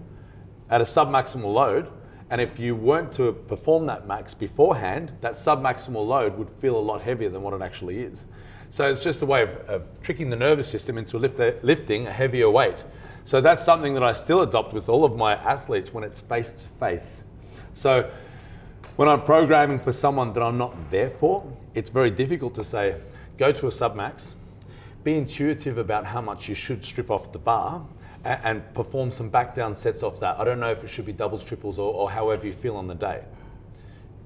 at 0.71 0.81
a 0.81 0.87
sub-maximal 0.87 1.53
load. 1.53 1.91
And 2.31 2.41
if 2.41 2.59
you 2.59 2.75
weren't 2.75 3.13
to 3.13 3.33
perform 3.33 3.85
that 3.87 4.07
max 4.07 4.33
beforehand, 4.33 5.13
that 5.21 5.37
sub-maximal 5.37 6.07
load 6.07 6.39
would 6.39 6.49
feel 6.63 6.79
a 6.79 6.81
lot 6.81 7.03
heavier 7.03 7.29
than 7.29 7.43
what 7.43 7.53
it 7.53 7.61
actually 7.61 7.99
is. 7.99 8.25
So 8.71 8.91
it's 8.91 9.03
just 9.03 9.21
a 9.21 9.27
way 9.27 9.43
of, 9.43 9.51
of 9.69 10.03
tricking 10.03 10.31
the 10.31 10.37
nervous 10.37 10.67
system 10.67 10.97
into 10.97 11.19
lift, 11.19 11.39
lifting 11.63 12.07
a 12.07 12.13
heavier 12.13 12.49
weight. 12.49 12.83
So 13.25 13.43
that's 13.43 13.63
something 13.63 13.93
that 13.93 14.03
I 14.03 14.15
still 14.15 14.41
adopt 14.41 14.73
with 14.73 14.89
all 14.89 15.05
of 15.05 15.15
my 15.15 15.35
athletes 15.35 15.93
when 15.93 16.05
it's 16.05 16.21
face 16.21 16.53
to 16.53 16.69
face. 16.81 17.05
So 17.75 18.11
when 18.97 19.11
I'm 19.11 19.21
programming 19.21 19.79
for 19.79 19.93
someone 19.93 20.33
that 20.33 20.43
I'm 20.43 20.57
not 20.57 20.91
there 20.91 21.11
for, 21.11 21.45
it's 21.75 21.91
very 21.91 22.11
difficult 22.11 22.55
to 22.55 22.65
say, 22.65 22.97
go 23.37 23.53
to 23.53 23.67
a 23.67 23.71
submax, 23.71 24.35
be 25.05 25.17
intuitive 25.17 25.79
about 25.79 26.05
how 26.05 26.21
much 26.21 26.49
you 26.49 26.55
should 26.55 26.85
strip 26.85 27.11
off 27.11 27.33
the 27.33 27.39
bar, 27.39 27.85
and, 28.25 28.41
and 28.45 28.75
perform 28.75 29.11
some 29.11 29.29
back 29.29 29.55
down 29.55 29.75
sets 29.75 30.03
off 30.03 30.21
that. 30.21 30.39
I 30.39 30.45
don't 30.45 30.61
know 30.61 30.71
if 30.71 30.83
it 30.85 30.89
should 30.89 31.07
be 31.07 31.13
doubles, 31.13 31.45
triples, 31.45 31.79
or, 31.79 31.93
or 31.93 32.11
however 32.11 32.47
you 32.47 32.53
feel 32.53 32.77
on 32.77 32.87
the 32.87 32.95
day. 32.95 33.23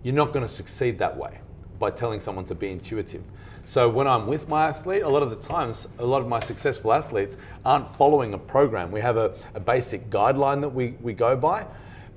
You're 0.02 0.14
not 0.14 0.32
going 0.32 0.46
to 0.46 0.52
succeed 0.52 0.98
that 0.98 1.16
way 1.16 1.38
by 1.78 1.90
telling 1.90 2.20
someone 2.20 2.44
to 2.46 2.54
be 2.54 2.70
intuitive. 2.70 3.22
So 3.64 3.88
when 3.88 4.08
I'm 4.08 4.26
with 4.26 4.48
my 4.48 4.68
athlete, 4.68 5.02
a 5.02 5.08
lot 5.08 5.22
of 5.22 5.30
the 5.30 5.36
times, 5.36 5.86
a 5.98 6.04
lot 6.04 6.20
of 6.20 6.28
my 6.28 6.40
successful 6.40 6.92
athletes 6.92 7.36
aren't 7.64 7.94
following 7.96 8.34
a 8.34 8.38
program. 8.38 8.90
We 8.90 9.00
have 9.00 9.16
a, 9.16 9.34
a 9.54 9.60
basic 9.60 10.10
guideline 10.10 10.60
that 10.62 10.68
we, 10.68 10.96
we 11.00 11.12
go 11.12 11.36
by, 11.36 11.66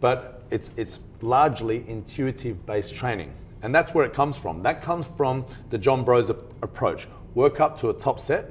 but 0.02 0.44
it's, 0.50 0.72
it's 0.76 1.00
largely 1.22 1.84
intuitive 1.88 2.66
based 2.66 2.96
training. 2.96 3.32
And 3.62 3.74
that's 3.74 3.94
where 3.94 4.06
it 4.06 4.14
comes 4.14 4.38
from. 4.38 4.64
That 4.64 4.82
comes 4.82 5.08
from 5.18 5.46
the 5.70 5.78
John 5.78 6.04
Broz 6.06 6.30
approach. 6.62 7.08
Work 7.36 7.60
up 7.60 7.80
to 7.82 7.90
a 7.90 7.94
top 7.94 8.20
set, 8.20 8.50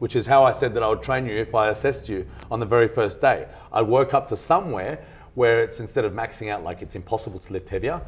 which 0.00 0.16
is 0.16 0.26
how 0.26 0.42
I 0.42 0.52
said 0.52 0.74
that 0.74 0.82
I 0.82 0.88
would 0.88 1.02
train 1.02 1.26
you 1.26 1.36
if 1.36 1.54
I 1.54 1.68
assessed 1.68 2.08
you 2.08 2.26
on 2.50 2.58
the 2.58 2.66
very 2.66 2.88
first 2.88 3.20
day. 3.20 3.46
I'd 3.72 3.86
work 3.86 4.14
up 4.14 4.28
to 4.30 4.36
somewhere 4.36 5.04
where 5.34 5.62
it's 5.62 5.78
instead 5.80 6.04
of 6.04 6.12
maxing 6.12 6.50
out 6.50 6.64
like 6.64 6.82
it's 6.82 6.94
impossible 6.96 7.38
to 7.38 7.52
lift 7.52 7.68
heavier, 7.68 8.00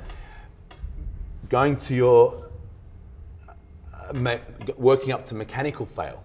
going 1.48 1.76
to 1.76 1.94
your 1.94 2.50
uh, 3.48 4.38
working 4.76 5.12
up 5.12 5.24
to 5.26 5.34
mechanical 5.34 5.86
fail. 5.86 6.24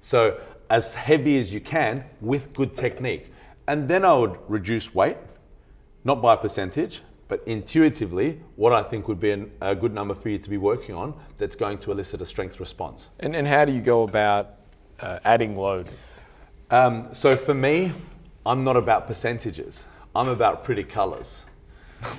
So 0.00 0.40
as 0.70 0.94
heavy 0.94 1.38
as 1.38 1.52
you 1.52 1.60
can 1.60 2.04
with 2.20 2.52
good 2.54 2.74
technique. 2.74 3.32
And 3.66 3.88
then 3.88 4.04
I 4.04 4.14
would 4.14 4.38
reduce 4.48 4.94
weight 4.94 5.18
not 6.04 6.22
by 6.22 6.34
a 6.34 6.36
percentage, 6.36 7.02
but 7.28 7.42
intuitively, 7.46 8.40
what 8.56 8.72
I 8.72 8.82
think 8.82 9.06
would 9.06 9.20
be 9.20 9.30
an, 9.30 9.50
a 9.60 9.74
good 9.74 9.92
number 9.92 10.14
for 10.14 10.30
you 10.30 10.38
to 10.38 10.50
be 10.50 10.56
working 10.56 10.94
on 10.94 11.14
that's 11.36 11.56
going 11.56 11.78
to 11.78 11.92
elicit 11.92 12.22
a 12.22 12.26
strength 12.26 12.58
response. 12.58 13.10
And, 13.20 13.36
and 13.36 13.46
how 13.46 13.66
do 13.66 13.72
you 13.72 13.82
go 13.82 14.02
about 14.02 14.54
uh, 15.00 15.18
adding 15.24 15.56
load? 15.56 15.88
Um, 16.70 17.08
so 17.12 17.36
for 17.36 17.54
me, 17.54 17.92
I'm 18.46 18.64
not 18.64 18.76
about 18.76 19.06
percentages. 19.06 19.84
I'm 20.14 20.28
about 20.28 20.64
pretty 20.64 20.84
colors. 20.84 21.44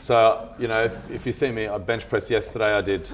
So, 0.02 0.54
you 0.60 0.68
know, 0.68 0.84
if, 0.84 1.12
if 1.12 1.26
you 1.26 1.34
see 1.34 1.52
me, 1.52 1.68
I 1.68 1.78
bench 1.80 2.08
press 2.08 2.30
yesterday, 2.30 2.74
I 2.74 2.82
did 2.82 3.10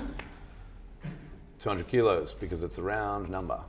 200 1.59 1.87
kilos 1.87 2.33
because 2.33 2.61
it's 2.61 2.77
a 2.77 2.81
round 2.81 3.29
number. 3.29 3.59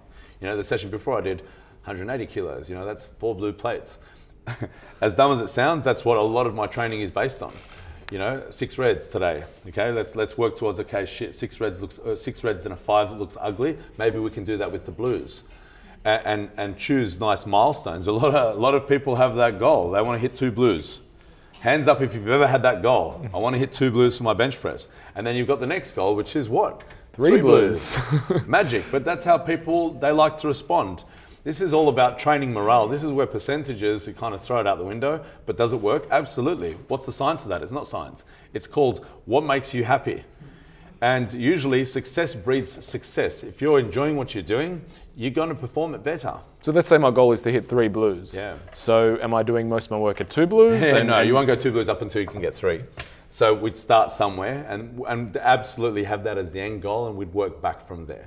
You 0.40 0.48
know, 0.48 0.56
the 0.56 0.64
session 0.64 0.90
before 0.90 1.16
I 1.16 1.20
did 1.20 1.42
180 1.84 2.26
kilos, 2.26 2.68
you 2.68 2.74
know, 2.74 2.84
that's 2.84 3.06
four 3.18 3.34
blue 3.34 3.52
plates. 3.52 3.98
as 5.00 5.14
dumb 5.14 5.32
as 5.32 5.40
it 5.40 5.48
sounds, 5.48 5.84
that's 5.84 6.04
what 6.04 6.18
a 6.18 6.22
lot 6.22 6.46
of 6.46 6.54
my 6.54 6.66
training 6.66 7.00
is 7.00 7.10
based 7.10 7.42
on. 7.42 7.52
You 8.12 8.18
know, 8.18 8.44
six 8.50 8.78
reds 8.78 9.08
today. 9.08 9.42
Okay, 9.66 9.90
let's 9.90 10.14
let's 10.14 10.38
work 10.38 10.56
towards 10.56 10.78
okay. 10.78 11.04
Shit, 11.04 11.34
six 11.34 11.60
reds 11.60 11.80
looks 11.80 11.98
uh, 11.98 12.14
six 12.14 12.44
reds 12.44 12.64
and 12.64 12.72
a 12.72 12.76
five 12.76 13.10
looks 13.10 13.36
ugly. 13.40 13.76
Maybe 13.98 14.20
we 14.20 14.30
can 14.30 14.44
do 14.44 14.56
that 14.58 14.70
with 14.70 14.86
the 14.86 14.92
blues, 14.92 15.42
and, 16.04 16.22
and 16.24 16.50
and, 16.56 16.78
choose 16.78 17.18
nice 17.18 17.46
milestones. 17.46 18.06
A 18.06 18.12
lot 18.12 18.32
of 18.32 18.56
a 18.56 18.60
lot 18.60 18.76
of 18.76 18.88
people 18.88 19.16
have 19.16 19.34
that 19.36 19.58
goal. 19.58 19.90
They 19.90 20.00
want 20.02 20.14
to 20.14 20.20
hit 20.20 20.36
two 20.36 20.52
blues. 20.52 21.00
Hands 21.60 21.88
up 21.88 22.00
if 22.00 22.14
you've 22.14 22.28
ever 22.28 22.46
had 22.46 22.62
that 22.62 22.80
goal. 22.80 23.28
I 23.34 23.38
want 23.38 23.54
to 23.54 23.58
hit 23.58 23.72
two 23.72 23.90
blues 23.90 24.16
for 24.16 24.22
my 24.22 24.34
bench 24.34 24.60
press, 24.60 24.86
and 25.16 25.26
then 25.26 25.34
you've 25.34 25.48
got 25.48 25.58
the 25.58 25.66
next 25.66 25.92
goal, 25.92 26.14
which 26.14 26.36
is 26.36 26.48
what 26.48 26.84
three, 27.12 27.30
three 27.30 27.40
blues. 27.40 27.96
blues. 28.28 28.42
Magic, 28.46 28.84
but 28.92 29.04
that's 29.04 29.24
how 29.24 29.36
people 29.36 29.94
they 29.94 30.12
like 30.12 30.38
to 30.38 30.46
respond. 30.46 31.02
This 31.46 31.60
is 31.60 31.72
all 31.72 31.88
about 31.88 32.18
training 32.18 32.52
morale. 32.52 32.88
This 32.88 33.04
is 33.04 33.12
where 33.12 33.24
percentages, 33.24 34.08
you 34.08 34.14
kind 34.14 34.34
of 34.34 34.42
throw 34.42 34.58
it 34.58 34.66
out 34.66 34.78
the 34.78 34.84
window, 34.84 35.24
but 35.46 35.56
does 35.56 35.72
it 35.72 35.76
work? 35.76 36.08
Absolutely. 36.10 36.72
What's 36.88 37.06
the 37.06 37.12
science 37.12 37.44
of 37.44 37.50
that? 37.50 37.62
It's 37.62 37.70
not 37.70 37.86
science. 37.86 38.24
It's 38.52 38.66
called 38.66 39.06
what 39.26 39.44
makes 39.44 39.72
you 39.72 39.84
happy. 39.84 40.24
And 41.02 41.32
usually 41.32 41.84
success 41.84 42.34
breeds 42.34 42.84
success. 42.84 43.44
If 43.44 43.60
you're 43.60 43.78
enjoying 43.78 44.16
what 44.16 44.34
you're 44.34 44.42
doing, 44.42 44.84
you're 45.14 45.30
going 45.30 45.50
to 45.50 45.54
perform 45.54 45.94
it 45.94 46.02
better. 46.02 46.34
So 46.62 46.72
let's 46.72 46.88
say 46.88 46.98
my 46.98 47.12
goal 47.12 47.30
is 47.30 47.42
to 47.42 47.52
hit 47.52 47.68
three 47.68 47.86
blues. 47.86 48.34
Yeah. 48.34 48.56
So 48.74 49.16
am 49.22 49.32
I 49.32 49.44
doing 49.44 49.68
most 49.68 49.84
of 49.84 49.92
my 49.92 49.98
work 49.98 50.20
at 50.20 50.28
two 50.28 50.48
blues? 50.48 50.82
Yeah, 50.82 51.04
no, 51.04 51.20
you 51.20 51.32
won't 51.32 51.46
go 51.46 51.54
two 51.54 51.70
blues 51.70 51.88
up 51.88 52.02
until 52.02 52.22
you 52.22 52.26
can 52.26 52.40
get 52.40 52.56
three. 52.56 52.82
So 53.30 53.54
we'd 53.54 53.78
start 53.78 54.10
somewhere 54.10 54.66
and, 54.68 55.00
and 55.06 55.36
absolutely 55.36 56.02
have 56.02 56.24
that 56.24 56.38
as 56.38 56.50
the 56.50 56.60
end 56.60 56.82
goal 56.82 57.06
and 57.06 57.16
we'd 57.16 57.32
work 57.32 57.62
back 57.62 57.86
from 57.86 58.06
there. 58.06 58.26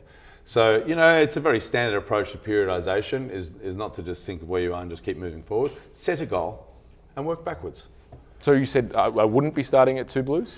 So, 0.49 0.83
you 0.87 0.95
know, 0.95 1.15
it's 1.19 1.37
a 1.37 1.39
very 1.39 1.59
standard 1.59 1.95
approach 1.95 2.31
to 2.31 2.39
periodization 2.39 3.29
is, 3.31 3.51
is 3.61 3.75
not 3.75 3.93
to 3.97 4.01
just 4.01 4.25
think 4.25 4.41
of 4.41 4.49
where 4.49 4.63
you 4.63 4.73
are 4.73 4.81
and 4.81 4.89
just 4.89 5.03
keep 5.03 5.15
moving 5.15 5.43
forward. 5.43 5.73
Set 5.93 6.21
a 6.21 6.25
goal 6.25 6.65
and 7.15 7.23
work 7.23 7.45
backwards. 7.45 7.85
So 8.39 8.53
you 8.53 8.65
said 8.65 8.91
I, 8.95 9.05
I 9.09 9.25
wouldn't 9.25 9.53
be 9.53 9.61
starting 9.61 9.99
at 9.99 10.09
two 10.09 10.23
blues? 10.23 10.49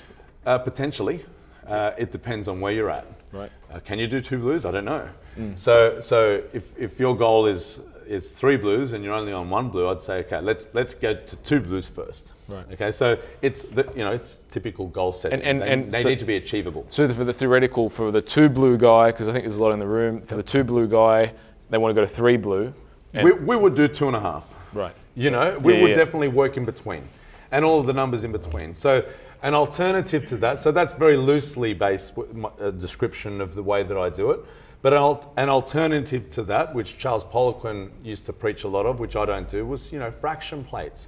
Uh, 0.45 0.59
potentially. 0.59 1.25
Uh, 1.67 1.91
it 1.97 2.09
depends 2.09 2.47
on 2.47 2.61
where 2.61 2.71
you're 2.71 2.89
at. 2.89 3.05
Right. 3.33 3.51
Uh, 3.69 3.81
can 3.81 3.99
you 3.99 4.07
do 4.07 4.21
two 4.21 4.39
blues? 4.39 4.63
I 4.63 4.71
don't 4.71 4.85
know. 4.85 5.09
Mm. 5.37 5.59
So, 5.59 5.99
so 5.99 6.41
if, 6.53 6.71
if 6.77 6.97
your 6.97 7.17
goal 7.17 7.45
is 7.45 7.81
is 8.07 8.29
three 8.29 8.55
blues 8.55 8.93
and 8.93 9.03
you're 9.03 9.13
only 9.13 9.33
on 9.33 9.49
one 9.49 9.69
blue, 9.69 9.89
I'd 9.89 10.01
say 10.01 10.19
okay, 10.19 10.39
let's 10.39 10.67
let's 10.71 10.93
get 10.93 11.27
to 11.27 11.35
two 11.35 11.59
blues 11.59 11.89
first. 11.89 12.31
Right. 12.51 12.65
Okay. 12.73 12.91
So 12.91 13.17
it's 13.41 13.63
the, 13.63 13.89
you 13.95 14.03
know 14.03 14.11
it's 14.11 14.39
typical 14.51 14.87
goal 14.87 15.13
setting. 15.13 15.39
And, 15.39 15.47
and, 15.47 15.61
they, 15.61 15.71
and 15.71 15.91
they 15.91 16.03
so 16.03 16.09
need 16.09 16.19
to 16.19 16.25
be 16.25 16.35
achievable. 16.35 16.85
So 16.89 17.11
for 17.13 17.23
the 17.23 17.33
theoretical, 17.33 17.89
for 17.89 18.11
the 18.11 18.21
two 18.21 18.49
blue 18.49 18.77
guy, 18.77 19.11
because 19.11 19.27
I 19.27 19.31
think 19.31 19.45
there's 19.45 19.57
a 19.57 19.63
lot 19.63 19.71
in 19.71 19.79
the 19.79 19.87
room. 19.87 20.21
For 20.23 20.35
the 20.35 20.43
two 20.43 20.63
blue 20.63 20.87
guy, 20.87 21.33
they 21.69 21.77
want 21.77 21.95
to 21.95 22.01
go 22.01 22.05
to 22.05 22.13
three 22.13 22.37
blue. 22.37 22.73
We, 23.13 23.31
we 23.31 23.55
would 23.55 23.75
do 23.75 23.87
two 23.87 24.07
and 24.07 24.15
a 24.15 24.19
half. 24.19 24.45
Right. 24.73 24.95
You 25.15 25.25
so, 25.25 25.29
know, 25.31 25.57
we 25.59 25.75
yeah, 25.75 25.81
would 25.81 25.89
yeah. 25.91 25.95
definitely 25.97 26.29
work 26.29 26.57
in 26.57 26.65
between, 26.65 27.07
and 27.51 27.65
all 27.65 27.79
of 27.79 27.87
the 27.87 27.93
numbers 27.93 28.23
in 28.23 28.31
between. 28.31 28.75
So 28.75 29.05
an 29.43 29.53
alternative 29.53 30.25
to 30.27 30.37
that, 30.37 30.59
so 30.59 30.71
that's 30.71 30.93
very 30.93 31.17
loosely 31.17 31.73
based 31.73 32.13
uh, 32.17 32.71
description 32.71 33.41
of 33.41 33.55
the 33.55 33.63
way 33.63 33.83
that 33.83 33.97
I 33.97 34.09
do 34.09 34.31
it. 34.31 34.39
But 34.81 34.93
an 35.37 35.49
alternative 35.49 36.31
to 36.31 36.43
that, 36.43 36.73
which 36.73 36.97
Charles 36.97 37.23
Poliquin 37.23 37.91
used 38.03 38.25
to 38.25 38.33
preach 38.33 38.63
a 38.63 38.67
lot 38.67 38.85
of, 38.85 38.99
which 38.99 39.15
I 39.15 39.25
don't 39.25 39.49
do, 39.49 39.65
was 39.65 39.91
you 39.91 39.99
know 39.99 40.11
fraction 40.11 40.63
plates. 40.63 41.07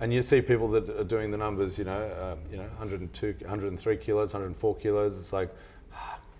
And 0.00 0.12
you 0.12 0.22
see 0.22 0.40
people 0.40 0.68
that 0.70 0.88
are 0.88 1.04
doing 1.04 1.30
the 1.30 1.36
numbers, 1.36 1.76
you 1.76 1.84
know, 1.84 1.92
uh, 1.92 2.36
you 2.50 2.56
know, 2.56 2.64
102, 2.78 3.36
103 3.40 3.96
kilos, 3.98 4.32
104 4.32 4.76
kilos. 4.76 5.16
It's 5.18 5.32
like 5.32 5.54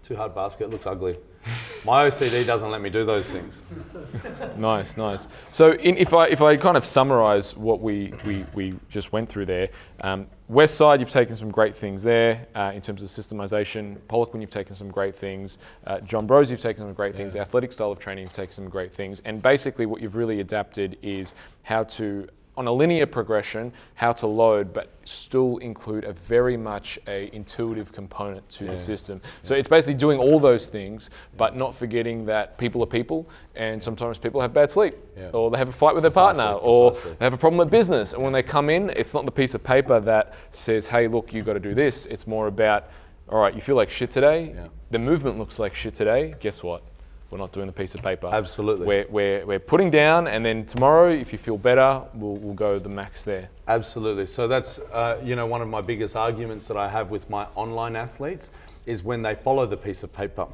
too 0.02 0.16
hard 0.16 0.34
basket, 0.34 0.70
looks 0.70 0.86
ugly. 0.86 1.16
My 1.84 2.08
OCD 2.08 2.44
doesn't 2.44 2.70
let 2.70 2.80
me 2.80 2.90
do 2.90 3.04
those 3.04 3.28
things. 3.30 3.62
nice, 4.56 4.96
nice. 4.96 5.28
So 5.52 5.72
in, 5.72 5.96
if 5.96 6.12
I 6.12 6.26
if 6.26 6.42
I 6.42 6.56
kind 6.56 6.76
of 6.76 6.84
summarise 6.84 7.56
what 7.56 7.80
we, 7.80 8.12
we 8.26 8.44
we 8.52 8.74
just 8.88 9.12
went 9.12 9.28
through 9.28 9.46
there, 9.46 9.68
um, 10.00 10.26
Westside 10.50 10.98
you've 11.00 11.10
taken 11.10 11.36
some 11.36 11.50
great 11.50 11.76
things 11.76 12.02
there 12.02 12.46
uh, 12.54 12.72
in 12.74 12.80
terms 12.80 13.02
of 13.02 13.08
systemization. 13.08 13.98
Poliquin 14.08 14.40
you've 14.40 14.50
taken 14.50 14.74
some 14.74 14.90
great 14.90 15.16
things. 15.16 15.58
Uh, 15.86 16.00
John 16.00 16.26
Broz 16.26 16.50
you've 16.50 16.60
taken 16.60 16.82
some 16.82 16.92
great 16.92 17.14
things. 17.14 17.34
The 17.34 17.40
athletic 17.40 17.72
style 17.72 17.92
of 17.92 17.98
training 17.98 18.22
you've 18.22 18.32
taken 18.32 18.52
some 18.52 18.68
great 18.68 18.92
things. 18.92 19.22
And 19.24 19.40
basically 19.40 19.86
what 19.86 20.02
you've 20.02 20.16
really 20.16 20.40
adapted 20.40 20.98
is 21.02 21.34
how 21.62 21.84
to 21.84 22.28
on 22.60 22.66
a 22.66 22.72
linear 22.72 23.06
progression 23.06 23.72
how 23.94 24.12
to 24.12 24.26
load, 24.26 24.70
but 24.74 24.92
still 25.04 25.56
include 25.58 26.04
a 26.04 26.12
very 26.12 26.58
much 26.58 26.98
a 27.08 27.34
intuitive 27.34 27.90
component 27.90 28.46
to 28.50 28.66
yeah. 28.66 28.72
the 28.72 28.78
system. 28.78 29.18
So 29.42 29.54
yeah. 29.54 29.60
it's 29.60 29.68
basically 29.68 29.94
doing 29.94 30.18
all 30.18 30.38
those 30.38 30.66
things, 30.66 31.08
but 31.38 31.56
not 31.56 31.74
forgetting 31.74 32.26
that 32.26 32.58
people 32.58 32.82
are 32.82 32.86
people, 32.86 33.26
and 33.54 33.82
sometimes 33.82 34.18
people 34.18 34.42
have 34.42 34.52
bad 34.52 34.70
sleep, 34.70 34.94
yeah. 35.16 35.30
or 35.30 35.50
they 35.50 35.56
have 35.56 35.70
a 35.70 35.72
fight 35.72 35.94
with 35.94 36.02
their 36.02 36.10
precisely, 36.10 36.42
partner, 36.42 36.58
or 36.60 36.90
precisely. 36.90 37.16
they 37.18 37.24
have 37.24 37.32
a 37.32 37.38
problem 37.38 37.56
with 37.56 37.70
business. 37.70 38.12
And 38.12 38.22
when 38.22 38.34
they 38.34 38.42
come 38.42 38.68
in, 38.68 38.90
it's 38.90 39.14
not 39.14 39.24
the 39.24 39.32
piece 39.32 39.54
of 39.54 39.64
paper 39.64 39.98
that 39.98 40.34
says, 40.52 40.86
"Hey, 40.86 41.08
look, 41.08 41.32
you've 41.32 41.46
got 41.46 41.54
to 41.54 41.60
do 41.60 41.74
this." 41.74 42.04
It's 42.06 42.26
more 42.26 42.46
about, 42.46 42.90
"All 43.30 43.40
right, 43.40 43.54
you 43.54 43.62
feel 43.62 43.76
like 43.76 43.88
shit 43.88 44.10
today. 44.10 44.54
The 44.90 44.98
movement 44.98 45.38
looks 45.38 45.58
like 45.58 45.74
shit 45.74 45.94
today. 45.94 46.34
Guess 46.40 46.62
what? 46.62 46.82
We're 47.30 47.38
not 47.38 47.52
doing 47.52 47.66
the 47.66 47.72
piece 47.72 47.94
of 47.94 48.02
paper. 48.02 48.28
Absolutely. 48.32 48.86
We're, 48.86 49.06
we're, 49.08 49.46
we're 49.46 49.58
putting 49.60 49.90
down, 49.90 50.26
and 50.26 50.44
then 50.44 50.66
tomorrow, 50.66 51.10
if 51.10 51.32
you 51.32 51.38
feel 51.38 51.56
better, 51.56 52.02
we'll, 52.14 52.36
we'll 52.36 52.54
go 52.54 52.78
the 52.78 52.88
max 52.88 53.24
there. 53.24 53.48
Absolutely. 53.68 54.26
So 54.26 54.48
that's 54.48 54.78
uh, 54.92 55.20
you 55.22 55.36
know 55.36 55.46
one 55.46 55.62
of 55.62 55.68
my 55.68 55.80
biggest 55.80 56.16
arguments 56.16 56.66
that 56.66 56.76
I 56.76 56.88
have 56.88 57.10
with 57.10 57.30
my 57.30 57.46
online 57.54 57.96
athletes 57.96 58.50
is 58.86 59.02
when 59.02 59.22
they 59.22 59.34
follow 59.34 59.66
the 59.66 59.76
piece 59.76 60.02
of 60.02 60.12
paper, 60.12 60.46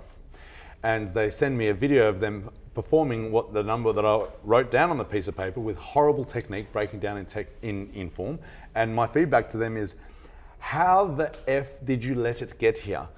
and 0.82 1.14
they 1.14 1.30
send 1.30 1.56
me 1.56 1.68
a 1.68 1.74
video 1.74 2.08
of 2.08 2.20
them 2.20 2.50
performing 2.74 3.32
what 3.32 3.54
the 3.54 3.62
number 3.62 3.90
that 3.90 4.04
I 4.04 4.26
wrote 4.44 4.70
down 4.70 4.90
on 4.90 4.98
the 4.98 5.04
piece 5.04 5.28
of 5.28 5.36
paper 5.36 5.60
with 5.60 5.78
horrible 5.78 6.26
technique, 6.26 6.70
breaking 6.72 7.00
down 7.00 7.16
in 7.16 7.24
tech 7.24 7.46
in, 7.62 7.90
in 7.94 8.10
form, 8.10 8.38
and 8.74 8.94
my 8.94 9.06
feedback 9.06 9.50
to 9.52 9.56
them 9.56 9.78
is, 9.78 9.94
how 10.58 11.06
the 11.06 11.32
f 11.48 11.68
did 11.84 12.04
you 12.04 12.14
let 12.14 12.42
it 12.42 12.58
get 12.58 12.76
here? 12.76 13.08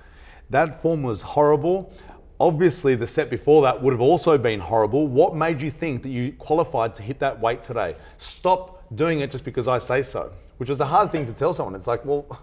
That 0.50 0.80
form 0.80 1.02
was 1.02 1.22
horrible. 1.22 1.92
Obviously, 2.40 2.94
the 2.94 3.06
set 3.06 3.30
before 3.30 3.62
that 3.62 3.82
would 3.82 3.92
have 3.92 4.00
also 4.00 4.38
been 4.38 4.60
horrible. 4.60 5.08
What 5.08 5.34
made 5.34 5.60
you 5.60 5.72
think 5.72 6.02
that 6.04 6.10
you 6.10 6.32
qualified 6.32 6.94
to 6.96 7.02
hit 7.02 7.18
that 7.18 7.40
weight 7.40 7.64
today? 7.64 7.96
Stop 8.18 8.84
doing 8.94 9.20
it 9.20 9.32
just 9.32 9.44
because 9.44 9.66
I 9.66 9.80
say 9.80 10.02
so, 10.02 10.30
which 10.58 10.70
is 10.70 10.78
a 10.78 10.86
hard 10.86 11.10
thing 11.10 11.26
to 11.26 11.32
tell 11.32 11.52
someone. 11.52 11.74
It's 11.74 11.88
like, 11.88 12.04
well, 12.04 12.40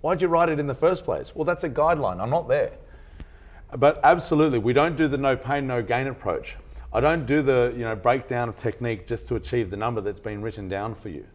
why'd 0.00 0.22
you 0.22 0.28
write 0.28 0.48
it 0.48 0.58
in 0.58 0.66
the 0.66 0.74
first 0.74 1.04
place? 1.04 1.34
Well, 1.34 1.44
that's 1.44 1.64
a 1.64 1.68
guideline. 1.68 2.20
I'm 2.20 2.30
not 2.30 2.48
there. 2.48 2.72
But 3.76 4.00
absolutely, 4.02 4.60
we 4.60 4.72
don't 4.72 4.96
do 4.96 5.08
the 5.08 5.18
no 5.18 5.36
pain, 5.36 5.66
no 5.66 5.82
gain 5.82 6.06
approach. 6.06 6.56
I 6.92 7.00
don't 7.00 7.26
do 7.26 7.42
the 7.42 7.74
you 7.76 7.82
know 7.82 7.96
breakdown 7.96 8.48
of 8.48 8.56
technique 8.56 9.06
just 9.06 9.26
to 9.28 9.34
achieve 9.34 9.68
the 9.68 9.76
number 9.76 10.00
that's 10.00 10.20
been 10.20 10.40
written 10.40 10.68
down 10.68 10.94
for 10.94 11.08
you. 11.08 11.26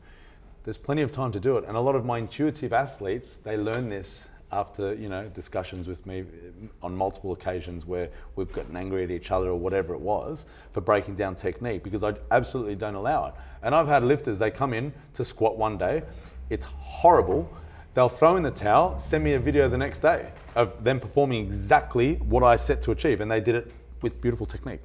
There's 0.64 0.78
plenty 0.78 1.02
of 1.02 1.12
time 1.12 1.34
to 1.34 1.40
do 1.40 1.58
it, 1.58 1.66
and 1.68 1.76
a 1.76 1.80
lot 1.80 1.96
of 1.96 2.06
my 2.06 2.18
intuitive 2.18 2.72
athletes 2.72 3.38
they 3.44 3.58
learn 3.58 3.90
this 3.90 4.29
after 4.52 4.94
you 4.96 5.10
know 5.10 5.28
discussions 5.30 5.88
with 5.88 6.06
me 6.06 6.22
eh, 6.22 6.68
on 6.82 6.96
multiple 6.96 7.34
occasions 7.34 7.86
where 7.86 8.10
we've 8.36 8.52
gotten 8.52 8.76
angry 8.76 9.04
at 9.04 9.12
each 9.12 9.32
other 9.32 9.50
or 9.50 9.56
whatever 9.56 9.94
it 9.94 10.00
was 10.00 10.46
for 10.74 10.82
breaking 10.82 11.16
down 11.16 11.36
technique 11.36 11.84
because 11.84 12.04
I 12.04 12.14
absolutely 12.32 12.76
don't 12.76 12.96
allow 12.96 13.28
it. 13.28 13.34
And 13.62 13.76
I've 13.76 13.88
had 13.88 14.04
lifters 14.04 14.40
they 14.40 14.52
come 14.52 14.74
in 14.74 14.94
to 15.16 15.26
squat 15.26 15.58
one 15.58 15.78
day, 15.78 16.04
it's 16.50 16.66
horrible. 16.66 17.52
They'll 17.94 18.10
throw 18.10 18.38
in 18.38 18.44
the 18.44 18.52
towel, 18.52 19.00
send 19.00 19.24
me 19.24 19.34
a 19.34 19.40
video 19.40 19.68
the 19.68 19.78
next 19.78 20.00
day 20.00 20.30
of 20.56 20.84
them 20.84 21.00
performing 21.00 21.46
exactly 21.46 22.16
what 22.16 22.44
I 22.44 22.56
set 22.56 22.82
to 22.84 22.92
achieve, 22.92 23.22
and 23.22 23.30
they 23.30 23.40
did 23.40 23.56
it 23.56 23.72
with 24.02 24.22
beautiful 24.22 24.46
technique. 24.46 24.82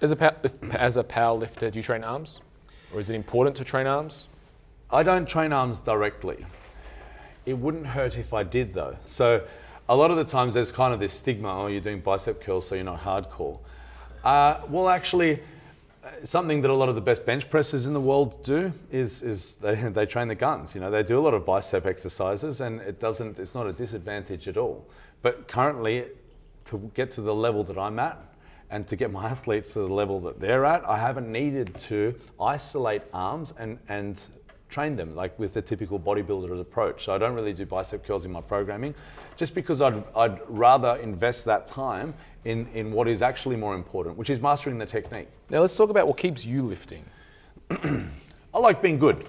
As 0.00 0.10
a, 0.10 0.16
pow- 0.16 0.36
as 0.72 0.96
a 0.96 1.04
power 1.04 1.38
lifter, 1.38 1.70
do 1.70 1.78
you 1.78 1.82
train 1.82 2.02
arms? 2.02 2.40
Or 2.92 3.00
is 3.00 3.08
it 3.08 3.14
important 3.14 3.56
to 3.56 3.64
train 3.64 3.86
arms? 3.86 4.24
I 4.90 5.02
don't 5.02 5.26
train 5.26 5.52
arms 5.52 5.80
directly. 5.80 6.44
It 7.44 7.54
wouldn't 7.54 7.86
hurt 7.86 8.16
if 8.16 8.32
I 8.32 8.42
did 8.42 8.72
though. 8.72 8.96
So 9.06 9.42
a 9.88 9.96
lot 9.96 10.10
of 10.10 10.16
the 10.16 10.24
times 10.24 10.54
there's 10.54 10.72
kind 10.72 10.94
of 10.94 11.00
this 11.00 11.12
stigma, 11.12 11.62
oh, 11.62 11.66
you're 11.66 11.80
doing 11.80 12.00
bicep 12.00 12.40
curls, 12.40 12.66
so 12.66 12.74
you're 12.74 12.84
not 12.84 13.02
hardcore. 13.02 13.58
Uh, 14.24 14.60
well, 14.68 14.88
actually, 14.88 15.40
uh, 16.04 16.08
something 16.24 16.62
that 16.62 16.70
a 16.70 16.74
lot 16.74 16.88
of 16.88 16.94
the 16.94 17.00
best 17.00 17.26
bench 17.26 17.50
pressers 17.50 17.86
in 17.86 17.92
the 17.92 18.00
world 18.00 18.42
do 18.44 18.72
is, 18.90 19.22
is 19.22 19.56
they, 19.60 19.74
they 19.90 20.06
train 20.06 20.28
the 20.28 20.34
guns. 20.34 20.74
You 20.74 20.80
know, 20.80 20.90
they 20.90 21.02
do 21.02 21.18
a 21.18 21.20
lot 21.20 21.34
of 21.34 21.44
bicep 21.44 21.86
exercises, 21.86 22.60
and 22.60 22.80
it 22.80 23.00
doesn't. 23.00 23.38
It's 23.38 23.54
not 23.54 23.66
a 23.66 23.72
disadvantage 23.72 24.46
at 24.46 24.56
all. 24.56 24.86
But 25.22 25.48
currently, 25.48 26.06
to 26.66 26.90
get 26.94 27.10
to 27.12 27.20
the 27.20 27.34
level 27.34 27.64
that 27.64 27.76
I'm 27.76 27.98
at, 27.98 28.18
and 28.70 28.86
to 28.88 28.96
get 28.96 29.10
my 29.10 29.26
athletes 29.28 29.72
to 29.72 29.80
the 29.80 29.92
level 29.92 30.20
that 30.20 30.40
they're 30.40 30.64
at, 30.64 30.88
I 30.88 30.98
haven't 30.98 31.30
needed 31.30 31.74
to 31.80 32.14
isolate 32.40 33.02
arms 33.12 33.52
and 33.58 33.78
and 33.88 34.22
train 34.72 34.96
them 34.96 35.14
like 35.14 35.38
with 35.38 35.52
the 35.52 35.62
typical 35.62 36.00
bodybuilder's 36.00 36.58
approach. 36.58 37.04
So 37.04 37.14
I 37.14 37.18
don't 37.18 37.34
really 37.34 37.52
do 37.52 37.66
bicep 37.66 38.04
curls 38.04 38.24
in 38.24 38.32
my 38.32 38.40
programming, 38.40 38.94
just 39.36 39.54
because 39.54 39.80
I'd, 39.80 40.02
I'd 40.16 40.40
rather 40.48 40.96
invest 40.96 41.44
that 41.44 41.66
time 41.66 42.14
in, 42.44 42.66
in 42.74 42.90
what 42.90 43.06
is 43.06 43.22
actually 43.22 43.56
more 43.56 43.74
important, 43.74 44.16
which 44.16 44.30
is 44.30 44.40
mastering 44.40 44.78
the 44.78 44.86
technique. 44.86 45.28
Now 45.50 45.60
let's 45.60 45.76
talk 45.76 45.90
about 45.90 46.08
what 46.08 46.16
keeps 46.16 46.44
you 46.44 46.62
lifting. 46.62 47.04
I 47.70 48.58
like 48.58 48.82
being 48.82 48.98
good. 48.98 49.26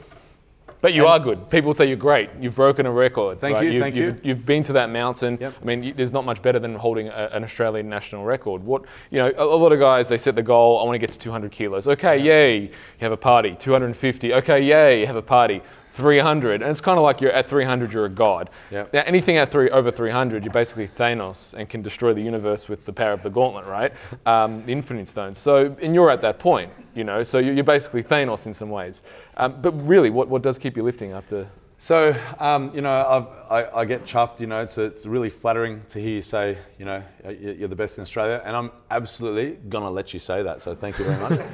But 0.84 0.94
you 0.94 1.07
are 1.07 1.18
good. 1.18 1.49
People 1.49 1.73
say 1.73 1.88
you're 1.88 1.95
great. 1.95 2.30
You've 2.41 2.56
broken 2.56 2.85
a 2.85 2.91
record. 2.91 3.40
Thank 3.40 3.56
right? 3.56 3.65
you, 3.65 3.72
You've, 3.72 3.81
thank 3.81 3.95
you've, 3.95 4.15
you. 4.18 4.22
You've 4.23 4.45
been 4.45 4.64
to 4.64 4.73
that 4.73 4.90
mountain. 4.90 5.38
Yep. 5.40 5.53
I 5.61 5.65
mean, 5.65 5.94
there's 5.95 6.11
not 6.11 6.26
much 6.26 6.41
better 6.41 6.60
than 6.60 6.76
holding 6.76 7.07
a, 7.07 7.30
an 7.31 7.45
Australian 7.45 7.88
national 7.88 8.26
record. 8.26 8.61
What 8.61 8.84
you 9.10 9.19
know, 9.19 9.31
a, 9.38 9.44
a 9.44 9.56
lot 9.57 9.72
of 9.72 9.80
guys 9.80 10.10
they 10.10 10.18
set 10.18 10.35
the 10.35 10.44
goal. 10.44 10.80
I 10.80 10.84
want 10.84 10.95
to 10.95 10.99
get 10.99 11.11
to 11.11 11.18
200 11.19 11.52
kilos. 11.52 11.88
Okay, 11.88 12.18
yay, 12.18 12.61
you 12.64 12.69
have 12.99 13.14
a 13.14 13.18
party. 13.18 13.56
250. 13.60 14.34
Okay, 14.34 14.61
yay, 14.61 14.99
you 14.99 15.07
have 15.07 15.15
a 15.15 15.22
party. 15.22 15.61
300, 15.94 16.61
and 16.61 16.72
it's 16.72 16.82
kind 16.82 16.98
of 16.98 17.03
like 17.03 17.22
you're 17.22 17.32
at 17.32 17.48
300, 17.48 17.94
you're 17.94 18.06
a 18.06 18.10
god. 18.10 18.49
Yep. 18.72 18.94
Now, 18.94 19.03
anything 19.06 19.38
at 19.38 19.52
three 19.52 19.70
over 19.70 19.91
300, 19.91 20.44
you're 20.44 20.53
basically 20.53 20.88
Thanos 20.88 21.53
and 21.53 21.70
can 21.70 21.82
destroy 21.82 22.14
the 22.14 22.22
universe 22.22 22.68
with 22.68 22.86
the 22.86 22.94
power 22.94 23.11
of 23.14 23.22
the 23.22 23.30
gauntlet, 23.30 23.65
right? 23.65 23.94
Um, 24.26 24.65
the 24.65 24.72
Infinity 24.72 25.06
Stones. 25.06 25.38
So, 25.38 25.76
and 25.82 25.94
you're 25.94 26.10
at 26.10 26.22
that 26.22 26.40
point, 26.40 26.72
you 26.95 27.03
know. 27.03 27.24
So 27.24 27.40
you're 27.40 27.53
you're 27.53 27.64
basically 27.64 28.03
Thanos 28.03 28.45
in 28.45 28.53
some 28.53 28.70
ways. 28.70 29.03
Um, 29.38 29.61
but 29.61 29.72
really, 29.86 30.10
what, 30.10 30.30
what 30.30 30.41
does 30.41 30.57
keep 30.57 30.78
you 30.78 30.84
lifting 30.84 31.11
after? 31.11 31.48
So, 31.84 32.15
um, 32.39 32.73
you 32.73 32.80
know, 32.80 32.89
I've, 32.89 33.27
I, 33.51 33.80
I 33.81 33.84
get 33.84 34.05
chuffed, 34.05 34.39
you 34.39 34.47
know, 34.47 34.61
it's, 34.61 34.77
it's 34.77 35.05
really 35.05 35.30
flattering 35.30 35.81
to 35.89 35.99
hear 35.99 36.11
you 36.11 36.22
say, 36.22 36.57
you 36.80 36.85
know, 36.85 37.03
you- 37.27 37.57
you're 37.60 37.68
the 37.68 37.76
best 37.76 37.97
in 37.97 38.03
Australia. 38.03 38.41
And 38.45 38.55
I'm 38.55 38.72
absolutely 38.89 39.57
going 39.68 39.84
to 39.84 39.89
let 39.89 40.14
you 40.14 40.19
say 40.22 40.43
that. 40.43 40.61
So 40.61 40.76
thank 40.76 40.97
you 40.97 41.03
very 41.03 41.19
much. 41.19 41.38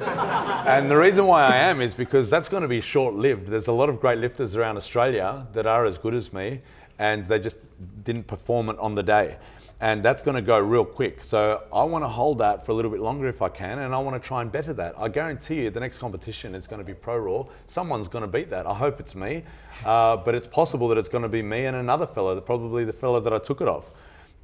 and 0.68 0.88
the 0.88 0.96
reason 0.96 1.26
why 1.26 1.42
I 1.42 1.56
am 1.56 1.80
is 1.80 1.94
because 1.94 2.30
that's 2.30 2.48
going 2.48 2.62
to 2.62 2.68
be 2.68 2.80
short 2.80 3.16
lived. 3.16 3.48
There's 3.48 3.66
a 3.66 3.72
lot 3.72 3.88
of 3.88 4.00
great 4.00 4.18
lifters 4.18 4.54
around 4.54 4.76
Australia 4.76 5.48
that 5.52 5.66
are 5.66 5.84
as 5.84 5.98
good 5.98 6.14
as 6.14 6.32
me, 6.32 6.60
and 7.00 7.26
they 7.26 7.40
just 7.40 7.56
didn't 8.04 8.28
perform 8.28 8.68
it 8.68 8.78
on 8.78 8.94
the 8.94 9.02
day. 9.02 9.34
And 9.82 10.02
that's 10.02 10.22
going 10.22 10.34
to 10.34 10.42
go 10.42 10.58
real 10.58 10.84
quick. 10.84 11.24
So 11.24 11.62
I 11.72 11.84
want 11.84 12.04
to 12.04 12.08
hold 12.08 12.38
that 12.38 12.66
for 12.66 12.72
a 12.72 12.74
little 12.74 12.90
bit 12.90 13.00
longer 13.00 13.28
if 13.28 13.40
I 13.40 13.48
can, 13.48 13.78
and 13.78 13.94
I 13.94 13.98
want 13.98 14.20
to 14.20 14.26
try 14.26 14.42
and 14.42 14.52
better 14.52 14.74
that. 14.74 14.94
I 14.98 15.08
guarantee 15.08 15.62
you 15.62 15.70
the 15.70 15.80
next 15.80 15.98
competition 15.98 16.54
is 16.54 16.66
going 16.66 16.80
to 16.80 16.84
be 16.84 16.92
Pro 16.92 17.16
Raw. 17.16 17.46
Someone's 17.66 18.06
going 18.06 18.22
to 18.22 18.28
beat 18.28 18.50
that. 18.50 18.66
I 18.66 18.74
hope 18.74 19.00
it's 19.00 19.14
me, 19.14 19.42
uh, 19.86 20.18
but 20.18 20.34
it's 20.34 20.46
possible 20.46 20.86
that 20.88 20.98
it's 20.98 21.08
going 21.08 21.22
to 21.22 21.30
be 21.30 21.40
me 21.40 21.64
and 21.64 21.76
another 21.76 22.06
fellow, 22.06 22.38
probably 22.42 22.84
the 22.84 22.92
fellow 22.92 23.20
that 23.20 23.32
I 23.32 23.38
took 23.38 23.62
it 23.62 23.68
off. 23.68 23.84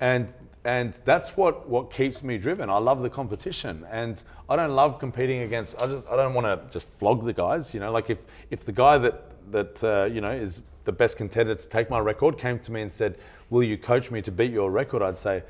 And 0.00 0.32
and 0.66 0.94
that's 1.04 1.36
what, 1.36 1.68
what 1.68 1.92
keeps 1.92 2.24
me 2.24 2.38
driven. 2.38 2.68
I 2.68 2.78
love 2.78 3.00
the 3.00 3.08
competition, 3.08 3.86
and 3.88 4.20
I 4.50 4.56
don't 4.56 4.74
love 4.74 4.98
competing 4.98 5.42
against. 5.42 5.78
I, 5.80 5.86
just, 5.86 6.08
I 6.08 6.16
don't 6.16 6.34
want 6.34 6.46
to 6.46 6.60
just 6.72 6.88
flog 6.98 7.24
the 7.24 7.32
guys. 7.32 7.72
You 7.72 7.78
know, 7.78 7.92
like 7.92 8.10
if 8.10 8.18
if 8.50 8.64
the 8.64 8.72
guy 8.72 8.98
that 8.98 9.22
that 9.52 9.84
uh, 9.84 10.06
you 10.06 10.20
know 10.20 10.32
is 10.32 10.62
the 10.86 10.92
best 10.92 11.16
contender 11.16 11.54
to 11.54 11.66
take 11.68 11.90
my 11.90 11.98
record 11.98 12.38
came 12.38 12.58
to 12.60 12.72
me 12.72 12.82
and 12.82 12.90
said, 12.90 13.18
"Will 13.50 13.62
you 13.62 13.76
coach 13.76 14.10
me 14.10 14.22
to 14.22 14.30
beat 14.30 14.52
your 14.52 14.70
record?" 14.70 15.02
I'd 15.02 15.18
say, 15.18 15.42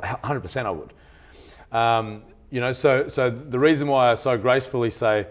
"100% 0.00 0.66
I 0.66 0.70
would." 0.70 0.92
Um, 1.72 2.22
you 2.50 2.60
know, 2.60 2.72
so 2.72 3.08
so 3.08 3.30
the 3.30 3.58
reason 3.58 3.88
why 3.88 4.12
I 4.12 4.14
so 4.14 4.38
gracefully 4.38 4.90
say, 4.90 5.26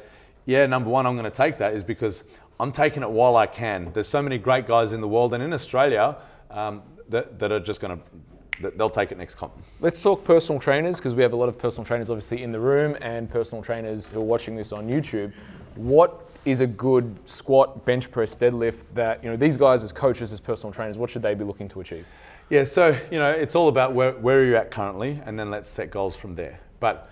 "Yeah, 0.45 0.65
number 0.65 0.89
one, 0.89 1.05
I'm 1.05 1.15
going 1.15 1.31
to 1.31 1.38
take 1.38 1.57
that," 1.59 1.73
is 1.73 1.84
because 1.84 2.23
I'm 2.59 2.71
taking 2.71 3.03
it 3.03 3.09
while 3.09 3.38
I 3.38 3.47
can. 3.47 3.91
There's 3.93 4.09
so 4.09 4.21
many 4.21 4.38
great 4.38 4.67
guys 4.67 4.91
in 4.91 4.99
the 4.99 5.07
world 5.07 5.34
and 5.34 5.41
in 5.41 5.53
Australia 5.53 6.17
um, 6.51 6.81
that 7.09 7.39
that 7.39 7.51
are 7.51 7.59
just 7.59 7.80
going 7.80 7.97
to 7.97 8.03
they'll 8.77 8.89
take 8.89 9.11
it 9.11 9.17
next 9.17 9.35
comp. 9.35 9.53
Let's 9.80 10.01
talk 10.01 10.23
personal 10.23 10.59
trainers 10.59 10.97
because 10.97 11.15
we 11.15 11.23
have 11.23 11.34
a 11.34 11.35
lot 11.35 11.49
of 11.49 11.57
personal 11.57 11.85
trainers 11.85 12.09
obviously 12.09 12.43
in 12.43 12.51
the 12.51 12.59
room 12.59 12.95
and 13.01 13.30
personal 13.30 13.63
trainers 13.63 14.09
who 14.09 14.19
are 14.19 14.23
watching 14.23 14.55
this 14.55 14.71
on 14.71 14.88
YouTube. 14.88 15.34
What 15.75 16.23
is 16.45 16.60
a 16.60 16.68
good 16.68 17.18
squat, 17.28 17.86
bench 17.86 18.11
press, 18.11 18.36
deadlift 18.36 18.84
that 18.94 19.24
you 19.24 19.30
know 19.30 19.38
these 19.38 19.57
guys 19.57 19.84
as 19.84 19.91
coaches, 19.91 20.34
as 20.34 20.40
personal 20.40 20.74
trainers, 20.74 20.98
what 20.98 21.10
should 21.10 21.22
they 21.22 21.34
be 21.34 21.44
looking 21.44 21.68
to 21.70 21.82
achieve? 21.82 22.06
Yeah, 22.49 22.65
so 22.65 22.98
you 23.11 23.20
know, 23.20 23.32
it's 23.32 23.56
all 23.56 23.70
about 23.70 23.94
where, 23.94 24.11
where 24.14 24.40
are 24.40 24.45
you 24.45 24.56
at 24.56 24.70
currently, 24.70 25.22
and 25.26 25.40
then 25.40 25.49
let's 25.49 25.70
set 25.70 25.90
goals 25.90 26.15
from 26.15 26.36
there. 26.36 26.60
But 26.80 27.10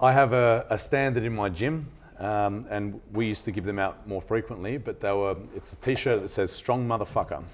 I 0.00 0.12
have 0.12 0.32
a, 0.32 0.66
a 0.70 0.78
standard 0.78 1.22
in 1.22 1.34
my 1.34 1.48
gym, 1.48 1.88
um, 2.18 2.66
and 2.70 3.00
we 3.12 3.26
used 3.26 3.44
to 3.44 3.52
give 3.52 3.64
them 3.64 3.78
out 3.78 4.06
more 4.08 4.20
frequently. 4.20 4.76
But 4.76 5.00
they 5.00 5.12
were 5.12 5.36
it's 5.54 5.72
a 5.72 5.76
T-shirt 5.76 6.22
that 6.22 6.28
says 6.28 6.50
"Strong 6.50 6.88
Motherfucker," 6.88 7.44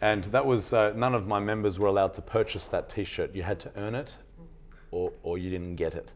and 0.00 0.24
that 0.24 0.44
was 0.44 0.72
uh, 0.72 0.92
none 0.96 1.14
of 1.14 1.26
my 1.26 1.38
members 1.38 1.78
were 1.78 1.88
allowed 1.88 2.14
to 2.14 2.22
purchase 2.22 2.66
that 2.66 2.90
T-shirt. 2.90 3.34
You 3.34 3.44
had 3.44 3.60
to 3.60 3.70
earn 3.76 3.94
it, 3.94 4.16
or 4.90 5.12
or 5.22 5.38
you 5.38 5.50
didn't 5.50 5.76
get 5.76 5.94
it. 5.94 6.12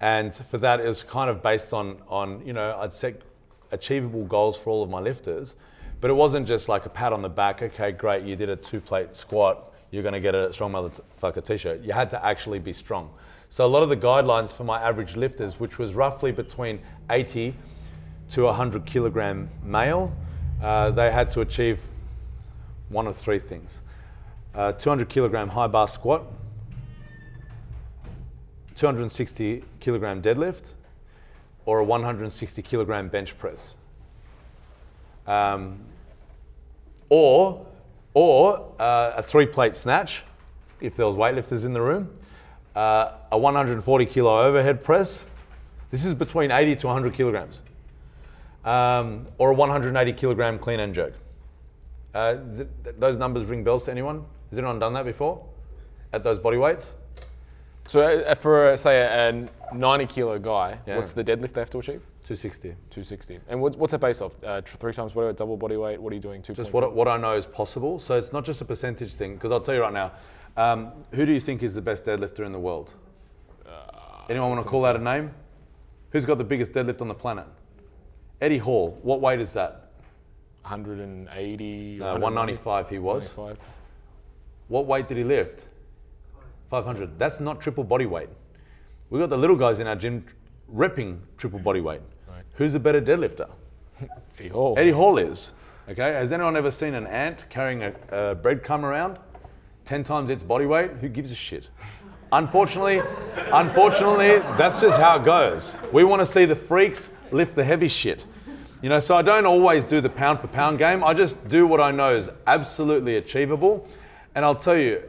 And 0.00 0.34
for 0.34 0.58
that, 0.58 0.80
it 0.80 0.88
was 0.88 1.02
kind 1.02 1.28
of 1.28 1.42
based 1.42 1.72
on 1.72 2.00
on 2.08 2.44
you 2.46 2.52
know 2.52 2.78
I'd 2.80 2.92
set 2.92 3.20
achievable 3.72 4.24
goals 4.24 4.56
for 4.56 4.70
all 4.70 4.82
of 4.82 4.90
my 4.90 5.00
lifters, 5.00 5.56
but 6.00 6.10
it 6.10 6.14
wasn't 6.14 6.46
just 6.46 6.68
like 6.68 6.86
a 6.86 6.88
pat 6.88 7.12
on 7.12 7.22
the 7.22 7.28
back. 7.28 7.62
Okay, 7.62 7.92
great, 7.92 8.22
you 8.24 8.36
did 8.36 8.48
a 8.48 8.56
two-plate 8.56 9.16
squat. 9.16 9.72
You're 9.90 10.02
going 10.02 10.14
to 10.14 10.20
get 10.20 10.34
a 10.34 10.52
strong 10.52 10.72
motherfucker 10.72 11.44
t-shirt. 11.44 11.80
You 11.80 11.92
had 11.92 12.10
to 12.10 12.24
actually 12.24 12.58
be 12.58 12.72
strong. 12.72 13.10
So 13.48 13.64
a 13.64 13.66
lot 13.66 13.82
of 13.82 13.88
the 13.88 13.96
guidelines 13.96 14.54
for 14.54 14.64
my 14.64 14.80
average 14.80 15.16
lifters, 15.16 15.58
which 15.58 15.78
was 15.78 15.94
roughly 15.94 16.30
between 16.30 16.80
80 17.08 17.54
to 18.32 18.42
100 18.42 18.84
kilogram 18.84 19.48
male, 19.64 20.12
uh, 20.62 20.90
they 20.90 21.10
had 21.10 21.30
to 21.30 21.40
achieve 21.40 21.80
one 22.90 23.06
of 23.06 23.16
three 23.16 23.38
things: 23.38 23.78
uh, 24.54 24.72
200 24.72 25.08
kilogram 25.08 25.48
high 25.48 25.66
bar 25.66 25.88
squat, 25.88 26.24
260 28.78 29.64
kilogram 29.80 30.22
deadlift, 30.22 30.74
or 31.66 31.80
a 31.80 31.84
160 31.84 32.62
kilogram 32.62 33.08
bench 33.08 33.36
press. 33.36 33.74
Um, 35.26 35.80
or 37.10 37.66
or 38.14 38.72
uh, 38.78 39.14
a 39.16 39.22
three 39.22 39.46
plate 39.46 39.76
snatch, 39.76 40.22
if 40.80 40.96
there 40.96 41.06
was 41.06 41.16
weightlifters 41.16 41.66
in 41.66 41.72
the 41.72 41.80
room, 41.80 42.08
uh, 42.74 43.12
a 43.32 43.38
140 43.38 44.06
kilo 44.06 44.42
overhead 44.42 44.82
press. 44.82 45.24
This 45.90 46.04
is 46.04 46.14
between 46.14 46.50
80 46.50 46.76
to 46.76 46.86
100 46.86 47.14
kilograms. 47.14 47.62
Um, 48.64 49.26
or 49.38 49.50
a 49.50 49.54
180 49.54 50.12
kilogram 50.12 50.58
clean 50.58 50.80
and 50.80 50.94
jerk. 50.94 51.14
Uh, 52.14 52.34
th- 52.56 52.68
th- 52.84 52.96
those 52.98 53.16
numbers 53.16 53.46
ring 53.46 53.64
bells 53.64 53.84
to 53.84 53.90
anyone? 53.90 54.24
Has 54.50 54.58
anyone 54.58 54.78
done 54.78 54.92
that 54.94 55.04
before? 55.04 55.44
At 56.12 56.24
those 56.24 56.38
body 56.38 56.56
weights? 56.56 56.94
So 57.88 58.00
uh, 58.00 58.34
for 58.34 58.68
uh, 58.68 58.76
say 58.76 59.00
a, 59.00 59.30
a 59.30 59.74
90 59.74 60.06
kilo 60.06 60.38
guy, 60.38 60.78
Yeah. 60.86 60.96
what's 60.96 61.12
the 61.12 61.24
deadlift 61.24 61.54
they 61.54 61.60
have 61.60 61.70
to 61.70 61.78
achieve? 61.78 62.02
260. 62.24 62.68
260. 62.90 63.40
And 63.48 63.60
what's, 63.62 63.76
what's 63.76 63.92
that 63.92 64.00
based 64.00 64.20
off? 64.20 64.32
Uh, 64.44 64.60
three 64.60 64.92
times 64.92 65.12
body 65.12 65.28
weight, 65.28 65.36
double 65.38 65.56
body 65.56 65.76
weight. 65.76 66.00
What 66.00 66.12
are 66.12 66.16
you 66.16 66.20
doing? 66.20 66.42
Two. 66.42 66.52
Just 66.52 66.72
what, 66.72 66.94
what 66.94 67.08
I 67.08 67.16
know 67.16 67.34
is 67.34 67.46
possible. 67.46 67.98
So 67.98 68.14
it's 68.14 68.30
not 68.32 68.44
just 68.44 68.60
a 68.60 68.66
percentage 68.66 69.14
thing, 69.14 69.34
because 69.34 69.50
I'll 69.50 69.60
tell 69.60 69.74
you 69.74 69.80
right 69.80 69.92
now, 69.92 70.12
um, 70.58 70.92
who 71.12 71.24
do 71.24 71.32
you 71.32 71.40
think 71.40 71.62
is 71.62 71.74
the 71.74 71.80
best 71.80 72.04
deadlifter 72.04 72.44
in 72.44 72.52
the 72.52 72.58
world? 72.58 72.92
Anyone 74.28 74.50
want 74.50 74.62
to 74.62 74.68
call 74.68 74.84
out 74.84 74.94
a 74.94 74.98
name? 74.98 75.30
Who's 76.10 76.26
got 76.26 76.36
the 76.36 76.44
biggest 76.44 76.72
deadlift 76.72 77.00
on 77.00 77.08
the 77.08 77.14
planet? 77.14 77.46
Eddie 78.42 78.58
Hall. 78.58 78.98
What 79.02 79.22
weight 79.22 79.40
is 79.40 79.54
that? 79.54 79.92
180. 80.62 82.02
Uh, 82.02 82.18
195 82.18 82.90
he 82.90 82.98
was. 82.98 83.34
195. 83.34 83.58
What 84.68 84.84
weight 84.86 85.08
did 85.08 85.16
he 85.16 85.24
lift? 85.24 85.64
500. 86.70 87.18
That's 87.18 87.40
not 87.40 87.60
triple 87.60 87.84
body 87.84 88.06
weight. 88.06 88.28
We've 89.10 89.20
got 89.20 89.30
the 89.30 89.38
little 89.38 89.56
guys 89.56 89.78
in 89.78 89.86
our 89.86 89.96
gym 89.96 90.24
repping 90.74 91.18
triple 91.36 91.58
body 91.58 91.80
weight. 91.80 92.02
Right. 92.28 92.44
Who's 92.54 92.74
a 92.74 92.80
better 92.80 93.00
deadlifter? 93.00 93.48
Eddie 94.38 94.48
Hall. 94.48 94.74
Eddie 94.76 94.90
Hall 94.90 95.18
is. 95.18 95.52
Okay. 95.88 96.12
Has 96.12 96.32
anyone 96.32 96.56
ever 96.56 96.70
seen 96.70 96.94
an 96.94 97.06
ant 97.06 97.48
carrying 97.48 97.82
a, 97.82 97.88
a 98.10 98.36
breadcrumb 98.36 98.82
around? 98.82 99.18
10 99.86 100.04
times 100.04 100.28
its 100.28 100.42
body 100.42 100.66
weight? 100.66 100.90
Who 101.00 101.08
gives 101.08 101.30
a 101.30 101.34
shit? 101.34 101.68
Unfortunately, 102.32 103.00
unfortunately, 103.52 104.38
that's 104.58 104.82
just 104.82 104.98
how 104.98 105.18
it 105.18 105.24
goes. 105.24 105.74
We 105.92 106.04
want 106.04 106.20
to 106.20 106.26
see 106.26 106.44
the 106.44 106.56
freaks 106.56 107.08
lift 107.32 107.54
the 107.54 107.64
heavy 107.64 107.88
shit. 107.88 108.26
You 108.82 108.90
know, 108.90 109.00
so 109.00 109.16
I 109.16 109.22
don't 109.22 109.46
always 109.46 109.86
do 109.86 110.00
the 110.02 110.10
pound 110.10 110.40
for 110.40 110.46
pound 110.46 110.78
game. 110.78 111.02
I 111.02 111.14
just 111.14 111.48
do 111.48 111.66
what 111.66 111.80
I 111.80 111.90
know 111.90 112.14
is 112.14 112.30
absolutely 112.46 113.16
achievable. 113.16 113.88
And 114.34 114.44
I'll 114.44 114.54
tell 114.54 114.76
you, 114.76 115.02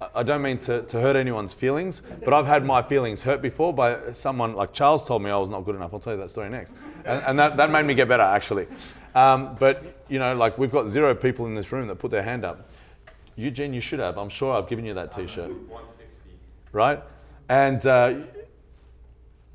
I- 0.00 0.22
don't 0.22 0.42
mean 0.42 0.58
to, 0.58 0.82
to 0.82 1.00
hurt 1.00 1.16
anyone's 1.16 1.52
feelings, 1.52 2.02
but 2.24 2.32
I've 2.32 2.46
had 2.46 2.64
my 2.64 2.82
feelings 2.82 3.20
hurt 3.20 3.42
before 3.42 3.72
by 3.72 4.12
someone 4.12 4.54
like 4.54 4.72
Charles 4.72 5.06
told 5.06 5.22
me 5.22 5.30
I 5.30 5.36
was 5.36 5.50
not 5.50 5.64
good 5.64 5.74
enough. 5.74 5.92
I'll 5.92 6.00
tell 6.00 6.12
you 6.14 6.20
that 6.20 6.30
story 6.30 6.48
next. 6.48 6.72
And, 7.04 7.22
and 7.24 7.38
that, 7.38 7.56
that 7.56 7.70
made 7.70 7.84
me 7.84 7.94
get 7.94 8.08
better, 8.08 8.22
actually. 8.22 8.68
Um, 9.14 9.56
but, 9.58 10.04
you 10.08 10.18
know, 10.18 10.36
like 10.36 10.56
we've 10.56 10.70
got 10.70 10.86
zero 10.86 11.14
people 11.14 11.46
in 11.46 11.54
this 11.54 11.72
room 11.72 11.88
that 11.88 11.96
put 11.96 12.10
their 12.10 12.22
hand 12.22 12.44
up. 12.44 12.70
Eugene, 13.34 13.72
you 13.72 13.80
should 13.80 13.98
have. 13.98 14.18
I'm 14.18 14.28
sure 14.28 14.54
I've 14.54 14.68
given 14.68 14.84
you 14.84 14.94
that 14.94 15.14
t 15.14 15.26
shirt. 15.26 15.50
160. 15.50 16.30
Right? 16.72 17.02
And, 17.48 17.84
uh, 17.86 18.14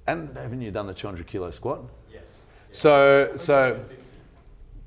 and 0.07 0.35
haven't 0.35 0.61
you 0.61 0.71
done 0.71 0.87
the 0.87 0.93
200 0.93 1.25
kilo 1.27 1.51
squat? 1.51 1.81
Yes. 2.11 2.45
So, 2.71 3.31
so 3.35 3.71
260. 3.73 3.95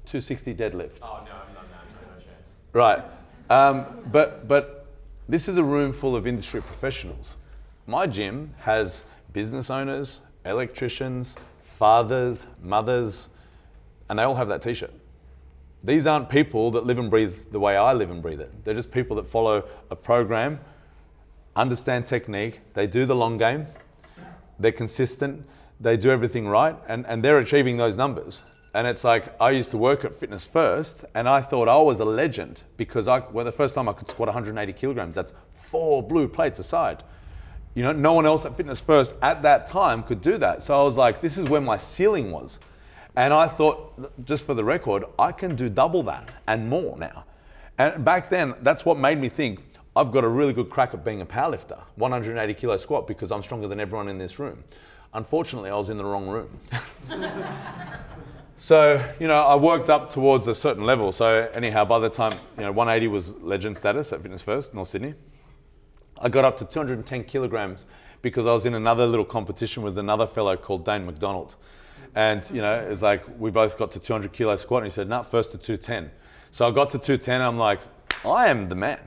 260 0.06 0.54
deadlift. 0.54 0.90
Oh, 1.02 1.20
no, 1.24 1.32
no, 1.32 1.32
no, 1.32 1.60
no, 1.62 2.14
no 2.14 2.22
chance. 2.22 2.50
Right. 2.72 3.02
Um, 3.48 3.86
but, 4.10 4.48
but 4.48 4.75
this 5.28 5.48
is 5.48 5.56
a 5.56 5.64
room 5.64 5.92
full 5.92 6.14
of 6.14 6.26
industry 6.26 6.62
professionals. 6.62 7.36
My 7.86 8.06
gym 8.06 8.54
has 8.60 9.02
business 9.32 9.70
owners, 9.70 10.20
electricians, 10.44 11.36
fathers, 11.78 12.46
mothers, 12.62 13.28
and 14.08 14.18
they 14.18 14.22
all 14.22 14.34
have 14.34 14.48
that 14.48 14.62
t 14.62 14.74
shirt. 14.74 14.92
These 15.84 16.06
aren't 16.06 16.28
people 16.28 16.70
that 16.72 16.86
live 16.86 16.98
and 16.98 17.10
breathe 17.10 17.34
the 17.52 17.60
way 17.60 17.76
I 17.76 17.92
live 17.92 18.10
and 18.10 18.22
breathe 18.22 18.40
it. 18.40 18.64
They're 18.64 18.74
just 18.74 18.90
people 18.90 19.16
that 19.16 19.28
follow 19.28 19.64
a 19.90 19.96
program, 19.96 20.58
understand 21.54 22.06
technique, 22.06 22.60
they 22.74 22.86
do 22.86 23.06
the 23.06 23.14
long 23.14 23.38
game, 23.38 23.66
they're 24.58 24.72
consistent, 24.72 25.44
they 25.80 25.96
do 25.96 26.10
everything 26.10 26.48
right, 26.48 26.76
and, 26.88 27.06
and 27.06 27.22
they're 27.22 27.38
achieving 27.38 27.76
those 27.76 27.96
numbers. 27.96 28.42
And 28.76 28.86
it's 28.86 29.04
like 29.04 29.34
I 29.40 29.52
used 29.52 29.70
to 29.70 29.78
work 29.78 30.04
at 30.04 30.14
Fitness 30.14 30.44
First, 30.44 31.06
and 31.14 31.26
I 31.26 31.40
thought 31.40 31.66
I 31.66 31.78
was 31.78 32.00
a 32.00 32.04
legend 32.04 32.62
because 32.76 33.08
I, 33.08 33.20
well, 33.32 33.46
the 33.46 33.50
first 33.50 33.74
time 33.74 33.88
I 33.88 33.94
could 33.94 34.10
squat 34.10 34.28
180 34.28 34.70
kilograms, 34.74 35.14
that's 35.14 35.32
four 35.54 36.02
blue 36.02 36.28
plates 36.28 36.58
aside. 36.58 37.02
You 37.74 37.84
know, 37.84 37.92
no 37.92 38.12
one 38.12 38.26
else 38.26 38.44
at 38.44 38.54
Fitness 38.54 38.78
First 38.78 39.14
at 39.22 39.40
that 39.40 39.66
time 39.66 40.02
could 40.02 40.20
do 40.20 40.36
that. 40.36 40.62
So 40.62 40.78
I 40.78 40.82
was 40.84 40.98
like, 40.98 41.22
this 41.22 41.38
is 41.38 41.48
where 41.48 41.62
my 41.62 41.78
ceiling 41.78 42.30
was. 42.30 42.58
And 43.16 43.32
I 43.32 43.48
thought, 43.48 44.26
just 44.26 44.44
for 44.44 44.52
the 44.52 44.62
record, 44.62 45.04
I 45.18 45.32
can 45.32 45.56
do 45.56 45.70
double 45.70 46.02
that 46.02 46.34
and 46.46 46.68
more 46.68 46.98
now. 46.98 47.24
And 47.78 48.04
back 48.04 48.28
then, 48.28 48.56
that's 48.60 48.84
what 48.84 48.98
made 48.98 49.18
me 49.18 49.30
think 49.30 49.60
I've 49.96 50.12
got 50.12 50.22
a 50.22 50.28
really 50.28 50.52
good 50.52 50.68
crack 50.68 50.92
at 50.92 51.02
being 51.02 51.22
a 51.22 51.26
powerlifter, 51.26 51.80
180 51.94 52.52
kilo 52.52 52.76
squat, 52.76 53.08
because 53.08 53.32
I'm 53.32 53.42
stronger 53.42 53.68
than 53.68 53.80
everyone 53.80 54.08
in 54.08 54.18
this 54.18 54.38
room. 54.38 54.62
Unfortunately, 55.14 55.70
I 55.70 55.76
was 55.76 55.88
in 55.88 55.96
the 55.96 56.04
wrong 56.04 56.28
room. 56.28 56.60
so, 58.56 59.02
you 59.20 59.28
know, 59.28 59.42
I 59.42 59.54
worked 59.56 59.90
up 59.90 60.08
towards 60.08 60.48
a 60.48 60.54
certain 60.54 60.84
level. 60.84 61.12
So, 61.12 61.50
anyhow, 61.52 61.84
by 61.84 61.98
the 61.98 62.08
time, 62.08 62.32
you 62.56 62.64
know, 62.64 62.72
180 62.72 63.08
was 63.08 63.34
legend 63.36 63.76
status 63.76 64.12
at 64.12 64.22
Fitness 64.22 64.42
First, 64.42 64.74
North 64.74 64.88
Sydney. 64.88 65.14
I 66.18 66.28
got 66.28 66.44
up 66.44 66.56
to 66.58 66.64
210 66.64 67.24
kilograms 67.24 67.86
because 68.22 68.46
I 68.46 68.52
was 68.52 68.64
in 68.64 68.74
another 68.74 69.06
little 69.06 69.24
competition 69.24 69.82
with 69.82 69.98
another 69.98 70.26
fellow 70.26 70.56
called 70.56 70.84
Dane 70.84 71.04
McDonald. 71.04 71.56
And, 72.14 72.48
you 72.50 72.62
know, 72.62 72.74
it's 72.74 73.02
like 73.02 73.24
we 73.38 73.50
both 73.50 73.76
got 73.76 73.92
to 73.92 73.98
200 73.98 74.32
kilo 74.32 74.56
squat 74.56 74.82
and 74.82 74.90
he 74.90 74.94
said, 74.94 75.08
no, 75.08 75.22
first 75.22 75.50
to 75.52 75.58
210. 75.58 76.10
So 76.50 76.66
I 76.66 76.70
got 76.70 76.90
to 76.90 76.98
210 76.98 77.42
I'm 77.42 77.58
like, 77.58 77.80
I 78.24 78.48
am 78.48 78.70
the 78.70 78.74
man, 78.74 78.98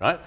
right? 0.00 0.18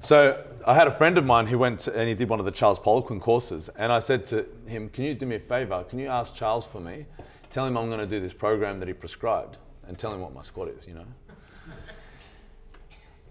So 0.00 0.42
I 0.66 0.74
had 0.74 0.86
a 0.86 0.96
friend 0.96 1.18
of 1.18 1.26
mine 1.26 1.46
who 1.46 1.58
went 1.58 1.80
to, 1.80 1.94
and 1.94 2.08
he 2.08 2.14
did 2.14 2.28
one 2.30 2.38
of 2.38 2.46
the 2.46 2.52
Charles 2.52 2.78
Poliquin 2.78 3.20
courses. 3.20 3.68
And 3.76 3.92
I 3.92 3.98
said 3.98 4.24
to 4.26 4.46
him, 4.66 4.88
can 4.88 5.04
you 5.04 5.14
do 5.14 5.26
me 5.26 5.36
a 5.36 5.40
favor? 5.40 5.84
Can 5.84 5.98
you 5.98 6.06
ask 6.08 6.34
Charles 6.34 6.66
for 6.66 6.80
me? 6.80 7.04
Tell 7.50 7.64
him 7.64 7.76
I'm 7.76 7.88
going 7.88 8.00
to 8.00 8.06
do 8.06 8.20
this 8.20 8.32
program 8.32 8.78
that 8.80 8.88
he 8.88 8.94
prescribed 8.94 9.56
and 9.86 9.98
tell 9.98 10.12
him 10.12 10.20
what 10.20 10.34
my 10.34 10.42
squat 10.42 10.68
is, 10.68 10.86
you 10.86 10.94
know? 10.94 11.06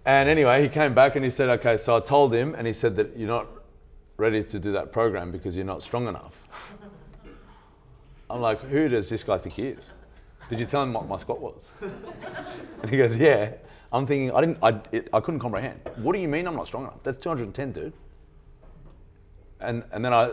And 0.04 0.28
anyway, 0.28 0.62
he 0.62 0.68
came 0.68 0.94
back 0.94 1.16
and 1.16 1.24
he 1.24 1.30
said, 1.30 1.48
okay, 1.60 1.76
so 1.76 1.96
I 1.96 2.00
told 2.00 2.32
him, 2.32 2.54
and 2.54 2.66
he 2.66 2.72
said 2.72 2.96
that 2.96 3.16
you're 3.16 3.28
not 3.28 3.46
ready 4.16 4.42
to 4.42 4.58
do 4.58 4.72
that 4.72 4.90
program 4.90 5.30
because 5.30 5.54
you're 5.54 5.66
not 5.66 5.82
strong 5.82 6.08
enough. 6.08 6.34
I'm 8.30 8.40
like, 8.40 8.60
who 8.62 8.88
does 8.88 9.08
this 9.08 9.22
guy 9.22 9.38
think 9.38 9.54
he 9.54 9.66
is? 9.68 9.92
Did 10.48 10.60
you 10.60 10.66
tell 10.66 10.82
him 10.82 10.92
what 10.92 11.06
my 11.06 11.18
squat 11.18 11.40
was? 11.40 11.70
and 12.82 12.90
he 12.90 12.96
goes, 12.96 13.16
yeah. 13.16 13.52
I'm 13.92 14.06
thinking, 14.06 14.32
I 14.32 14.40
didn't, 14.40 14.58
I, 14.62 14.80
it, 14.92 15.08
I 15.12 15.20
couldn't 15.20 15.40
comprehend. 15.40 15.80
What 15.96 16.14
do 16.14 16.18
you 16.18 16.28
mean 16.28 16.46
I'm 16.46 16.56
not 16.56 16.66
strong 16.66 16.84
enough? 16.84 17.02
That's 17.02 17.18
210, 17.18 17.72
dude. 17.72 17.92
And, 19.60 19.82
and 19.92 20.04
then 20.04 20.12
I 20.12 20.32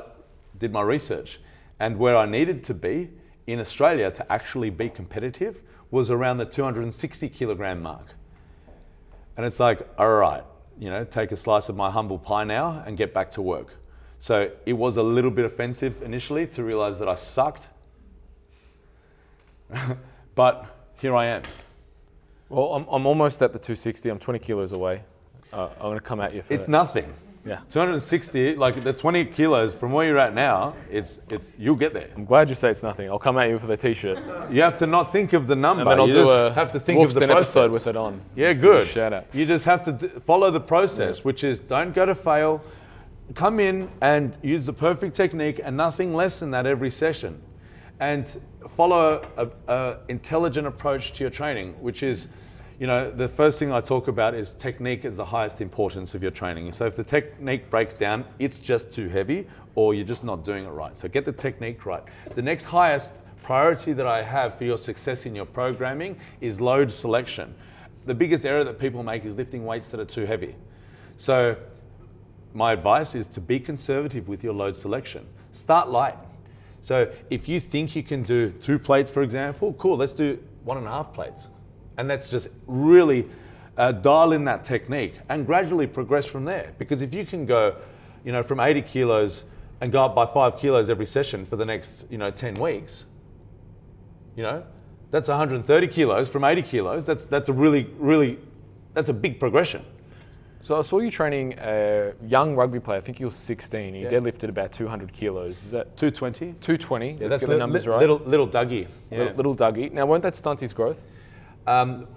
did 0.58 0.72
my 0.72 0.82
research, 0.82 1.40
and 1.80 1.98
where 1.98 2.16
I 2.18 2.26
needed 2.26 2.64
to 2.66 2.74
be 2.74 3.10
in 3.48 3.60
Australia 3.60 4.12
to 4.12 4.32
actually 4.32 4.70
be 4.70 4.90
competitive 4.90 5.62
was 5.92 6.10
around 6.10 6.38
the 6.38 6.46
260 6.46 7.30
kilogram 7.30 7.82
mark. 7.82 8.16
And 9.38 9.46
it's 9.46 9.60
like, 9.60 9.88
all 9.98 10.16
right, 10.16 10.44
you 10.80 10.90
know, 10.90 11.04
take 11.04 11.32
a 11.32 11.38
slice 11.38 11.70
of 11.70 11.76
my 11.76 11.92
humble 11.92 12.18
pie 12.18 12.44
now 12.44 12.84
and 12.86 12.98
get 12.98 13.14
back 13.14 13.32
to 13.32 13.42
work. 13.42 13.68
So 14.20 14.50
it 14.66 14.74
was 14.74 14.98
a 14.98 15.04
little 15.04 15.32
bit 15.32 15.46
offensive 15.46 16.02
initially 16.02 16.48
to 16.48 16.64
realize 16.64 17.00
that 17.00 17.08
I 17.08 17.16
sucked. 17.16 17.68
but 20.36 20.66
here 20.98 21.16
I 21.16 21.26
am. 21.26 21.44
Well, 22.50 22.74
I'm, 22.74 22.88
I'm 22.90 23.06
almost 23.06 23.42
at 23.42 23.54
the 23.54 23.60
260. 23.60 24.10
I'm 24.10 24.20
20 24.20 24.40
kilos 24.40 24.72
away. 24.72 25.04
Uh, 25.52 25.70
I'm 25.76 25.82
going 25.82 26.00
to 26.00 26.04
come 26.04 26.20
at 26.20 26.34
you 26.34 26.42
for 26.42 26.54
It's 26.54 26.66
it. 26.66 26.70
nothing. 26.70 27.14
Yeah. 27.46 27.60
260, 27.70 28.56
like 28.56 28.84
the 28.84 28.92
20 28.92 29.26
kilos 29.26 29.76
from 29.76 29.92
where 29.92 30.08
you're 30.08 30.18
at 30.18 30.34
now, 30.34 30.74
it's, 30.90 31.20
it's, 31.30 31.54
you'll 31.60 31.76
get 31.76 31.94
there. 31.94 32.10
I'm 32.16 32.26
glad 32.26 32.50
you 32.50 32.56
say 32.56 32.72
it's 32.72 32.82
nothing. 32.82 33.08
I'll 33.08 33.20
come 33.20 33.38
at 33.38 33.50
you 33.50 33.60
for 33.60 33.68
the 33.68 33.78
t-shirt. 33.78 34.18
You 34.52 34.64
have 34.64 34.78
to 34.78 34.88
not 34.88 35.12
think 35.12 35.34
of 35.34 35.46
the 35.46 35.56
number. 35.56 35.82
And 35.82 35.92
then 35.92 36.00
I'll 36.00 36.08
you 36.08 36.14
do 36.14 36.20
just 36.24 36.34
a 36.34 36.54
have 36.56 36.72
to 36.72 36.80
think 36.80 37.06
of 37.06 37.14
the 37.14 37.20
process. 37.22 37.38
episode 37.56 37.72
with 37.72 37.86
it 37.86 37.96
on. 37.96 38.20
Yeah, 38.36 38.54
good. 38.54 38.88
Shout 38.88 39.14
out. 39.14 39.28
You 39.32 39.46
just 39.46 39.66
have 39.66 39.84
to 39.86 39.92
d- 39.92 40.08
follow 40.26 40.50
the 40.50 40.60
process, 40.60 41.24
which 41.24 41.44
is 41.44 41.60
don't 41.60 41.94
go 41.94 42.06
to 42.08 42.16
fail. 42.16 42.64
Come 43.36 43.60
in 43.60 43.90
and 44.02 44.36
use 44.42 44.66
the 44.66 44.74
perfect 44.74 45.16
technique 45.16 45.62
and 45.64 45.78
nothing 45.78 46.16
less 46.16 46.40
than 46.40 46.50
that 46.52 46.66
every 46.66 46.90
session. 46.90 47.40
And 48.00 48.42
follow 48.76 49.22
a, 49.38 49.48
a 49.72 49.98
intelligent 50.10 50.66
approach 50.66 51.14
to 51.14 51.24
your 51.24 51.32
training, 51.32 51.74
which 51.80 52.02
is, 52.02 52.28
you 52.80 52.88
know, 52.88 53.10
the 53.10 53.30
first 53.30 53.58
thing 53.58 53.72
I 53.72 53.80
talk 53.80 54.10
about 54.10 54.34
is 54.34 54.54
technique 54.54 55.06
is 55.06 55.16
the 55.16 55.26
highest 55.26 55.62
importance 55.62 56.14
of 56.14 56.22
your 56.22 56.32
training. 56.32 56.72
So 56.74 56.86
if 56.86 56.96
the 56.96 57.04
technique 57.04 57.70
breaks 57.70 57.94
down, 57.94 58.26
it's 58.38 58.60
just 58.60 58.92
too 58.92 59.08
heavy 59.08 59.48
or 59.76 59.94
you're 59.94 60.06
just 60.06 60.24
not 60.26 60.44
doing 60.44 60.66
it 60.66 60.70
right. 60.70 60.98
So 60.98 61.08
get 61.08 61.24
the 61.24 61.32
technique 61.32 61.86
right. 61.86 62.04
The 62.36 62.42
next 62.42 62.66
highest 62.66 63.14
priority 63.44 63.94
that 63.94 64.08
I 64.08 64.22
have 64.22 64.58
for 64.58 64.66
your 64.66 64.78
success 64.78 65.26
in 65.26 65.34
your 65.36 65.46
programming 65.46 66.18
is 66.42 66.60
load 66.60 66.92
selection. 66.92 67.56
The 68.06 68.14
biggest 68.14 68.46
error 68.46 68.64
that 68.66 68.78
people 68.78 69.04
make 69.04 69.24
is 69.24 69.36
lifting 69.36 69.66
weights 69.66 69.90
that 69.92 70.00
are 70.00 70.06
too 70.06 70.26
heavy. 70.26 70.56
So 71.16 71.56
my 72.54 72.74
advice 72.74 73.16
is 73.16 73.28
to 73.28 73.42
be 73.42 73.60
conservative 73.60 74.28
with 74.28 74.44
your 74.44 74.54
load 74.54 74.76
selection. 74.76 75.26
Start 75.54 75.90
light. 75.90 76.18
So 76.82 77.10
if 77.30 77.48
you 77.48 77.60
think 77.62 77.96
you 77.96 78.04
can 78.04 78.24
do 78.24 78.50
two 78.62 78.78
plates, 78.78 79.10
for 79.10 79.24
example, 79.24 79.74
cool, 79.74 79.96
let's 79.96 80.14
do 80.14 80.40
one 80.64 80.78
and 80.78 80.86
a 80.88 80.90
half 80.90 81.14
plates. 81.14 81.48
And 81.98 82.08
let's 82.08 82.30
just 82.30 82.50
really 82.68 83.28
uh, 83.78 83.92
dial 83.92 84.32
in 84.32 84.46
that 84.46 84.64
technique, 84.64 85.16
and 85.30 85.46
gradually 85.46 85.88
progress 85.88 86.26
from 86.26 86.46
there. 86.46 86.74
Because 86.78 87.02
if 87.02 87.14
you 87.14 87.26
can 87.26 87.46
go, 87.46 87.76
you 88.24 88.32
know, 88.32 88.44
from 88.44 88.60
80 88.60 88.82
kilos 88.84 89.44
and 89.82 89.92
go 89.92 90.04
up 90.06 90.16
by 90.16 90.26
five 90.26 90.58
kilos 90.58 90.90
every 90.90 91.06
session 91.06 91.46
for 91.46 91.56
the 91.56 91.66
next, 91.66 92.06
you 92.10 92.18
know, 92.18 92.32
10 92.32 92.56
weeks, 92.56 93.06
you 94.36 94.44
know, 94.44 94.64
that's 95.12 95.28
130 95.28 95.88
kilos 95.88 96.30
from 96.30 96.44
80 96.44 96.62
kilos. 96.62 97.06
That's 97.06 97.26
that's 97.26 97.50
a 97.50 97.54
really, 97.54 97.90
really, 97.98 98.40
that's 98.94 99.10
a 99.10 99.14
big 99.14 99.40
progression. 99.40 99.84
So 100.62 100.80
I 100.80 100.82
saw 100.82 101.00
you 101.00 101.12
training 101.12 101.54
a 101.60 102.14
young 102.26 102.56
rugby 102.56 102.80
player. 102.80 102.98
I 102.98 103.02
think 103.02 103.20
he 103.20 103.26
was 103.26 103.36
16. 103.36 103.94
He 103.94 104.04
deadlifted 104.06 104.50
about 104.50 104.72
200 104.72 105.14
kilos. 105.14 105.64
Is 105.64 105.72
that 105.72 105.96
220. 105.96 106.54
220? 106.60 107.06
Yeah, 107.06 107.12
Let's 107.12 107.30
that's 107.30 107.40
get 107.42 107.50
the 107.52 107.58
numbers 107.58 107.86
right. 107.86 108.00
little 108.00 108.18
little 108.26 108.48
Dougie. 108.48 108.88
Yeah. 109.12 109.20
little, 109.20 109.36
little 109.36 109.56
Dougie. 109.56 109.92
Now, 109.92 110.08
won't 110.08 110.24
that 110.24 110.36
stunt 110.36 110.60
his 110.60 110.74
growth? 110.74 110.98
Um, 111.68 112.08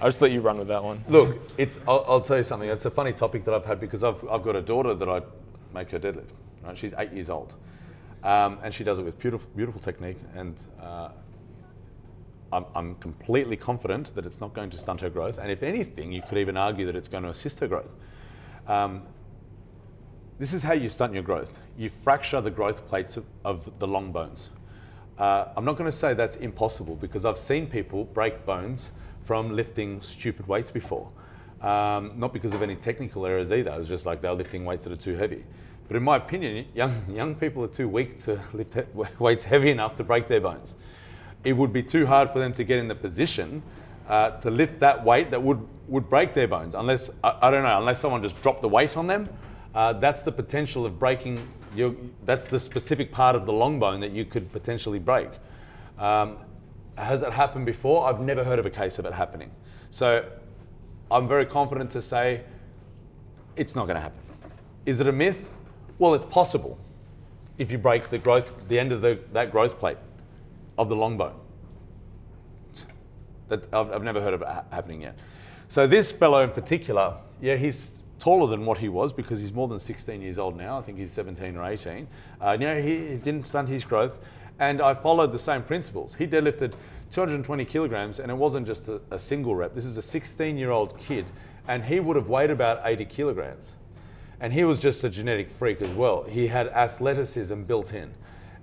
I'll 0.00 0.08
just 0.08 0.22
let 0.22 0.30
you 0.30 0.40
run 0.40 0.58
with 0.58 0.68
that 0.68 0.82
one. 0.82 1.04
Look, 1.08 1.38
it's. 1.56 1.80
I'll, 1.88 2.04
I'll 2.08 2.20
tell 2.20 2.36
you 2.36 2.44
something. 2.44 2.68
It's 2.68 2.84
a 2.84 2.90
funny 2.90 3.12
topic 3.12 3.44
that 3.44 3.54
I've 3.54 3.64
had 3.64 3.80
because 3.80 4.04
I've, 4.04 4.26
I've 4.28 4.44
got 4.44 4.54
a 4.54 4.62
daughter 4.62 4.94
that 4.94 5.08
I 5.08 5.22
make 5.74 5.90
her 5.90 5.98
deadlift. 5.98 6.30
Right, 6.62 6.76
she's 6.76 6.94
eight 6.98 7.12
years 7.12 7.30
old, 7.30 7.54
um, 8.22 8.58
and 8.62 8.72
she 8.72 8.84
does 8.84 8.98
it 8.98 9.02
with 9.02 9.18
beautiful, 9.18 9.48
beautiful 9.56 9.80
technique. 9.80 10.18
And 10.36 10.62
uh, 10.80 11.08
I'm, 12.52 12.64
I'm 12.74 12.94
completely 12.96 13.56
confident 13.56 14.14
that 14.14 14.24
it's 14.24 14.40
not 14.40 14.54
going 14.54 14.70
to 14.70 14.78
stunt 14.78 15.00
her 15.00 15.10
growth. 15.10 15.38
And 15.38 15.50
if 15.50 15.62
anything, 15.62 16.12
you 16.12 16.22
could 16.22 16.38
even 16.38 16.56
argue 16.56 16.86
that 16.86 16.94
it's 16.94 17.08
going 17.08 17.24
to 17.24 17.30
assist 17.30 17.58
her 17.60 17.68
growth. 17.68 17.90
Um, 18.68 19.02
this 20.38 20.52
is 20.52 20.62
how 20.62 20.74
you 20.74 20.88
stunt 20.88 21.12
your 21.12 21.24
growth. 21.24 21.52
You 21.76 21.90
fracture 22.04 22.40
the 22.40 22.50
growth 22.50 22.86
plates 22.86 23.16
of, 23.16 23.24
of 23.44 23.68
the 23.80 23.86
long 23.86 24.12
bones. 24.12 24.48
Uh, 25.18 25.46
I'm 25.56 25.64
not 25.64 25.76
going 25.76 25.90
to 25.90 25.96
say 25.96 26.14
that's 26.14 26.36
impossible 26.36 26.94
because 26.94 27.24
I've 27.24 27.38
seen 27.38 27.66
people 27.66 28.04
break 28.04 28.46
bones 28.46 28.90
from 29.28 29.54
lifting 29.54 30.00
stupid 30.00 30.48
weights 30.48 30.70
before. 30.70 31.06
Um, 31.60 32.12
not 32.16 32.32
because 32.32 32.54
of 32.54 32.62
any 32.62 32.76
technical 32.76 33.26
errors 33.26 33.52
either. 33.52 33.76
It's 33.78 33.86
just 33.86 34.06
like 34.06 34.22
they're 34.22 34.32
lifting 34.32 34.64
weights 34.64 34.84
that 34.84 34.92
are 34.94 34.96
too 34.96 35.16
heavy. 35.16 35.44
But 35.86 35.98
in 35.98 36.02
my 36.02 36.16
opinion, 36.16 36.64
young, 36.74 37.04
young 37.14 37.34
people 37.34 37.62
are 37.62 37.68
too 37.68 37.90
weak 37.90 38.24
to 38.24 38.40
lift 38.54 38.72
he- 38.72 38.80
weights 39.18 39.44
heavy 39.44 39.70
enough 39.70 39.96
to 39.96 40.02
break 40.02 40.28
their 40.28 40.40
bones. 40.40 40.74
It 41.44 41.52
would 41.52 41.74
be 41.74 41.82
too 41.82 42.06
hard 42.06 42.30
for 42.30 42.38
them 42.38 42.54
to 42.54 42.64
get 42.64 42.78
in 42.78 42.88
the 42.88 42.94
position 42.94 43.62
uh, 44.08 44.30
to 44.40 44.50
lift 44.50 44.80
that 44.80 45.04
weight 45.04 45.30
that 45.30 45.42
would, 45.42 45.60
would 45.88 46.08
break 46.08 46.32
their 46.32 46.48
bones, 46.48 46.74
unless, 46.74 47.10
I, 47.22 47.36
I 47.42 47.50
don't 47.50 47.64
know, 47.64 47.78
unless 47.78 48.00
someone 48.00 48.22
just 48.22 48.40
dropped 48.40 48.62
the 48.62 48.68
weight 48.70 48.96
on 48.96 49.06
them. 49.06 49.28
Uh, 49.74 49.92
that's 49.92 50.22
the 50.22 50.32
potential 50.32 50.86
of 50.86 50.98
breaking, 50.98 51.46
your, 51.76 51.94
that's 52.24 52.46
the 52.46 52.58
specific 52.58 53.12
part 53.12 53.36
of 53.36 53.44
the 53.44 53.52
long 53.52 53.78
bone 53.78 54.00
that 54.00 54.12
you 54.12 54.24
could 54.24 54.50
potentially 54.52 54.98
break. 54.98 55.28
Um, 55.98 56.38
has 56.98 57.22
it 57.22 57.32
happened 57.32 57.66
before? 57.66 58.08
I've 58.08 58.20
never 58.20 58.44
heard 58.44 58.58
of 58.58 58.66
a 58.66 58.70
case 58.70 58.98
of 58.98 59.06
it 59.06 59.12
happening. 59.12 59.50
So 59.90 60.24
I'm 61.10 61.28
very 61.28 61.46
confident 61.46 61.90
to 61.92 62.02
say 62.02 62.42
it's 63.56 63.74
not 63.74 63.86
going 63.86 63.96
to 63.96 64.00
happen. 64.00 64.20
Is 64.86 65.00
it 65.00 65.06
a 65.06 65.12
myth? 65.12 65.48
Well, 65.98 66.14
it's 66.14 66.26
possible 66.26 66.78
if 67.58 67.72
you 67.72 67.78
break 67.78 68.10
the 68.10 68.18
growth, 68.18 68.68
the 68.68 68.78
end 68.78 68.92
of 68.92 69.02
the, 69.02 69.18
that 69.32 69.50
growth 69.50 69.78
plate 69.78 69.98
of 70.76 70.88
the 70.88 70.96
long 70.96 71.16
bone. 71.16 71.34
That 73.48 73.64
I've, 73.72 73.90
I've 73.90 74.02
never 74.02 74.20
heard 74.20 74.34
of 74.34 74.42
it 74.42 74.48
ha- 74.48 74.64
happening 74.70 75.02
yet. 75.02 75.18
So 75.68 75.86
this 75.86 76.12
fellow 76.12 76.42
in 76.42 76.50
particular, 76.50 77.16
yeah, 77.40 77.56
he's 77.56 77.90
taller 78.18 78.48
than 78.48 78.64
what 78.64 78.78
he 78.78 78.88
was 78.88 79.12
because 79.12 79.40
he's 79.40 79.52
more 79.52 79.68
than 79.68 79.78
16 79.78 80.22
years 80.22 80.38
old 80.38 80.56
now. 80.56 80.78
I 80.78 80.82
think 80.82 80.98
he's 80.98 81.12
17 81.12 81.56
or 81.56 81.64
18. 81.64 82.06
Uh, 82.40 82.52
you 82.52 82.66
know, 82.66 82.80
he, 82.80 83.08
he 83.08 83.16
didn't 83.16 83.46
stunt 83.46 83.68
his 83.68 83.84
growth, 83.84 84.12
and 84.58 84.80
I 84.80 84.94
followed 84.94 85.32
the 85.32 85.38
same 85.38 85.62
principles. 85.62 86.14
He 86.14 86.26
deadlifted 86.26 86.74
220 87.12 87.64
kilograms, 87.64 88.18
and 88.18 88.30
it 88.30 88.34
wasn't 88.34 88.66
just 88.66 88.88
a, 88.88 89.00
a 89.10 89.18
single 89.18 89.54
rep. 89.54 89.74
This 89.74 89.84
is 89.84 89.96
a 89.96 90.00
16-year-old 90.02 90.98
kid, 90.98 91.26
and 91.68 91.84
he 91.84 92.00
would 92.00 92.16
have 92.16 92.28
weighed 92.28 92.50
about 92.50 92.82
80 92.84 93.04
kilograms. 93.06 93.72
And 94.40 94.52
he 94.52 94.64
was 94.64 94.78
just 94.78 95.02
a 95.04 95.08
genetic 95.08 95.50
freak 95.50 95.82
as 95.82 95.92
well. 95.92 96.22
He 96.22 96.46
had 96.46 96.68
athleticism 96.68 97.62
built 97.62 97.92
in. 97.92 98.12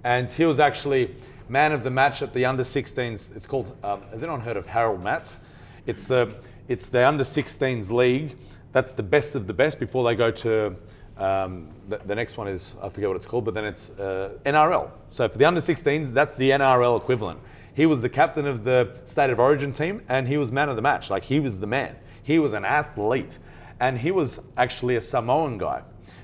And 0.04 0.32
he 0.32 0.46
was 0.46 0.60
actually 0.60 1.16
man 1.50 1.72
of 1.72 1.84
the 1.84 1.90
match 1.90 2.22
at 2.22 2.34
the 2.34 2.46
under 2.46 2.64
16s. 2.64 3.36
It's 3.36 3.48
called, 3.48 3.76
um, 3.84 4.02
has 4.12 4.24
anyone 4.24 4.42
heard 4.42 4.58
of 4.58 4.66
Harold 4.68 5.04
Matthews? 5.04 5.38
It's 5.86 6.06
the, 6.06 6.34
it's 6.68 6.88
the 6.88 7.08
under 7.08 7.24
16s 7.24 7.90
league. 7.90 8.38
That's 8.72 8.92
the 8.94 9.04
best 9.04 9.36
of 9.36 9.48
the 9.48 9.54
best 9.54 9.80
before 9.80 10.04
they 10.04 10.16
go 10.16 10.32
to, 10.32 10.76
um, 11.18 11.70
the, 11.88 11.98
the 12.06 12.16
next 12.16 12.38
one 12.38 12.48
is, 12.48 12.76
I 12.82 12.90
forget 12.90 13.10
what 13.10 13.16
it's 13.16 13.26
called, 13.26 13.46
but 13.46 13.54
then 13.54 13.66
it's 13.66 13.90
uh, 13.92 14.38
NRL. 14.46 14.90
So 15.10 15.30
for 15.30 15.38
the 15.38 15.46
under 15.46 15.62
16s, 15.62 16.14
that's 16.14 16.36
the 16.36 16.50
NRL 16.52 17.00
equivalent. 17.00 17.40
He 17.74 17.86
was 17.86 18.02
the 18.02 18.10
captain 18.10 18.46
of 18.48 18.64
the 18.64 18.98
state 19.06 19.30
of 19.30 19.40
origin 19.40 19.74
team 19.74 20.02
and 20.10 20.28
he 20.28 20.38
was 20.38 20.52
man 20.52 20.70
of 20.70 20.76
the 20.76 20.82
match. 20.82 21.10
Like 21.10 21.24
he 21.24 21.40
was 21.40 21.58
the 21.58 21.68
man. 21.68 21.96
He 22.24 22.40
was 22.40 22.54
an 22.54 22.66
athlete 22.66 23.38
and 23.80 23.98
he 23.98 24.12
was 24.12 24.40
actually 24.58 24.96
a 24.96 25.02
Samoan 25.02 25.58
guy. 25.58 25.82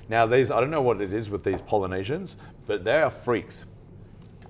Now, 0.08 0.26
these 0.26 0.50
I 0.50 0.60
don't 0.60 0.70
know 0.70 0.82
what 0.82 1.00
it 1.00 1.12
is 1.12 1.30
with 1.30 1.44
these 1.44 1.60
Polynesians, 1.60 2.36
but 2.66 2.84
they 2.84 3.00
are 3.00 3.10
freaks. 3.10 3.64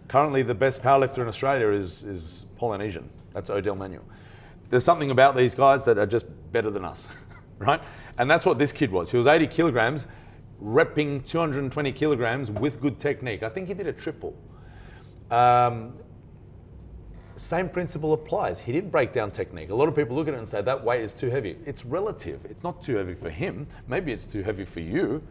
Currently, 0.08 0.42
the 0.42 0.54
best 0.54 0.82
powerlifter 0.82 1.18
in 1.18 1.28
Australia 1.28 1.68
is, 1.68 2.02
is 2.02 2.46
Polynesian. 2.56 3.08
That's 3.32 3.50
Odell 3.50 3.76
Manuel. 3.76 4.04
There's 4.70 4.84
something 4.84 5.10
about 5.10 5.36
these 5.36 5.54
guys 5.54 5.84
that 5.84 5.98
are 5.98 6.06
just 6.06 6.26
better 6.52 6.70
than 6.70 6.84
us, 6.84 7.06
right? 7.58 7.80
And 8.18 8.30
that's 8.30 8.44
what 8.44 8.58
this 8.58 8.72
kid 8.72 8.90
was. 8.90 9.10
He 9.10 9.16
was 9.16 9.26
80 9.26 9.46
kilograms, 9.48 10.06
repping 10.62 11.26
220 11.26 11.92
kilograms 11.92 12.50
with 12.50 12.80
good 12.80 12.98
technique. 12.98 13.42
I 13.42 13.48
think 13.48 13.68
he 13.68 13.74
did 13.74 13.86
a 13.86 13.92
triple. 13.92 14.34
Um, 15.30 15.94
same 17.36 17.68
principle 17.68 18.12
applies. 18.12 18.60
He 18.60 18.72
didn't 18.72 18.90
break 18.90 19.12
down 19.12 19.30
technique. 19.30 19.70
A 19.70 19.74
lot 19.74 19.88
of 19.88 19.96
people 19.96 20.14
look 20.14 20.28
at 20.28 20.34
it 20.34 20.38
and 20.38 20.46
say 20.46 20.62
that 20.62 20.84
weight 20.84 21.00
is 21.00 21.14
too 21.14 21.30
heavy. 21.30 21.56
It's 21.66 21.84
relative. 21.84 22.44
It's 22.44 22.62
not 22.62 22.82
too 22.82 22.96
heavy 22.96 23.14
for 23.14 23.30
him. 23.30 23.66
Maybe 23.88 24.12
it's 24.12 24.26
too 24.26 24.42
heavy 24.42 24.64
for 24.64 24.80
you 24.80 25.22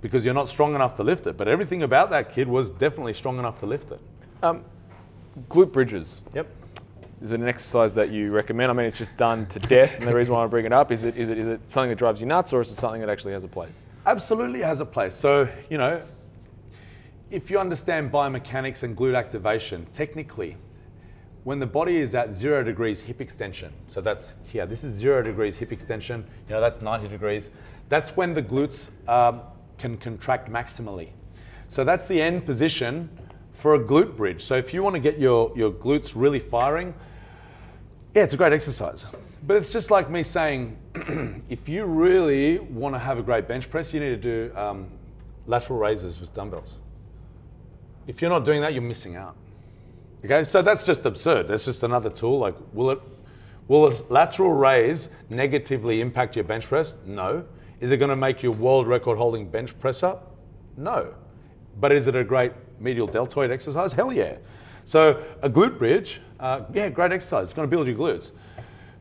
because 0.00 0.24
you're 0.24 0.34
not 0.34 0.48
strong 0.48 0.74
enough 0.74 0.96
to 0.96 1.02
lift 1.02 1.26
it. 1.26 1.36
But 1.36 1.48
everything 1.48 1.82
about 1.82 2.10
that 2.10 2.32
kid 2.32 2.48
was 2.48 2.70
definitely 2.70 3.12
strong 3.12 3.38
enough 3.38 3.60
to 3.60 3.66
lift 3.66 3.90
it. 3.90 4.00
Um, 4.42 4.64
glute 5.48 5.72
bridges. 5.72 6.22
Yep. 6.34 6.48
Is 7.22 7.32
it 7.32 7.40
an 7.40 7.48
exercise 7.48 7.92
that 7.94 8.10
you 8.10 8.30
recommend? 8.30 8.70
I 8.70 8.74
mean, 8.74 8.86
it's 8.86 8.96
just 8.96 9.14
done 9.18 9.44
to 9.48 9.58
death, 9.58 9.98
and 9.98 10.08
the 10.08 10.14
reason 10.14 10.32
why 10.32 10.42
I 10.42 10.46
bring 10.46 10.64
it 10.64 10.72
up 10.72 10.90
is 10.90 11.04
it 11.04 11.18
is 11.18 11.28
it 11.28 11.36
is 11.36 11.48
it 11.48 11.60
something 11.66 11.90
that 11.90 11.98
drives 11.98 12.18
you 12.18 12.26
nuts, 12.26 12.54
or 12.54 12.62
is 12.62 12.70
it 12.70 12.76
something 12.76 13.02
that 13.02 13.10
actually 13.10 13.34
has 13.34 13.44
a 13.44 13.48
place? 13.48 13.82
Absolutely 14.06 14.60
has 14.60 14.80
a 14.80 14.86
place. 14.86 15.14
So, 15.14 15.48
you 15.68 15.76
know, 15.76 16.02
if 17.30 17.50
you 17.50 17.58
understand 17.58 18.10
biomechanics 18.10 18.82
and 18.82 18.96
glute 18.96 19.16
activation, 19.16 19.86
technically, 19.92 20.56
when 21.44 21.58
the 21.58 21.66
body 21.66 21.96
is 21.96 22.14
at 22.14 22.32
zero 22.34 22.62
degrees 22.62 23.00
hip 23.00 23.20
extension, 23.20 23.72
so 23.88 24.00
that's 24.00 24.32
here, 24.44 24.66
this 24.66 24.84
is 24.84 24.94
zero 24.94 25.22
degrees 25.22 25.56
hip 25.56 25.70
extension, 25.70 26.24
you 26.48 26.54
know, 26.54 26.60
that's 26.60 26.80
90 26.80 27.08
degrees, 27.08 27.50
that's 27.88 28.10
when 28.10 28.34
the 28.34 28.42
glutes 28.42 28.88
um, 29.08 29.42
can 29.78 29.96
contract 29.96 30.50
maximally. 30.50 31.10
So 31.68 31.84
that's 31.84 32.08
the 32.08 32.20
end 32.20 32.46
position 32.46 33.08
for 33.52 33.74
a 33.74 33.78
glute 33.78 34.16
bridge. 34.16 34.42
So 34.42 34.54
if 34.54 34.72
you 34.74 34.82
want 34.82 34.94
to 34.94 35.00
get 35.00 35.18
your, 35.18 35.52
your 35.54 35.70
glutes 35.70 36.12
really 36.14 36.40
firing, 36.40 36.94
yeah, 38.14 38.24
it's 38.24 38.34
a 38.34 38.36
great 38.36 38.52
exercise. 38.52 39.04
But 39.46 39.56
it's 39.56 39.72
just 39.72 39.90
like 39.90 40.10
me 40.10 40.22
saying, 40.22 40.76
if 41.48 41.68
you 41.68 41.84
really 41.86 42.58
want 42.58 42.94
to 42.94 42.98
have 42.98 43.18
a 43.18 43.22
great 43.22 43.48
bench 43.48 43.70
press, 43.70 43.94
you 43.94 44.00
need 44.00 44.10
to 44.10 44.16
do 44.16 44.56
um, 44.56 44.88
lateral 45.46 45.78
raises 45.78 46.20
with 46.20 46.32
dumbbells. 46.34 46.78
If 48.06 48.20
you're 48.20 48.30
not 48.30 48.44
doing 48.44 48.60
that, 48.60 48.74
you're 48.74 48.82
missing 48.82 49.16
out. 49.16 49.36
Okay, 50.24 50.44
so 50.44 50.60
that's 50.60 50.82
just 50.82 51.06
absurd. 51.06 51.48
That's 51.48 51.64
just 51.64 51.82
another 51.82 52.10
tool. 52.10 52.38
Like, 52.38 52.54
will 52.74 52.90
it, 52.90 53.00
will 53.68 53.86
a 53.86 53.92
lateral 54.10 54.52
raise 54.52 55.08
negatively 55.30 56.02
impact 56.02 56.36
your 56.36 56.44
bench 56.44 56.66
press? 56.66 56.94
No. 57.06 57.44
Is 57.80 57.90
it 57.90 57.96
going 57.96 58.10
to 58.10 58.16
make 58.16 58.42
you 58.42 58.52
world 58.52 58.86
record 58.86 59.16
holding 59.16 59.48
bench 59.48 59.78
presser? 59.80 60.18
No. 60.76 61.14
But 61.78 61.92
is 61.92 62.06
it 62.06 62.14
a 62.14 62.24
great 62.24 62.52
medial 62.78 63.06
deltoid 63.06 63.50
exercise? 63.50 63.92
Hell 63.92 64.12
yeah. 64.12 64.36
So 64.84 65.22
a 65.40 65.48
glute 65.48 65.78
bridge, 65.78 66.20
uh, 66.38 66.62
yeah, 66.74 66.90
great 66.90 67.12
exercise. 67.12 67.44
It's 67.44 67.52
going 67.52 67.68
to 67.68 67.70
build 67.70 67.86
your 67.86 67.96
glutes. 67.96 68.32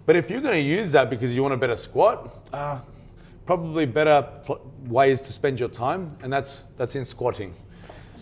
But 0.09 0.15
if 0.15 0.27
you're 0.31 0.41
going 0.41 0.55
to 0.55 0.59
use 0.59 0.91
that 0.93 1.07
because 1.11 1.31
you 1.35 1.43
want 1.43 1.53
a 1.53 1.57
better 1.57 1.75
squat, 1.75 2.49
uh, 2.51 2.79
probably 3.45 3.85
better 3.85 4.27
pl- 4.43 4.59
ways 4.87 5.21
to 5.21 5.31
spend 5.31 5.59
your 5.59 5.69
time, 5.69 6.17
and 6.23 6.33
that's 6.33 6.63
that's 6.77 6.95
in 6.95 7.05
squatting. 7.05 7.53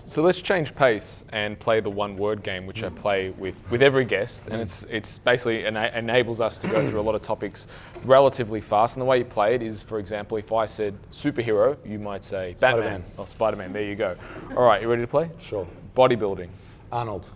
So 0.06 0.22
let's 0.22 0.42
change 0.42 0.76
pace 0.76 1.24
and 1.32 1.58
play 1.58 1.80
the 1.80 1.90
one 1.90 2.18
word 2.18 2.44
game, 2.44 2.66
which 2.66 2.84
I 2.84 2.90
play 2.90 3.30
with, 3.30 3.56
with 3.72 3.82
every 3.82 4.04
guest. 4.04 4.50
And 4.50 4.60
it's, 4.62 4.84
it's 4.90 5.20
basically 5.20 5.66
ena- 5.66 5.94
enables 5.96 6.42
us 6.42 6.60
to 6.60 6.68
go 6.68 6.86
through 6.90 7.00
a 7.00 7.08
lot 7.08 7.16
of 7.16 7.22
topics 7.22 7.68
relatively 8.04 8.60
fast. 8.60 8.98
And 8.98 9.02
the 9.02 9.06
way 9.06 9.20
you 9.20 9.24
play 9.24 9.56
it 9.56 9.62
is, 9.62 9.82
for 9.82 10.00
example, 10.00 10.36
if 10.36 10.52
I 10.52 10.66
said 10.66 10.94
superhero, 11.10 11.78
you 11.86 12.00
might 12.00 12.26
say 12.26 12.58
Batman 12.60 12.82
Spider-Man. 12.82 13.04
or 13.16 13.28
Spider 13.28 13.56
Man. 13.56 13.72
There 13.72 13.84
you 13.84 13.96
go. 13.96 14.18
All 14.58 14.66
right, 14.66 14.82
you 14.82 14.90
ready 14.90 15.04
to 15.04 15.08
play? 15.08 15.30
Sure. 15.40 15.66
Bodybuilding. 15.96 16.50
Arnold, 16.92 17.30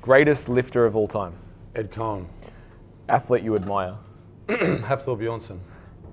Greatest 0.00 0.48
lifter 0.48 0.86
of 0.86 0.94
all 0.94 1.08
time. 1.08 1.32
Ed 1.74 1.90
Coan, 1.90 2.26
Athlete 3.08 3.42
you 3.44 3.54
admire. 3.56 3.94
Hafthor 4.48 5.16
Bjornsson, 5.18 5.58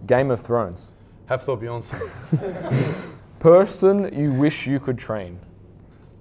Game 0.08 0.32
of 0.32 0.42
Thrones. 0.42 0.94
Hafthor 1.30 1.58
Bjornsson, 1.60 3.10
Person 3.40 4.10
you 4.18 4.32
wish 4.34 4.66
you 4.68 4.80
could 4.80 4.98
train. 4.98 5.40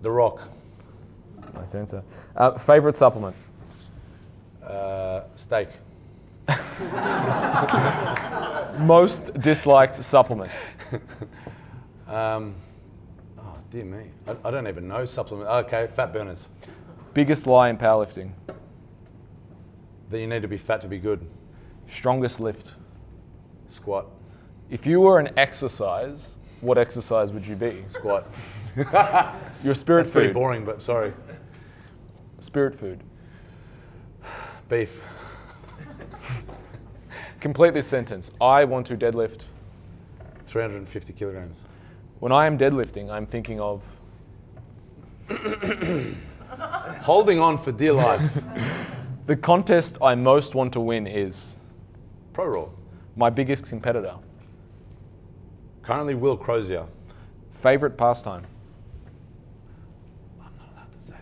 The 0.03 0.11
Rock, 0.11 0.41
Nice 1.55 1.75
answer. 1.75 2.03
Uh, 2.37 2.57
favorite 2.59 2.97
supplement. 2.97 3.37
uh, 4.67 5.23
Steak, 5.37 5.69
Most 8.79 9.33
disliked 9.41 10.03
supplement. 10.05 10.51
Um, 12.09 12.55
oh 13.39 13.55
dear 13.71 13.85
me, 13.85 14.05
I, 14.27 14.49
I 14.49 14.51
don't 14.51 14.67
even 14.67 14.89
know 14.89 15.05
supplement. 15.05 15.49
Okay, 15.67 15.89
fat 15.95 16.13
burners. 16.13 16.49
Biggest 17.15 17.47
lie 17.47 17.69
in 17.69 17.77
powerlifting. 17.77 18.31
That 20.13 20.21
you 20.21 20.27
need 20.27 20.43
to 20.43 20.49
be 20.49 20.59
fat 20.59 20.83
to 20.83 20.89
be 20.89 20.99
good. 20.99 21.27
Strongest 21.89 22.39
lift. 22.39 22.73
Squat. 23.71 24.07
If 24.69 24.87
you 24.87 25.01
were 25.01 25.19
an 25.19 25.31
exercise, 25.39 26.35
what 26.61 26.77
exercise 26.77 27.33
would 27.33 27.47
you 27.47 27.57
be? 27.57 27.83
Squat. 27.89 28.27
Your 29.65 29.75
spirit 29.75 30.03
That's 30.03 30.13
pretty 30.13 30.29
food. 30.29 30.35
boring, 30.35 30.67
but 30.67 30.83
sorry. 30.83 31.15
Spirit 32.41 32.79
food. 32.79 33.03
Beef. 34.69 34.91
Complete 37.41 37.73
this 37.73 37.87
sentence. 37.87 38.31
I 38.39 38.65
want 38.65 38.87
to 38.89 38.99
deadlift. 38.99 39.45
350 40.47 41.15
kilograms. 41.15 41.61
When 42.19 42.33
I 42.33 42.45
am 42.45 42.59
deadlifting, 42.59 43.11
I'm 43.11 43.25
thinking 43.25 43.61
of 43.61 43.83
Holding 47.01 47.41
on 47.41 47.57
for 47.57 47.73
dear 47.73 47.95
life. 47.95 48.31
the 49.27 49.37
contest 49.37 49.99
I 50.03 50.15
most 50.15 50.55
want 50.55 50.73
to 50.75 50.81
win 50.81 51.07
is 51.07 51.57
Pro 52.33 52.47
Raw. 52.47 52.69
my 53.17 53.31
biggest 53.31 53.67
competitor. 53.67 54.15
Currently, 55.83 56.15
Will 56.15 56.37
Crozier. 56.37 56.87
Favorite 57.51 57.97
pastime. 57.97 58.47
I'm 60.41 60.53
not 60.57 60.69
allowed 60.73 60.93
to 60.93 61.03
say 61.03 61.17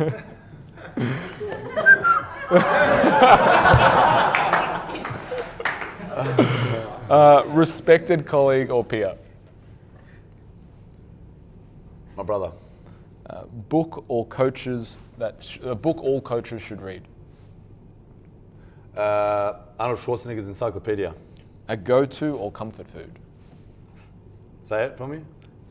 that. 0.00 0.24
Uh, 7.10 7.42
respected 7.48 8.24
colleague 8.24 8.70
or 8.70 8.84
peer. 8.84 9.16
My 12.16 12.22
brother. 12.22 12.52
Uh, 13.30 13.44
book 13.68 14.04
or 14.08 14.26
coaches 14.26 14.98
that 15.16 15.36
sh- 15.38 15.58
a 15.62 15.74
book 15.74 15.98
all 15.98 16.20
coaches 16.20 16.60
should 16.60 16.82
read. 16.82 17.02
Uh, 18.96 19.54
Arnold 19.78 20.00
Schwarzenegger's 20.00 20.48
Encyclopedia. 20.48 21.14
A 21.68 21.76
go-to 21.76 22.34
or 22.34 22.50
comfort 22.50 22.88
food. 22.88 23.20
Say 24.64 24.84
it 24.84 24.98
for 24.98 25.06
me. 25.06 25.20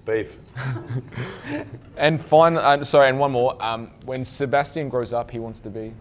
Beef. 0.06 0.40
And 1.98 2.23
fine, 2.23 2.56
uh, 2.56 2.86
sorry, 2.86 3.10
and 3.10 3.19
one 3.19 3.34
more. 3.34 3.61
Um, 3.61 3.91
when 4.06 4.23
Sebastian 4.23 4.88
grows 4.88 5.11
up, 5.11 5.30
he 5.30 5.40
wants 5.40 5.60
to 5.60 5.69
be. 5.69 5.94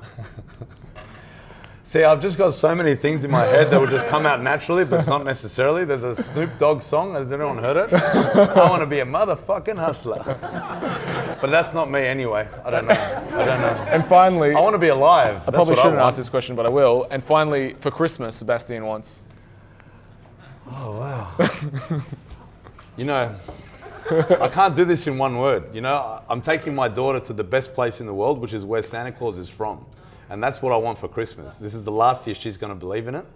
See, 1.90 2.04
I've 2.04 2.20
just 2.22 2.38
got 2.38 2.54
so 2.54 2.72
many 2.72 2.94
things 2.94 3.24
in 3.24 3.32
my 3.32 3.44
head 3.44 3.68
that 3.72 3.80
will 3.80 3.88
just 3.88 4.06
come 4.06 4.24
out 4.24 4.40
naturally, 4.40 4.84
but 4.84 5.00
it's 5.00 5.08
not 5.08 5.24
necessarily. 5.24 5.84
There's 5.84 6.04
a 6.04 6.22
Snoop 6.22 6.56
Dogg 6.56 6.82
song. 6.82 7.14
Has 7.14 7.32
anyone 7.32 7.58
heard 7.58 7.78
it? 7.78 7.92
I 7.92 8.70
want 8.70 8.80
to 8.80 8.86
be 8.86 9.00
a 9.00 9.04
motherfucking 9.04 9.76
hustler. 9.76 10.22
But 11.40 11.50
that's 11.50 11.74
not 11.74 11.90
me 11.90 12.02
anyway. 12.06 12.46
I 12.64 12.70
don't 12.70 12.86
know. 12.86 12.94
I 12.94 13.44
don't 13.44 13.60
know. 13.60 13.84
And 13.88 14.06
finally, 14.06 14.54
I 14.54 14.60
want 14.60 14.74
to 14.74 14.78
be 14.78 14.86
alive. 14.86 15.42
I 15.48 15.50
probably 15.50 15.74
shouldn't 15.74 15.96
ask 15.96 16.16
this 16.16 16.28
question, 16.28 16.54
but 16.54 16.64
I 16.64 16.70
will. 16.70 17.08
And 17.10 17.24
finally, 17.24 17.74
for 17.80 17.90
Christmas, 17.90 18.36
Sebastian 18.36 18.86
wants. 18.86 19.10
Oh 20.68 20.92
wow. 20.92 22.02
you 22.96 23.04
know, 23.04 23.34
I 24.38 24.48
can't 24.48 24.76
do 24.76 24.84
this 24.84 25.08
in 25.08 25.18
one 25.18 25.38
word. 25.38 25.74
You 25.74 25.80
know, 25.80 26.22
I'm 26.28 26.40
taking 26.40 26.72
my 26.72 26.86
daughter 26.86 27.18
to 27.18 27.32
the 27.32 27.42
best 27.42 27.74
place 27.74 27.98
in 27.98 28.06
the 28.06 28.14
world, 28.14 28.38
which 28.38 28.52
is 28.52 28.64
where 28.64 28.80
Santa 28.80 29.10
Claus 29.10 29.38
is 29.38 29.48
from. 29.48 29.84
And 30.30 30.42
that's 30.42 30.62
what 30.62 30.72
I 30.72 30.76
want 30.76 30.98
for 30.98 31.08
Christmas. 31.08 31.56
This 31.56 31.74
is 31.74 31.84
the 31.84 31.90
last 31.92 32.26
year 32.26 32.34
she's 32.34 32.56
going 32.56 32.70
to 32.72 32.78
believe 32.78 33.08
in 33.08 33.14
it. 33.16 33.26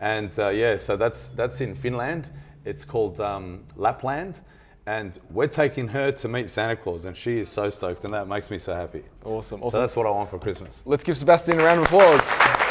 And 0.00 0.30
uh, 0.38 0.48
yeah, 0.48 0.76
so 0.76 0.96
that's, 0.96 1.28
that's 1.28 1.60
in 1.60 1.74
Finland. 1.74 2.28
It's 2.64 2.84
called 2.84 3.20
um, 3.20 3.64
Lapland. 3.76 4.40
And 4.86 5.18
we're 5.30 5.48
taking 5.48 5.88
her 5.88 6.12
to 6.12 6.28
meet 6.28 6.48
Santa 6.48 6.74
Claus, 6.76 7.04
and 7.04 7.14
she 7.14 7.40
is 7.40 7.50
so 7.50 7.68
stoked, 7.68 8.04
and 8.04 8.14
that 8.14 8.26
makes 8.26 8.50
me 8.50 8.58
so 8.58 8.72
happy. 8.72 9.02
Awesome, 9.22 9.60
So 9.60 9.66
awesome. 9.66 9.80
that's 9.80 9.96
what 9.96 10.06
I 10.06 10.10
want 10.10 10.30
for 10.30 10.38
Christmas. 10.38 10.80
Let's 10.86 11.04
give 11.04 11.16
Sebastian 11.18 11.60
a 11.60 11.64
round 11.64 11.80
of 11.80 11.84
applause. 11.86 12.67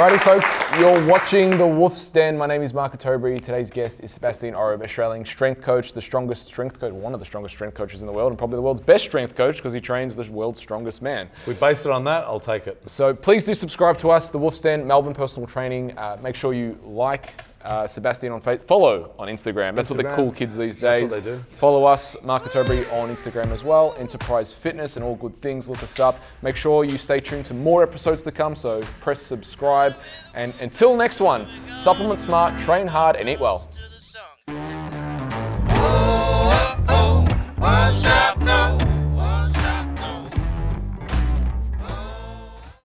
Alrighty, 0.00 0.22
folks, 0.22 0.62
you're 0.78 1.06
watching 1.06 1.58
The 1.58 1.66
Wolf's 1.66 2.10
Den. 2.10 2.38
My 2.38 2.46
name 2.46 2.62
is 2.62 2.72
Mark 2.72 2.98
Atobri. 2.98 3.38
Today's 3.38 3.68
guest 3.68 4.00
is 4.00 4.10
Sebastian 4.10 4.54
Oreb, 4.54 4.80
Australian 4.80 5.26
strength 5.26 5.60
coach, 5.60 5.92
the 5.92 6.00
strongest 6.00 6.44
strength 6.44 6.80
coach, 6.80 6.94
one 6.94 7.12
of 7.12 7.20
the 7.20 7.26
strongest 7.26 7.54
strength 7.54 7.74
coaches 7.74 8.00
in 8.00 8.06
the 8.06 8.12
world, 8.12 8.32
and 8.32 8.38
probably 8.38 8.56
the 8.56 8.62
world's 8.62 8.80
best 8.80 9.04
strength 9.04 9.36
coach 9.36 9.56
because 9.56 9.74
he 9.74 9.80
trains 9.80 10.16
the 10.16 10.24
world's 10.30 10.58
strongest 10.58 11.02
man. 11.02 11.28
We 11.46 11.52
base 11.52 11.84
it 11.84 11.90
on 11.90 12.02
that, 12.04 12.24
I'll 12.24 12.40
take 12.40 12.66
it. 12.66 12.82
So 12.86 13.12
please 13.12 13.44
do 13.44 13.52
subscribe 13.52 13.98
to 13.98 14.08
us, 14.10 14.30
The 14.30 14.38
Wolf's 14.38 14.62
Den, 14.62 14.86
Melbourne 14.86 15.12
Personal 15.12 15.46
Training. 15.46 15.98
Uh, 15.98 16.16
make 16.22 16.34
sure 16.34 16.54
you 16.54 16.78
like 16.82 17.34
uh, 17.62 17.86
Sebastian 17.86 18.32
on 18.32 18.40
Facebook, 18.40 18.66
follow 18.66 19.12
on 19.18 19.28
Instagram. 19.28 19.74
That's 19.74 19.90
what 19.90 19.98
the 19.98 20.14
cool 20.14 20.32
kids 20.32 20.56
these 20.56 20.78
That's 20.78 21.00
days. 21.00 21.10
what 21.10 21.24
they 21.24 21.30
do. 21.30 21.44
Follow 21.58 21.84
us, 21.84 22.16
Mark 22.22 22.44
Atobri, 22.44 22.90
on 22.92 23.14
Instagram 23.14 23.50
as 23.52 23.62
well. 23.62 23.94
Enterprise 23.98 24.52
Fitness 24.52 24.96
and 24.96 25.04
all 25.04 25.16
good 25.16 25.40
things. 25.42 25.68
Look 25.68 25.82
us 25.82 26.00
up. 26.00 26.18
Make 26.42 26.56
sure 26.56 26.84
you 26.84 26.98
stay 26.98 27.20
tuned 27.20 27.44
to 27.46 27.54
more 27.54 27.82
episodes 27.82 28.22
to 28.24 28.32
come. 28.32 28.56
So 28.56 28.80
press 29.00 29.20
subscribe. 29.20 29.96
And 30.34 30.54
until 30.60 30.96
next 30.96 31.20
one, 31.20 31.46
supplement 31.78 32.20
smart, 32.20 32.58
train 32.60 32.86
hard, 32.86 33.16
and 33.16 33.28
eat 33.28 33.40
well. 33.40 33.68